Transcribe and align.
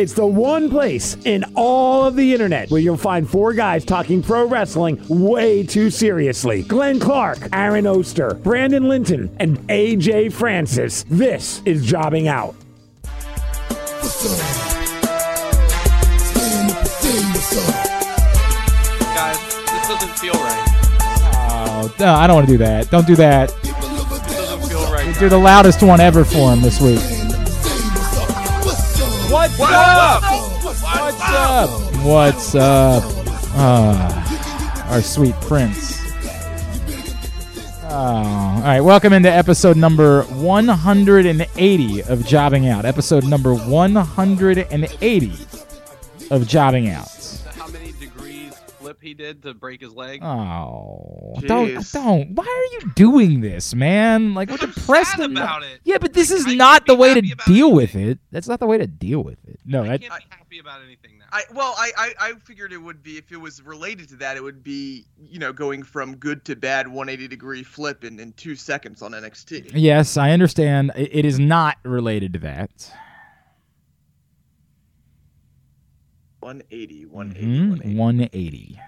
It's 0.00 0.14
the 0.14 0.24
one 0.24 0.70
place 0.70 1.14
in 1.26 1.44
all 1.54 2.06
of 2.06 2.16
the 2.16 2.32
internet 2.32 2.70
where 2.70 2.80
you'll 2.80 2.96
find 2.96 3.28
four 3.28 3.52
guys 3.52 3.84
talking 3.84 4.22
pro 4.22 4.46
wrestling 4.46 4.98
way 5.10 5.62
too 5.62 5.90
seriously. 5.90 6.62
Glenn 6.62 6.98
Clark, 6.98 7.36
Aaron 7.52 7.86
Oster, 7.86 8.32
Brandon 8.42 8.88
Linton, 8.88 9.36
and 9.38 9.58
AJ 9.68 10.32
Francis. 10.32 11.04
This 11.10 11.60
is 11.66 11.84
Jobbing 11.84 12.28
Out. 12.28 12.54
Guys, 19.14 19.38
this 19.66 19.86
doesn't 19.86 20.18
feel 20.18 20.32
right. 20.32 20.66
Oh, 21.02 21.94
no, 22.00 22.14
I 22.14 22.26
don't 22.26 22.36
want 22.36 22.46
to 22.46 22.54
do 22.54 22.58
that. 22.64 22.90
Don't 22.90 23.06
do 23.06 23.16
that. 23.16 23.50
This 23.62 23.72
doesn't 23.72 24.66
feel 24.66 24.90
right. 24.90 25.14
Do 25.18 25.28
the 25.28 25.36
loudest 25.36 25.82
one 25.82 26.00
ever 26.00 26.24
for 26.24 26.54
him 26.54 26.62
this 26.62 26.80
week. 26.80 27.09
What's 29.30 29.60
up? 29.60 30.22
What's 30.64 30.82
up? 30.84 31.70
What's 32.04 32.54
up? 32.56 33.02
Ah, 33.54 34.90
our 34.90 35.00
sweet 35.02 35.34
prince. 35.42 36.00
Oh, 37.84 37.94
all 37.94 38.60
right. 38.60 38.80
Welcome 38.80 39.12
into 39.12 39.30
episode 39.30 39.76
number 39.76 40.22
180 40.24 42.02
of 42.02 42.26
Jobbing 42.26 42.66
Out. 42.66 42.84
Episode 42.84 43.24
number 43.24 43.54
180 43.54 45.32
of 46.32 46.48
Jobbing 46.48 46.88
Out. 46.88 47.19
How 48.90 48.96
many 48.98 48.98
degrees 48.98 48.98
flip 48.98 48.98
he 49.02 49.14
did 49.14 49.42
to 49.42 49.54
break 49.54 49.80
his 49.80 49.92
leg? 49.92 50.22
Oh, 50.22 51.34
don't, 51.40 51.92
don't. 51.92 52.34
Why 52.34 52.44
are 52.44 52.72
you 52.74 52.92
doing 52.94 53.40
this, 53.40 53.74
man? 53.74 54.34
Like, 54.34 54.48
we're 54.48 54.58
I'm 54.60 54.72
depressed 54.72 55.16
sad 55.16 55.30
about 55.30 55.62
it. 55.62 55.80
Yeah, 55.84 55.98
but 55.98 56.12
this 56.12 56.30
is 56.30 56.46
I 56.46 56.54
not 56.54 56.86
the 56.86 56.94
way 56.94 57.14
to 57.14 57.20
happy 57.20 57.32
about 57.32 57.46
deal 57.46 57.72
with 57.72 57.94
it. 57.94 58.18
That's 58.30 58.48
not 58.48 58.60
the 58.60 58.66
way 58.66 58.78
to 58.78 58.86
deal 58.86 59.22
with 59.22 59.38
it. 59.46 59.60
No, 59.64 59.82
I 59.84 59.88
that, 59.88 60.00
can't 60.00 60.12
be 60.12 60.36
happy 60.36 60.58
about 60.58 60.82
anything 60.82 61.18
now. 61.18 61.26
I 61.32 61.42
well, 61.54 61.74
I, 61.78 61.92
I 61.96 62.14
I 62.20 62.32
figured 62.44 62.72
it 62.72 62.78
would 62.78 63.02
be 63.02 63.16
if 63.18 63.30
it 63.30 63.36
was 63.36 63.62
related 63.62 64.08
to 64.10 64.16
that, 64.16 64.36
it 64.36 64.42
would 64.42 64.62
be 64.62 65.06
you 65.28 65.38
know 65.38 65.52
going 65.52 65.82
from 65.82 66.16
good 66.16 66.44
to 66.46 66.56
bad 66.56 66.88
180 66.88 67.28
degree 67.28 67.62
flip 67.62 68.04
in, 68.04 68.18
in 68.18 68.32
two 68.32 68.56
seconds 68.56 69.02
on 69.02 69.12
NXT. 69.12 69.70
yes, 69.74 70.16
I 70.16 70.30
understand. 70.30 70.92
I- 70.94 71.08
It 71.10 71.24
is 71.24 71.38
not 71.38 71.78
related 71.84 72.32
to 72.34 72.38
that. 72.40 72.90
180, 76.40 77.06
180, 77.06 77.46
Mhm, 77.46 77.96
180. 77.96 77.96
180. 77.96 78.80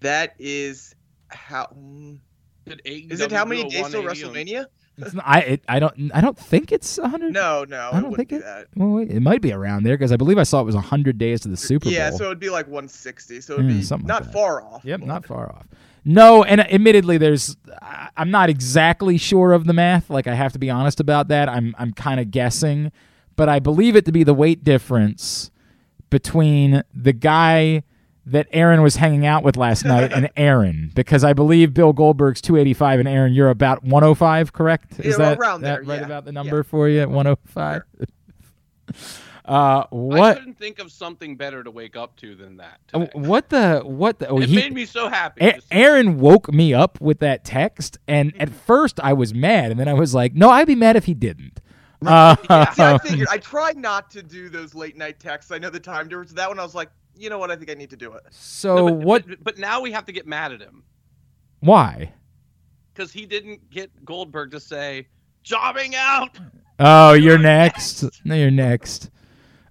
That 0.00 0.34
is 0.38 0.94
how. 1.28 1.66
mm, 1.76 2.18
Did 2.66 2.80
Is 2.84 3.20
it 3.20 3.32
how 3.32 3.44
many 3.44 3.64
days 3.68 3.88
till 3.88 4.02
WrestleMania? 4.02 4.66
It's 4.98 5.14
not, 5.14 5.24
I 5.26 5.40
it, 5.40 5.62
I 5.68 5.78
don't 5.78 6.10
I 6.12 6.20
don't 6.20 6.36
think 6.38 6.72
it's 6.72 6.98
100. 6.98 7.32
No, 7.32 7.64
no, 7.68 7.76
I 7.76 7.88
it 7.88 7.92
don't 8.00 8.10
wouldn't 8.10 8.16
think 8.16 8.28
be 8.30 8.36
it. 8.36 8.42
that. 8.42 8.66
Well, 8.74 8.98
it 8.98 9.20
might 9.20 9.40
be 9.40 9.52
around 9.52 9.84
there 9.84 9.96
because 9.96 10.10
I 10.12 10.16
believe 10.16 10.38
I 10.38 10.42
saw 10.42 10.60
it 10.60 10.64
was 10.64 10.74
100 10.74 11.18
days 11.18 11.40
to 11.42 11.48
the 11.48 11.56
Super 11.56 11.88
Yeah, 11.88 12.10
Bowl. 12.10 12.18
so 12.18 12.24
it'd 12.26 12.40
be 12.40 12.50
like 12.50 12.66
160. 12.66 13.40
So 13.40 13.54
it'd 13.54 13.66
Yeah, 13.66 13.72
be 13.76 13.82
something 13.82 14.06
not 14.08 14.24
that. 14.24 14.32
far 14.32 14.62
off. 14.62 14.84
Yep, 14.84 15.00
but- 15.00 15.06
not 15.06 15.24
far 15.24 15.50
off. 15.52 15.66
No, 16.04 16.42
and 16.42 16.60
admittedly, 16.60 17.16
there's 17.16 17.56
I- 17.80 18.08
I'm 18.16 18.30
not 18.30 18.50
exactly 18.50 19.18
sure 19.18 19.52
of 19.52 19.66
the 19.66 19.72
math. 19.72 20.10
Like 20.10 20.26
I 20.26 20.34
have 20.34 20.52
to 20.54 20.58
be 20.58 20.68
honest 20.68 20.98
about 21.00 21.28
that. 21.28 21.48
I'm 21.48 21.74
I'm 21.78 21.92
kind 21.92 22.18
of 22.20 22.30
guessing, 22.32 22.90
but 23.36 23.48
I 23.48 23.60
believe 23.60 23.94
it 23.96 24.04
to 24.06 24.12
be 24.12 24.24
the 24.24 24.34
weight 24.34 24.64
difference 24.64 25.50
between 26.10 26.82
the 26.94 27.12
guy 27.12 27.82
that 28.26 28.46
Aaron 28.52 28.82
was 28.82 28.96
hanging 28.96 29.24
out 29.24 29.42
with 29.42 29.56
last 29.56 29.84
night 29.86 30.12
and 30.12 30.28
Aaron, 30.36 30.92
because 30.94 31.24
I 31.24 31.32
believe 31.32 31.72
Bill 31.72 31.92
Goldberg's 31.94 32.42
285 32.42 33.00
and 33.00 33.08
Aaron, 33.08 33.32
you're 33.32 33.48
about 33.48 33.82
105, 33.84 34.52
correct? 34.52 35.00
Is 35.00 35.12
Yeah, 35.18 35.30
that 35.30 35.38
around 35.38 35.62
that 35.62 35.76
there, 35.76 35.82
right 35.84 36.00
yeah. 36.00 36.04
about 36.06 36.24
the 36.26 36.30
Yeah. 36.32 36.42
number 36.42 36.62
for 36.62 36.88
you 36.90 37.00
at 37.00 37.08
105? 37.10 37.82
uh, 39.46 39.84
what? 39.90 40.20
I 40.20 40.34
couldn't 40.40 40.58
think 40.58 40.78
of 40.78 40.92
something 40.92 41.36
better 41.36 41.64
to 41.64 41.70
wake 41.70 41.96
up 41.96 42.16
to 42.16 42.34
than 42.34 42.58
that. 42.58 42.78
uh, 42.92 43.06
today. 43.06 43.10
What 43.18 43.48
the? 43.48 43.80
What 43.80 44.18
the? 44.18 44.28
Oh, 44.28 44.38
it 44.40 44.48
he- 44.50 44.56
made 44.56 44.74
me 44.74 44.84
so 44.84 45.08
happy. 45.08 45.46
A- 45.46 45.60
Aaron 45.70 46.18
woke 46.18 46.52
me 46.52 46.74
up 46.74 47.00
with 47.00 47.20
that 47.20 47.44
text, 47.46 47.96
and 48.06 48.34
at 48.38 48.50
first 48.50 49.00
I 49.00 49.14
was 49.14 49.32
mad, 49.32 49.70
and 49.70 49.80
then 49.80 49.88
I 49.88 49.94
was 49.94 50.14
like, 50.14 50.34
"No, 50.34 50.50
I'd 50.50 50.66
be 50.66 50.74
mad 50.74 50.96
if 50.96 51.06
he 51.06 51.14
didn't." 51.14 51.60
Uh, 52.06 52.36
See, 52.72 52.82
I 52.82 52.98
figured 53.04 53.28
I 53.30 53.38
try 53.38 53.72
not 53.72 54.10
to 54.12 54.22
do 54.22 54.48
those 54.48 54.74
late 54.74 54.96
night 54.96 55.18
texts. 55.18 55.50
I 55.50 55.58
know 55.58 55.70
the 55.70 55.80
time 55.80 56.08
difference. 56.08 56.32
That 56.32 56.48
one, 56.48 56.58
I 56.58 56.62
was 56.62 56.74
like, 56.74 56.90
you 57.16 57.28
know 57.30 57.38
what? 57.38 57.50
I 57.50 57.56
think 57.56 57.70
I 57.70 57.74
need 57.74 57.90
to 57.90 57.96
do 57.96 58.12
it. 58.12 58.22
so 58.30 58.76
No, 58.76 58.84
but, 58.86 58.94
what? 59.06 59.28
But, 59.28 59.44
but 59.44 59.58
now 59.58 59.80
we 59.80 59.90
have 59.92 60.04
to 60.04 60.12
get 60.12 60.26
mad 60.26 60.52
at 60.52 60.60
him 60.60 60.84
Why? 61.60 62.12
because 62.94 63.12
he 63.12 63.26
didn't 63.26 63.68
get 63.70 63.90
Goldberg 64.04 64.50
to 64.52 64.60
say 64.60 65.08
"jobbing 65.42 65.94
out." 65.96 66.38
Oh, 66.80 67.12
you're 67.14 67.38
next. 67.38 68.04
No, 68.24 68.36
you're 68.36 68.52
next. 68.52 69.10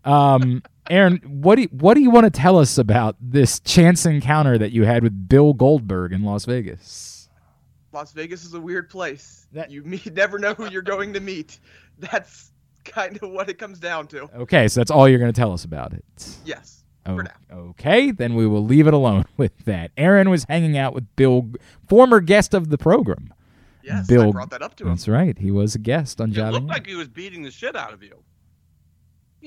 Um, 0.04 0.62
Aaron, 0.90 1.22
what 1.26 1.56
do 1.56 1.62
you, 1.62 1.68
what 1.72 1.94
do 1.94 2.02
you 2.02 2.10
want 2.10 2.26
to 2.26 2.30
tell 2.30 2.58
us 2.60 2.78
about 2.78 3.16
this 3.22 3.62
chance 3.62 4.06
encounter 4.06 4.58
that 4.58 4.74
you 4.74 4.84
had 4.84 5.04
with 5.04 5.30
Bill 5.30 5.54
Goldberg 5.54 6.12
in 6.12 6.24
Las 6.24 6.44
Vegas? 6.44 7.30
Las 7.94 8.12
Vegas 8.12 8.44
is 8.44 8.54
a 8.56 8.60
weird 8.60 8.90
place. 8.90 9.48
That- 9.54 9.72
You 9.72 9.84
meet, 9.84 10.14
never 10.16 10.38
know 10.38 10.54
who 10.54 10.70
you're 10.70 10.82
going 10.82 11.14
to 11.14 11.22
meet. 11.22 11.60
That's 12.12 12.52
kind 12.86 13.18
of 13.22 13.30
what 13.32 13.50
it 13.50 13.58
comes 13.60 13.80
down 13.80 14.08
to. 14.08 14.30
Okay, 14.42 14.68
so 14.68 14.80
that's 14.80 14.92
all 14.92 15.10
you're 15.10 15.20
going 15.20 15.32
to 15.34 15.38
tell 15.40 15.52
us 15.52 15.66
about 15.66 15.94
it. 15.94 16.06
Yes. 16.46 16.84
For 17.06 17.24
now. 17.24 17.32
okay, 17.70 18.12
then 18.12 18.36
we 18.36 18.46
will 18.48 18.64
leave 18.66 18.86
it 18.88 18.94
alone 18.94 19.24
with 19.38 19.58
that. 19.66 19.92
Aaron 19.98 20.30
was 20.30 20.46
hanging 20.50 20.78
out 20.78 20.94
with 20.94 21.06
Bill, 21.16 21.50
former 21.88 22.20
guest 22.20 22.54
of 22.54 22.70
the 22.70 22.78
program. 22.78 23.34
Yes. 23.82 24.06
I 24.10 24.14
Bill- 24.14 24.32
brought 24.34 24.50
that 24.50 24.62
up 24.62 24.76
to 24.76 24.84
him. 24.84 24.90
That's 24.90 25.08
right. 25.08 25.38
He 25.38 25.50
was 25.50 25.74
a 25.76 25.80
guest 25.80 26.20
on 26.20 26.32
It 26.32 26.34
Jobbing. 26.34 26.54
looked 26.54 26.68
like 26.68 26.86
he 26.86 26.96
was 26.96 27.08
beating 27.08 27.44
the 27.44 27.52
shit 27.52 27.76
out 27.78 27.94
of 27.94 28.04
you. 28.04 28.22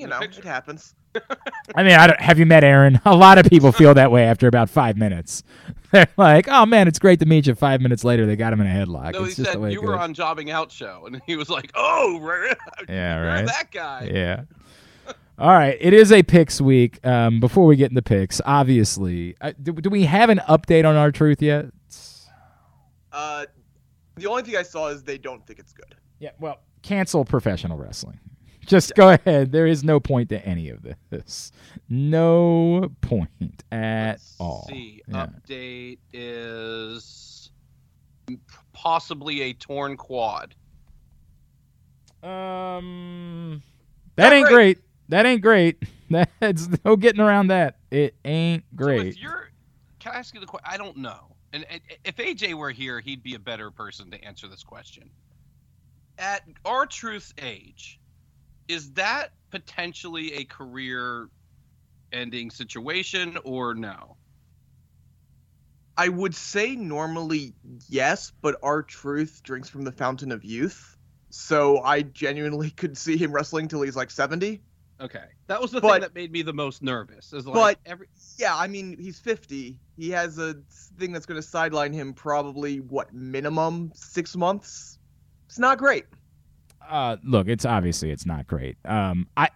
You 0.01 0.07
know, 0.09 0.21
it 0.21 0.35
happens. 0.45 0.95
I 1.75 1.83
mean, 1.83 1.93
I 1.93 2.07
don't, 2.07 2.21
have 2.21 2.39
you 2.39 2.47
met 2.47 2.65
Aaron? 2.65 3.01
A 3.05 3.15
lot 3.15 3.39
of 3.39 3.47
people 3.47 3.73
feel 3.73 3.95
that 3.95 4.11
way 4.11 4.25
after 4.25 4.47
about 4.47 4.71
five 4.71 4.97
minutes. 4.97 5.43
They're 5.93 6.07
like, 6.17 6.47
"Oh 6.49 6.65
man, 6.67 6.87
it's 6.89 6.99
great 7.01 7.19
to 7.21 7.27
meet 7.27 7.47
you." 7.49 7.55
Five 7.57 7.81
minutes 7.81 8.05
later, 8.05 8.25
they 8.25 8.37
got 8.37 8.53
him 8.53 8.61
in 8.61 8.67
a 8.69 8.71
headlock. 8.71 9.13
No, 9.13 9.23
he 9.25 9.27
it's 9.27 9.37
just 9.37 9.49
said 9.51 9.57
the 9.57 9.61
way 9.61 9.73
you 9.73 9.83
were 9.83 9.93
goes. 9.93 10.01
on 10.01 10.15
Jobbing 10.15 10.51
Out 10.51 10.71
show, 10.71 11.05
and 11.07 11.21
he 11.27 11.35
was 11.37 11.51
like, 11.51 11.73
"Oh, 11.75 12.19
right, 12.21 12.57
Yeah, 12.89 13.19
right. 13.19 13.47
that 13.47 13.71
guy." 13.73 14.09
Yeah. 14.13 14.43
All 15.39 15.49
right, 15.51 15.77
it 15.81 15.93
is 15.93 16.13
a 16.13 16.23
picks 16.23 16.61
week. 16.61 17.05
Um, 17.05 17.41
before 17.41 17.67
we 17.67 17.75
get 17.75 17.91
into 17.91 18.03
picks, 18.03 18.41
obviously, 18.45 19.35
uh, 19.41 19.53
do, 19.61 19.73
do 19.73 19.89
we 19.91 20.05
have 20.05 20.29
an 20.31 20.39
update 20.49 20.85
on 20.87 20.97
R-Truth 20.97 21.41
yet? 21.43 21.67
Uh, 23.11 23.47
the 24.17 24.27
only 24.27 24.43
thing 24.43 24.57
I 24.57 24.63
saw 24.63 24.89
is 24.89 25.03
they 25.03 25.19
don't 25.19 25.45
think 25.47 25.59
it's 25.59 25.73
good. 25.73 25.95
Yeah. 26.19 26.31
Well, 26.39 26.59
cancel 26.83 27.25
professional 27.25 27.79
wrestling. 27.79 28.21
Just 28.71 28.95
go 28.95 29.11
ahead. 29.11 29.51
There 29.51 29.67
is 29.67 29.83
no 29.83 29.99
point 29.99 30.29
to 30.29 30.47
any 30.47 30.69
of 30.71 30.87
this. 31.11 31.51
No 31.89 32.89
point 33.01 33.65
at 33.73 34.13
Let's 34.13 34.37
all. 34.39 34.67
See, 34.69 35.03
Yeah. 35.09 35.27
update 35.27 35.99
is 36.13 37.51
possibly 38.73 39.41
a 39.43 39.53
torn 39.55 39.97
quad. 39.97 40.55
Um, 42.23 43.63
that 44.17 44.25
Not 44.29 44.33
ain't 44.35 44.47
great. 44.47 44.55
great. 44.55 44.79
That 45.09 45.27
ain't 45.27 45.43
great. 45.43 45.83
That's 46.41 46.69
no 46.85 46.95
getting 46.97 47.21
around 47.21 47.49
that. 47.49 47.79
It 47.91 48.15
ain't 48.25 48.63
So 48.71 48.77
great. 48.77 49.07
if 49.09 49.19
you're, 49.21 49.51
can 49.99 50.13
I 50.15 50.19
ask 50.19 50.33
you 50.35 50.41
the 50.41 50.47
question? 50.47 50.69
I 50.71 50.77
don't 50.77 50.97
know. 50.97 51.35
And 51.53 51.67
and 51.69 51.81
if 52.05 52.17
AJ 52.17 52.55
were 52.55 52.71
here, 52.71 53.01
he'd 53.01 53.23
be 53.25 53.35
a 53.35 53.39
better 53.39 53.71
person 53.73 54.11
to 54.13 54.25
answer 54.25 54.47
this 54.47 54.63
question. 54.63 55.11
At 56.19 56.43
R-Truth 56.65 57.35
age, 57.39 58.00
is 58.71 58.93
that 58.93 59.33
potentially 59.51 60.35
a 60.35 60.45
career-ending 60.45 62.51
situation 62.51 63.37
or 63.45 63.75
no? 63.75 64.17
I 65.97 66.09
would 66.09 66.35
say 66.35 66.77
normally 66.77 67.55
yes, 67.89 68.33
but 68.41 68.57
R-Truth 68.63 69.43
drinks 69.43 69.69
from 69.69 69.83
the 69.83 69.93
fountain 69.93 70.33
of 70.33 70.45
youth. 70.45 70.97
So 71.31 71.83
I 71.83 72.03
genuinely 72.03 72.71
could 72.77 72.97
see 72.97 73.17
him 73.17 73.33
wrestling 73.33 73.69
till 73.69 73.83
he's 73.83 73.97
like 73.97 74.11
70. 74.11 74.63
Okay, 75.01 75.25
that 75.47 75.61
was 75.61 75.71
the 75.71 75.81
thing 75.81 76.03
that 76.03 76.15
made 76.15 76.31
me 76.31 76.43
the 76.43 76.53
most 76.53 76.83
nervous. 76.83 77.33
Is 77.33 77.47
like 77.47 77.55
but- 77.55 77.91
every 77.91 78.07
Yeah, 78.37 78.55
I 78.55 78.69
mean, 78.69 78.97
he's 78.99 79.19
50. 79.19 79.79
He 79.97 80.11
has 80.11 80.39
a 80.39 80.57
thing 80.99 81.13
that's 81.13 81.27
going 81.27 81.41
to 81.41 81.47
sideline 81.47 81.93
him 81.93 82.13
probably, 82.13 82.81
what, 82.81 83.13
minimum 83.13 83.93
six 83.95 84.37
months? 84.37 84.99
It's 85.47 85.59
not 85.59 85.79
great. 85.79 86.05
Uh, 86.91 87.17
look, 87.25 87.49
it's 87.49 87.65
obviously 87.65 88.11
it's 88.11 88.27
not 88.27 88.47
great. 88.47 88.77
Um, 88.85 89.29
I 89.37 89.49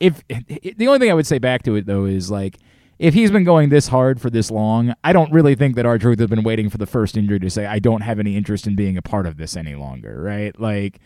if 0.00 0.26
the 0.28 0.88
only 0.88 0.98
thing 0.98 1.10
I 1.10 1.14
would 1.14 1.26
say 1.26 1.38
back 1.38 1.62
to 1.64 1.76
it 1.76 1.86
though 1.86 2.06
is 2.06 2.30
like 2.30 2.56
if 2.98 3.14
he's 3.14 3.30
been 3.30 3.44
going 3.44 3.68
this 3.70 3.88
hard 3.88 4.20
for 4.20 4.28
this 4.28 4.50
long, 4.50 4.94
I 5.02 5.12
don't 5.12 5.32
really 5.32 5.54
think 5.54 5.74
that 5.76 5.86
R-Truth 5.86 6.18
has 6.18 6.28
been 6.28 6.42
waiting 6.42 6.68
for 6.68 6.76
the 6.76 6.86
first 6.86 7.16
injury 7.16 7.38
to 7.40 7.48
say 7.48 7.64
I 7.66 7.78
don't 7.78 8.02
have 8.02 8.18
any 8.18 8.36
interest 8.36 8.66
in 8.66 8.76
being 8.76 8.96
a 8.96 9.02
part 9.02 9.26
of 9.26 9.38
this 9.38 9.56
any 9.56 9.74
longer, 9.74 10.20
right? 10.22 10.58
Like 10.58 11.00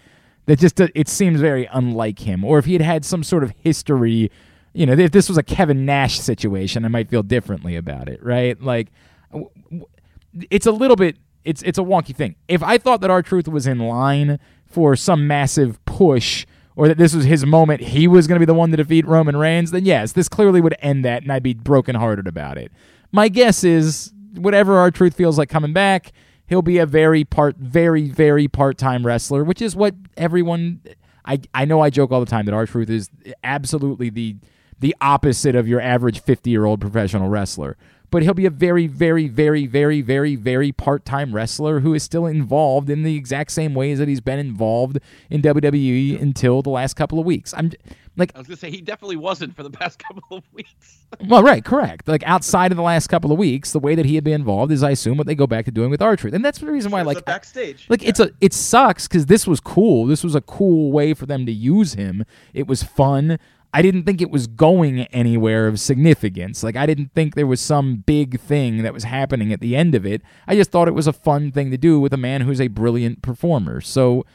that 0.47 0.59
just 0.59 0.79
it 0.81 1.09
seems 1.09 1.41
very 1.41 1.69
unlike 1.73 2.21
him. 2.21 2.45
Or 2.45 2.59
if 2.59 2.65
he 2.65 2.73
had 2.73 2.83
had 2.83 3.05
some 3.05 3.23
sort 3.23 3.43
of 3.43 3.53
history, 3.59 4.31
you 4.73 4.87
know, 4.87 4.93
if 4.93 5.13
this 5.13 5.29
was 5.29 5.39
a 5.39 5.43
Kevin 5.43 5.85
Nash 5.85 6.19
situation, 6.21 6.85
I 6.85 6.89
might 6.89 7.09
feel 7.09 7.23
differently 7.23 7.77
about 7.77 8.09
it, 8.09 8.23
right? 8.23 8.61
Like 8.61 8.89
it's 10.51 10.67
a 10.67 10.73
little 10.73 10.97
bit 10.97 11.17
it's 11.45 11.63
it's 11.63 11.79
a 11.79 11.83
wonky 11.83 12.15
thing. 12.15 12.37
If 12.49 12.63
I 12.63 12.79
thought 12.79 13.01
that 13.03 13.11
R-Truth 13.11 13.49
was 13.49 13.67
in 13.67 13.79
line 13.79 14.39
for 14.75 14.97
some 14.97 15.27
massive 15.27 15.83
push 15.85 16.45
or 16.77 16.89
that 16.89 16.99
this 16.99 17.15
was 17.15 17.25
his 17.25 17.47
moment, 17.47 17.81
he 17.81 18.09
was 18.09 18.27
going 18.27 18.35
to 18.35 18.41
be 18.41 18.51
the 18.51 18.55
one 18.55 18.71
to 18.73 18.77
defeat 18.77 19.07
Roman 19.07 19.37
Reigns, 19.37 19.71
then 19.71 19.85
yes, 19.85 20.13
this 20.13 20.29
clearly 20.29 20.61
would 20.61 20.75
end 20.81 21.05
that, 21.05 21.23
and 21.23 21.33
I'd 21.33 21.43
be 21.43 21.55
brokenhearted 21.55 22.27
about 22.27 22.59
it. 22.59 22.73
My 23.13 23.29
guess 23.29 23.63
is 23.63 24.13
whatever 24.35 24.77
R-Truth 24.79 25.15
feels 25.15 25.39
like 25.39 25.49
coming 25.49 25.73
back, 25.73 26.13
he'll 26.47 26.63
be 26.63 26.79
a 26.79 26.87
very 26.87 27.25
part, 27.25 27.57
very, 27.57 28.09
very 28.09 28.49
part-time 28.49 29.07
wrestler, 29.07 29.45
which 29.45 29.63
is 29.63 29.77
what 29.77 29.95
everyone. 30.17 30.81
I 31.25 31.41
I 31.55 31.65
know 31.65 31.81
I 31.81 31.89
joke 31.91 32.11
all 32.11 32.21
the 32.21 32.27
time 32.27 32.45
that 32.47 32.55
R-Truth 32.55 32.91
is 32.91 33.09
absolutely 33.45 34.11
the 34.11 34.37
the 34.81 34.95
opposite 35.01 35.55
of 35.55 35.69
your 35.69 35.81
average 35.81 36.21
50 36.21 36.51
year 36.51 36.65
old 36.65 36.81
professional 36.81 37.29
wrestler. 37.29 37.77
But 38.11 38.23
he'll 38.23 38.35
be 38.35 38.47
a 38.47 38.51
very, 38.51 38.87
very, 38.87 39.27
very, 39.27 39.67
very, 39.67 40.01
very, 40.01 40.37
very 40.37 40.71
part 40.73 41.05
time 41.05 41.35
wrestler 41.35 41.81
who 41.81 41.95
is 41.95 42.03
still 42.05 42.27
involved 42.27 42.89
in 42.89 43.03
the 43.03 43.17
exact 43.17 43.51
same 43.51 43.75
ways 43.75 43.99
that 43.99 44.07
he's 44.07 44.21
been 44.21 44.39
involved 44.39 44.99
in 45.31 45.43
WWE 45.43 46.21
until 46.23 46.63
the 46.63 46.71
last 46.71 46.95
couple 46.95 47.19
of 47.19 47.27
weeks. 47.27 47.53
I'm 47.57 47.73
like, 48.17 48.31
I 48.35 48.39
was 48.39 48.47
gonna 48.47 48.57
say 48.57 48.71
he 48.71 48.81
definitely 48.81 49.17
wasn't 49.17 49.57
for 49.57 49.65
the 49.65 49.71
past 49.71 49.99
couple 50.07 50.39
of 50.39 50.45
weeks. 50.53 51.01
well, 51.27 51.43
right, 51.43 51.65
correct. 51.65 52.07
Like 52.07 52.23
outside 52.25 52.71
of 52.71 52.77
the 52.77 52.83
last 52.83 53.09
couple 53.09 53.33
of 53.33 53.39
weeks, 53.39 53.73
the 53.73 53.81
way 53.81 53.97
that 53.97 54.07
he 54.07 54.15
had 54.15 54.23
been 54.23 54.35
involved 54.35 54.71
is, 54.71 54.83
I 54.85 54.91
assume, 54.93 55.17
what 55.17 55.27
they 55.27 55.35
go 55.35 55.49
back 55.49 55.65
to 55.65 55.73
doing 55.73 55.91
with 55.91 56.01
R-Truth, 56.01 56.35
and 56.35 56.45
that's 56.45 56.59
the 56.59 56.67
reason 56.71 56.93
why, 56.93 57.01
Shows 57.01 57.07
like, 57.07 57.17
up 57.19 57.25
backstage. 57.25 57.87
like 57.89 58.05
it's 58.05 58.21
a 58.21 58.31
it 58.41 58.53
sucks 58.53 59.09
because 59.09 59.27
this 59.27 59.47
was 59.47 59.59
cool. 59.59 60.07
This 60.07 60.23
was 60.23 60.37
a 60.37 60.41
cool 60.41 60.93
way 60.93 61.15
for 61.15 61.27
them 61.27 61.47
to 61.47 61.53
use 61.53 61.95
him. 61.95 62.25
It 62.53 62.69
was 62.69 62.85
fun. 62.85 63.39
I 63.75 63.83
didn't 63.83 64.05
think 64.05 64.23
it 64.23 64.31
was 64.31 64.47
going 64.47 65.01
anywhere 65.07 65.67
of 65.67 65.81
significance. 65.81 66.63
Like 66.63 66.77
I 66.77 66.87
didn't 66.87 67.13
think 67.13 67.35
there 67.35 67.47
was 67.47 67.61
some 67.61 67.97
big 67.97 68.39
thing 68.39 68.85
that 68.85 68.95
was 68.95 69.03
happening 69.03 69.53
at 69.53 69.59
the 69.59 69.75
end 69.75 69.97
of 69.97 70.07
it. 70.07 70.23
I 70.47 70.55
just 70.55 70.71
thought 70.71 70.87
it 70.87 70.95
was 70.95 71.09
a 71.09 71.13
fun 71.13 71.51
thing 71.51 71.73
to 71.73 71.77
do 71.77 71.99
with 71.99 72.13
a 72.13 72.17
man 72.17 72.43
who's 72.43 72.61
a 72.61 72.69
brilliant 72.69 73.21
performer. 73.21 73.81
So 73.81 74.27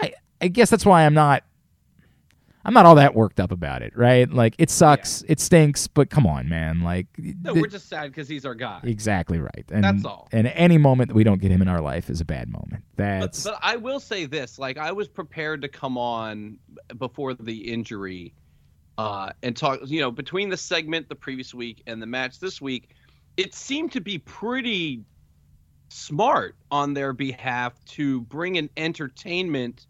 I 0.00 0.14
I 0.40 0.48
guess 0.48 0.68
that's 0.68 0.84
why 0.84 1.06
I'm 1.06 1.14
not 1.14 1.44
I'm 2.64 2.74
not 2.74 2.86
all 2.86 2.96
that 2.96 3.14
worked 3.14 3.38
up 3.38 3.52
about 3.52 3.82
it, 3.82 3.96
right? 3.96 4.28
Like 4.28 4.56
it 4.58 4.68
sucks, 4.68 5.22
it 5.28 5.38
stinks, 5.38 5.86
but 5.86 6.10
come 6.10 6.26
on, 6.26 6.48
man. 6.48 6.80
Like 6.80 7.06
No, 7.16 7.52
th- 7.52 7.62
we're 7.62 7.68
just 7.68 7.88
sad 7.88 8.08
because 8.08 8.28
he's 8.28 8.44
our 8.44 8.56
guy. 8.56 8.80
exactly 8.82 9.38
right. 9.38 9.64
And 9.70 9.84
That's 9.84 10.04
all. 10.04 10.28
And 10.32 10.48
any 10.48 10.76
moment 10.76 11.10
that 11.10 11.14
we 11.14 11.22
don't 11.22 11.40
get 11.40 11.52
him 11.52 11.62
in 11.62 11.68
our 11.68 11.80
life 11.80 12.10
is 12.10 12.20
a 12.20 12.24
bad 12.24 12.50
moment. 12.50 12.82
But, 12.96 13.20
That's 13.20 13.44
but 13.44 13.60
I 13.62 13.76
will 13.76 14.00
say 14.00 14.26
this: 14.26 14.58
like 14.58 14.76
I 14.76 14.90
was 14.90 15.06
prepared 15.06 15.62
to 15.62 15.68
come 15.68 15.96
on 15.96 16.58
before 16.98 17.32
the 17.34 17.56
injury, 17.72 18.34
uh, 18.98 19.30
and 19.42 19.56
talk. 19.56 19.80
You 19.84 20.00
know, 20.00 20.10
between 20.10 20.50
the 20.50 20.56
segment 20.56 21.08
the 21.08 21.14
previous 21.14 21.54
week 21.54 21.82
and 21.86 22.02
the 22.02 22.06
match 22.06 22.40
this 22.40 22.60
week, 22.60 22.90
it 23.36 23.54
seemed 23.54 23.92
to 23.92 24.00
be 24.00 24.18
pretty 24.18 25.04
smart 25.88 26.56
on 26.70 26.92
their 26.92 27.14
behalf 27.14 27.82
to 27.86 28.20
bring 28.22 28.58
an 28.58 28.68
entertainment 28.76 29.86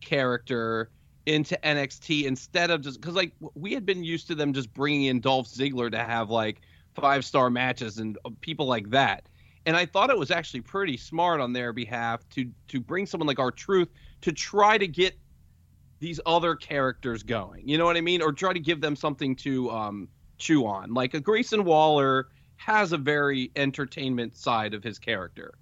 character 0.00 0.90
into 1.26 1.58
NXT 1.62 2.24
instead 2.24 2.70
of 2.70 2.82
just 2.82 3.00
because 3.00 3.14
like 3.14 3.32
we 3.54 3.72
had 3.72 3.84
been 3.84 4.04
used 4.04 4.26
to 4.28 4.34
them 4.34 4.52
just 4.52 4.72
bringing 4.72 5.04
in 5.04 5.20
Dolph 5.20 5.48
Ziggler 5.48 5.90
to 5.90 5.98
have 5.98 6.30
like 6.30 6.60
five 6.94 7.24
star 7.24 7.50
matches 7.50 7.98
and 7.98 8.18
uh, 8.24 8.30
people 8.40 8.66
like 8.66 8.90
that. 8.90 9.26
And 9.66 9.76
I 9.76 9.84
thought 9.84 10.10
it 10.10 10.18
was 10.18 10.30
actually 10.30 10.62
pretty 10.62 10.96
smart 10.96 11.40
on 11.40 11.52
their 11.52 11.72
behalf 11.72 12.28
to 12.30 12.50
to 12.68 12.80
bring 12.80 13.06
someone 13.06 13.26
like 13.26 13.38
R-Truth 13.38 13.88
to 14.22 14.32
try 14.32 14.78
to 14.78 14.86
get 14.86 15.18
these 16.00 16.18
other 16.26 16.56
characters 16.56 17.22
going. 17.22 17.68
You 17.68 17.78
know 17.78 17.84
what 17.84 17.96
I 17.96 18.00
mean? 18.00 18.22
Or 18.22 18.32
try 18.32 18.52
to 18.52 18.60
give 18.60 18.80
them 18.80 18.96
something 18.96 19.36
to 19.36 19.70
um, 19.70 20.08
chew 20.38 20.66
on. 20.66 20.92
Like 20.92 21.14
a 21.14 21.20
Grayson 21.20 21.64
Waller 21.64 22.28
has 22.56 22.92
a 22.92 22.98
very 22.98 23.52
entertainment 23.54 24.36
side 24.36 24.74
of 24.74 24.82
his 24.82 24.98
character. 24.98 25.54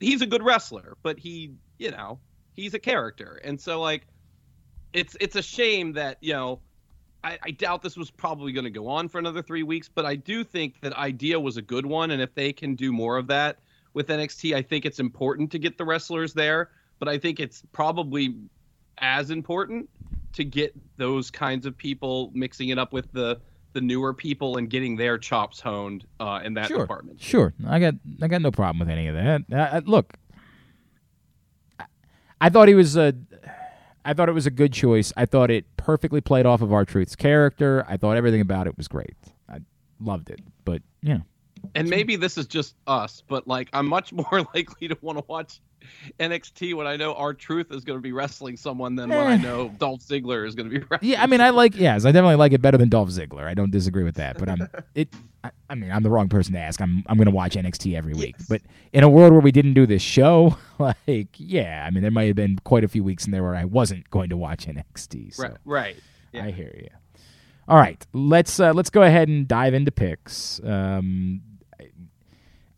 He's 0.00 0.22
a 0.22 0.26
good 0.26 0.42
wrestler, 0.42 0.96
but 1.02 1.18
he, 1.18 1.52
you 1.78 1.90
know, 1.90 2.20
he's 2.54 2.74
a 2.74 2.78
character. 2.78 3.40
And 3.44 3.60
so 3.60 3.80
like 3.80 4.06
it's 4.92 5.16
it's 5.20 5.36
a 5.36 5.42
shame 5.42 5.92
that, 5.94 6.18
you 6.20 6.32
know, 6.32 6.60
I, 7.24 7.38
I 7.42 7.50
doubt 7.50 7.82
this 7.82 7.96
was 7.96 8.10
probably 8.10 8.52
going 8.52 8.64
to 8.64 8.70
go 8.70 8.88
on 8.88 9.08
for 9.08 9.18
another 9.18 9.42
three 9.42 9.62
weeks, 9.62 9.88
but 9.88 10.04
I 10.04 10.16
do 10.16 10.44
think 10.44 10.80
that 10.80 10.92
idea 10.94 11.38
was 11.38 11.56
a 11.56 11.62
good 11.62 11.86
one, 11.86 12.10
and 12.10 12.20
if 12.20 12.34
they 12.34 12.52
can 12.52 12.74
do 12.74 12.92
more 12.92 13.16
of 13.16 13.28
that 13.28 13.58
with 13.94 14.08
NXT, 14.08 14.54
I 14.54 14.62
think 14.62 14.84
it's 14.84 14.98
important 14.98 15.52
to 15.52 15.58
get 15.58 15.78
the 15.78 15.84
wrestlers 15.84 16.32
there. 16.32 16.70
But 16.98 17.08
I 17.08 17.18
think 17.18 17.40
it's 17.40 17.62
probably 17.72 18.36
as 18.98 19.30
important 19.30 19.88
to 20.34 20.44
get 20.44 20.74
those 20.96 21.30
kinds 21.30 21.66
of 21.66 21.76
people 21.76 22.30
mixing 22.34 22.70
it 22.70 22.78
up 22.78 22.92
with 22.92 23.10
the 23.12 23.40
the 23.72 23.80
newer 23.80 24.12
people 24.12 24.58
and 24.58 24.68
getting 24.68 24.96
their 24.96 25.16
chops 25.16 25.58
honed 25.58 26.04
uh, 26.20 26.40
in 26.44 26.54
that 26.54 26.68
sure, 26.68 26.80
department. 26.80 27.20
Sure, 27.20 27.54
I 27.66 27.78
got 27.78 27.94
I 28.20 28.28
got 28.28 28.42
no 28.42 28.50
problem 28.50 28.78
with 28.80 28.88
any 28.88 29.08
of 29.08 29.14
that. 29.14 29.42
Uh, 29.50 29.76
uh, 29.76 29.80
look, 29.84 30.14
I, 31.78 31.86
I 32.40 32.48
thought 32.48 32.68
he 32.68 32.74
was 32.74 32.96
a. 32.96 33.14
I 34.04 34.14
thought 34.14 34.28
it 34.28 34.32
was 34.32 34.46
a 34.46 34.50
good 34.50 34.72
choice. 34.72 35.12
I 35.16 35.26
thought 35.26 35.48
it 35.50 35.64
perfectly 35.76 36.20
played 36.20 36.44
off 36.44 36.60
of 36.60 36.72
R-Truth's 36.72 37.14
character. 37.14 37.84
I 37.88 37.96
thought 37.96 38.16
everything 38.16 38.40
about 38.40 38.66
it 38.66 38.76
was 38.76 38.88
great. 38.88 39.14
I 39.48 39.60
loved 40.00 40.28
it. 40.28 40.40
But 40.64 40.82
you 41.02 41.14
know, 41.14 41.22
And 41.76 41.88
maybe 41.88 42.16
this 42.16 42.36
is 42.36 42.46
just 42.46 42.74
us, 42.88 43.22
but 43.28 43.46
like 43.46 43.68
I'm 43.72 43.86
much 43.86 44.12
more 44.30 44.46
likely 44.54 44.88
to 44.88 44.98
want 45.00 45.18
to 45.18 45.24
watch 45.28 45.60
NXT 46.20 46.74
when 46.74 46.86
I 46.86 46.96
know 46.96 47.14
R-Truth 47.14 47.72
is 47.72 47.84
going 47.84 47.98
to 47.98 48.02
be 48.02 48.12
wrestling 48.12 48.56
someone 48.56 48.94
than 48.96 49.10
when 49.10 49.18
I 49.18 49.34
Eh. 49.34 49.36
know 49.38 49.68
Dolph 49.78 50.00
Ziggler 50.00 50.46
is 50.46 50.54
going 50.54 50.70
to 50.70 50.78
be 50.78 50.84
wrestling. 50.90 51.10
yeah. 51.12 51.22
I 51.22 51.26
mean, 51.26 51.40
I 51.40 51.50
like 51.50 51.76
yes, 51.76 52.04
I 52.04 52.12
definitely 52.12 52.36
like 52.36 52.52
it 52.52 52.62
better 52.62 52.78
than 52.78 52.88
Dolph 52.88 53.08
Ziggler. 53.10 53.44
I 53.44 53.54
don't 53.54 53.70
disagree 53.70 54.04
with 54.04 54.16
that. 54.16 54.38
But 54.38 54.48
I'm 54.48 54.68
it. 54.94 55.08
I, 55.44 55.50
I 55.68 55.74
mean, 55.74 55.90
I'm 55.90 56.02
the 56.04 56.10
wrong 56.10 56.28
person 56.28 56.52
to 56.54 56.60
ask. 56.60 56.80
I'm 56.80 57.02
I'm 57.06 57.16
going 57.16 57.26
to 57.26 57.32
watch 57.34 57.54
NXT 57.56 57.96
every 57.96 58.14
week. 58.14 58.36
Yes. 58.38 58.48
But 58.48 58.62
in 58.92 59.02
a 59.04 59.08
world 59.08 59.32
where 59.32 59.40
we 59.40 59.52
didn't 59.52 59.74
do 59.74 59.86
this 59.86 60.02
show, 60.02 60.56
like 60.78 61.28
yeah, 61.36 61.84
I 61.86 61.90
mean, 61.90 62.02
there 62.02 62.10
might 62.12 62.26
have 62.26 62.36
been 62.36 62.58
quite 62.64 62.84
a 62.84 62.88
few 62.88 63.02
weeks 63.04 63.24
in 63.26 63.32
there 63.32 63.42
where 63.42 63.54
I 63.54 63.64
wasn't 63.64 64.08
going 64.10 64.28
to 64.30 64.36
watch 64.36 64.66
NXT. 64.66 65.34
So. 65.34 65.42
right, 65.44 65.56
right. 65.64 65.96
Yeah. 66.32 66.44
I 66.46 66.50
hear 66.50 66.72
you. 66.74 66.88
All 67.68 67.76
right, 67.76 68.04
let's 68.12 68.58
uh, 68.58 68.72
let's 68.72 68.90
go 68.90 69.02
ahead 69.02 69.28
and 69.28 69.46
dive 69.46 69.72
into 69.74 69.92
picks. 69.92 70.60
Um, 70.64 71.42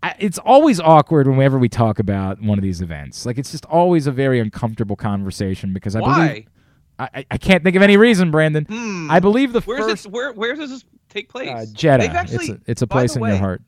I, 0.04 0.14
it's 0.18 0.38
always 0.38 0.80
awkward 0.80 1.26
whenever 1.26 1.58
we 1.58 1.70
talk 1.70 1.98
about 1.98 2.42
one 2.42 2.58
of 2.58 2.62
these 2.62 2.82
events. 2.82 3.24
Like 3.24 3.38
it's 3.38 3.50
just 3.50 3.64
always 3.64 4.06
a 4.06 4.12
very 4.12 4.38
uncomfortable 4.38 4.96
conversation 4.96 5.72
because 5.72 5.96
I 5.96 6.00
Why? 6.00 6.28
believe 6.28 6.46
I, 6.98 7.24
I- 7.30 7.38
can't 7.38 7.64
think 7.64 7.74
of 7.74 7.80
any 7.82 7.96
reason, 7.96 8.30
Brandon. 8.30 8.66
Hmm. 8.66 9.10
I 9.10 9.18
believe 9.18 9.52
the 9.54 9.62
Where's 9.62 9.80
first 9.80 10.04
this? 10.04 10.06
Where 10.06 10.32
where 10.32 10.54
does 10.54 10.70
this 10.70 10.84
take 11.08 11.30
place? 11.30 11.48
uh, 11.48 11.64
Jeddah. 11.72 12.04
Actually- 12.04 12.36
it's 12.36 12.48
a, 12.50 12.60
it's 12.66 12.82
a 12.82 12.86
place 12.86 13.16
in 13.16 13.22
your 13.22 13.36
heart. 13.36 13.62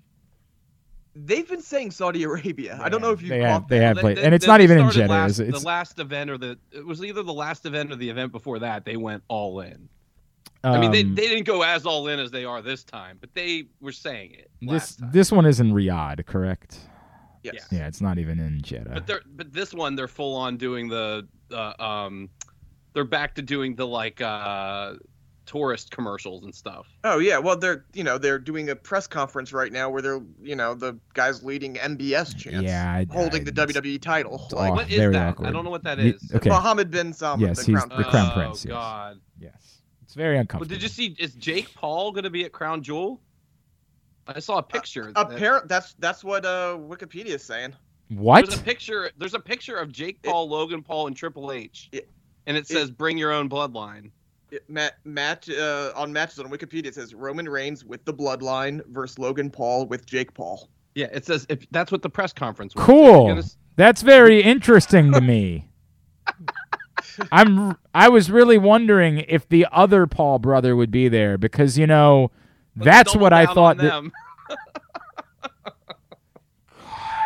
They've 1.14 1.48
been 1.48 1.62
saying 1.62 1.92
Saudi 1.92 2.24
Arabia. 2.24 2.78
I 2.82 2.90
don't 2.90 3.00
know 3.00 3.12
if 3.12 3.22
you 3.22 3.30
they 3.30 3.40
have 3.40 3.66
they 3.68 3.78
have 3.78 3.96
played, 3.96 4.18
they- 4.18 4.22
and 4.24 4.34
it's 4.34 4.44
they 4.44 4.52
not 4.52 4.60
even 4.60 4.78
in 4.78 4.90
Jeddah. 4.90 5.10
Last, 5.10 5.30
is 5.30 5.40
it? 5.40 5.48
It's, 5.48 5.60
the 5.60 5.66
last 5.66 5.98
event 5.98 6.28
or 6.28 6.36
the 6.36 6.58
it 6.70 6.84
was 6.84 7.02
either 7.02 7.22
the 7.22 7.32
last 7.32 7.64
event 7.64 7.90
or 7.90 7.96
the 7.96 8.10
event 8.10 8.32
before 8.32 8.58
that. 8.58 8.84
They 8.84 8.98
went 8.98 9.22
all 9.28 9.60
in. 9.60 9.88
I 10.72 10.80
mean, 10.80 10.90
they, 10.90 11.02
um, 11.02 11.14
they 11.14 11.28
didn't 11.28 11.44
go 11.44 11.62
as 11.62 11.86
all 11.86 12.08
in 12.08 12.18
as 12.18 12.30
they 12.30 12.44
are 12.44 12.62
this 12.62 12.82
time, 12.84 13.18
but 13.20 13.32
they 13.34 13.66
were 13.80 13.92
saying 13.92 14.32
it 14.34 14.50
this 14.62 14.96
time. 14.96 15.10
this 15.12 15.30
one 15.32 15.46
is 15.46 15.60
in 15.60 15.72
Riyadh, 15.72 16.24
correct? 16.26 16.78
Yes. 17.42 17.66
Yeah, 17.70 17.86
it's 17.86 18.00
not 18.00 18.18
even 18.18 18.40
in 18.40 18.60
Jeddah. 18.62 18.90
But 18.94 19.06
they're 19.06 19.20
but 19.36 19.52
this 19.52 19.72
one 19.72 19.94
they're 19.94 20.08
full 20.08 20.34
on 20.34 20.56
doing 20.56 20.88
the 20.88 21.26
uh, 21.52 21.74
um, 21.82 22.28
they're 22.92 23.04
back 23.04 23.34
to 23.36 23.42
doing 23.42 23.76
the 23.76 23.86
like 23.86 24.20
uh 24.20 24.94
tourist 25.44 25.92
commercials 25.92 26.42
and 26.42 26.52
stuff. 26.52 26.88
Oh 27.04 27.18
yeah. 27.20 27.38
Well, 27.38 27.56
they're 27.56 27.84
you 27.94 28.02
know 28.02 28.18
they're 28.18 28.40
doing 28.40 28.70
a 28.70 28.74
press 28.74 29.06
conference 29.06 29.52
right 29.52 29.70
now 29.72 29.88
where 29.88 30.02
they're 30.02 30.20
you 30.42 30.56
know 30.56 30.74
the 30.74 30.98
guys 31.14 31.44
leading 31.44 31.74
MBS 31.74 32.36
chants. 32.36 32.62
Yeah, 32.62 32.90
I- 32.92 33.06
holding 33.12 33.42
I- 33.42 33.44
the 33.44 33.52
WWE 33.52 34.02
title. 34.02 34.40
it's 34.46 34.52
Like 34.52 34.74
what 34.74 34.90
is 34.90 34.98
that? 34.98 35.14
awkward. 35.28 35.46
I 35.46 35.52
don't 35.52 35.64
know 35.64 35.70
what 35.70 35.84
that 35.84 36.00
is. 36.00 36.28
Ye- 36.30 36.36
okay. 36.38 36.48
Mohammed 36.48 36.90
bin 36.90 37.12
Salman, 37.12 37.46
Yes, 37.46 37.58
the 37.64 37.72
he's 37.72 37.76
crown 37.76 37.88
the 37.90 37.94
prince. 37.94 38.10
crown 38.10 38.30
oh, 38.30 38.34
prince, 38.34 38.64
yes. 38.64 38.72
God. 38.72 39.20
yes, 39.38 39.75
it's 40.16 40.22
very 40.22 40.42
But 40.42 40.68
did 40.68 40.82
you 40.82 40.88
see? 40.88 41.14
Is 41.18 41.34
Jake 41.34 41.74
Paul 41.74 42.10
going 42.12 42.24
to 42.24 42.30
be 42.30 42.44
at 42.44 42.52
Crown 42.52 42.82
Jewel? 42.82 43.20
I 44.26 44.40
saw 44.40 44.58
a 44.58 44.62
picture. 44.62 45.12
that- 45.12 45.32
Apparent. 45.32 45.68
That's 45.68 45.94
that's 45.98 46.24
what 46.24 46.44
uh 46.44 46.78
Wikipedia 46.80 47.26
is 47.26 47.44
saying. 47.44 47.74
what? 48.08 48.46
There's 48.46 48.58
a 48.58 48.62
picture. 48.62 49.10
There's 49.18 49.34
a 49.34 49.40
picture 49.40 49.76
of 49.76 49.92
Jake 49.92 50.22
Paul, 50.22 50.48
Logan 50.48 50.82
Paul, 50.82 51.06
and 51.08 51.16
Triple 51.16 51.52
H, 51.52 51.88
It- 51.92 52.08
and 52.46 52.56
it 52.56 52.66
says 52.66 52.90
"Bring 52.90 53.18
your 53.18 53.32
own 53.32 53.48
bloodline." 53.48 54.10
It, 54.50 54.64
Matt, 54.68 54.94
match 55.04 55.50
uh, 55.50 55.92
on 55.96 56.12
matches 56.12 56.38
on 56.38 56.48
Wikipedia 56.50 56.86
it 56.86 56.94
says 56.94 57.14
Roman 57.14 57.48
Reigns 57.48 57.84
with 57.84 58.04
the 58.04 58.14
Bloodline 58.14 58.80
versus 58.86 59.18
Logan 59.18 59.50
Paul 59.50 59.86
with 59.86 60.06
Jake 60.06 60.32
Paul. 60.34 60.68
Yeah, 60.94 61.08
it 61.12 61.26
says 61.26 61.46
if 61.48 61.68
that's 61.72 61.92
what 61.92 62.02
the 62.02 62.08
press 62.10 62.32
conference 62.32 62.74
was. 62.74 62.84
Cool. 62.84 63.28
Gonna 63.28 63.42
That's 63.74 64.02
very 64.02 64.42
interesting 64.42 65.12
to 65.12 65.20
me. 65.20 65.68
I'm 67.32 67.76
I 67.94 68.08
was 68.08 68.30
really 68.30 68.58
wondering 68.58 69.24
if 69.28 69.48
the 69.48 69.66
other 69.72 70.06
Paul 70.06 70.38
brother 70.38 70.76
would 70.76 70.90
be 70.90 71.08
there 71.08 71.38
because 71.38 71.78
you 71.78 71.86
know 71.86 72.30
let's 72.76 72.84
that's 72.86 73.16
what 73.16 73.32
I 73.32 73.46
thought 73.46 73.58
on 73.58 73.76
that 73.78 73.82
them. 73.82 74.12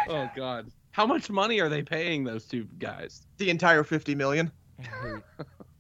oh 0.09 0.31
God, 0.37 0.71
how 0.93 1.07
much 1.07 1.31
money 1.31 1.61
are 1.61 1.69
they 1.69 1.83
paying 1.83 2.25
those 2.25 2.45
two 2.47 2.67
guys? 2.79 3.27
The 3.39 3.51
entire 3.51 3.85
50 3.85 4.15
million. 4.15 4.51
I 4.79 4.83
hate, 4.83 5.23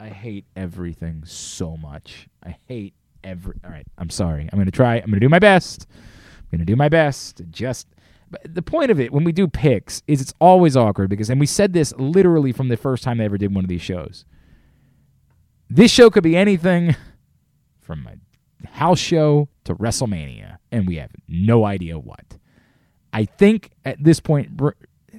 I 0.00 0.08
hate 0.08 0.44
everything 0.56 1.24
so 1.24 1.76
much. 1.76 2.28
I 2.44 2.56
hate 2.68 2.94
every. 3.24 3.54
All 3.64 3.70
right, 3.70 3.86
I'm 3.98 4.10
sorry. 4.10 4.48
I'm 4.52 4.58
gonna 4.58 4.70
try. 4.70 4.96
I'm 4.96 5.06
gonna 5.06 5.20
do 5.20 5.28
my 5.28 5.38
best. 5.38 5.86
I'm 5.90 6.58
gonna 6.58 6.64
do 6.64 6.76
my 6.76 6.88
best. 6.88 7.42
Just. 7.50 7.86
The 8.44 8.62
point 8.62 8.90
of 8.90 9.00
it 9.00 9.12
when 9.12 9.24
we 9.24 9.32
do 9.32 9.48
picks 9.48 10.02
is 10.06 10.20
it's 10.20 10.34
always 10.40 10.76
awkward 10.76 11.10
because, 11.10 11.30
and 11.30 11.40
we 11.40 11.46
said 11.46 11.72
this 11.72 11.92
literally 11.98 12.52
from 12.52 12.68
the 12.68 12.76
first 12.76 13.02
time 13.02 13.20
I 13.20 13.24
ever 13.24 13.38
did 13.38 13.54
one 13.54 13.64
of 13.64 13.68
these 13.68 13.82
shows. 13.82 14.24
this 15.68 15.90
show 15.90 16.10
could 16.10 16.22
be 16.22 16.36
anything 16.36 16.94
from 17.80 18.06
a 18.06 18.68
house 18.68 18.98
show 19.00 19.48
to 19.64 19.74
WrestleMania, 19.74 20.58
and 20.70 20.86
we 20.86 20.96
have 20.96 21.10
no 21.28 21.64
idea 21.64 21.98
what. 21.98 22.38
I 23.12 23.24
think 23.24 23.70
at 23.84 24.02
this 24.02 24.20
point, 24.20 24.60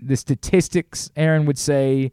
the 0.01 0.15
statistics, 0.15 1.11
Aaron 1.15 1.45
would 1.45 1.57
say 1.57 2.11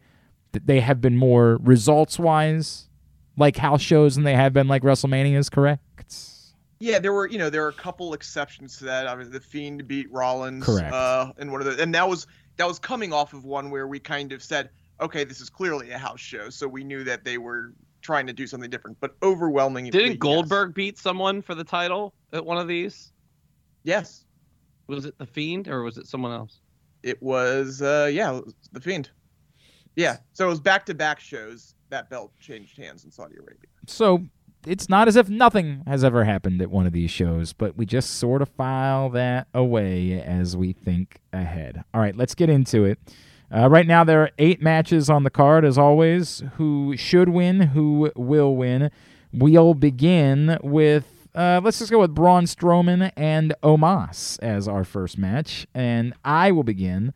that 0.52 0.67
they 0.67 0.81
have 0.81 1.00
been 1.00 1.17
more 1.17 1.59
results 1.62 2.19
wise 2.19 2.88
like 3.37 3.57
house 3.57 3.81
shows 3.81 4.17
than 4.17 4.25
they 4.25 4.35
have 4.35 4.52
been 4.52 4.67
like 4.67 4.83
WrestleManias, 4.83 5.50
correct? 5.50 5.83
Yeah, 6.80 6.99
there 6.99 7.12
were 7.12 7.26
you 7.28 7.38
know 7.38 7.50
there 7.50 7.62
were 7.62 7.68
a 7.68 7.73
couple 7.73 8.14
exceptions 8.14 8.76
to 8.78 8.85
that. 8.85 9.08
I 9.08 9.14
mean, 9.16 9.30
the 9.30 9.40
Fiend 9.40 9.87
beat 9.88 10.11
Rollins, 10.12 10.64
Correct. 10.64 10.92
Uh, 10.92 11.32
and 11.38 11.50
one 11.50 11.61
of 11.61 11.66
the 11.76 11.82
and 11.82 11.94
that 11.94 12.08
was 12.08 12.26
that 12.56 12.66
was 12.66 12.78
coming 12.78 13.12
off 13.12 13.32
of 13.32 13.44
one 13.44 13.70
where 13.70 13.87
we 13.88 13.99
kind 13.99 14.32
of 14.32 14.42
said, 14.42 14.70
okay, 15.00 15.25
this 15.25 15.40
is 15.40 15.49
clearly 15.50 15.90
a 15.90 15.99
house 15.99 16.20
show, 16.20 16.50
so 16.50 16.66
we 16.68 16.85
knew 16.85 17.04
that 17.04 17.25
they 17.25 17.38
were 17.38 17.73
trying 18.00 18.26
to 18.28 18.32
do 18.32 18.47
something 18.47 18.70
different. 18.70 18.97
But 19.00 19.16
overwhelmingly, 19.23 19.90
Didn't 19.90 20.08
yes. 20.12 20.16
Goldberg 20.18 20.75
beat 20.75 20.99
someone 20.99 21.42
for 21.42 21.54
the 21.54 21.64
title 21.64 22.14
at 22.32 22.44
one 22.44 22.58
of 22.58 22.68
these? 22.68 23.12
Yes, 23.85 24.25
Was 24.87 25.04
it 25.04 25.18
the 25.18 25.26
Fiend 25.26 25.68
or 25.68 25.82
was 25.82 25.99
it 25.99 26.06
someone 26.06 26.32
else? 26.32 26.61
it 27.04 27.20
was. 27.23 27.80
Uh, 27.80 28.08
yeah, 28.12 28.30
was 28.32 28.54
the 28.73 28.80
Fiend. 28.80 29.11
Yeah, 29.97 30.18
so 30.32 30.47
it 30.47 30.50
was 30.50 30.61
back 30.61 30.85
to 30.87 30.94
back 30.94 31.18
shows. 31.20 31.75
That 31.90 32.11
belt 32.11 32.32
changed 32.40 32.76
hands 32.76 33.04
in 33.04 33.11
Saudi 33.11 33.37
Arabia. 33.37 33.70
So 33.87 34.23
it's 34.68 34.88
not 34.88 35.08
as 35.08 35.16
if 35.16 35.28
nothing 35.30 35.82
has 35.87 36.04
ever 36.04 36.25
happened 36.25 36.60
at 36.60 36.70
one 36.70 36.87
of 36.87 36.92
these 36.92 37.10
shows, 37.10 37.54
but 37.54 37.76
we 37.76 37.87
just 37.87 38.10
sort 38.10 38.42
of 38.42 38.48
file 38.50 39.08
that 39.10 39.48
away 39.54 40.20
as 40.20 40.56
we 40.56 40.75
think 40.75 41.20
ahead. 41.32 41.82
All 41.94 42.00
right, 42.00 42.14
let's 42.14 42.34
get 42.34 42.50
into 42.50 42.84
it. 42.84 42.98
Uh, 43.50 43.68
right 43.70 43.87
now, 43.87 44.04
there 44.04 44.22
are 44.22 44.30
eight 44.38 44.60
matches 44.60 45.08
on 45.08 45.22
the 45.25 45.30
card, 45.30 45.64
as 45.64 45.78
always. 45.78 46.42
Who 46.56 46.96
should 46.98 47.30
win? 47.30 47.60
Who 47.60 48.12
will 48.14 48.56
win? 48.56 48.90
We'll 49.32 49.72
begin 49.72 50.58
with, 50.62 51.28
uh, 51.34 51.62
let's 51.64 51.78
just 51.78 51.90
go 51.90 52.00
with 52.00 52.14
Braun 52.14 52.44
Strowman 52.44 53.10
and 53.16 53.54
Omos 53.62 54.38
as 54.40 54.68
our 54.68 54.84
first 54.84 55.16
match. 55.16 55.66
And 55.75 56.12
I 56.26 56.52
will 56.52 56.62
begin. 56.62 57.14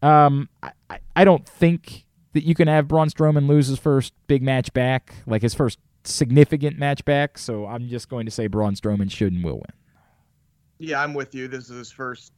Um, 0.00 0.48
I, 0.62 0.70
I, 0.88 0.98
I 1.16 1.24
don't 1.24 1.48
think 1.48 2.04
that 2.34 2.44
you 2.44 2.54
can 2.54 2.68
have 2.68 2.86
Braun 2.86 3.08
Strowman 3.08 3.48
lose 3.48 3.66
his 3.66 3.80
first 3.80 4.12
big 4.28 4.42
match 4.42 4.72
back, 4.72 5.14
like 5.26 5.42
his 5.42 5.54
first 5.54 5.80
significant 6.04 6.78
match 6.78 7.04
back. 7.04 7.38
So 7.38 7.66
I'm 7.66 7.88
just 7.88 8.08
going 8.08 8.26
to 8.26 8.30
say 8.30 8.46
Braun 8.46 8.74
Strowman 8.74 9.10
should 9.10 9.32
and 9.32 9.44
will 9.44 9.56
win. 9.56 9.72
Yeah, 10.78 11.02
I'm 11.02 11.14
with 11.14 11.34
you. 11.34 11.48
This 11.48 11.70
is 11.70 11.76
his 11.76 11.92
first 11.92 12.32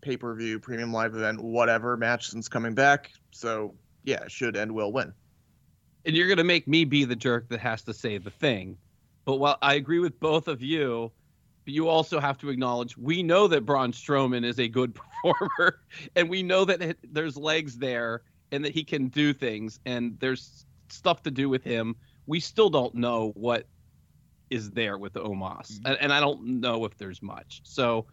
pay 0.00 0.16
per 0.16 0.34
view 0.34 0.58
premium 0.58 0.92
live 0.92 1.14
event, 1.14 1.42
whatever 1.42 1.96
match 1.96 2.28
since 2.28 2.48
coming 2.48 2.74
back. 2.74 3.10
So 3.30 3.74
yeah, 4.04 4.26
should 4.28 4.56
and 4.56 4.72
will 4.72 4.92
win. 4.92 5.12
And 6.04 6.16
you're 6.16 6.28
gonna 6.28 6.44
make 6.44 6.66
me 6.66 6.84
be 6.84 7.04
the 7.04 7.16
jerk 7.16 7.48
that 7.48 7.60
has 7.60 7.82
to 7.82 7.94
say 7.94 8.18
the 8.18 8.30
thing. 8.30 8.76
But 9.24 9.36
while 9.36 9.58
I 9.62 9.74
agree 9.74 10.00
with 10.00 10.18
both 10.18 10.48
of 10.48 10.60
you, 10.60 11.12
you 11.64 11.88
also 11.88 12.18
have 12.18 12.38
to 12.38 12.48
acknowledge 12.48 12.96
we 12.96 13.22
know 13.22 13.46
that 13.46 13.64
Braun 13.64 13.92
Strowman 13.92 14.44
is 14.44 14.58
a 14.58 14.68
good 14.68 14.98
performer, 15.22 15.80
and 16.16 16.28
we 16.28 16.42
know 16.42 16.64
that 16.64 16.82
it, 16.82 16.98
there's 17.12 17.36
legs 17.36 17.78
there 17.78 18.22
and 18.50 18.64
that 18.64 18.72
he 18.72 18.84
can 18.84 19.08
do 19.08 19.32
things, 19.32 19.78
and 19.86 20.18
there's 20.18 20.66
stuff 20.88 21.22
to 21.22 21.30
do 21.30 21.48
with 21.48 21.62
him. 21.62 21.96
We 22.26 22.40
still 22.40 22.70
don't 22.70 22.94
know 22.94 23.32
what 23.34 23.66
is 24.50 24.70
there 24.70 24.98
with 24.98 25.14
Omos, 25.14 25.72
mm-hmm. 25.72 25.86
and, 25.86 25.98
and 26.00 26.12
I 26.12 26.20
don't 26.20 26.60
know 26.60 26.84
if 26.84 26.96
there's 26.98 27.22
much. 27.22 27.62
So, 27.64 28.06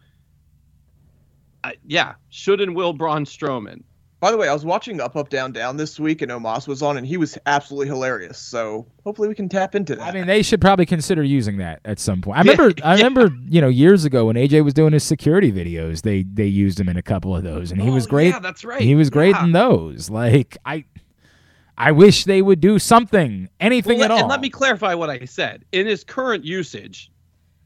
I, 1.62 1.74
yeah, 1.86 2.14
should 2.30 2.60
and 2.60 2.74
will 2.74 2.92
Braun 2.92 3.24
Strowman. 3.24 3.82
By 4.20 4.30
the 4.30 4.36
way, 4.36 4.48
I 4.48 4.52
was 4.52 4.66
watching 4.66 5.00
Up 5.00 5.16
Up 5.16 5.30
Down 5.30 5.50
Down 5.50 5.78
this 5.78 5.98
week, 5.98 6.20
and 6.20 6.30
Omos 6.30 6.68
was 6.68 6.82
on, 6.82 6.98
and 6.98 7.06
he 7.06 7.16
was 7.16 7.38
absolutely 7.46 7.86
hilarious. 7.86 8.38
So 8.38 8.86
hopefully 9.02 9.28
we 9.28 9.34
can 9.34 9.48
tap 9.48 9.74
into 9.74 9.96
that. 9.96 10.02
I 10.06 10.12
mean, 10.12 10.26
they 10.26 10.42
should 10.42 10.60
probably 10.60 10.84
consider 10.84 11.22
using 11.22 11.56
that 11.56 11.80
at 11.86 11.98
some 11.98 12.20
point. 12.20 12.38
I 12.38 12.42
Yeah, 12.44 12.52
remember, 12.52 12.82
I 12.84 12.94
remember, 12.96 13.30
you 13.48 13.62
know, 13.62 13.68
years 13.68 14.04
ago 14.04 14.26
when 14.26 14.36
AJ 14.36 14.62
was 14.62 14.74
doing 14.74 14.92
his 14.92 15.04
security 15.04 15.50
videos, 15.50 16.02
they 16.02 16.24
they 16.24 16.44
used 16.44 16.78
him 16.78 16.90
in 16.90 16.98
a 16.98 17.02
couple 17.02 17.34
of 17.34 17.44
those, 17.44 17.72
and 17.72 17.80
he 17.80 17.88
oh, 17.88 17.94
was 17.94 18.06
Oh, 18.06 18.10
great. 18.10 18.28
Yeah, 18.28 18.40
that's 18.40 18.62
right. 18.62 18.82
He 18.82 18.94
was 18.94 19.08
great 19.08 19.34
Yeah. 19.34 19.44
in 19.44 19.52
those. 19.52 20.10
Like 20.10 20.58
I, 20.66 20.84
I 21.80 21.92
wish 21.92 22.24
they 22.24 22.42
would 22.42 22.60
do 22.60 22.78
something, 22.78 23.48
anything 23.58 24.00
Well, 24.00 24.04
at 24.04 24.10
all. 24.10 24.18
And 24.18 24.28
let 24.28 24.42
me 24.42 24.50
clarify 24.50 24.92
what 24.92 25.08
I 25.08 25.24
said. 25.24 25.64
In 25.72 25.86
his 25.86 26.04
current 26.04 26.44
usage, 26.44 27.10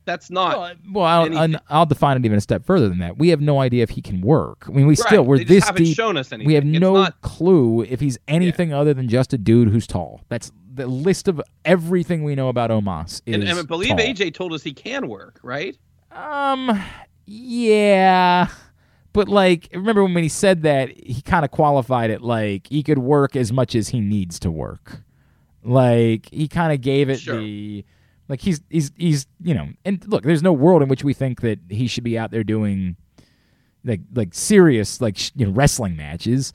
that's 0.04 0.30
not. 0.30 0.56
Well, 0.56 0.74
well 0.92 1.04
I'll. 1.36 1.54
I'll, 1.68 1.86
define 1.86 2.16
it 2.18 2.24
even 2.24 2.38
a 2.38 2.40
step 2.40 2.64
further 2.64 2.88
than 2.88 3.00
that. 3.00 3.18
We 3.18 3.30
have 3.30 3.40
no 3.40 3.58
idea 3.60 3.82
if 3.82 3.90
he 3.90 4.00
can 4.00 4.20
work. 4.20 4.66
I 4.68 4.70
mean, 4.70 4.86
we 4.86 4.92
Right, 4.92 4.98
still 4.98 5.24
we're 5.24 5.42
this 5.42 5.68
deep. 5.72 5.96
shown 5.96 6.16
us 6.16 6.30
anything. 6.30 6.46
We 6.46 6.54
have 6.54 6.64
It's 6.64 6.78
no 6.78 6.94
not- 6.94 7.20
clue 7.22 7.82
if 7.82 7.98
he's 7.98 8.16
anything 8.28 8.72
other 8.72 8.94
than 8.94 9.08
just 9.08 9.32
a 9.32 9.38
dude 9.38 9.70
who's 9.70 9.86
tall. 9.88 10.20
That's 10.28 10.52
the 10.72 10.86
list 10.86 11.26
of 11.26 11.42
everything 11.64 12.22
we 12.22 12.36
know 12.36 12.48
about 12.48 12.70
Omos. 12.70 13.20
Is 13.26 13.34
and, 13.34 13.42
and 13.42 13.58
I 13.58 13.62
believe 13.62 13.96
tall. 13.96 13.98
AJ 13.98 14.34
told 14.34 14.52
us 14.52 14.62
he 14.62 14.72
can 14.74 15.08
work, 15.08 15.40
right? 15.42 15.76
Um, 16.12 16.80
yeah, 17.26 18.46
but 19.14 19.28
like, 19.30 19.70
remember 19.72 20.04
when 20.04 20.22
he 20.22 20.28
said 20.28 20.62
that 20.64 20.90
he 20.90 21.22
kind 21.22 21.44
of 21.46 21.50
qualified 21.50 22.10
it 22.10 22.20
like 22.20 22.66
he 22.68 22.82
could 22.82 22.98
work 22.98 23.34
as 23.36 23.50
much 23.50 23.74
as 23.74 23.88
he 23.88 24.00
needs 24.00 24.38
to 24.40 24.50
work. 24.50 25.00
Like 25.62 26.28
he 26.30 26.46
kind 26.48 26.72
of 26.74 26.82
gave 26.82 27.08
it 27.08 27.20
Sure. 27.20 27.38
the 27.40 27.84
like 28.28 28.40
he's 28.40 28.60
he's 28.68 28.92
he's 28.96 29.26
you 29.42 29.54
know 29.54 29.68
and 29.86 30.06
look, 30.06 30.22
there's 30.24 30.42
no 30.42 30.52
world 30.52 30.82
in 30.82 30.88
which 30.88 31.02
we 31.04 31.14
think 31.14 31.40
that 31.40 31.58
he 31.70 31.86
should 31.86 32.04
be 32.04 32.18
out 32.18 32.30
there 32.30 32.44
doing 32.44 32.96
like 33.84 34.00
like 34.14 34.34
serious 34.34 35.00
like 35.00 35.18
you 35.36 35.46
know 35.46 35.52
wrestling 35.52 35.96
matches, 35.96 36.52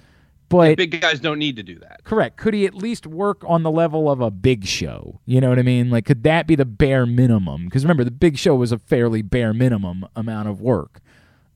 but 0.50 0.78
Big 0.78 1.00
guys 1.00 1.20
don't 1.20 1.40
need 1.40 1.56
to 1.56 1.64
do 1.64 1.80
that. 1.80 2.04
Correct. 2.04 2.38
Could 2.38 2.54
he 2.54 2.66
at 2.66 2.74
least 2.76 3.08
work 3.08 3.44
on 3.48 3.64
the 3.64 3.72
level 3.72 4.12
of 4.12 4.20
a 4.20 4.30
big 4.32 4.66
show? 4.66 5.22
You 5.26 5.40
know 5.42 5.50
what 5.50 5.60
I 5.60 5.64
mean? 5.64 5.90
Like, 5.92 6.06
could 6.06 6.24
that 6.24 6.46
be 6.46 6.56
the 6.56 6.66
bare 6.66 7.06
minimum? 7.06 7.66
Because 7.66 7.84
remember, 7.84 8.04
the 8.04 8.12
big 8.12 8.38
show 8.38 8.56
was 8.56 8.72
a 8.72 8.78
fairly 8.80 9.22
bare 9.22 9.54
minimum 9.54 10.06
amount 10.16 10.50
of 10.50 10.60
work. 10.60 11.00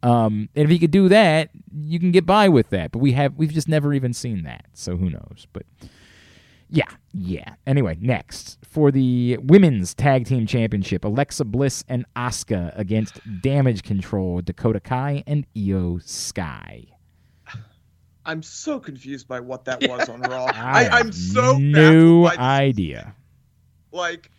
Um, 0.03 0.49
and 0.55 0.65
if 0.65 0.69
he 0.69 0.77
could 0.79 0.91
do 0.91 1.07
that, 1.09 1.49
you 1.73 1.99
can 1.99 2.11
get 2.11 2.25
by 2.25 2.49
with 2.49 2.69
that. 2.71 2.91
But 2.91 2.99
we 2.99 3.13
have 3.13 3.35
we've 3.37 3.53
just 3.53 3.67
never 3.67 3.93
even 3.93 4.13
seen 4.13 4.43
that. 4.43 4.65
So 4.73 4.97
who 4.97 5.09
knows? 5.09 5.47
But 5.53 5.63
yeah, 6.69 6.89
yeah. 7.13 7.55
Anyway, 7.65 7.97
next 8.01 8.57
for 8.63 8.91
the 8.91 9.37
women's 9.41 9.93
tag 9.93 10.25
team 10.25 10.45
championship, 10.45 11.05
Alexa 11.05 11.45
Bliss 11.45 11.83
and 11.87 12.05
Asuka 12.15 12.77
against 12.77 13.19
Damage 13.41 13.83
Control, 13.83 14.41
Dakota 14.41 14.79
Kai 14.79 15.23
and 15.25 15.45
Iyo 15.55 16.01
Sky. 16.03 16.85
I'm 18.25 18.41
so 18.41 18.79
confused 18.79 19.27
by 19.27 19.39
what 19.41 19.65
that 19.65 19.81
was 19.87 20.07
on 20.09 20.21
Raw. 20.21 20.45
I 20.45 20.85
I, 20.91 20.99
I'm 20.99 21.11
so 21.11 21.57
no 21.57 22.23
baffled 22.23 22.23
by 22.23 22.31
this. 22.31 22.39
idea. 22.39 23.15
like 23.91 24.31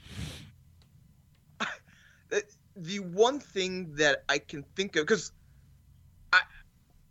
the- 2.76 2.99
one 2.99 3.38
thing 3.40 3.94
that 3.94 4.25
I 4.28 4.38
can 4.38 4.64
think 4.75 4.97
of 4.97 5.06
because 5.06 5.33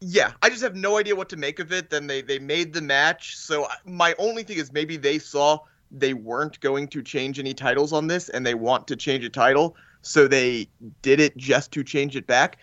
yeah 0.03 0.33
I 0.41 0.50
just 0.50 0.62
have 0.63 0.75
no 0.75 0.98
idea 0.98 1.15
what 1.15 1.29
to 1.29 1.38
make 1.38 1.60
of 1.60 1.72
it. 1.72 1.89
Then 1.89 2.07
they 2.07 2.22
they 2.22 2.39
made 2.39 2.74
the 2.74 2.81
match, 2.81 3.38
so 3.38 3.67
my 3.86 4.15
only 4.19 4.43
thing 4.43 4.57
is 4.57 4.72
maybe 4.72 4.98
they 4.98 5.19
saw 5.19 5.60
they 5.91 6.13
weren't 6.13 6.60
going 6.60 6.88
to 6.89 7.01
change 7.01 7.39
any 7.39 7.53
titles 7.53 7.93
on 7.93 8.07
this, 8.07 8.29
and 8.29 8.45
they 8.45 8.55
want 8.55 8.88
to 8.88 8.95
change 8.95 9.24
a 9.24 9.29
title, 9.29 9.75
so 10.01 10.27
they 10.27 10.67
did 11.01 11.19
it 11.19 11.38
just 11.38 11.72
to 11.72 11.83
change 11.83 12.15
it 12.15 12.27
back. 12.27 12.57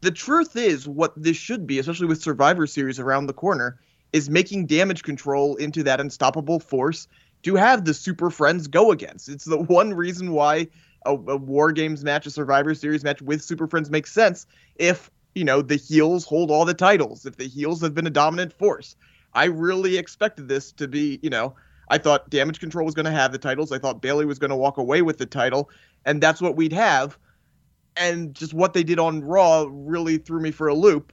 The 0.00 0.10
truth 0.10 0.56
is, 0.56 0.86
what 0.86 1.12
this 1.16 1.36
should 1.36 1.66
be, 1.66 1.78
especially 1.78 2.06
with 2.06 2.20
Survivor 2.20 2.66
Series 2.66 3.00
around 3.00 3.26
the 3.26 3.32
corner, 3.32 3.78
is 4.12 4.28
making 4.28 4.66
damage 4.66 5.02
control 5.02 5.56
into 5.56 5.82
that 5.84 6.00
unstoppable 6.00 6.60
force 6.60 7.08
to 7.42 7.54
have 7.54 7.84
the 7.84 7.94
Super 7.94 8.30
Friends 8.30 8.66
go 8.66 8.90
against. 8.90 9.28
It's 9.28 9.44
the 9.44 9.58
one 9.58 9.94
reason 9.94 10.32
why 10.32 10.68
a, 11.04 11.12
a 11.12 11.36
War 11.36 11.72
Games 11.72 12.04
match, 12.04 12.26
a 12.26 12.30
Survivor 12.30 12.74
Series 12.74 13.04
match 13.04 13.22
with 13.22 13.42
Super 13.42 13.66
Friends 13.66 13.90
makes 13.90 14.12
sense 14.12 14.46
if, 14.76 15.10
you 15.36 15.44
know, 15.44 15.60
the 15.60 15.76
heels 15.76 16.24
hold 16.24 16.50
all 16.50 16.64
the 16.64 16.74
titles, 16.74 17.26
if 17.26 17.36
the 17.36 17.46
heels 17.46 17.82
have 17.82 17.94
been 17.94 18.06
a 18.06 18.10
dominant 18.10 18.54
force. 18.54 18.96
I 19.34 19.44
really 19.44 19.98
expected 19.98 20.48
this 20.48 20.72
to 20.72 20.88
be, 20.88 21.20
you 21.22 21.28
know, 21.28 21.54
I 21.90 21.98
thought 21.98 22.30
Damage 22.30 22.58
Control 22.58 22.86
was 22.86 22.94
going 22.94 23.04
to 23.04 23.12
have 23.12 23.32
the 23.32 23.38
titles. 23.38 23.70
I 23.70 23.78
thought 23.78 24.00
Bayley 24.00 24.24
was 24.24 24.38
going 24.38 24.50
to 24.50 24.56
walk 24.56 24.78
away 24.78 25.02
with 25.02 25.18
the 25.18 25.26
title, 25.26 25.68
and 26.06 26.22
that's 26.22 26.40
what 26.40 26.56
we'd 26.56 26.72
have. 26.72 27.18
And 27.98 28.34
just 28.34 28.54
what 28.54 28.72
they 28.72 28.82
did 28.82 28.98
on 28.98 29.22
Raw 29.22 29.66
really 29.70 30.16
threw 30.16 30.40
me 30.40 30.50
for 30.50 30.68
a 30.68 30.74
loop 30.74 31.12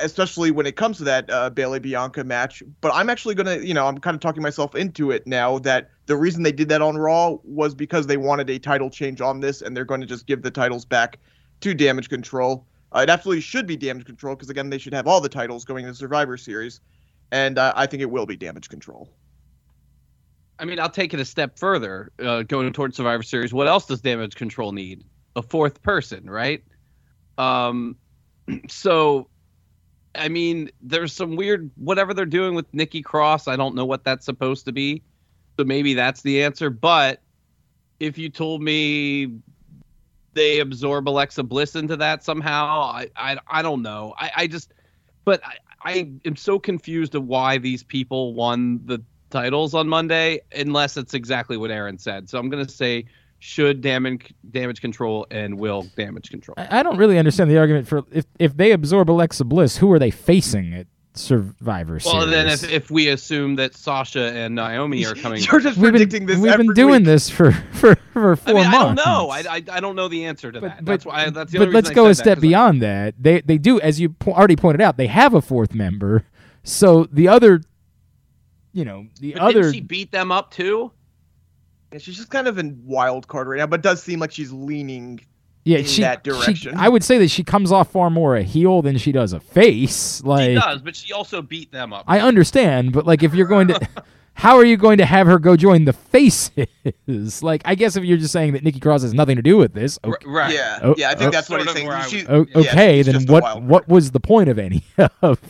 especially 0.00 0.50
when 0.50 0.66
it 0.66 0.74
comes 0.74 0.96
to 0.98 1.04
that 1.04 1.30
uh, 1.30 1.48
Bayley 1.50 1.78
Bianca 1.78 2.24
match. 2.24 2.60
But 2.80 2.92
I'm 2.92 3.08
actually 3.08 3.36
gonna, 3.36 3.58
you 3.58 3.72
know, 3.74 3.86
I'm 3.86 3.98
kind 3.98 4.16
of 4.16 4.20
talking 4.20 4.42
myself 4.42 4.74
into 4.74 5.12
it 5.12 5.26
now 5.28 5.58
that 5.60 5.90
the 6.06 6.16
reason 6.16 6.42
they 6.42 6.50
did 6.50 6.68
that 6.70 6.82
on 6.82 6.96
Raw 6.96 7.36
was 7.44 7.72
because 7.72 8.08
they 8.08 8.16
wanted 8.16 8.50
a 8.50 8.58
title 8.58 8.90
change 8.90 9.20
on 9.20 9.40
this, 9.40 9.62
and 9.62 9.76
they're 9.76 9.84
going 9.84 10.00
to 10.00 10.06
just 10.06 10.26
give 10.26 10.42
the 10.42 10.50
titles 10.50 10.84
back 10.84 11.18
to 11.60 11.72
Damage 11.72 12.08
Control. 12.08 12.66
Uh, 12.96 13.00
it 13.00 13.10
absolutely 13.10 13.42
should 13.42 13.66
be 13.66 13.76
Damage 13.76 14.06
Control 14.06 14.34
because 14.34 14.48
again, 14.48 14.70
they 14.70 14.78
should 14.78 14.94
have 14.94 15.06
all 15.06 15.20
the 15.20 15.28
titles 15.28 15.64
going 15.64 15.84
to 15.84 15.94
Survivor 15.94 16.38
Series, 16.38 16.80
and 17.30 17.58
uh, 17.58 17.72
I 17.76 17.86
think 17.86 18.00
it 18.00 18.10
will 18.10 18.24
be 18.24 18.36
Damage 18.36 18.70
Control. 18.70 19.12
I 20.58 20.64
mean, 20.64 20.80
I'll 20.80 20.88
take 20.88 21.12
it 21.12 21.20
a 21.20 21.24
step 21.24 21.58
further, 21.58 22.10
uh, 22.18 22.42
going 22.44 22.72
towards 22.72 22.96
Survivor 22.96 23.22
Series. 23.22 23.52
What 23.52 23.66
else 23.66 23.84
does 23.84 24.00
Damage 24.00 24.34
Control 24.34 24.72
need? 24.72 25.04
A 25.34 25.42
fourth 25.42 25.82
person, 25.82 26.30
right? 26.30 26.64
Um, 27.36 27.96
so, 28.68 29.28
I 30.14 30.28
mean, 30.28 30.70
there's 30.80 31.12
some 31.12 31.36
weird 31.36 31.70
whatever 31.76 32.14
they're 32.14 32.24
doing 32.24 32.54
with 32.54 32.72
Nikki 32.72 33.02
Cross. 33.02 33.46
I 33.46 33.56
don't 33.56 33.74
know 33.74 33.84
what 33.84 34.04
that's 34.04 34.24
supposed 34.24 34.64
to 34.64 34.72
be. 34.72 35.02
So 35.58 35.66
maybe 35.66 35.92
that's 35.92 36.22
the 36.22 36.42
answer. 36.42 36.70
But 36.70 37.20
if 38.00 38.16
you 38.16 38.30
told 38.30 38.62
me 38.62 39.32
they 40.36 40.60
absorb 40.60 41.08
Alexa 41.08 41.42
Bliss 41.42 41.74
into 41.74 41.96
that 41.96 42.22
somehow, 42.22 42.82
I 42.82 43.08
I, 43.16 43.38
I 43.48 43.62
don't 43.62 43.82
know. 43.82 44.14
I, 44.16 44.30
I 44.36 44.46
just 44.46 44.72
but 45.24 45.40
I, 45.44 45.56
I 45.82 46.10
am 46.24 46.36
so 46.36 46.60
confused 46.60 47.16
of 47.16 47.26
why 47.26 47.58
these 47.58 47.82
people 47.82 48.34
won 48.34 48.80
the 48.84 49.02
titles 49.30 49.74
on 49.74 49.88
Monday, 49.88 50.40
unless 50.54 50.96
it's 50.96 51.14
exactly 51.14 51.56
what 51.56 51.72
Aaron 51.72 51.98
said. 51.98 52.30
So 52.30 52.38
I'm 52.38 52.48
gonna 52.48 52.68
say 52.68 53.06
should 53.38 53.80
damage 53.80 54.32
damage 54.50 54.80
control 54.80 55.26
and 55.30 55.58
will 55.58 55.86
damage 55.96 56.30
control. 56.30 56.54
I 56.56 56.80
I 56.80 56.82
don't 56.82 56.96
really 56.96 57.18
understand 57.18 57.50
the 57.50 57.58
argument 57.58 57.88
for 57.88 58.04
if 58.12 58.26
if 58.38 58.56
they 58.56 58.70
absorb 58.70 59.10
Alexa 59.10 59.44
Bliss, 59.44 59.78
who 59.78 59.90
are 59.90 59.98
they 59.98 60.10
facing 60.10 60.74
at 60.74 60.86
Survivor 61.18 61.98
Series? 62.00 62.14
Well, 62.14 62.26
then 62.26 62.46
if, 62.48 62.68
if 62.70 62.90
we 62.90 63.08
assume 63.08 63.56
that 63.56 63.74
Sasha 63.74 64.32
and 64.32 64.54
Naomi 64.54 65.04
are 65.06 65.14
coming, 65.14 65.42
You're 65.50 65.60
just 65.60 65.76
we've 65.78 65.90
predicting 65.90 66.26
been, 66.26 66.36
this. 66.36 66.42
we've 66.42 66.52
every 66.52 66.66
been 66.66 66.74
doing 66.74 66.94
week. 67.00 67.04
this 67.04 67.28
for 67.30 67.52
for 67.72 67.94
for 68.12 68.32
I 68.32 68.36
four 68.36 68.54
mean, 68.54 68.66
I 68.66 68.70
don't 68.72 68.94
months. 68.94 69.04
know. 69.06 69.28
I, 69.30 69.38
I, 69.48 69.62
I 69.72 69.80
don't 69.80 69.96
know 69.96 70.08
the 70.08 70.24
answer 70.26 70.52
to 70.52 70.60
But, 70.60 70.66
that. 70.68 70.84
but, 70.84 70.92
That's 70.92 71.06
why. 71.06 71.30
That's 71.30 71.52
the 71.52 71.58
but 71.58 71.70
let's 71.70 71.90
go 71.90 72.06
a 72.06 72.14
step 72.14 72.24
that, 72.24 72.24
step 72.24 72.36
'cause 72.36 72.44
I- 72.44 72.48
beyond 72.48 72.82
that. 72.82 73.14
They 73.18 73.40
they 73.40 73.58
do, 73.58 73.80
as 73.80 73.98
you 74.00 74.10
po- 74.10 74.32
already 74.32 74.56
pointed 74.56 74.80
out, 74.80 74.96
they 74.96 75.06
have 75.08 75.34
a 75.34 75.40
fourth 75.42 75.74
member. 75.74 76.24
So 76.62 77.04
the 77.12 77.28
other, 77.28 77.60
you 78.72 78.84
know, 78.84 79.06
the 79.20 79.32
But 79.34 79.42
other. 79.42 79.52
didn't 79.62 79.74
she 79.74 79.80
beat 79.80 80.12
them 80.12 80.30
up 80.32 80.50
too? 80.50 80.90
Yeah, 81.92 81.98
she's 81.98 82.16
just 82.16 82.30
kind 82.30 82.48
of 82.48 82.58
in 82.58 82.80
wild 82.84 83.28
card 83.28 83.46
right 83.48 83.58
now, 83.58 83.66
but 83.66 83.80
does 83.82 84.02
seem 84.02 84.18
like 84.18 84.32
she's 84.32 84.50
leaning. 84.52 85.20
Yeah, 85.66 85.78
in 85.78 85.84
she, 85.84 86.02
that 86.02 86.24
she- 86.54 86.70
I 86.76 86.88
would 86.88 87.02
say 87.02 87.18
that 87.18 87.28
she 87.28 87.42
comes 87.42 87.72
off 87.72 87.90
far 87.90 88.08
more 88.08 88.36
a 88.36 88.42
heel 88.44 88.82
than 88.82 88.96
she 88.98 89.10
does 89.10 89.32
a 89.32 89.40
face. 89.40 90.22
Like 90.22 90.50
she 90.50 90.54
does, 90.54 90.80
but 90.80 90.94
she 90.94 91.12
also 91.12 91.42
beat 91.42 91.72
them 91.72 91.92
up. 91.92 92.04
I 92.06 92.20
understand, 92.20 92.92
but 92.92 93.04
like 93.04 93.24
if 93.24 93.34
you're 93.34 93.48
going 93.48 93.68
to, 93.68 93.88
how 94.36 94.56
are 94.56 94.64
you 94.64 94.76
going 94.76 94.98
to 94.98 95.04
have 95.06 95.26
her 95.26 95.38
go 95.38 95.56
join 95.56 95.84
the 95.84 95.92
faces? 95.92 96.66
Like 97.42 97.62
I 97.64 97.74
guess 97.74 97.96
if 97.96 98.04
you're 98.04 98.16
just 98.16 98.32
saying 98.32 98.52
that 98.52 98.62
Nikki 98.62 98.78
Cross 98.78 99.02
has 99.02 99.12
nothing 99.12 99.34
to 99.36 99.42
do 99.42 99.56
with 99.56 99.72
this, 99.74 99.98
okay, 100.04 100.24
right. 100.24 100.54
Yeah, 100.54 100.78
Oh, 100.82 100.94
yeah, 100.96 101.10
I 101.10 101.14
think 101.16 101.28
oh. 101.28 101.30
that's 101.32 101.50
what 101.50 101.62
Sort 101.64 101.76
he's 101.76 101.82
of 101.82 101.88
where 101.88 101.96
I 101.96 102.02
saying. 102.06 102.24
She, 102.26 102.30
would- 102.32 102.48
o- 102.56 102.60
yeah, 102.60 102.70
okay, 102.70 103.02
then 103.02 103.26
what? 103.26 103.60
What 103.62 103.88
was 103.88 104.12
the 104.12 104.20
point 104.20 104.48
of 104.48 104.58
any 104.60 104.84
of 105.22 105.40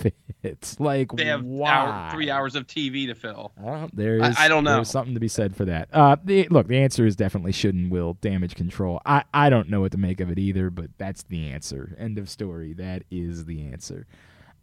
it? 0.42 0.76
Like 0.78 1.12
They 1.12 1.26
have 1.26 1.42
why? 1.44 1.70
hour, 1.70 2.10
three 2.10 2.30
hours 2.30 2.54
of 2.56 2.66
TV 2.66 3.06
to 3.08 3.14
fill. 3.14 3.52
Well, 3.58 3.90
there 3.92 4.22
I- 4.22 4.34
I 4.38 4.48
don't 4.48 4.64
know. 4.64 4.76
There's 4.76 4.90
something 4.90 5.12
to 5.12 5.20
be 5.20 5.28
said 5.28 5.54
for 5.54 5.66
that. 5.66 5.88
Uh, 5.92 6.16
the, 6.24 6.48
look, 6.48 6.68
the 6.68 6.78
answer 6.78 7.04
is 7.04 7.16
definitely 7.16 7.52
should 7.52 7.74
and 7.74 7.90
will 7.90 8.14
damage 8.22 8.54
control. 8.54 9.02
I, 9.04 9.24
I 9.34 9.50
don't 9.50 9.68
know 9.68 9.82
what 9.82 9.92
to 9.92 9.98
make 9.98 10.20
of 10.20 10.30
it 10.30 10.38
either, 10.38 10.70
but 10.70 10.86
that's 10.96 11.22
the 11.24 11.48
answer. 11.50 11.94
End 11.98 12.16
of 12.16 12.30
story. 12.30 12.72
That 12.72 13.02
is 13.10 13.44
the 13.44 13.66
answer. 13.66 14.06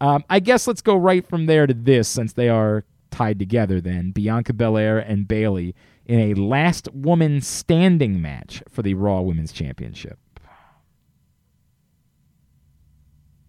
Um, 0.01 0.23
I 0.29 0.39
guess 0.39 0.65
let's 0.67 0.81
go 0.81 0.95
right 0.95 1.25
from 1.27 1.45
there 1.45 1.67
to 1.67 1.73
this, 1.73 2.07
since 2.07 2.33
they 2.33 2.49
are 2.49 2.83
tied 3.13 3.39
together. 3.39 3.79
Then 3.79 4.11
Bianca 4.11 4.53
Belair 4.53 4.97
and 4.97 5.27
Bayley 5.27 5.75
in 6.05 6.19
a 6.19 6.33
last 6.33 6.89
woman 6.93 7.39
standing 7.39 8.21
match 8.21 8.61
for 8.69 8.81
the 8.81 8.95
Raw 8.95 9.21
Women's 9.21 9.53
Championship. 9.53 10.19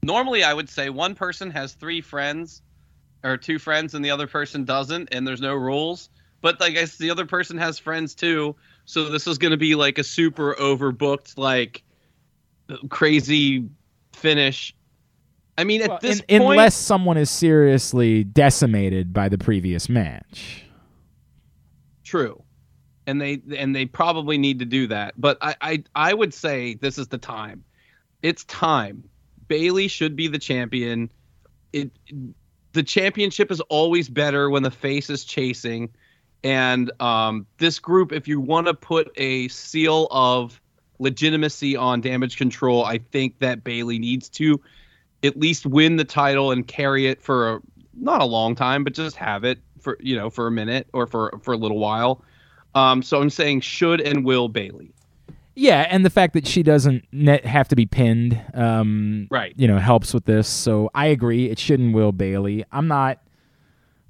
Normally, 0.02 0.44
I 0.44 0.52
would 0.52 0.68
say 0.68 0.90
one 0.90 1.14
person 1.14 1.50
has 1.50 1.73
three 1.73 2.02
friends, 2.02 2.61
or 3.25 3.38
two 3.38 3.59
friends, 3.59 3.94
and 3.94 4.04
the 4.04 4.11
other 4.11 4.26
person 4.26 4.64
doesn't, 4.64 5.09
and 5.12 5.26
there's 5.26 5.40
no 5.40 5.54
rules. 5.54 6.11
But 6.42 6.62
I 6.62 6.68
guess 6.68 6.99
the 6.99 7.11
other 7.11 7.25
person 7.25 7.56
has 7.56 7.78
friends 7.78 8.14
too, 8.14 8.54
so 8.85 9.09
this 9.09 9.26
is 9.26 9.38
going 9.38 9.52
to 9.52 9.56
be 9.56 9.75
like 9.75 9.97
a 9.97 10.04
super 10.04 10.54
overbooked, 10.56 11.38
like 11.38 11.83
crazy 12.90 13.66
finish. 14.12 14.75
I 15.57 15.65
mean, 15.65 15.83
at 15.83 15.89
Well, 15.89 15.99
this 16.03 16.21
in- 16.29 16.41
point, 16.43 16.53
unless 16.53 16.75
someone 16.75 17.17
is 17.17 17.31
seriously 17.31 18.25
decimated 18.25 19.13
by 19.13 19.29
the 19.29 19.39
previous 19.39 19.89
match. 19.89 20.65
True. 22.03 22.43
And 23.07 23.21
they 23.21 23.41
and 23.57 23.75
they 23.75 23.87
probably 23.87 24.39
need 24.39 24.59
to 24.61 24.65
do 24.65 24.87
that. 24.89 25.15
But 25.21 25.38
I, 25.43 25.55
I 25.61 25.85
I 25.95 26.14
would 26.14 26.33
say 26.33 26.75
this 26.75 26.99
is 26.99 27.09
the 27.09 27.19
time. 27.19 27.64
It's 28.23 28.45
time. 28.45 29.05
Bayley 29.47 29.88
should 29.88 30.17
be 30.17 30.29
the 30.29 30.38
champion. 30.38 31.11
It 31.73 31.90
the 32.73 32.83
championship 32.83 33.51
is 33.51 33.61
always 33.62 34.09
better 34.09 34.49
when 34.51 34.62
the 34.62 34.71
face 34.71 35.11
is 35.11 35.25
chasing. 35.25 35.90
And 36.43 36.90
um, 37.01 37.47
this 37.59 37.79
group, 37.79 38.12
if 38.12 38.27
you 38.29 38.40
want 38.40 38.67
to 38.67 38.75
put 38.75 39.11
a 39.17 39.49
seal 39.49 40.09
of 40.11 40.61
legitimacy 40.99 41.77
on 41.77 42.01
damage 42.01 42.37
control, 42.37 42.85
I 42.85 42.99
think 42.99 43.38
that 43.38 43.64
Bayley 43.64 43.99
needs 43.99 44.29
to 44.31 44.61
at 45.25 45.37
least 45.39 45.67
win 45.67 45.97
the 45.97 46.05
title 46.05 46.53
and 46.53 46.67
carry 46.69 47.07
it 47.07 47.21
for 47.23 47.55
a, 47.55 47.61
not 47.95 48.21
a 48.21 48.25
long 48.25 48.55
time, 48.55 48.85
but 48.85 48.93
just 48.95 49.17
have 49.17 49.45
it 49.45 49.59
for 49.81 49.97
you 50.01 50.17
know 50.17 50.31
for 50.31 50.47
a 50.47 50.51
minute 50.51 50.87
or 50.93 51.07
for 51.07 51.39
for 51.43 51.53
a 51.55 51.57
little 51.57 51.79
while. 51.79 52.23
Um, 52.75 53.03
so 53.03 53.21
I'm 53.21 53.31
saying 53.31 53.61
should 53.61 54.01
and 54.01 54.25
will 54.25 54.49
Bayley. 54.49 54.91
Yeah, 55.57 55.87
and 55.89 56.05
the 56.05 56.11
fact 56.11 56.33
that 56.33 56.49
she 56.49 56.65
doesn't 56.65 57.05
net 57.13 57.47
have 57.47 57.69
to 57.69 57.77
be 57.77 57.87
pinned, 57.87 58.41
um, 58.55 59.29
Right. 59.31 59.55
you 59.57 59.69
know, 59.69 59.79
helps 59.79 60.13
with 60.13 60.25
this. 60.25 60.49
So 60.49 60.91
I 60.97 61.07
agree. 61.07 61.49
It 61.49 61.61
shouldn't 61.61 61.95
will 61.95 62.11
Bayley. 62.11 62.65
I'm 62.73 62.89
not. 62.89 63.21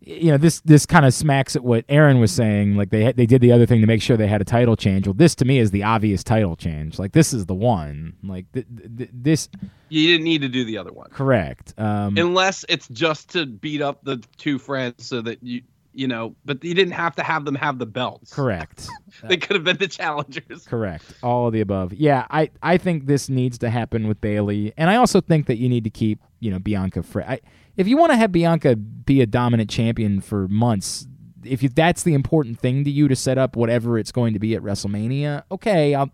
You 0.07 0.33
know, 0.33 0.37
this 0.37 0.61
this 0.61 0.87
kind 0.87 1.07
of 1.07 1.15
smacks 1.15 1.57
at 1.57 1.65
what 1.65 1.85
Aaron 1.89 2.21
was 2.21 2.33
saying. 2.33 2.77
Like 2.77 2.91
they 2.91 3.13
they 3.13 3.27
did 3.27 3.41
the 3.41 3.53
other 3.53 3.67
thing 3.67 3.81
to 3.81 3.87
make 3.87 4.03
sure 4.03 4.17
they 4.17 4.27
had 4.27 4.41
a 4.41 4.45
title 4.45 4.77
change. 4.77 5.07
Well, 5.07 5.15
this 5.15 5.35
to 5.37 5.45
me 5.45 5.59
is 5.59 5.71
the 5.71 5.83
obvious 5.83 6.23
title 6.23 6.57
change. 6.57 6.99
Like 6.99 7.13
this 7.13 7.33
is 7.33 7.47
the 7.47 7.55
one. 7.55 8.15
Like 8.23 8.51
th- 8.53 8.67
th- 8.97 9.11
this 9.13 9.49
You 9.89 10.09
didn't 10.09 10.25
need 10.25 10.43
to 10.43 10.49
do 10.49 10.65
the 10.65 10.79
other 10.79 10.93
one 10.93 11.11
correct. 11.11 11.75
Um, 11.79 12.17
unless 12.17 12.65
it's 12.69 12.89
just 12.89 13.31
to 13.31 13.47
beat 13.47 13.81
up 13.83 14.05
the 14.05 14.23
two 14.37 14.59
friends 14.59 15.07
so 15.07 15.23
that 15.23 15.43
you 15.43 15.63
you 15.95 16.07
know. 16.09 16.35
But 16.45 16.63
you 16.65 16.75
didn't 16.75 16.93
have 16.95 17.15
to 17.17 17.23
have 17.23 17.45
them 17.45 17.55
have 17.55 17.79
the 17.79 17.87
belts. 17.87 18.33
correct. 18.35 18.89
They 19.29 19.37
could 19.37 19.55
have 19.55 19.63
been 19.65 19.77
the 19.79 19.87
challengers. 19.89 20.67
Correct. 20.67 21.05
All 21.23 21.47
of 21.47 21.53
the 21.53 21.61
above. 21.61 21.93
Yeah, 21.95 22.27
I, 22.31 22.51
I 22.63 22.79
think 22.79 23.07
this 23.07 23.29
needs 23.29 23.59
to 23.59 23.71
happen 23.71 24.09
with 24.09 24.21
Bayley, 24.21 24.73
and 24.77 24.91
I 24.91 24.97
also 24.97 25.21
think 25.21 25.47
that 25.47 25.57
you 25.57 25.69
need 25.69 25.85
to 25.85 25.91
keep 25.91 26.19
you 26.41 26.51
know 26.51 26.59
Bianca. 26.59 27.03
Fr- 27.05 27.23
I, 27.23 27.41
if 27.77 27.87
you 27.89 27.97
want 27.97 28.11
to 28.13 28.17
have 28.17 28.33
Bianca 28.33 28.75
be 28.77 29.21
a 29.23 29.27
dominant 29.27 29.71
champion 29.71 30.21
for 30.21 30.49
months, 30.49 31.07
if 31.45 31.63
you, 31.63 31.69
that's 31.69 32.03
the 32.03 32.13
important 32.15 32.59
thing 32.59 32.85
to 32.85 32.91
you 32.91 33.07
to 33.09 33.15
set 33.17 33.39
up 33.39 33.55
whatever 33.57 33.99
it's 33.99 34.11
going 34.13 34.33
to 34.35 34.39
be 34.41 34.55
at 34.57 34.63
WrestleMania, 34.63 35.45
okay, 35.53 35.95
I'll 35.95 36.11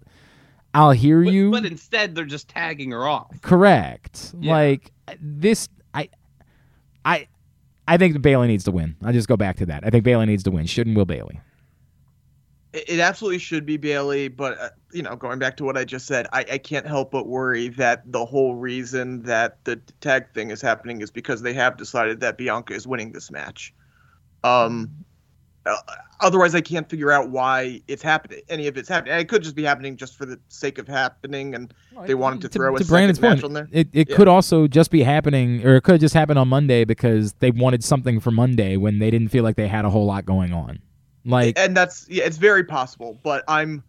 I'll 0.75 0.90
hear 0.93 1.25
But, 1.25 1.33
you. 1.33 1.51
but 1.51 1.64
instead, 1.64 2.14
they're 2.14 2.25
just 2.27 2.49
tagging 2.49 2.90
her 2.93 3.09
off. 3.09 3.40
Correct. 3.40 4.35
Yeah. 4.38 4.53
Like 4.53 4.93
this, 5.21 5.69
I, 5.95 6.11
I, 7.05 7.27
I 7.90 7.96
think 7.96 8.22
Bayley 8.22 8.46
needs 8.46 8.62
to 8.64 8.70
win. 8.70 8.94
I'll 9.03 9.12
just 9.12 9.26
go 9.26 9.37
back 9.37 9.57
to 9.57 9.66
that. 9.66 9.85
I 9.85 9.90
think 9.90 10.05
Bayley 10.05 10.24
needs 10.24 10.44
to 10.44 10.53
win. 10.53 10.64
Shouldn't 10.64 10.96
will 10.96 11.05
Bayley. 11.05 11.40
It 12.72 13.00
absolutely 13.00 13.40
should 13.40 13.66
be 13.66 13.79
Bayley, 13.79 14.29
but 14.29 14.57
uh, 14.61 14.68
you 14.92 15.03
know, 15.03 15.16
going 15.16 15.40
back 15.40 15.57
to 15.57 15.64
what 15.64 15.76
I 15.76 15.85
just 15.85 16.07
said, 16.07 16.29
I, 16.33 16.44
I 16.53 16.59
can't 16.59 16.87
help 16.87 17.11
but 17.11 17.26
worry 17.26 17.66
that 17.70 18.05
the 18.12 18.24
whole 18.24 18.55
reason 18.55 19.24
that 19.24 19.64
the 19.64 19.74
tag 20.00 20.33
thing 20.35 20.53
is 20.53 20.62
happening 20.62 21.00
is 21.00 21.11
because 21.11 21.42
they 21.42 21.53
have 21.55 21.76
decided 21.76 22.20
that 22.20 22.38
Bianca 22.38 22.74
is 22.74 22.87
winning 22.87 23.11
this 23.11 23.29
match. 23.29 23.74
Um, 24.44 24.88
uh, 25.66 25.77
otherwise, 26.20 26.55
I 26.55 26.61
can't 26.61 26.88
figure 26.88 27.11
out 27.12 27.29
why 27.31 27.81
it's 27.87 28.03
happening. 28.03 28.40
Any 28.49 28.66
of 28.66 28.77
it's 28.77 28.88
happening. 28.88 29.12
And 29.12 29.20
it 29.20 29.29
could 29.29 29.42
just 29.42 29.55
be 29.55 29.62
happening 29.62 29.96
just 29.96 30.16
for 30.16 30.27
the 30.27 30.38
sake 30.49 30.79
of 30.79 30.88
happening, 30.88 31.55
and 31.55 31.73
they 32.07 32.14
wanted 32.14 32.40
to 32.42 32.49
throw 32.49 32.75
a 32.75 32.79
to 32.79 32.85
second 32.85 32.92
Brandon's 32.92 33.20
match 33.20 33.31
point, 33.40 33.44
on 33.44 33.53
there. 33.53 33.68
It, 33.70 33.88
it 33.92 34.09
Yeah. 34.11 34.16
could 34.16 34.29
also 34.29 34.66
just 34.66 34.90
be 34.90 35.03
happening, 35.03 35.64
or 35.66 35.77
it 35.77 35.83
could 35.83 36.01
just 36.01 36.14
happen 36.14 36.37
on 36.38 36.49
Monday 36.49 36.85
because 36.85 37.35
they 37.35 37.51
wanted 37.51 37.85
something 37.85 38.20
for 38.20 38.31
Monday 38.31 38.77
when 38.77 38.99
they 38.99 39.11
didn't 39.11 39.29
feel 39.29 39.44
like 39.44 39.57
they 39.57 39.68
had 39.68 39.85
a 39.85 39.90
whole 39.90 40.07
lot 40.07 40.25
going 40.25 40.53
on. 40.53 40.79
Like, 41.25 41.59
and 41.59 41.77
that's 41.77 42.07
yeah, 42.09 42.25
it's 42.25 42.38
very 42.38 42.64
possible. 42.64 43.18
But 43.23 43.44
I'm 43.46 43.85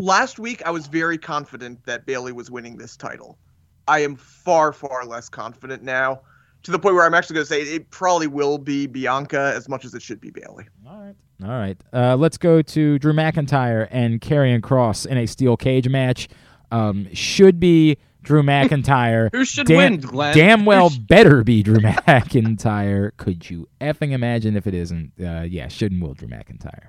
last 0.00 0.40
week 0.40 0.62
I 0.66 0.70
was 0.70 0.88
very 0.88 1.18
confident 1.18 1.84
that 1.86 2.06
Bayley 2.06 2.32
was 2.32 2.50
winning 2.50 2.76
this 2.76 2.96
title. 2.96 3.38
I 3.86 4.00
am 4.00 4.16
far 4.16 4.72
far 4.72 5.04
less 5.06 5.28
confident 5.28 5.82
now, 5.84 6.20
to 6.64 6.70
the 6.70 6.78
point 6.78 6.94
where 6.94 7.04
I'm 7.04 7.14
actually 7.14 7.34
going 7.34 7.46
to 7.46 7.48
say 7.48 7.62
it 7.62 7.90
probably 7.90 8.26
will 8.26 8.58
be 8.58 8.86
Bianca 8.86 9.52
as 9.56 9.68
much 9.68 9.84
as 9.84 9.94
it 9.94 10.02
should 10.02 10.20
be 10.20 10.30
Bayley. 10.30 10.66
all 10.86 10.98
right, 11.00 11.14
all 11.42 11.48
right. 11.50 11.76
Uh, 11.92 12.16
let's 12.16 12.38
go 12.38 12.62
to 12.62 12.98
Drew 12.98 13.12
McIntyre 13.12 13.88
and 13.90 14.20
Karrion 14.20 14.60
Kross 14.60 15.06
in 15.06 15.16
a 15.18 15.26
steel 15.26 15.56
cage 15.56 15.88
match. 15.88 16.28
Um, 16.70 17.08
should 17.14 17.58
be 17.58 17.96
Drew 18.22 18.42
McIntyre. 18.44 19.30
Who 19.32 19.44
should 19.44 19.66
damn, 19.66 19.76
win, 19.76 20.00
Glenn? 20.00 20.36
Damn 20.36 20.64
well 20.64 20.90
sh- 20.90 20.98
better 20.98 21.42
be 21.44 21.62
Drew 21.62 21.76
McIntyre. 21.78 23.12
Could 23.16 23.48
you 23.48 23.68
effing 23.80 24.12
imagine 24.12 24.56
if 24.56 24.66
it 24.66 24.74
isn't? 24.74 25.12
Uh, 25.20 25.42
yeah, 25.42 25.68
should 25.68 25.92
and 25.92 26.02
will 26.02 26.14
Drew 26.14 26.28
McIntyre. 26.28 26.88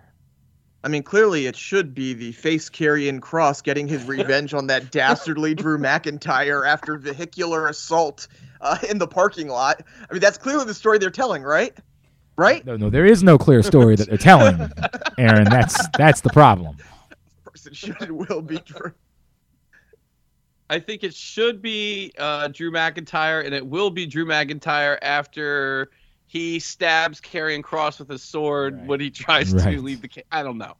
I 0.83 0.87
mean, 0.87 1.03
clearly 1.03 1.45
it 1.45 1.57
should 1.57 1.93
be 1.93 2.13
the 2.13 2.31
face 2.31 2.69
Karrion 2.69 3.19
Kross 3.19 3.61
getting 3.61 3.87
his 3.87 4.05
revenge 4.05 4.53
on 4.53 4.67
that 4.67 4.91
dastardly 4.91 5.53
Drew 5.53 5.77
McIntyre 5.77 6.65
after 6.65 6.97
vehicular 6.97 7.67
assault 7.67 8.27
uh, 8.61 8.77
in 8.89 8.97
the 8.97 9.07
parking 9.07 9.47
lot. 9.47 9.81
I 10.09 10.13
mean, 10.13 10.21
that's 10.21 10.37
clearly 10.37 10.65
the 10.65 10.73
story 10.73 10.97
they're 10.97 11.09
telling, 11.09 11.43
right? 11.43 11.77
Right? 12.37 12.65
No, 12.65 12.77
no, 12.77 12.89
there 12.89 13.05
is 13.05 13.21
no 13.21 13.37
clear 13.37 13.61
story 13.61 13.95
that 13.97 14.07
they're 14.07 14.17
telling, 14.17 14.71
Aaron. 15.17 15.43
That's 15.45 15.77
that's 15.97 16.21
the 16.21 16.29
problem. 16.29 16.77
Person 17.43 17.73
should 17.73 18.01
and 18.01 18.11
will 18.29 18.41
be 18.41 18.59
Drew. 18.59 18.93
I 20.69 20.79
think 20.79 21.03
it 21.03 21.13
should 21.15 21.61
be 21.61 22.13
uh, 22.17 22.47
Drew 22.49 22.71
McIntyre, 22.71 23.43
and 23.45 23.53
it 23.55 23.65
will 23.65 23.89
be 23.89 24.05
Drew 24.05 24.25
McIntyre 24.25 24.97
after 25.01 25.89
he 26.27 26.59
stabs 26.59 27.19
Karrion 27.19 27.61
Kross 27.63 27.97
with 27.99 28.07
his 28.07 28.21
sword 28.21 28.75
Right. 28.77 28.85
when 28.87 28.99
he 28.99 29.09
tries 29.09 29.53
Right. 29.53 29.75
to 29.75 29.81
leave 29.81 30.01
the. 30.01 30.07
ca- 30.07 30.23
I 30.31 30.43
don't 30.43 30.59
know. 30.59 30.75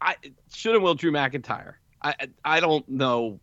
I 0.00 0.16
should 0.52 0.72
have 0.74 0.82
will 0.82 0.94
Drew 0.94 1.12
McIntyre. 1.12 1.74
I 2.02 2.14
I 2.44 2.60
don't 2.60 2.88
know 2.88 3.38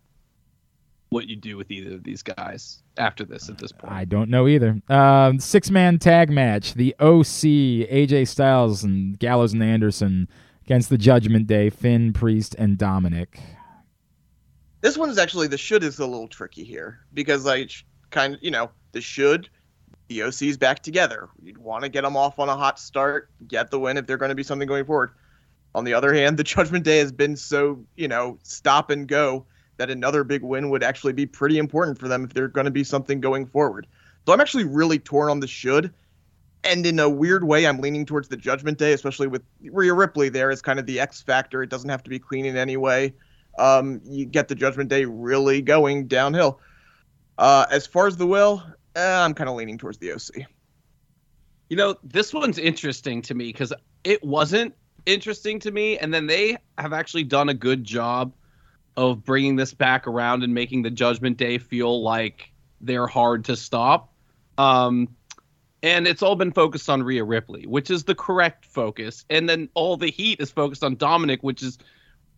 what 1.09 1.27
you 1.27 1.35
do 1.35 1.55
with 1.57 1.69
either 1.71 1.93
of 1.95 2.03
these 2.03 2.23
guys 2.23 2.81
after 2.97 3.25
this 3.25 3.49
at 3.49 3.57
this 3.57 3.71
point. 3.71 3.93
I 3.93 4.05
don't 4.05 4.29
know 4.29 4.47
either. 4.47 4.81
Um, 4.89 5.39
Six 5.39 5.69
man 5.69 5.99
tag 5.99 6.29
match: 6.29 6.73
the 6.73 6.95
OC, 6.99 7.87
AJ 7.89 8.27
Styles 8.27 8.83
and 8.83 9.17
Gallows 9.19 9.53
and 9.53 9.63
Anderson 9.63 10.27
against 10.65 10.89
the 10.89 10.97
Judgment 10.97 11.47
Day, 11.47 11.69
Finn, 11.69 12.13
Priest, 12.13 12.55
and 12.57 12.77
Dominic. 12.77 13.39
This 14.81 14.97
one's 14.97 15.17
actually 15.17 15.47
the 15.47 15.57
should 15.57 15.83
is 15.83 15.99
a 15.99 16.05
little 16.05 16.27
tricky 16.27 16.63
here 16.63 16.99
because 17.13 17.47
I 17.47 17.67
kind 18.09 18.35
of 18.35 18.43
you 18.43 18.51
know 18.51 18.69
the 18.91 19.01
should 19.01 19.49
the 20.07 20.23
OC's 20.23 20.57
back 20.57 20.81
together. 20.81 21.29
You'd 21.41 21.57
want 21.57 21.83
to 21.83 21.89
get 21.89 22.03
them 22.03 22.15
off 22.15 22.39
on 22.39 22.49
a 22.49 22.55
hot 22.55 22.79
start, 22.79 23.29
get 23.47 23.71
the 23.71 23.79
win 23.79 23.97
if 23.97 24.07
they're 24.07 24.17
going 24.17 24.29
to 24.29 24.35
be 24.35 24.43
something 24.43 24.67
going 24.67 24.85
forward. 24.85 25.11
On 25.75 25.83
the 25.83 25.93
other 25.93 26.13
hand, 26.13 26.37
the 26.37 26.43
Judgment 26.43 26.85
Day 26.85 26.99
has 26.99 27.11
been 27.11 27.35
so 27.35 27.83
you 27.95 28.07
know 28.07 28.37
stop 28.43 28.89
and 28.89 29.07
go 29.07 29.45
that 29.77 29.89
another 29.89 30.23
big 30.23 30.43
win 30.43 30.69
would 30.69 30.83
actually 30.83 31.13
be 31.13 31.25
pretty 31.25 31.57
important 31.57 31.97
for 31.97 32.07
them 32.07 32.23
if 32.23 32.33
they're 32.33 32.47
going 32.47 32.65
to 32.65 32.71
be 32.71 32.83
something 32.83 33.19
going 33.19 33.45
forward. 33.45 33.87
So 34.25 34.33
I'm 34.33 34.41
actually 34.41 34.65
really 34.65 34.99
torn 34.99 35.29
on 35.29 35.39
the 35.39 35.47
should. 35.47 35.93
And 36.63 36.85
in 36.85 36.99
a 36.99 37.09
weird 37.09 37.43
way, 37.43 37.65
I'm 37.65 37.79
leaning 37.79 38.05
towards 38.05 38.27
the 38.27 38.35
Judgment 38.35 38.77
Day, 38.77 38.93
especially 38.93 39.27
with 39.27 39.43
Rhea 39.61 39.93
Ripley 39.93 40.29
there 40.29 40.51
as 40.51 40.61
kind 40.61 40.79
of 40.79 40.85
the 40.85 40.99
X 40.99 41.21
factor. 41.21 41.63
It 41.63 41.69
doesn't 41.69 41.89
have 41.89 42.03
to 42.03 42.09
be 42.09 42.19
clean 42.19 42.45
in 42.45 42.57
any 42.57 42.77
way 42.77 43.13
um, 43.57 44.01
you 44.05 44.25
get 44.25 44.47
the 44.47 44.55
Judgment 44.55 44.89
Day 44.89 45.05
really 45.05 45.61
going 45.61 46.07
downhill. 46.07 46.59
Uh, 47.37 47.65
as 47.69 47.85
far 47.87 48.07
as 48.07 48.17
the 48.17 48.27
will, 48.27 48.63
uh, 48.95 48.99
I'm 49.25 49.33
kind 49.33 49.49
of 49.49 49.55
leaning 49.55 49.77
towards 49.77 49.97
the 49.97 50.13
OC. 50.13 50.47
You 51.69 51.77
know, 51.77 51.97
this 52.03 52.33
one's 52.33 52.57
interesting 52.57 53.21
to 53.23 53.33
me 53.33 53.47
because 53.51 53.73
it 54.03 54.23
wasn't 54.23 54.73
interesting 55.05 55.59
to 55.61 55.71
me, 55.71 55.97
and 55.97 56.13
then 56.13 56.27
they 56.27 56.57
have 56.77 56.93
actually 56.93 57.23
done 57.23 57.49
a 57.49 57.53
good 57.53 57.83
job 57.83 58.31
of 58.97 59.23
bringing 59.23 59.55
this 59.55 59.73
back 59.73 60.07
around 60.07 60.43
and 60.43 60.53
making 60.53 60.81
the 60.81 60.89
Judgment 60.89 61.37
Day 61.37 61.59
feel 61.59 62.01
like 62.01 62.51
they're 62.81 63.07
hard 63.07 63.45
to 63.45 63.55
stop. 63.55 64.11
Um, 64.57 65.07
and 65.83 66.07
it's 66.07 66.23
all 66.23 66.35
been 66.35 66.51
focused 66.51 66.89
on 66.89 67.03
Rhea 67.03 67.23
Ripley, 67.23 67.67
which 67.67 67.91
is 67.91 68.03
the 68.03 68.15
correct 68.15 68.65
focus, 68.65 69.23
and 69.29 69.47
then 69.47 69.69
all 69.75 69.95
the 69.95 70.09
heat 70.09 70.41
is 70.41 70.49
focused 70.49 70.83
on 70.83 70.95
Dominic, 70.95 71.43
which 71.43 71.61
is 71.61 71.77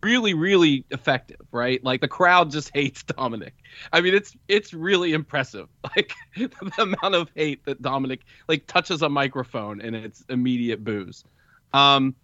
really, 0.04 0.34
really 0.34 0.86
effective, 0.91 1.39
right? 1.52 1.84
Like 1.84 2.02
the 2.02 2.08
crowd 2.10 2.52
just 2.52 2.72
hates 2.74 3.04
Dominic. 3.04 3.54
I 3.93 4.02
mean, 4.02 4.13
it's 4.13 4.36
it's 4.50 4.74
really 4.74 5.13
impressive, 5.13 5.69
like 5.95 6.13
the 6.36 6.52
amount 6.78 7.15
of 7.15 7.32
hate 7.36 7.63
that 7.65 7.82
Dominic 7.82 8.22
like 8.50 8.67
touches 8.67 9.02
a 9.02 9.10
microphone 9.10 9.80
and 9.80 9.95
it's 9.95 10.26
immediate 10.28 10.84
booze. 10.84 11.24
Um, 11.72 12.15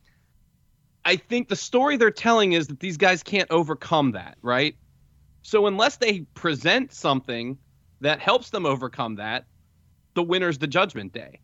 I 1.06 1.15
think 1.15 1.50
the 1.50 1.56
story 1.56 1.98
they're 1.98 2.12
telling 2.12 2.54
is 2.54 2.68
that 2.68 2.80
these 2.80 2.98
guys 2.98 3.22
can't 3.22 3.50
overcome 3.52 4.12
that, 4.13 4.38
right? 4.41 4.76
So 5.44 5.68
unless 5.68 5.98
they 5.98 6.22
present 6.34 6.91
something 6.91 7.58
that 8.02 8.20
helps 8.20 8.50
them 8.50 8.65
overcome 8.65 9.15
that, 9.15 9.46
the 10.15 10.24
winner's 10.24 10.58
the 10.58 10.68
Judgment 10.68 11.13
Day. 11.13 11.39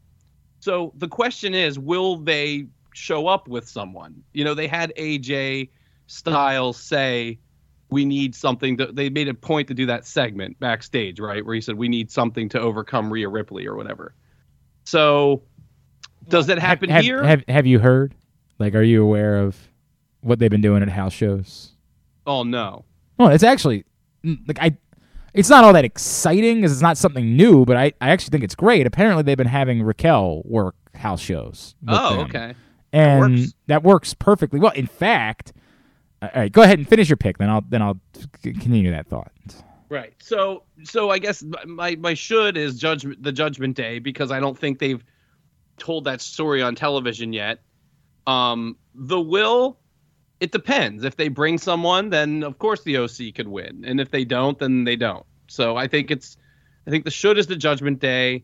So 0.59 0.93
the 0.97 1.07
question 1.07 1.53
is, 1.53 1.77
will 1.77 2.17
they 2.17 2.67
show 2.93 3.27
up 3.27 3.47
with 3.47 3.69
someone? 3.69 4.23
You 4.33 4.43
know, 4.43 4.53
they 4.55 4.67
had 4.67 4.93
AJ 4.97 5.69
Styles 6.07 6.77
say, 6.77 7.39
"We 7.89 8.03
need 8.03 8.35
something." 8.35 8.77
To, 8.77 8.87
they 8.87 9.09
made 9.09 9.29
a 9.29 9.33
point 9.33 9.67
to 9.69 9.73
do 9.73 9.85
that 9.85 10.05
segment 10.05 10.59
backstage, 10.59 11.19
right, 11.19 11.45
where 11.45 11.55
he 11.55 11.61
said, 11.61 11.75
"We 11.75 11.87
need 11.87 12.11
something 12.11 12.49
to 12.49 12.59
overcome 12.59 13.11
Rhea 13.11 13.29
Ripley" 13.29 13.65
or 13.65 13.75
whatever. 13.75 14.13
So, 14.83 15.43
does 16.27 16.47
that 16.47 16.59
happen 16.59 16.89
have, 16.89 17.03
here? 17.03 17.23
Have, 17.23 17.43
have 17.47 17.65
you 17.65 17.79
heard? 17.79 18.13
Like, 18.61 18.75
are 18.75 18.83
you 18.83 19.03
aware 19.03 19.37
of 19.37 19.57
what 20.21 20.39
they've 20.39 20.51
been 20.51 20.61
doing 20.61 20.81
at 20.81 20.89
house 20.89 21.13
shows? 21.13 21.71
oh 22.27 22.43
no. 22.43 22.85
Well, 23.17 23.29
it's 23.29 23.43
actually 23.43 23.85
like 24.23 24.59
I. 24.61 24.77
It's 25.33 25.49
not 25.49 25.63
all 25.63 25.73
that 25.73 25.85
exciting 25.85 26.57
because 26.57 26.73
it's 26.73 26.81
not 26.81 26.97
something 26.97 27.37
new, 27.37 27.65
but 27.65 27.77
I, 27.77 27.93
I 28.01 28.09
actually 28.09 28.31
think 28.31 28.43
it's 28.43 28.55
great. 28.55 28.85
Apparently, 28.85 29.23
they've 29.23 29.37
been 29.37 29.47
having 29.47 29.81
Raquel 29.81 30.41
work 30.45 30.75
house 30.93 31.21
shows. 31.21 31.75
Oh, 31.87 32.17
them. 32.17 32.25
okay. 32.25 32.55
and 32.91 33.37
works. 33.37 33.53
that 33.67 33.83
works 33.83 34.13
perfectly 34.13 34.59
well. 34.59 34.73
In 34.73 34.87
fact, 34.87 35.53
all 36.21 36.29
right, 36.35 36.51
go 36.51 36.61
ahead 36.61 36.79
and 36.79 36.87
finish 36.87 37.09
your 37.09 37.17
pick. 37.17 37.37
Then 37.37 37.49
I'll 37.49 37.63
then 37.67 37.81
I'll 37.81 37.99
continue 38.43 38.91
that 38.91 39.07
thought. 39.07 39.31
Right. 39.89 40.13
So 40.19 40.63
so 40.83 41.09
I 41.09 41.19
guess 41.19 41.43
my 41.65 41.95
my 41.95 42.13
should 42.13 42.57
is 42.57 42.77
judgment 42.77 43.23
the 43.23 43.31
Judgment 43.31 43.75
Day 43.75 43.99
because 43.99 44.31
I 44.31 44.39
don't 44.39 44.57
think 44.57 44.79
they've 44.79 45.03
told 45.77 46.03
that 46.05 46.21
story 46.21 46.61
on 46.61 46.75
television 46.75 47.33
yet. 47.33 47.59
Um, 48.27 48.77
the 48.93 49.19
will, 49.19 49.77
it 50.39 50.51
depends. 50.51 51.03
If 51.03 51.15
they 51.15 51.27
bring 51.27 51.57
someone, 51.57 52.09
then 52.09 52.43
of 52.43 52.57
course 52.57 52.83
the 52.83 52.97
OC 52.97 53.35
could 53.35 53.47
win, 53.47 53.83
and 53.85 53.99
if 53.99 54.11
they 54.11 54.25
don't, 54.25 54.57
then 54.59 54.83
they 54.83 54.95
don't. 54.95 55.25
So 55.47 55.75
I 55.75 55.87
think 55.87 56.11
it's, 56.11 56.37
I 56.87 56.89
think 56.89 57.05
the 57.05 57.11
should 57.11 57.37
is 57.37 57.47
the 57.47 57.55
Judgment 57.55 57.99
Day, 57.99 58.43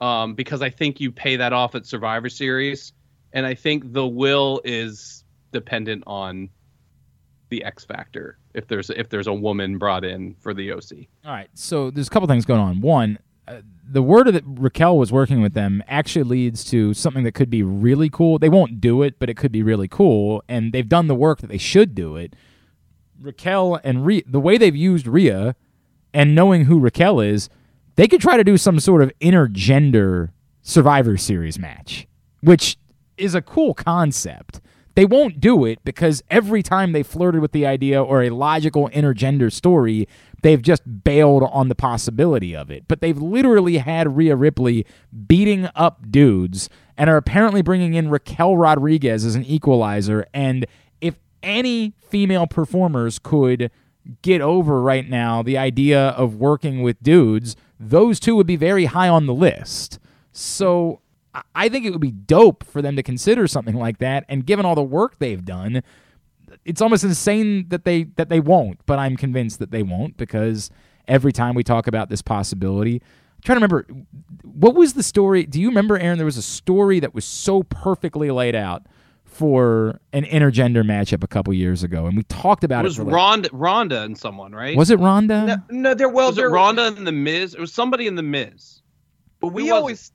um, 0.00 0.34
because 0.34 0.62
I 0.62 0.70
think 0.70 1.00
you 1.00 1.12
pay 1.12 1.36
that 1.36 1.52
off 1.52 1.74
at 1.74 1.86
Survivor 1.86 2.28
Series, 2.28 2.92
and 3.32 3.46
I 3.46 3.54
think 3.54 3.92
the 3.92 4.06
will 4.06 4.60
is 4.64 5.24
dependent 5.52 6.04
on 6.06 6.50
the 7.48 7.64
X 7.64 7.84
factor 7.84 8.38
if 8.54 8.66
there's 8.66 8.90
if 8.90 9.08
there's 9.08 9.26
a 9.26 9.32
woman 9.32 9.78
brought 9.78 10.04
in 10.04 10.34
for 10.40 10.52
the 10.52 10.72
OC. 10.72 11.06
All 11.24 11.32
right, 11.32 11.48
so 11.54 11.90
there's 11.90 12.08
a 12.08 12.10
couple 12.10 12.26
things 12.28 12.44
going 12.44 12.60
on. 12.60 12.80
One, 12.80 13.18
the 13.88 14.02
word 14.02 14.26
that 14.28 14.42
Raquel 14.44 14.98
was 14.98 15.12
working 15.12 15.40
with 15.40 15.54
them 15.54 15.82
actually 15.86 16.24
leads 16.24 16.64
to 16.64 16.92
something 16.94 17.24
that 17.24 17.32
could 17.32 17.50
be 17.50 17.62
really 17.62 18.10
cool. 18.10 18.38
They 18.38 18.48
won't 18.48 18.80
do 18.80 19.02
it, 19.02 19.18
but 19.18 19.30
it 19.30 19.36
could 19.36 19.52
be 19.52 19.62
really 19.62 19.88
cool, 19.88 20.42
and 20.48 20.72
they've 20.72 20.88
done 20.88 21.06
the 21.06 21.14
work 21.14 21.40
that 21.40 21.48
they 21.48 21.58
should 21.58 21.94
do 21.94 22.16
it. 22.16 22.34
Raquel 23.20 23.80
and 23.84 24.04
Rhea, 24.04 24.22
the 24.26 24.40
way 24.40 24.58
they've 24.58 24.76
used 24.76 25.06
Rhea, 25.06 25.54
and 26.12 26.34
knowing 26.34 26.64
who 26.64 26.78
Raquel 26.78 27.20
is, 27.20 27.48
they 27.96 28.08
could 28.08 28.20
try 28.20 28.36
to 28.36 28.44
do 28.44 28.56
some 28.56 28.80
sort 28.80 29.02
of 29.02 29.12
intergender 29.20 30.30
Survivor 30.62 31.16
Series 31.16 31.58
match, 31.58 32.06
which 32.40 32.76
is 33.16 33.34
a 33.34 33.42
cool 33.42 33.72
concept. 33.72 34.60
They 34.94 35.04
won't 35.04 35.40
do 35.40 35.64
it 35.64 35.78
because 35.84 36.22
every 36.30 36.62
time 36.62 36.92
they 36.92 37.02
flirted 37.02 37.40
with 37.40 37.52
the 37.52 37.66
idea 37.66 38.02
or 38.02 38.22
a 38.22 38.30
logical 38.30 38.88
intergender 38.90 39.52
story, 39.52 40.08
they've 40.46 40.62
just 40.62 41.02
bailed 41.02 41.42
on 41.42 41.68
the 41.68 41.74
possibility 41.74 42.54
of 42.54 42.70
it. 42.70 42.84
But 42.86 43.00
they've 43.00 43.18
literally 43.18 43.78
had 43.78 44.16
Rhea 44.16 44.36
Ripley 44.36 44.86
beating 45.26 45.68
up 45.74 46.08
dudes 46.08 46.70
and 46.96 47.10
are 47.10 47.16
apparently 47.16 47.62
bringing 47.62 47.94
in 47.94 48.10
Raquel 48.10 48.56
Rodriguez 48.56 49.24
as 49.24 49.34
an 49.34 49.44
equalizer. 49.44 50.24
And 50.32 50.64
if 51.00 51.18
any 51.42 51.94
female 51.98 52.46
performers 52.46 53.18
could 53.18 53.72
get 54.22 54.40
over 54.40 54.80
right 54.80 55.08
now 55.10 55.42
the 55.42 55.58
idea 55.58 56.10
of 56.10 56.36
working 56.36 56.80
with 56.80 57.02
dudes, 57.02 57.56
those 57.80 58.20
two 58.20 58.36
would 58.36 58.46
be 58.46 58.54
very 58.54 58.84
high 58.84 59.08
on 59.08 59.26
the 59.26 59.34
list. 59.34 59.98
So 60.30 61.00
I- 61.56 61.68
think 61.68 61.84
it 61.84 61.90
would 61.90 62.00
be 62.00 62.12
dope 62.12 62.62
for 62.62 62.80
them 62.80 62.94
to 62.94 63.02
consider 63.02 63.48
something 63.48 63.74
like 63.74 63.98
that. 63.98 64.24
And 64.28 64.46
given 64.46 64.64
all 64.64 64.76
the 64.76 64.82
work 64.82 65.18
they've 65.18 65.44
done, 65.44 65.82
it's 66.66 66.82
almost 66.82 67.04
insane 67.04 67.68
that 67.68 67.84
they 67.84 68.04
that 68.16 68.28
they 68.28 68.40
won't. 68.40 68.84
But 68.86 68.98
I'm 68.98 69.16
convinced 69.16 69.58
that 69.60 69.70
they 69.70 69.82
won't 69.82 70.16
because 70.16 70.70
every 71.08 71.32
time 71.32 71.54
we 71.54 71.62
talk 71.62 71.86
about 71.86 72.08
this 72.10 72.22
possibility, 72.22 72.94
I'm 72.96 73.42
trying 73.44 73.58
to 73.60 73.66
remember 73.66 73.86
what 74.42 74.74
was 74.74 74.94
the 74.94 75.02
story. 75.02 75.44
Do 75.46 75.60
you 75.60 75.68
remember, 75.68 75.98
Aaron? 75.98 76.18
There 76.18 76.24
was 76.26 76.36
a 76.36 76.42
story 76.42 77.00
that 77.00 77.14
was 77.14 77.24
so 77.24 77.62
perfectly 77.62 78.30
laid 78.30 78.54
out 78.54 78.82
for 79.24 80.00
an 80.14 80.24
intergender 80.24 80.82
matchup 80.82 81.22
a 81.22 81.26
couple 81.26 81.52
years 81.52 81.82
ago, 81.82 82.06
and 82.06 82.16
we 82.16 82.22
talked 82.24 82.64
about 82.64 82.80
It 82.84 82.86
it. 82.86 82.88
was 82.88 82.96
for 82.96 83.04
like- 83.04 83.14
Ronda, 83.14 83.48
Ronda 83.52 84.02
and 84.02 84.16
someone, 84.16 84.52
right? 84.52 84.76
was 84.76 84.88
it 84.90 84.98
Ronda? 84.98 85.46
No, 85.46 85.56
no, 85.90 85.94
there. 85.94 86.08
Well, 86.08 86.28
was 86.28 86.38
it 86.38 86.44
Ronda 86.44 86.86
and 86.86 87.06
the 87.06 87.12
Miz? 87.12 87.52
It 87.54 87.60
was 87.60 87.72
somebody 87.72 88.06
in 88.06 88.14
the 88.14 88.22
Miz. 88.22 88.80
But 89.40 89.48
we 89.48 89.62
Who 89.66 89.72
was 89.72 89.78
always 89.78 90.12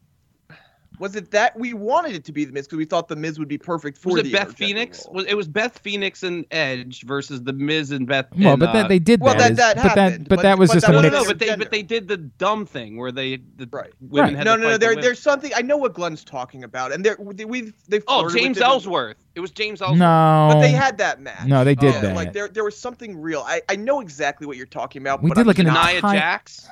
was 1.02 1.16
it 1.16 1.32
that 1.32 1.58
we 1.60 1.74
wanted 1.74 2.16
it 2.16 2.24
to 2.26 2.32
be 2.32 2.46
the 2.46 2.52
Miz 2.54 2.68
because 2.68 2.78
we 2.78 2.86
thought 2.86 3.08
the 3.08 3.16
Miz 3.16 3.40
would 3.40 3.48
be 3.48 3.58
perfect 3.58 3.98
for 3.98 4.14
Was 4.14 4.24
the 4.24 4.30
it 4.30 4.32
Beth 4.32 4.56
Phoenix? 4.56 5.04
role. 5.08 5.16
Was 5.16 5.26
it 5.26 5.34
was 5.36 5.48
Beth 5.48 5.80
Phoenix 5.80 6.22
and 6.24 6.46
Edge 6.52 7.02
versus 7.04 7.42
the 7.44 7.54
Miz 7.54 7.90
and 7.92 8.06
Beth? 8.08 8.28
Well, 8.38 8.52
and, 8.54 8.60
but 8.60 8.70
uh, 8.70 8.74
that 8.74 8.88
they 8.88 9.00
did 9.00 9.20
well, 9.20 9.34
that. 9.36 9.40
that- 9.40 9.52
is- 9.52 9.58
that 9.58 9.76
but 9.76 9.84
that 9.84 9.98
happened, 9.98 10.30
but 10.30 10.36
but- 10.38 10.42
that 10.44 10.58
was 10.60 10.70
but 10.70 10.74
just 10.76 10.86
that 10.86 10.92
a 10.96 11.02
no, 11.02 11.02
no, 11.02 11.10
mix. 11.10 11.24
no, 11.24 11.28
but 11.28 11.40
they 11.40 11.46
Gender. 11.48 11.66
but 11.66 11.72
they 11.72 11.82
did 11.82 12.08
the 12.08 12.18
dumb 12.18 12.66
thing 12.66 12.98
where 12.98 13.12
they 13.12 13.38
the 13.58 13.68
Right. 13.72 13.92
women 14.00 14.36
Right. 14.36 14.38
had 14.38 14.46
No, 14.46 14.56
to 14.56 14.62
no, 14.62 14.68
fight 14.68 14.72
no. 14.74 14.78
There, 14.78 14.90
women. 14.92 15.02
there's 15.04 15.20
something 15.20 15.52
I 15.56 15.62
know 15.64 15.78
what 15.78 15.94
Glenn's 15.96 16.24
talking 16.24 16.64
about, 16.64 16.92
and 16.92 17.04
there 17.04 17.18
we've 17.20 17.74
they've 17.90 18.04
oh 18.08 18.20
flirted 18.22 18.36
with 18.36 18.44
James. 18.44 18.62
Ellsworth. 18.62 19.18
It 19.34 19.40
was 19.40 19.50
James 19.52 19.82
Ellsworth. 19.82 19.98
No, 20.00 20.50
But 20.54 20.62
they 20.62 20.72
had 20.72 21.00
that 21.00 21.20
match. 21.20 21.48
No, 21.48 21.64
they 21.64 21.74
did 21.76 21.94
Yeah, 21.96 22.02
that. 22.02 22.16
Like 22.16 22.34
there, 22.34 22.48
there 22.48 22.64
was 22.64 22.78
something 22.78 23.20
real. 23.20 23.44
I, 23.48 23.62
I 23.70 23.76
know 23.76 24.02
exactly 24.02 24.46
what 24.46 24.56
you're 24.58 24.66
talking 24.68 25.02
about. 25.02 25.24
We 25.24 25.30
but 25.30 25.38
did 25.38 25.48
like 25.48 25.58
an 25.60 25.66
just- 25.66 25.92
Nia 25.94 26.02
Jax. 26.02 26.68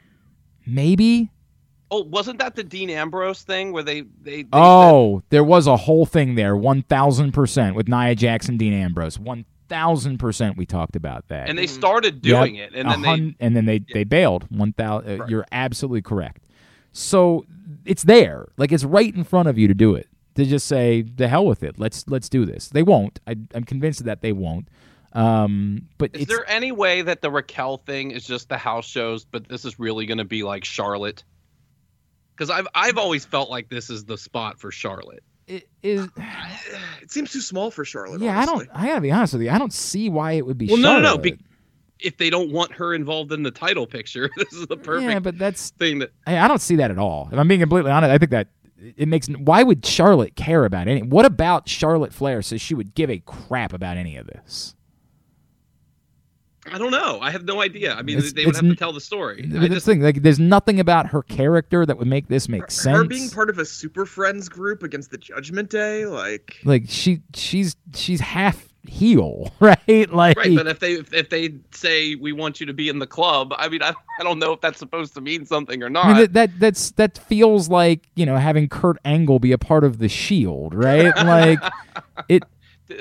maybe. 0.66 1.30
Oh, 1.90 2.02
wasn't 2.02 2.38
that 2.40 2.54
the 2.54 2.62
Dean 2.64 2.90
Ambrose 2.90 3.42
thing 3.42 3.72
where 3.72 3.82
they 3.82 4.02
they, 4.02 4.08
they 4.22 4.42
said- 4.42 4.48
Oh, 4.52 5.22
there 5.30 5.44
was 5.44 5.66
a 5.66 5.76
whole 5.76 6.04
thing 6.06 6.34
there, 6.34 6.56
one 6.56 6.82
thousand 6.82 7.32
percent 7.32 7.74
with 7.76 7.88
Nia 7.88 8.14
Jackson, 8.14 8.56
Dean 8.56 8.72
Ambrose, 8.74 9.18
one 9.18 9.44
thousand 9.68 10.18
percent. 10.18 10.56
We 10.56 10.66
talked 10.66 10.96
about 10.96 11.28
that, 11.28 11.48
and 11.48 11.56
they 11.58 11.66
started 11.66 12.20
doing 12.22 12.56
it, 12.56 12.74
and 12.74 12.90
then 12.90 13.02
they 13.02 13.36
and 13.40 13.56
then 13.56 13.64
they 13.64 13.78
they 13.92 14.04
bailed. 14.04 14.44
One 14.50 14.72
thousand. 14.72 15.18
Right. 15.20 15.30
You're 15.30 15.46
absolutely 15.52 16.02
correct. 16.02 16.44
So 16.92 17.44
it's 17.84 18.02
there. 18.02 18.48
Like 18.56 18.72
it's 18.72 18.84
right 18.84 19.14
in 19.14 19.24
front 19.24 19.48
of 19.48 19.56
you 19.58 19.68
to 19.68 19.74
do 19.74 19.94
it. 19.94 20.08
To 20.34 20.44
just 20.44 20.66
say 20.66 21.02
the 21.02 21.26
hell 21.26 21.46
with 21.46 21.62
it. 21.62 21.78
Let's 21.78 22.06
let's 22.06 22.28
do 22.28 22.44
this. 22.44 22.68
They 22.68 22.82
won't. 22.82 23.18
I, 23.26 23.36
I'm 23.54 23.64
convinced 23.64 24.04
that 24.04 24.20
they 24.20 24.32
won't. 24.32 24.68
Um, 25.14 25.88
but 25.96 26.14
Is 26.14 26.26
there 26.26 26.48
any 26.48 26.70
way 26.70 27.02
that 27.02 27.22
the 27.22 27.30
Raquel 27.30 27.78
thing 27.78 28.10
is 28.10 28.26
just 28.26 28.48
the 28.48 28.58
house 28.58 28.86
shows, 28.86 29.24
but 29.24 29.48
this 29.48 29.64
is 29.64 29.78
really 29.78 30.06
going 30.06 30.18
to 30.18 30.24
be 30.24 30.42
like 30.42 30.64
Charlotte? 30.64 31.24
Because 32.38 32.50
I've 32.50 32.68
I've 32.74 32.96
always 32.98 33.24
felt 33.24 33.50
like 33.50 33.68
this 33.68 33.90
is 33.90 34.04
the 34.04 34.16
spot 34.16 34.60
for 34.60 34.70
Charlotte. 34.70 35.24
it 35.48 35.68
is. 35.82 36.06
It 37.02 37.10
seems 37.10 37.32
too 37.32 37.40
small 37.40 37.70
for 37.70 37.84
Charlotte. 37.86 38.20
Yeah, 38.20 38.38
I 38.38 38.44
don't. 38.44 38.68
I 38.74 38.86
gotta 38.86 39.00
be 39.00 39.10
honest 39.10 39.32
with 39.32 39.40
you. 39.42 39.50
I 39.50 39.56
don't 39.58 39.72
see 39.72 40.10
why 40.10 40.32
it 40.32 40.44
would 40.46 40.58
be. 40.58 40.66
Well, 40.66 40.76
no, 40.76 41.00
no, 41.00 41.14
no, 41.14 41.18
be- 41.18 41.38
If 41.98 42.18
they 42.18 42.28
don't 42.28 42.52
want 42.52 42.70
her 42.74 42.92
involved 42.94 43.32
in 43.32 43.42
the 43.42 43.50
title 43.50 43.86
picture, 43.86 44.28
this 44.36 44.52
is 44.52 44.66
the 44.66 44.76
perfect 44.76 45.10
Yeah, 45.10 45.18
but 45.20 45.38
that's. 45.38 45.70
thing 45.70 46.00
that. 46.00 46.10
I, 46.26 46.36
I 46.38 46.48
don't 46.48 46.60
see 46.60 46.76
that 46.76 46.90
at 46.90 46.98
all. 46.98 47.28
If 47.32 47.38
I'm 47.38 47.48
being 47.48 47.60
completely 47.60 47.90
honest, 47.90 48.10
I 48.10 48.18
think 48.18 48.30
that 48.32 48.48
it 48.96 49.08
makes. 49.08 49.26
Why 49.28 49.62
would 49.62 49.86
Charlotte 49.86 50.36
care 50.36 50.66
about 50.66 50.86
any? 50.86 51.02
What 51.02 51.24
about 51.24 51.66
Charlotte 51.68 52.12
Flair 52.12 52.42
says 52.42 52.60
she 52.60 52.74
would 52.74 52.94
give 52.94 53.08
a 53.10 53.18
crap 53.20 53.72
about 53.72 53.96
any 53.96 54.16
of 54.18 54.26
this? 54.26 54.74
I 56.72 56.78
don't 56.78 56.90
know. 56.90 57.20
I 57.20 57.30
have 57.30 57.44
no 57.44 57.60
idea. 57.60 57.94
I 57.94 58.02
mean, 58.02 58.18
It's- 58.18 58.32
they 58.32 58.46
would 58.46 58.56
have 58.56 58.64
to 58.64 58.76
tell 58.76 58.92
the 58.92 59.00
story. 59.00 59.46
But 59.46 59.70
just, 59.70 59.86
thing, 59.86 60.00
like, 60.02 60.22
there's 60.22 60.38
nothing 60.38 60.80
about 60.80 61.08
her 61.08 61.22
character 61.22 61.84
that 61.86 61.98
would 61.98 62.08
make 62.08 62.28
this 62.28 62.48
make 62.48 62.70
sense. 62.70 62.96
Her 62.96 63.04
being 63.04 63.30
part 63.30 63.50
of 63.50 63.58
a 63.58 63.64
Super 63.64 64.06
Friends 64.06 64.48
group 64.48 64.82
against 64.82 65.10
the 65.10 65.18
Judgment 65.18 65.70
Day, 65.70 66.06
like 66.06 66.56
like 66.64 66.84
she, 66.88 67.22
she's 67.34 67.76
she's 67.94 68.20
half 68.20 68.68
heel, 68.86 69.52
right? 69.60 70.12
Like, 70.12 70.36
right, 70.38 70.56
but 70.56 70.66
if 70.66 70.80
they 70.80 70.94
if 70.94 71.28
they 71.30 71.54
say 71.72 72.14
we 72.14 72.32
want 72.32 72.60
you 72.60 72.66
to 72.66 72.72
be 72.72 72.88
in 72.88 72.98
the 72.98 73.06
club, 73.06 73.52
I 73.56 73.68
mean, 73.68 73.82
I, 73.82 73.92
I 74.18 74.22
don't 74.22 74.38
know 74.38 74.52
if 74.52 74.60
that's 74.60 74.78
supposed 74.78 75.14
to 75.14 75.20
mean 75.20 75.46
something 75.46 75.82
or 75.82 75.90
not. 75.90 76.06
I 76.06 76.08
mean, 76.08 76.16
that, 76.18 76.32
that 76.34 76.60
that's 76.60 76.90
that 76.92 77.18
feels 77.18 77.68
like 77.68 78.08
you 78.16 78.26
know 78.26 78.36
having 78.36 78.68
Kurt 78.68 78.96
Angle 79.04 79.38
be 79.38 79.52
a 79.52 79.58
part 79.58 79.84
of 79.84 79.98
the 79.98 80.08
Shield, 80.08 80.74
right? 80.74 81.14
like 81.24 81.58
it. 82.28 82.44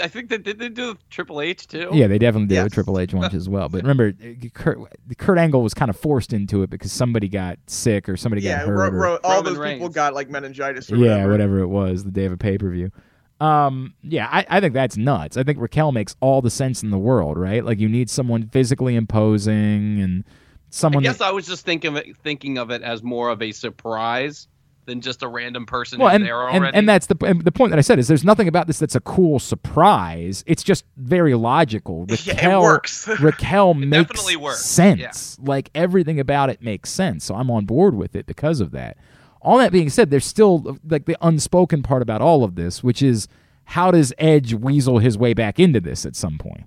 I 0.02 0.08
think 0.08 0.30
that 0.30 0.44
did 0.44 0.60
they 0.60 0.70
do 0.70 0.98
Triple 1.10 1.40
H 1.42 1.68
too? 1.68 1.90
Yeah, 1.94 2.08
they 2.08 2.18
definitely 2.20 2.48
did 2.48 2.56
Yes. 2.56 2.64
with 2.66 2.74
Triple 2.74 3.00
H 3.00 3.14
once 3.14 3.34
as 3.34 3.48
well. 3.48 3.70
But 3.70 3.82
remember, 3.84 4.14
uh, 4.22 4.48
Kurt, 4.54 4.80
Kurt 5.18 5.38
Angle 5.38 5.62
was 5.64 5.74
kind 5.74 5.90
of 5.90 5.98
forced 5.98 6.34
into 6.34 6.64
it 6.64 6.70
because 6.70 6.92
somebody 6.92 7.30
got 7.30 7.58
sick 7.68 8.10
or 8.10 8.18
somebody 8.18 8.42
yeah, 8.42 8.66
got 8.66 8.72
ro- 8.72 8.78
hurt. 8.78 8.94
or- 8.94 8.98
ro- 8.98 9.20
all 9.24 9.38
Roman 9.44 9.54
those 9.56 9.74
people 9.74 9.90
got 9.90 10.14
like 10.14 10.30
meningitis 10.30 10.92
or 10.92 10.98
yeah, 10.98 11.12
whatever. 11.26 11.32
whatever 11.32 11.60
it 11.60 11.68
was, 11.68 12.04
the 12.04 12.12
day 12.12 12.26
of 12.26 12.32
a 12.34 12.38
pay 12.38 12.58
per 12.58 12.70
view. 12.70 12.92
Um, 13.40 13.94
yeah, 14.02 14.28
I, 14.32 14.46
I 14.50 14.60
think 14.60 14.74
that's 14.74 14.98
nuts. 14.98 15.38
I 15.38 15.44
think 15.44 15.60
Raquel 15.60 15.92
makes 15.92 16.16
all 16.22 16.42
the 16.42 16.50
sense 16.50 16.82
in 16.82 16.90
the 16.90 16.98
world, 16.98 17.38
right? 17.38 17.64
Like 17.64 17.80
you 17.80 17.88
need 17.88 18.10
someone 18.10 18.50
physically 18.50 18.96
imposing 18.96 20.02
and 20.02 20.24
I 20.28 20.32
someone. 20.72 21.04
guess 21.04 21.20
that, 21.20 21.26
I 21.28 21.32
was 21.32 21.46
just 21.46 21.64
thinking 21.66 21.92
of 21.92 21.98
it, 21.98 22.18
thinking 22.18 22.58
of 22.58 22.72
it 22.72 22.82
as 22.82 23.04
more 23.04 23.30
of 23.30 23.42
a 23.42 23.52
surprise 23.52 24.48
than 24.88 25.02
just 25.02 25.22
a 25.22 25.28
random 25.28 25.68
person 25.68 26.00
well, 26.00 26.10
and, 26.10 26.26
there 26.26 26.48
and 26.48 26.64
already. 26.64 26.78
and 26.78 26.90
that's 26.90 27.06
the 27.06 27.18
and 27.24 27.44
the 27.44 27.52
point 27.52 27.70
that 27.70 27.78
I 27.78 27.84
said 27.84 28.00
is 28.00 28.08
there's 28.08 28.24
nothing 28.24 28.48
about 28.48 28.66
this 28.66 28.80
that's 28.80 28.96
a 28.96 29.00
cool 29.02 29.38
surprise. 29.38 30.44
It's 30.48 30.64
just 30.64 30.86
very 30.98 31.36
logical. 31.36 32.08
Yeah, 32.24 32.34
Raquel, 32.34 32.60
it 32.62 32.64
works. 32.64 33.08
Raquel 33.20 33.74
makes 33.76 34.36
works, 34.38 34.66
sense. 34.66 35.38
Like 35.40 35.70
everything 35.76 36.20
about 36.20 36.50
it 36.50 36.62
makes 36.62 36.90
sense. 36.90 37.26
So 37.26 37.36
I'm 37.36 37.52
on 37.52 37.66
board 37.66 37.96
with 37.96 38.16
it 38.16 38.26
because 38.26 38.60
of 38.60 38.72
that. 38.72 38.98
All 39.42 39.58
that 39.60 39.72
being 39.72 39.90
said, 39.90 40.10
there's 40.10 40.26
still 40.26 40.78
like 40.90 41.06
the 41.06 41.18
unspoken 41.22 41.84
part 41.84 42.02
about 42.02 42.22
all 42.22 42.44
of 42.44 42.56
this, 42.56 42.84
which 42.84 43.04
is 43.04 43.28
how 43.66 43.92
does 43.92 44.14
Edge 44.18 44.54
weasel 44.54 45.00
his 45.00 45.18
way 45.18 45.34
back 45.34 45.60
into 45.60 45.80
this 45.80 46.06
at 46.06 46.16
some 46.16 46.38
point? 46.38 46.64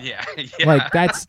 yeah, 0.00 0.24
yeah. 0.36 0.66
Like 0.66 0.90
that's 0.92 1.26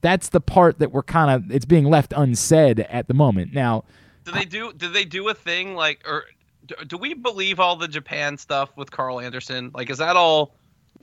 that's 0.00 0.28
the 0.28 0.40
part 0.40 0.78
that 0.80 0.92
we're 0.92 1.02
kind 1.02 1.30
of 1.30 1.50
it's 1.50 1.64
being 1.64 1.84
left 1.84 2.12
unsaid 2.14 2.80
at 2.80 3.08
the 3.08 3.14
moment. 3.14 3.54
Now, 3.54 3.84
do 4.24 4.32
they 4.32 4.44
do 4.44 4.72
do 4.72 4.88
they 4.88 5.04
do 5.04 5.28
a 5.28 5.34
thing 5.34 5.74
like 5.74 6.02
or 6.06 6.24
do, 6.66 6.74
do 6.86 6.96
we 6.96 7.14
believe 7.14 7.60
all 7.60 7.76
the 7.76 7.88
Japan 7.88 8.36
stuff 8.38 8.70
with 8.76 8.90
Karl 8.90 9.20
Anderson? 9.20 9.70
Like, 9.74 9.90
is 9.90 9.98
that 9.98 10.16
all 10.16 10.54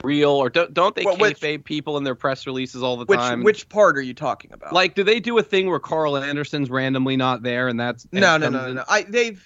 real 0.02 0.30
or 0.30 0.48
don't 0.48 0.72
don't 0.72 0.94
they 0.94 1.04
Well, 1.04 1.16
which- 1.18 1.40
kayfabe 1.40 1.64
people 1.64 1.98
in 1.98 2.04
their 2.04 2.14
press 2.14 2.46
releases 2.46 2.82
all 2.82 2.96
the 2.96 3.04
Which 3.04 3.18
time? 3.18 3.42
which 3.42 3.68
part 3.68 3.98
are 3.98 4.02
you 4.02 4.14
talking 4.14 4.52
about? 4.52 4.72
like, 4.72 4.94
do 4.94 5.04
they 5.04 5.20
do 5.20 5.36
a 5.38 5.42
thing 5.42 5.68
where 5.68 5.78
Karl 5.80 6.16
Anderson's 6.16 6.70
randomly 6.70 7.16
not 7.16 7.42
there 7.42 7.68
and 7.68 7.78
that's 7.78 8.06
no, 8.12 8.36
no, 8.38 8.48
no, 8.48 8.66
no, 8.66 8.72
no. 8.72 8.84
I 8.88 9.02
they've 9.02 9.44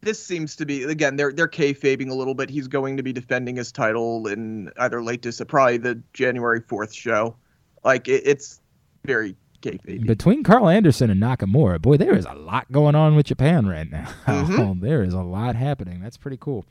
this 0.00 0.24
seems 0.24 0.56
to 0.56 0.66
be 0.66 0.84
again 0.84 1.16
they're 1.16 1.32
they're 1.32 1.48
kayfabing 1.48 2.10
a 2.10 2.14
little 2.14 2.34
bit. 2.34 2.50
He's 2.50 2.68
going 2.68 2.96
to 2.96 3.02
be 3.02 3.12
defending 3.12 3.56
his 3.56 3.72
title 3.72 4.26
in 4.26 4.70
either 4.78 5.02
late 5.02 5.22
December, 5.22 5.50
probably 5.50 5.76
the 5.78 6.02
January 6.12 6.60
fourth 6.60 6.92
show. 6.92 7.36
Like 7.84 8.08
it, 8.08 8.22
it's 8.24 8.60
very 9.04 9.36
kayfabe. 9.62 10.06
between 10.06 10.42
Karl 10.42 10.68
Anderson 10.68 11.10
and 11.10 11.20
Nakamura, 11.22 11.80
boy, 11.80 11.96
there 11.96 12.14
is 12.16 12.24
a 12.26 12.34
lot 12.34 12.70
going 12.72 12.94
on 12.94 13.16
with 13.16 13.26
Japan 13.26 13.66
right 13.66 13.90
now. 13.90 14.08
Mhm. 14.26 14.80
there 14.80 15.02
is 15.02 15.14
a 15.14 15.22
lot 15.22 15.56
happening. 15.56 16.00
That's 16.00 16.16
pretty 16.16 16.38
cool. 16.40 16.64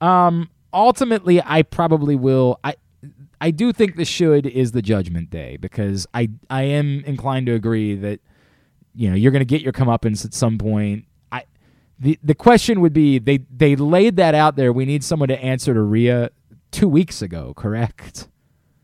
Um, 0.00 0.50
ultimately, 0.72 1.42
I 1.42 1.62
probably 1.62 2.16
will. 2.16 2.58
I 2.64 2.74
I 3.40 3.50
do 3.50 3.72
think 3.72 3.96
the 3.96 4.04
should 4.04 4.46
is 4.46 4.72
the 4.72 4.82
Judgment 4.82 5.30
Day 5.30 5.56
because 5.58 6.06
I 6.14 6.30
I 6.50 6.62
am 6.62 7.02
inclined 7.04 7.46
to 7.46 7.52
agree 7.52 7.94
that 7.96 8.20
you 8.94 9.10
know 9.10 9.16
you're 9.16 9.32
going 9.32 9.40
to 9.40 9.44
get 9.44 9.62
your 9.62 9.72
comeuppance 9.72 10.24
at 10.24 10.32
some 10.34 10.58
point. 10.58 11.04
I 11.32 11.44
the 11.98 12.18
the 12.22 12.34
question 12.34 12.80
would 12.80 12.92
be 12.92 13.18
they 13.18 13.38
they 13.54 13.76
laid 13.76 14.16
that 14.16 14.34
out 14.34 14.56
there. 14.56 14.72
We 14.72 14.84
need 14.86 15.04
someone 15.04 15.28
to 15.28 15.38
answer 15.42 15.74
to 15.74 15.80
Rhea 15.82 16.30
two 16.70 16.88
weeks 16.88 17.20
ago, 17.22 17.52
correct? 17.56 18.28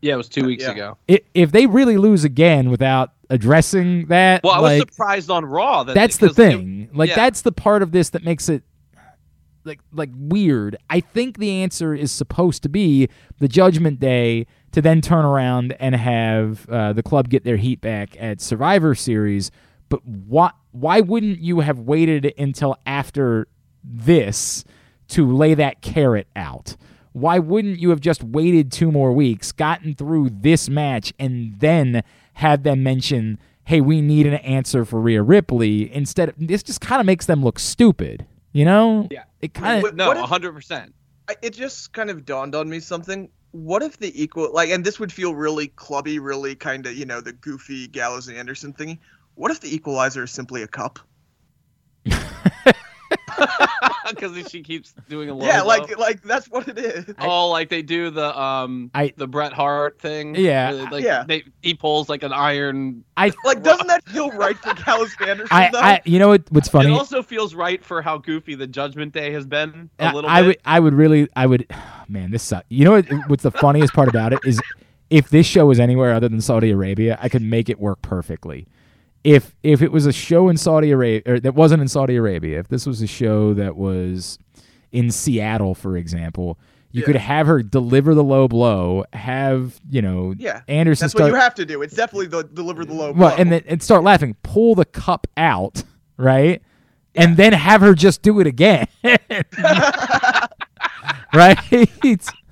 Yeah, 0.03 0.13
it 0.15 0.17
was 0.17 0.29
two 0.29 0.45
weeks 0.45 0.63
Yeah. 0.63 0.71
ago. 0.71 0.97
I 1.09 1.21
if 1.33 1.51
they 1.51 1.65
really 1.65 1.97
lose 1.97 2.23
again 2.23 2.69
without 2.69 3.11
addressing 3.29 4.07
that, 4.07 4.43
Well, 4.43 4.53
I 4.53 4.59
was 4.59 4.79
like, 4.79 4.91
surprised 4.91 5.31
on 5.31 5.45
Raw 5.45 5.83
that 5.83 5.93
that's 5.95 6.17
the 6.17 6.27
because 6.27 6.39
it- 6.39 6.57
thing. 6.57 6.89
like 6.93 7.09
yeah. 7.09 7.15
that's 7.15 7.41
the 7.41 7.51
part 7.51 7.81
of 7.81 7.91
this 7.91 8.09
that 8.11 8.23
makes 8.23 8.49
it 8.49 8.63
like 9.65 9.79
like 9.93 10.09
weird. 10.13 10.75
I 10.89 10.99
think 10.99 11.37
the 11.37 11.49
answer 11.63 11.93
is 11.95 12.11
supposed 12.11 12.63
to 12.63 12.69
be 12.69 13.07
the 13.39 13.47
Judgment 13.47 13.99
Day 13.99 14.45
to 14.73 14.81
then 14.81 14.99
turn 15.01 15.23
around 15.23 15.73
and 15.79 15.95
have 15.95 16.67
uh, 16.69 16.91
the 16.93 17.03
club 17.03 17.29
get 17.29 17.43
their 17.45 17.55
heat 17.57 17.79
back 17.79 18.17
at 18.19 18.41
Survivor 18.41 18.93
Series. 18.93 19.51
But 19.89 20.05
why 20.05 20.51
why 20.71 20.99
wouldn't 20.99 21.39
you 21.39 21.61
have 21.61 21.79
waited 21.79 22.33
until 22.37 22.75
after 22.85 23.47
this 23.83 24.65
to 25.09 25.31
lay 25.31 25.53
that 25.53 25.81
carrot 25.81 26.27
out? 26.35 26.75
Why 27.13 27.39
wouldn't 27.39 27.79
you 27.79 27.89
have 27.91 27.99
just 28.01 28.23
waited 28.23 28.71
two 28.71 28.91
more 28.91 29.13
weeks, 29.13 29.51
gotten 29.51 29.95
through 29.95 30.29
this 30.31 30.67
match, 30.69 31.13
and 31.19 31.59
then 31.59 32.03
had 32.33 32.63
them 32.63 32.83
mention, 32.83 33.39
"Hey, 33.65 33.81
we 33.81 34.01
need 34.01 34.25
an 34.27 34.33
answer 34.35 34.83
for 34.83 34.99
Rhea 34.99 35.21
Ripley"? 35.21 35.93
Instead, 35.93 36.29
of, 36.29 36.35
this 36.37 36.63
just 36.63 36.81
kind 36.81 36.99
of 36.99 37.05
makes 37.05 37.25
them 37.27 37.43
look 37.43 37.59
stupid. 37.59 38.25
You 38.51 38.65
know? 38.65 39.07
Yeah. 39.09 39.23
It 39.41 39.53
kind 39.53 39.77
of 39.77 39.83
What- 39.83 39.95
No, 39.95 40.11
if- 40.11 40.17
hundred 40.19 40.53
percent. 40.53 40.93
It 41.41 41.51
just 41.51 41.93
kind 41.93 42.09
of 42.09 42.25
dawned 42.25 42.53
on 42.53 42.69
me 42.69 42.79
something. 42.79 43.29
What 43.51 43.81
if 43.81 43.97
the 43.99 44.11
equal 44.21 44.51
like, 44.53 44.69
and 44.69 44.83
this 44.83 44.99
would 44.99 45.11
feel 45.11 45.35
really 45.35 45.67
clubby, 45.69 46.19
really 46.19 46.55
kind 46.55 46.85
of 46.85 46.95
you 46.95 47.05
know 47.05 47.21
the 47.21 47.33
goofy 47.33 47.87
Gallows 47.87 48.27
and 48.27 48.37
Anderson 48.37 48.73
thingy. 48.73 48.97
What 49.35 49.51
if 49.51 49.61
the 49.61 49.73
equalizer 49.73 50.23
is 50.23 50.31
simply 50.31 50.63
a 50.63 50.67
cup? 50.67 50.99
Because 54.09 54.47
she 54.49 54.61
keeps 54.61 54.93
doing 55.09 55.29
a 55.29 55.33
logo. 55.33 55.45
Yeah, 55.47 55.61
like 55.61 55.97
like 55.97 56.21
that's 56.21 56.47
what 56.49 56.67
it 56.67 56.77
is. 56.77 57.05
oh, 57.19 57.49
like 57.49 57.69
they 57.69 57.81
do 57.81 58.09
the 58.09 58.37
um 58.39 58.91
I- 58.93 59.13
the 59.15 59.27
Bret 59.27 59.53
Hart 59.53 59.99
thing. 59.99 60.35
Yeah, 60.35 60.87
like 60.91 61.03
yeah. 61.03 61.23
they 61.25 61.43
he 61.61 61.73
pulls 61.73 62.09
like 62.09 62.21
an 62.21 62.33
iron. 62.33 63.03
I 63.17 63.31
Like, 63.45 63.63
doesn't 63.63 63.87
that 63.87 64.03
feel 64.05 64.29
right 64.31 64.57
for 64.57 64.73
Gallows 64.73 65.15
and 65.19 65.29
Anderson 65.29 65.55
I, 65.57 65.69
though? 65.71 65.79
I 65.79 66.01
you 66.05 66.19
know 66.19 66.27
what, 66.27 66.43
what's 66.51 66.67
funny? 66.69 66.89
It 66.89 66.93
also 66.93 67.23
feels 67.23 67.55
right 67.55 67.83
for 67.83 68.01
how 68.01 68.17
goofy 68.17 68.55
the 68.55 68.67
Judgment 68.67 69.13
Day 69.13 69.31
has 69.31 69.45
been 69.45 69.89
a 69.99 70.05
I- 70.05 70.13
little 70.13 70.29
I 70.29 70.41
bit. 70.41 70.47
would 70.47 70.57
I 70.65 70.79
would 70.79 70.93
really 70.93 71.27
I 71.35 71.45
would 71.45 71.65
man 72.09 72.31
this 72.31 72.43
sucks. 72.43 72.65
You 72.69 72.85
know 72.85 72.91
what, 72.91 73.05
what's 73.27 73.43
the 73.43 73.51
funniest 73.51 73.93
part 73.93 74.09
about 74.09 74.33
it 74.33 74.39
is 74.45 74.61
if 75.09 75.29
this 75.29 75.45
show 75.45 75.65
was 75.65 75.79
anywhere 75.79 76.13
other 76.13 76.27
than 76.29 76.41
Saudi 76.41 76.71
Arabia, 76.71 77.17
I 77.21 77.29
could 77.29 77.41
make 77.41 77.69
it 77.69 77.79
work 77.79 78.01
perfectly. 78.01 78.67
If 79.23 79.55
if 79.63 79.81
it 79.81 79.91
was 79.91 80.05
a 80.05 80.11
show 80.11 80.49
in 80.49 80.57
Saudi 80.57 80.91
Arabia 80.91 81.21
or 81.25 81.39
that 81.39 81.55
wasn't 81.55 81.81
in 81.81 81.87
Saudi 81.87 82.17
Arabia, 82.17 82.59
if 82.59 82.67
this 82.67 82.85
was 82.85 83.01
a 83.01 83.07
show 83.07 83.53
that 83.53 83.75
was 83.77 84.37
in 84.91 85.09
Seattle, 85.11 85.73
for 85.75 85.95
example, 85.97 86.59
you 86.91 86.99
Yeah. 87.01 87.05
could 87.07 87.15
have 87.15 87.47
her 87.47 87.63
deliver 87.63 88.13
the 88.13 88.23
low 88.23 88.47
blow, 88.49 89.05
have 89.13 89.79
you 89.89 90.01
know 90.01 90.33
Yeah, 90.37 90.61
Anderson 90.67 91.05
That's 91.05 91.13
start 91.13 91.31
what 91.31 91.37
you 91.37 91.41
have 91.41 91.55
to 91.55 91.65
do. 91.65 91.81
It's 91.81 91.95
definitely 91.95 92.27
the 92.27 92.43
deliver 92.43 92.83
the 92.85 92.93
low 92.93 93.11
well, 93.13 93.29
blow. 93.29 93.37
and 93.37 93.49
then 93.51 93.63
and 93.65 93.81
start 93.81 94.03
laughing, 94.03 94.35
pull 94.43 94.75
the 94.75 94.85
cup 94.85 95.25
out, 95.37 95.83
right, 96.17 96.61
and 97.15 97.37
then 97.37 97.53
have 97.53 97.79
her 97.81 97.93
just 97.95 98.21
do 98.23 98.39
it 98.41 98.47
again, 98.47 98.87
right? 101.33 101.57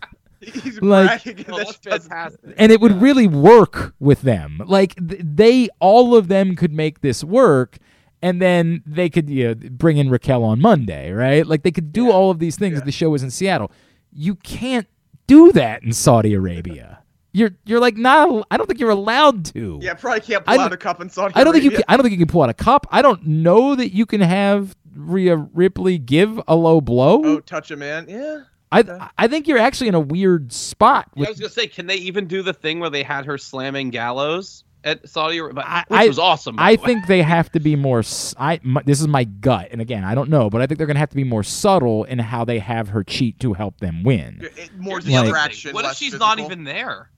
He's 0.63 0.81
like- 0.81 1.21
Oh, 1.49 1.57
that's 1.57 1.75
fantastic. 1.77 2.53
and 2.57 2.71
it 2.71 2.81
would 2.81 3.01
really 3.01 3.27
work 3.27 3.93
with 3.99 4.21
them. 4.23 4.61
Like 4.65 4.95
they, 4.99 5.69
all 5.79 6.15
of 6.15 6.27
them 6.27 6.55
could 6.55 6.73
make 6.73 7.01
this 7.01 7.23
work, 7.23 7.77
and 8.21 8.41
then 8.41 8.83
they 8.85 9.09
could 9.09 9.29
you 9.29 9.49
know, 9.49 9.55
bring 9.71 9.97
in 9.97 10.09
Raquel 10.09 10.43
on 10.43 10.59
Monday, 10.61 11.11
right? 11.11 11.45
Like 11.45 11.63
they 11.63 11.71
could 11.71 11.91
do 11.93 12.11
all 12.11 12.31
of 12.31 12.39
these 12.39 12.55
things. 12.55 12.73
Yeah. 12.73 12.79
if 12.79 12.85
The 12.85 12.91
show 12.91 13.09
was 13.09 13.23
in 13.23 13.31
Seattle. 13.31 13.71
You 14.11 14.35
can't 14.35 14.87
do 15.27 15.51
that 15.53 15.83
in 15.83 15.93
Saudi 15.93 16.33
Arabia. 16.33 16.97
You're 17.33 17.51
you're 17.63 17.79
like 17.79 17.95
not. 17.95 18.45
I 18.51 18.57
don't 18.57 18.67
think 18.67 18.81
you're 18.81 18.89
allowed 18.89 19.45
to. 19.53 19.79
Yeah, 19.81 19.93
probably 19.93 20.19
can't 20.19 20.43
I 20.45 20.57
pull 20.57 20.57
don't- 20.57 20.65
out 20.65 20.73
a 20.73 20.77
cup 20.77 20.99
in 20.99 21.09
Saudi 21.09 21.33
I 21.33 21.45
don't 21.45 21.53
think 21.53 21.63
you. 21.63 21.71
Can, 21.71 21.83
I 21.87 21.95
don't 21.95 22.03
think 22.03 22.11
you 22.11 22.17
can 22.17 22.27
pull 22.27 22.41
out 22.43 22.49
a 22.49 22.53
cup. 22.53 22.85
I 22.91 23.01
don't 23.01 23.25
know 23.25 23.73
that 23.73 23.93
you 23.93 24.05
can 24.05 24.19
have 24.19 24.75
Rhea 24.93 25.37
Ripley 25.37 25.97
give 25.97 26.41
a 26.49 26.55
low 26.57 26.81
blow? 26.81 27.21
Oh, 27.23 27.39
touch 27.39 27.71
a 27.71 27.77
man. 27.77 28.07
Yeah. 28.09 28.41
I 28.71 29.09
I 29.17 29.27
think 29.27 29.47
you're 29.47 29.57
actually 29.57 29.87
in 29.89 29.95
a 29.95 29.99
weird 29.99 30.51
spot. 30.53 31.09
Yeah, 31.15 31.27
I 31.27 31.29
was 31.29 31.39
gonna 31.39 31.49
say, 31.49 31.67
can 31.67 31.87
they 31.87 31.95
even 31.97 32.27
do 32.27 32.41
the 32.41 32.53
thing 32.53 32.79
where 32.79 32.89
they 32.89 33.03
had 33.03 33.25
her 33.25 33.37
slamming 33.37 33.89
Gallows 33.89 34.63
at 34.83 35.07
Saudi 35.07 35.37
Arabia, 35.37 35.63
which 35.89 35.99
I- 35.99 36.07
was 36.07 36.17
awesome. 36.17 36.55
by 36.55 36.63
I 36.63 36.75
the 36.75 36.81
way. 36.81 36.87
think 36.87 37.07
they 37.07 37.21
have 37.21 37.51
to 37.51 37.59
be 37.59 37.75
more. 37.75 37.99
s- 37.99 38.33
I 38.39 38.59
my, 38.63 38.81
this 38.83 38.99
is 39.01 39.07
my 39.07 39.25
gut, 39.25 39.67
and 39.71 39.79
again, 39.81 40.03
I 40.03 40.15
don't 40.15 40.29
know, 40.29 40.49
but 40.49 40.61
I 40.61 40.67
think 40.67 40.77
they're 40.79 40.87
going 40.87 40.95
to 40.95 40.99
have 41.01 41.09
to 41.11 41.15
be 41.15 41.23
more 41.23 41.43
subtle 41.43 42.03
in 42.05 42.17
how 42.19 42.45
they 42.45 42.59
have 42.59 42.89
her 42.89 43.03
cheat 43.03 43.39
to 43.41 43.53
help 43.53 43.79
them 43.79 44.03
win. 44.03 44.39
It- 44.57 44.71
more 44.79 44.95
Here's 44.95 45.05
the 45.05 45.15
other 45.17 45.25
thing. 45.27 45.33
distraction. 45.33 45.73
What 45.73 45.81
if 45.85 45.89
less 45.89 45.97
she's 45.97 46.13
not 46.17 46.39
even 46.39 46.63
there? 46.63 47.09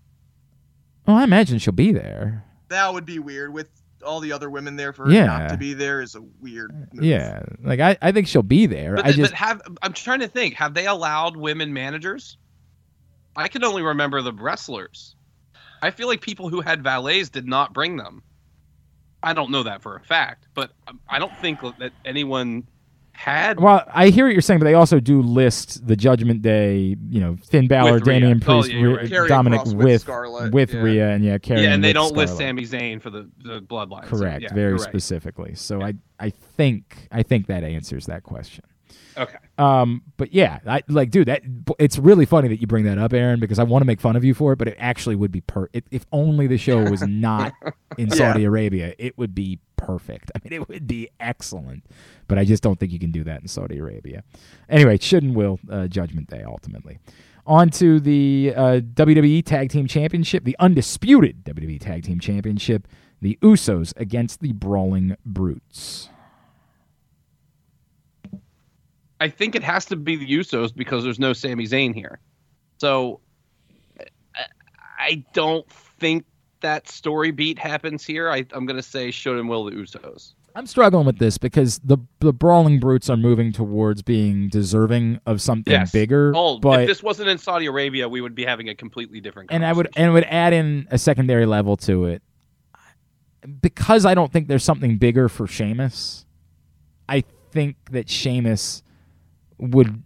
Well, 1.08 1.18
I 1.18 1.24
imagine 1.24 1.60
she'll 1.60 1.74
be 1.74 1.92
there. 1.94 2.44
That 2.70 2.94
would 2.94 3.06
be 3.06 3.20
weird 3.20 3.54
with 3.54 3.68
all 4.04 4.20
the 4.20 4.32
other 4.32 4.50
women 4.50 4.76
there 4.76 4.94
for 4.94 5.06
her 5.06 5.12
Yeah. 5.12 5.26
not 5.26 5.50
to 5.50 5.58
be 5.58 5.74
there 5.74 6.02
is 6.02 6.16
a 6.16 6.22
weird. 6.42 6.72
Move. 6.94 7.04
Yeah, 7.04 7.44
like 7.63 7.80
I, 7.80 7.98
I 8.02 8.12
think 8.12 8.28
she'll 8.28 8.44
be 8.44 8.66
there. 8.66 8.96
But, 8.96 9.06
I 9.06 9.12
just 9.12 9.32
but 9.32 9.38
have 9.38 9.62
I'm 9.82 9.94
trying 9.94 10.20
to 10.20 10.28
think. 10.28 10.56
Have 10.56 10.74
they 10.74 10.86
allowed 10.88 11.36
women 11.36 11.74
managers? 11.74 12.38
I 13.36 13.48
can 13.48 13.63
only 13.63 13.82
remember 13.82 14.22
the 14.22 14.34
wrestlers. 14.34 15.16
I 15.82 15.92
feel 15.92 16.08
like 16.08 16.22
people 16.22 16.50
who 16.50 16.62
had 16.62 16.84
valets 16.84 17.30
did 17.30 17.48
not 17.48 17.74
bring 17.74 17.98
them. 17.98 18.24
I 19.22 19.34
don't 19.34 19.52
know 19.52 19.63
that 19.63 19.82
for 19.82 19.96
a 19.96 20.02
fact, 20.02 20.48
but 20.54 20.72
um, 20.88 21.00
I 21.10 21.18
don't 21.18 21.36
think 21.38 21.62
that 21.80 21.92
anyone 22.06 22.68
had. 23.13 23.60
Well, 23.60 23.84
I 23.93 24.10
hear 24.10 24.26
what 24.26 24.34
you're 24.34 24.41
saying, 24.41 24.60
but 24.60 24.65
they 24.65 24.73
also 24.73 24.99
do 24.99 25.21
list 25.21 25.88
the 25.88 25.95
Judgment 25.95 26.41
Day. 26.41 26.95
You 27.10 27.19
know, 27.21 27.38
Finn 27.49 27.67
Balor. 27.67 27.99
Damian 27.99 28.41
Oh, 28.43 28.62
Priest, 28.62 28.71
yeah, 28.73 28.80
you're 28.80 28.97
Rhea- 29.23 29.28
Dominic 29.28 29.63
with 29.65 29.73
with 29.76 30.02
Scarlett, 30.02 30.52
with 30.54 30.73
yeah. 30.73 30.82
Rhea, 30.82 31.10
and 31.12 31.23
yeah, 31.23 31.38
Carrie. 31.38 31.62
yeah, 31.63 31.73
and 31.73 31.84
they 31.84 31.93
don't 31.93 32.15
list 32.15 32.36
Scarlett. 32.36 32.67
Sami 32.67 32.80
Zayn 32.80 33.02
for 33.02 33.10
the, 33.10 33.30
the 33.43 33.62
bloodline. 33.62 34.04
so, 34.10 34.17
Correct, 34.17 34.43
yeah, 34.43 34.54
very 34.54 34.80
specifically. 34.80 35.56
So 35.56 35.82
I 35.82 35.93
I 36.19 36.30
think 36.32 37.08
I 37.12 37.23
think 37.23 37.47
that 37.47 37.63
answers 37.63 38.06
that 38.08 38.23
question. 38.23 38.63
Okay. 39.17 39.36
Um, 39.58 40.02
but 40.18 40.34
yeah, 40.34 40.60
I 40.66 40.82
like, 40.88 41.12
dude, 41.12 41.28
that 41.28 41.44
it's 41.78 42.00
really 42.00 42.26
funny 42.26 42.48
that 42.48 42.60
you 42.60 42.68
bring 42.68 42.86
that 42.86 42.98
up, 42.98 43.13
Aaron, 43.13 43.39
because 43.39 43.60
I 43.60 43.63
want 43.63 43.82
to 43.82 43.86
make 43.86 44.02
fun 44.02 44.16
of 44.16 44.24
you 44.24 44.34
for 44.34 44.54
it, 44.54 44.56
but 44.58 44.68
it 44.68 44.76
actually 44.80 45.16
would 45.16 45.32
be 45.32 45.42
per. 45.42 45.70
It, 45.74 45.86
if 45.92 46.06
only 46.12 46.48
the 46.48 46.58
show 46.58 46.89
was 46.89 47.02
not 47.08 47.54
in 47.98 48.08
Yeah. 48.08 48.16
Saudi 48.16 48.46
Arabia, 48.46 48.96
it 48.98 49.18
would 49.18 49.36
be 49.36 49.60
perfect. 49.78 50.32
I 50.36 50.39
mean, 50.44 50.54
it 50.60 50.68
would 50.68 50.88
be 50.88 51.10
excellent, 51.20 51.86
but 52.28 52.39
I 52.39 52.46
just 52.46 52.63
don't 52.63 52.80
think 52.80 52.92
you 52.92 53.00
can 53.00 53.12
do 53.12 53.24
that 53.26 53.42
in 53.42 53.48
Saudi 53.48 53.78
Arabia. 53.78 54.24
Anyway, 54.70 54.98
should 54.98 55.24
and 55.24 55.36
will 55.36 55.60
uh, 55.70 55.88
Judgment 55.88 56.30
Day 56.30 56.44
ultimately. 56.46 57.00
On 57.46 57.70
to 57.72 58.00
the 58.00 58.54
uh, 58.56 58.80
WWE 58.80 59.46
Tag 59.46 59.70
Team 59.70 59.86
Championship, 59.86 60.46
the 60.46 60.56
undisputed 60.60 61.44
WWE 61.44 61.80
Tag 61.80 62.04
Team 62.04 62.20
Championship, 62.20 62.88
the 63.22 63.38
Usos 63.42 63.94
against 63.98 64.39
the 64.39 64.54
Brawling 64.54 65.16
Brutes. 65.26 66.10
I 69.19 69.30
think 69.30 69.56
it 69.56 69.63
has 69.63 69.86
to 69.86 69.95
be 69.95 70.15
the 70.15 70.28
Usos 70.28 70.76
because 70.76 71.04
there's 71.04 71.19
no 71.19 71.34
Sami 71.34 71.65
Zayn 71.65 71.93
here. 71.95 72.19
So 72.78 73.19
I- 74.99 75.23
don't 75.34 75.69
think 75.69 76.26
that 76.62 76.88
story 76.89 77.32
beat 77.32 77.60
happens 77.60 78.06
here. 78.06 78.30
I, 78.30 78.45
I'm 78.54 78.65
going 78.65 78.78
to 78.78 78.82
say 78.84 79.12
should 79.12 79.38
and 79.38 79.49
will 79.49 79.65
the 79.65 79.71
Usos. 79.71 80.34
I'm 80.56 80.67
struggling 80.67 81.06
with 81.06 81.17
this 81.17 81.38
because 81.39 81.80
the 81.80 81.97
the 82.19 82.32
brawling 82.32 82.80
brutes 82.80 83.10
are 83.10 83.17
moving 83.17 83.52
towards 83.52 84.04
being 84.04 84.49
deserving 84.49 85.19
of 85.26 85.41
something 85.41 85.71
Yes. 85.73 85.91
bigger. 85.91 86.32
Oh, 86.36 86.60
but 86.60 86.82
if 86.82 86.88
this 86.88 87.02
wasn't 87.02 87.30
in 87.30 87.39
Saudi 87.39 87.65
Arabia, 87.65 88.08
we 88.08 88.21
would 88.21 88.36
be 88.36 88.45
having 88.45 88.69
a 88.69 88.76
completely 88.76 89.19
different. 89.19 89.52
and 89.52 89.65
I 89.65 89.73
would 89.73 89.89
and 89.95 90.13
would 90.13 90.26
add 90.26 90.54
in 90.54 90.88
a 90.91 90.99
secondary 90.99 91.47
level 91.47 91.76
to 91.78 92.06
it 92.06 92.21
because 93.62 94.06
I 94.06 94.13
don't 94.13 94.32
think 94.32 94.47
there's 94.47 94.63
something 94.63 94.97
bigger 94.97 95.28
for 95.28 95.47
Sheamus. 95.47 96.26
I 97.10 97.23
think 97.52 97.76
that 97.91 98.08
Sheamus 98.08 98.84
would, 99.58 100.04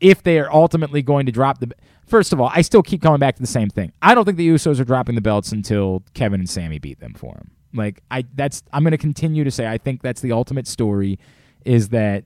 if 0.00 0.22
they 0.22 0.38
are 0.38 0.52
ultimately 0.52 1.02
going 1.02 1.26
to 1.26 1.32
drop 1.32 1.58
the. 1.58 1.70
First 2.06 2.32
of 2.32 2.40
all, 2.40 2.50
I 2.52 2.62
still 2.62 2.82
keep 2.82 3.00
coming 3.00 3.20
back 3.20 3.36
to 3.36 3.40
the 3.40 3.46
same 3.46 3.70
thing. 3.70 3.92
I 4.02 4.14
don't 4.14 4.24
think 4.24 4.36
the 4.36 4.48
Usos 4.48 4.80
are 4.80 4.84
dropping 4.84 5.14
the 5.14 5.20
belts 5.20 5.52
until 5.52 6.02
Kevin 6.14 6.40
and 6.40 6.50
Sami 6.50 6.78
beat 6.78 7.00
them 7.00 7.14
for 7.14 7.34
them. 7.34 7.52
Like 7.74 8.02
I, 8.10 8.24
that's 8.34 8.62
I'm 8.72 8.82
going 8.82 8.92
to 8.92 8.98
continue 8.98 9.44
to 9.44 9.50
say 9.50 9.66
I 9.66 9.78
think 9.78 10.02
that's 10.02 10.20
the 10.20 10.32
ultimate 10.32 10.66
story, 10.66 11.18
is 11.64 11.90
that 11.90 12.24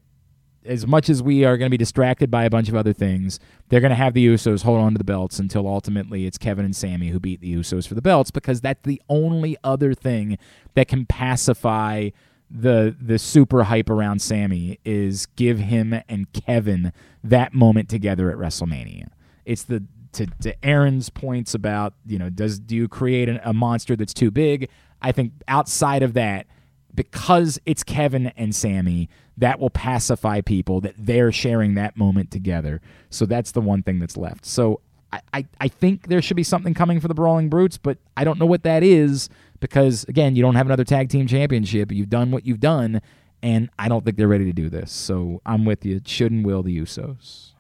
as 0.66 0.86
much 0.86 1.08
as 1.08 1.22
we 1.22 1.44
are 1.44 1.56
going 1.56 1.66
to 1.66 1.70
be 1.70 1.76
distracted 1.76 2.30
by 2.30 2.44
a 2.44 2.50
bunch 2.50 2.68
of 2.68 2.74
other 2.74 2.92
things, 2.92 3.38
they're 3.68 3.80
going 3.80 3.90
to 3.90 3.96
have 3.96 4.14
the 4.14 4.26
Usos 4.26 4.62
hold 4.62 4.80
on 4.80 4.92
to 4.92 4.98
the 4.98 5.04
belts 5.04 5.38
until 5.38 5.66
ultimately 5.66 6.26
it's 6.26 6.38
Kevin 6.38 6.64
and 6.64 6.74
Sami 6.74 7.08
who 7.08 7.20
beat 7.20 7.40
the 7.40 7.54
Usos 7.54 7.86
for 7.86 7.94
the 7.94 8.02
belts 8.02 8.30
because 8.30 8.60
that's 8.60 8.82
the 8.82 9.00
only 9.08 9.56
other 9.62 9.94
thing 9.94 10.38
that 10.74 10.88
can 10.88 11.06
pacify 11.06 12.10
the 12.50 12.94
the 13.00 13.18
super 13.18 13.64
hype 13.64 13.90
around 13.90 14.20
Sami 14.20 14.78
is 14.84 15.26
give 15.36 15.58
him 15.58 16.00
and 16.08 16.32
Kevin 16.32 16.92
that 17.24 17.54
moment 17.54 17.88
together 17.88 18.30
at 18.30 18.36
WrestleMania. 18.36 19.08
It's 19.44 19.64
the 19.64 19.84
to, 20.12 20.26
to 20.42 20.64
Aaron's 20.64 21.10
points 21.10 21.54
about 21.54 21.94
you 22.06 22.18
know 22.18 22.30
does 22.30 22.58
do 22.58 22.76
you 22.76 22.88
create 22.88 23.28
an, 23.28 23.40
a 23.44 23.52
monster 23.52 23.96
that's 23.96 24.14
too 24.14 24.30
big? 24.30 24.68
I 25.02 25.12
think 25.12 25.32
outside 25.46 26.02
of 26.02 26.14
that, 26.14 26.46
because 26.94 27.60
it's 27.66 27.82
Kevin 27.82 28.28
and 28.36 28.54
Sami, 28.54 29.08
that 29.36 29.60
will 29.60 29.70
pacify 29.70 30.40
people 30.40 30.80
that 30.80 30.94
they're 30.96 31.32
sharing 31.32 31.74
that 31.74 31.96
moment 31.96 32.30
together. 32.30 32.80
So 33.10 33.26
that's 33.26 33.52
the 33.52 33.60
one 33.60 33.82
thing 33.82 33.98
that's 33.98 34.16
left. 34.16 34.46
So 34.46 34.80
I, 35.12 35.20
I, 35.34 35.46
I 35.60 35.68
think 35.68 36.08
there 36.08 36.22
should 36.22 36.36
be 36.36 36.42
something 36.42 36.74
coming 36.74 37.00
for 37.00 37.08
the 37.08 37.14
Brawling 37.14 37.48
Brutes, 37.48 37.76
but 37.76 37.98
I 38.16 38.24
don't 38.24 38.38
know 38.38 38.46
what 38.46 38.62
that 38.62 38.82
is 38.82 39.28
because, 39.60 40.04
again, 40.08 40.36
you 40.36 40.42
don't 40.42 40.54
have 40.54 40.66
another 40.66 40.84
tag 40.84 41.08
team 41.08 41.26
championship. 41.26 41.92
You've 41.92 42.10
done 42.10 42.30
what 42.30 42.46
you've 42.46 42.60
done, 42.60 43.00
and 43.42 43.70
I 43.78 43.88
don't 43.88 44.04
think 44.04 44.16
they're 44.16 44.28
ready 44.28 44.44
to 44.44 44.52
do 44.52 44.68
this. 44.68 44.92
So 44.92 45.40
I'm 45.46 45.64
with 45.64 45.84
you. 45.84 46.00
Should 46.04 46.32
and 46.32 46.44
will 46.44 46.62
the 46.62 46.78
Usos. 46.78 47.52